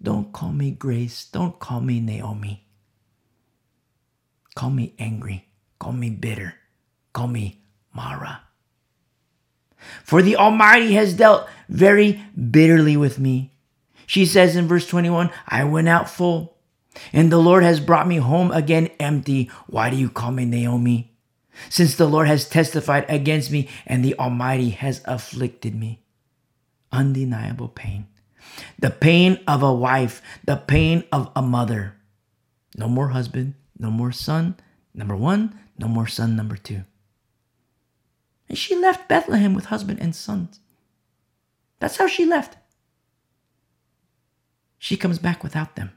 Don't 0.01 0.33
call 0.33 0.51
me 0.51 0.71
Grace. 0.71 1.25
Don't 1.31 1.57
call 1.59 1.79
me 1.79 2.01
Naomi. 2.01 2.65
Call 4.55 4.69
me 4.69 4.93
angry. 4.99 5.47
Call 5.79 5.93
me 5.93 6.09
bitter. 6.09 6.55
Call 7.13 7.27
me 7.27 7.61
Mara. 7.93 8.41
For 10.03 10.21
the 10.21 10.35
Almighty 10.35 10.93
has 10.93 11.13
dealt 11.13 11.47
very 11.69 12.21
bitterly 12.35 12.97
with 12.97 13.19
me. 13.19 13.53
She 14.05 14.25
says 14.25 14.55
in 14.55 14.67
verse 14.67 14.87
21 14.87 15.29
I 15.47 15.63
went 15.63 15.87
out 15.87 16.09
full 16.09 16.52
and 17.11 17.31
the 17.31 17.37
Lord 17.37 17.63
has 17.63 17.79
brought 17.79 18.07
me 18.07 18.17
home 18.17 18.51
again 18.51 18.89
empty. 18.99 19.49
Why 19.67 19.89
do 19.89 19.95
you 19.95 20.09
call 20.09 20.31
me 20.31 20.45
Naomi? 20.45 21.11
Since 21.69 21.95
the 21.95 22.07
Lord 22.07 22.27
has 22.27 22.49
testified 22.49 23.05
against 23.09 23.51
me 23.51 23.69
and 23.85 24.03
the 24.03 24.17
Almighty 24.17 24.71
has 24.71 25.01
afflicted 25.05 25.75
me. 25.75 26.01
Undeniable 26.91 27.69
pain. 27.69 28.07
The 28.79 28.89
pain 28.89 29.39
of 29.47 29.63
a 29.63 29.73
wife, 29.73 30.21
the 30.45 30.57
pain 30.57 31.03
of 31.11 31.31
a 31.35 31.41
mother. 31.41 31.95
No 32.77 32.87
more 32.87 33.09
husband, 33.09 33.55
no 33.77 33.89
more 33.89 34.11
son, 34.11 34.55
number 34.93 35.15
one, 35.15 35.59
no 35.77 35.87
more 35.87 36.07
son, 36.07 36.35
number 36.35 36.55
two. 36.55 36.83
And 38.49 38.57
she 38.57 38.75
left 38.75 39.07
Bethlehem 39.07 39.53
with 39.53 39.65
husband 39.65 39.99
and 40.01 40.15
sons. 40.15 40.59
That's 41.79 41.97
how 41.97 42.07
she 42.07 42.25
left. 42.25 42.57
She 44.77 44.97
comes 44.97 45.17
back 45.17 45.43
without 45.43 45.75
them. 45.75 45.91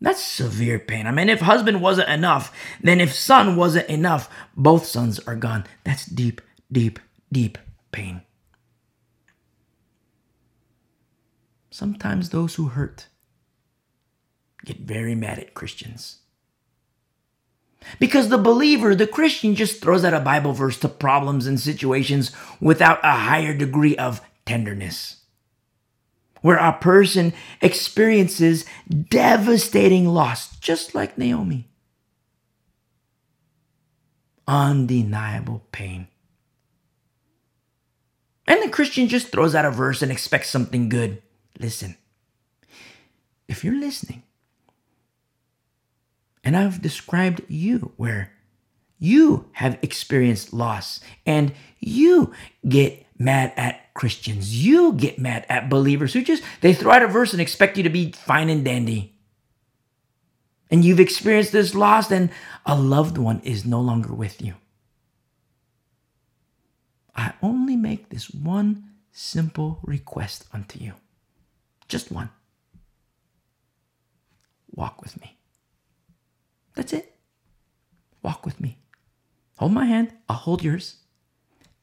That's 0.00 0.22
severe 0.22 0.78
pain. 0.78 1.06
I 1.06 1.12
mean, 1.12 1.28
if 1.28 1.40
husband 1.40 1.80
wasn't 1.80 2.10
enough, 2.10 2.54
then 2.82 3.00
if 3.00 3.14
son 3.14 3.56
wasn't 3.56 3.88
enough, 3.88 4.28
both 4.56 4.86
sons 4.86 5.18
are 5.20 5.36
gone. 5.36 5.64
That's 5.84 6.04
deep, 6.04 6.40
deep, 6.70 6.98
deep 7.32 7.58
pain. 7.92 8.22
Sometimes 11.70 12.30
those 12.30 12.54
who 12.54 12.66
hurt 12.66 13.08
get 14.64 14.78
very 14.78 15.14
mad 15.14 15.38
at 15.38 15.54
Christians. 15.54 16.18
Because 17.98 18.28
the 18.28 18.38
believer, 18.38 18.94
the 18.94 19.06
Christian, 19.06 19.54
just 19.54 19.82
throws 19.82 20.04
out 20.04 20.14
a 20.14 20.20
Bible 20.20 20.52
verse 20.52 20.78
to 20.80 20.88
problems 20.88 21.46
and 21.46 21.60
situations 21.60 22.30
without 22.60 22.98
a 23.02 23.12
higher 23.12 23.54
degree 23.54 23.96
of 23.96 24.20
tenderness 24.46 25.23
where 26.44 26.58
a 26.58 26.74
person 26.74 27.32
experiences 27.62 28.66
devastating 29.08 30.06
loss, 30.06 30.54
just 30.58 30.94
like 30.94 31.16
Naomi. 31.16 31.70
Undeniable 34.46 35.64
pain. 35.72 36.06
And 38.46 38.62
the 38.62 38.68
Christian 38.68 39.08
just 39.08 39.28
throws 39.28 39.54
out 39.54 39.64
a 39.64 39.70
verse 39.70 40.02
and 40.02 40.12
expects 40.12 40.50
something 40.50 40.90
good. 40.90 41.22
Listen, 41.58 41.96
if 43.48 43.64
you're 43.64 43.80
listening, 43.80 44.22
and 46.44 46.58
I've 46.58 46.82
described 46.82 47.40
you 47.48 47.94
where 47.96 48.32
you 48.98 49.48
have 49.52 49.78
experienced 49.80 50.52
loss 50.52 51.00
and 51.24 51.54
you 51.80 52.34
get 52.68 53.03
mad 53.18 53.52
at 53.56 53.92
Christians. 53.94 54.64
You 54.64 54.92
get 54.92 55.18
mad 55.18 55.46
at 55.48 55.70
believers 55.70 56.12
who 56.12 56.22
just 56.22 56.42
they 56.60 56.74
throw 56.74 56.92
out 56.92 57.02
a 57.02 57.08
verse 57.08 57.32
and 57.32 57.40
expect 57.40 57.76
you 57.76 57.82
to 57.82 57.90
be 57.90 58.12
fine 58.12 58.50
and 58.50 58.64
dandy. 58.64 59.14
And 60.70 60.84
you've 60.84 61.00
experienced 61.00 61.52
this 61.52 61.74
loss 61.74 62.10
and 62.10 62.30
a 62.66 62.78
loved 62.78 63.18
one 63.18 63.40
is 63.40 63.64
no 63.64 63.80
longer 63.80 64.12
with 64.12 64.42
you. 64.42 64.54
I 67.14 67.32
only 67.42 67.76
make 67.76 68.08
this 68.08 68.30
one 68.30 68.90
simple 69.12 69.78
request 69.84 70.46
unto 70.52 70.80
you. 70.80 70.94
Just 71.86 72.10
one. 72.10 72.30
Walk 74.74 75.00
with 75.00 75.20
me. 75.20 75.36
That's 76.74 76.92
it. 76.92 77.14
Walk 78.22 78.44
with 78.44 78.60
me. 78.60 78.78
Hold 79.58 79.72
my 79.72 79.84
hand, 79.84 80.12
I'll 80.28 80.36
hold 80.36 80.64
yours, 80.64 80.96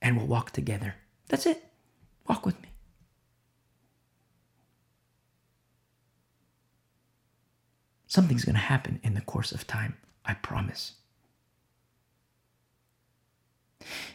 and 0.02 0.18
we'll 0.18 0.28
walk 0.28 0.52
together. 0.52 0.95
That's 1.32 1.45
it. 1.45 1.64
Walk 2.28 2.45
with 2.45 2.62
me. 2.62 2.68
Something's 8.06 8.44
going 8.44 8.56
to 8.56 8.62
happen 8.62 8.99
in 9.02 9.14
the 9.14 9.22
course 9.22 9.53
of 9.53 9.66
time. 9.66 9.95
I 10.26 10.34
promise. 10.34 10.95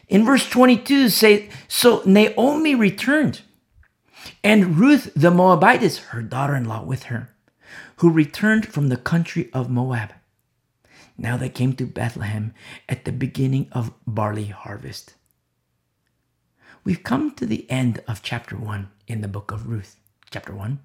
In 0.07 0.23
verse 0.23 0.47
22 0.47 1.09
say 1.09 1.49
so 1.67 2.03
Naomi 2.05 2.75
returned 2.75 3.41
and 4.43 4.77
Ruth 4.77 5.11
the 5.15 5.31
Moabitess 5.31 5.97
her 6.09 6.21
daughter-in-law 6.21 6.83
with 6.83 7.03
her 7.03 7.35
who 7.97 8.11
returned 8.11 8.67
from 8.67 8.89
the 8.89 8.95
country 8.95 9.49
of 9.51 9.69
Moab. 9.71 10.13
Now 11.17 11.35
they 11.35 11.49
came 11.49 11.73
to 11.73 11.85
Bethlehem 11.87 12.53
at 12.87 13.05
the 13.05 13.11
beginning 13.11 13.67
of 13.71 13.91
barley 14.05 14.45
harvest. 14.45 15.15
We've 16.87 17.03
come 17.03 17.31
to 17.31 17.45
the 17.45 17.69
end 17.69 18.01
of 18.07 18.21
chapter 18.21 18.55
1 18.55 18.87
in 19.09 19.19
the 19.19 19.27
book 19.27 19.51
of 19.51 19.67
Ruth, 19.67 19.97
chapter 20.31 20.55
1. 20.55 20.79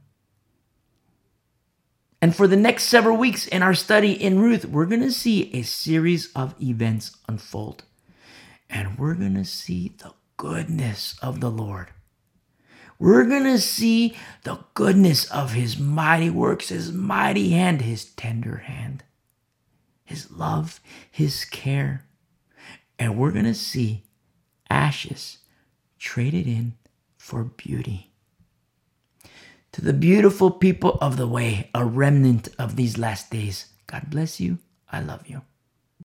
And 2.20 2.34
for 2.34 2.48
the 2.48 2.56
next 2.56 2.86
several 2.86 3.16
weeks 3.16 3.46
in 3.46 3.62
our 3.62 3.72
study 3.72 4.10
in 4.10 4.40
Ruth, 4.40 4.64
we're 4.64 4.86
going 4.86 5.02
to 5.02 5.12
see 5.12 5.54
a 5.54 5.62
series 5.62 6.32
of 6.34 6.60
events 6.60 7.16
unfold. 7.28 7.84
And 8.68 8.98
we're 8.98 9.14
going 9.14 9.36
to 9.36 9.44
see 9.44 9.94
the 9.98 10.12
goodness 10.38 11.16
of 11.22 11.40
the 11.40 11.52
Lord. 11.52 11.90
We're 12.98 13.24
going 13.24 13.44
to 13.44 13.60
see 13.60 14.16
the 14.42 14.58
goodness 14.74 15.30
of 15.30 15.52
his 15.52 15.78
mighty 15.78 16.30
works, 16.30 16.70
his 16.70 16.90
mighty 16.90 17.50
hand, 17.50 17.80
his 17.80 18.06
tender 18.06 18.56
hand, 18.56 19.04
his 20.04 20.32
love, 20.32 20.80
his 21.08 21.44
care. 21.44 22.06
And 22.98 23.16
we're 23.16 23.30
going 23.30 23.44
to 23.44 23.54
see 23.54 24.02
ashes 24.68 25.38
traded 26.02 26.48
in 26.48 26.74
for 27.16 27.44
beauty 27.44 28.10
to 29.72 29.80
the 29.80 29.92
beautiful 29.92 30.50
people 30.50 30.98
of 31.00 31.16
the 31.16 31.28
way, 31.28 31.70
a 31.74 31.84
remnant 31.84 32.48
of 32.58 32.76
these 32.76 32.98
last 32.98 33.30
days. 33.30 33.66
God 33.86 34.10
bless 34.10 34.40
you. 34.40 34.58
I 34.90 35.00
love 35.00 35.28
you. 35.28 35.42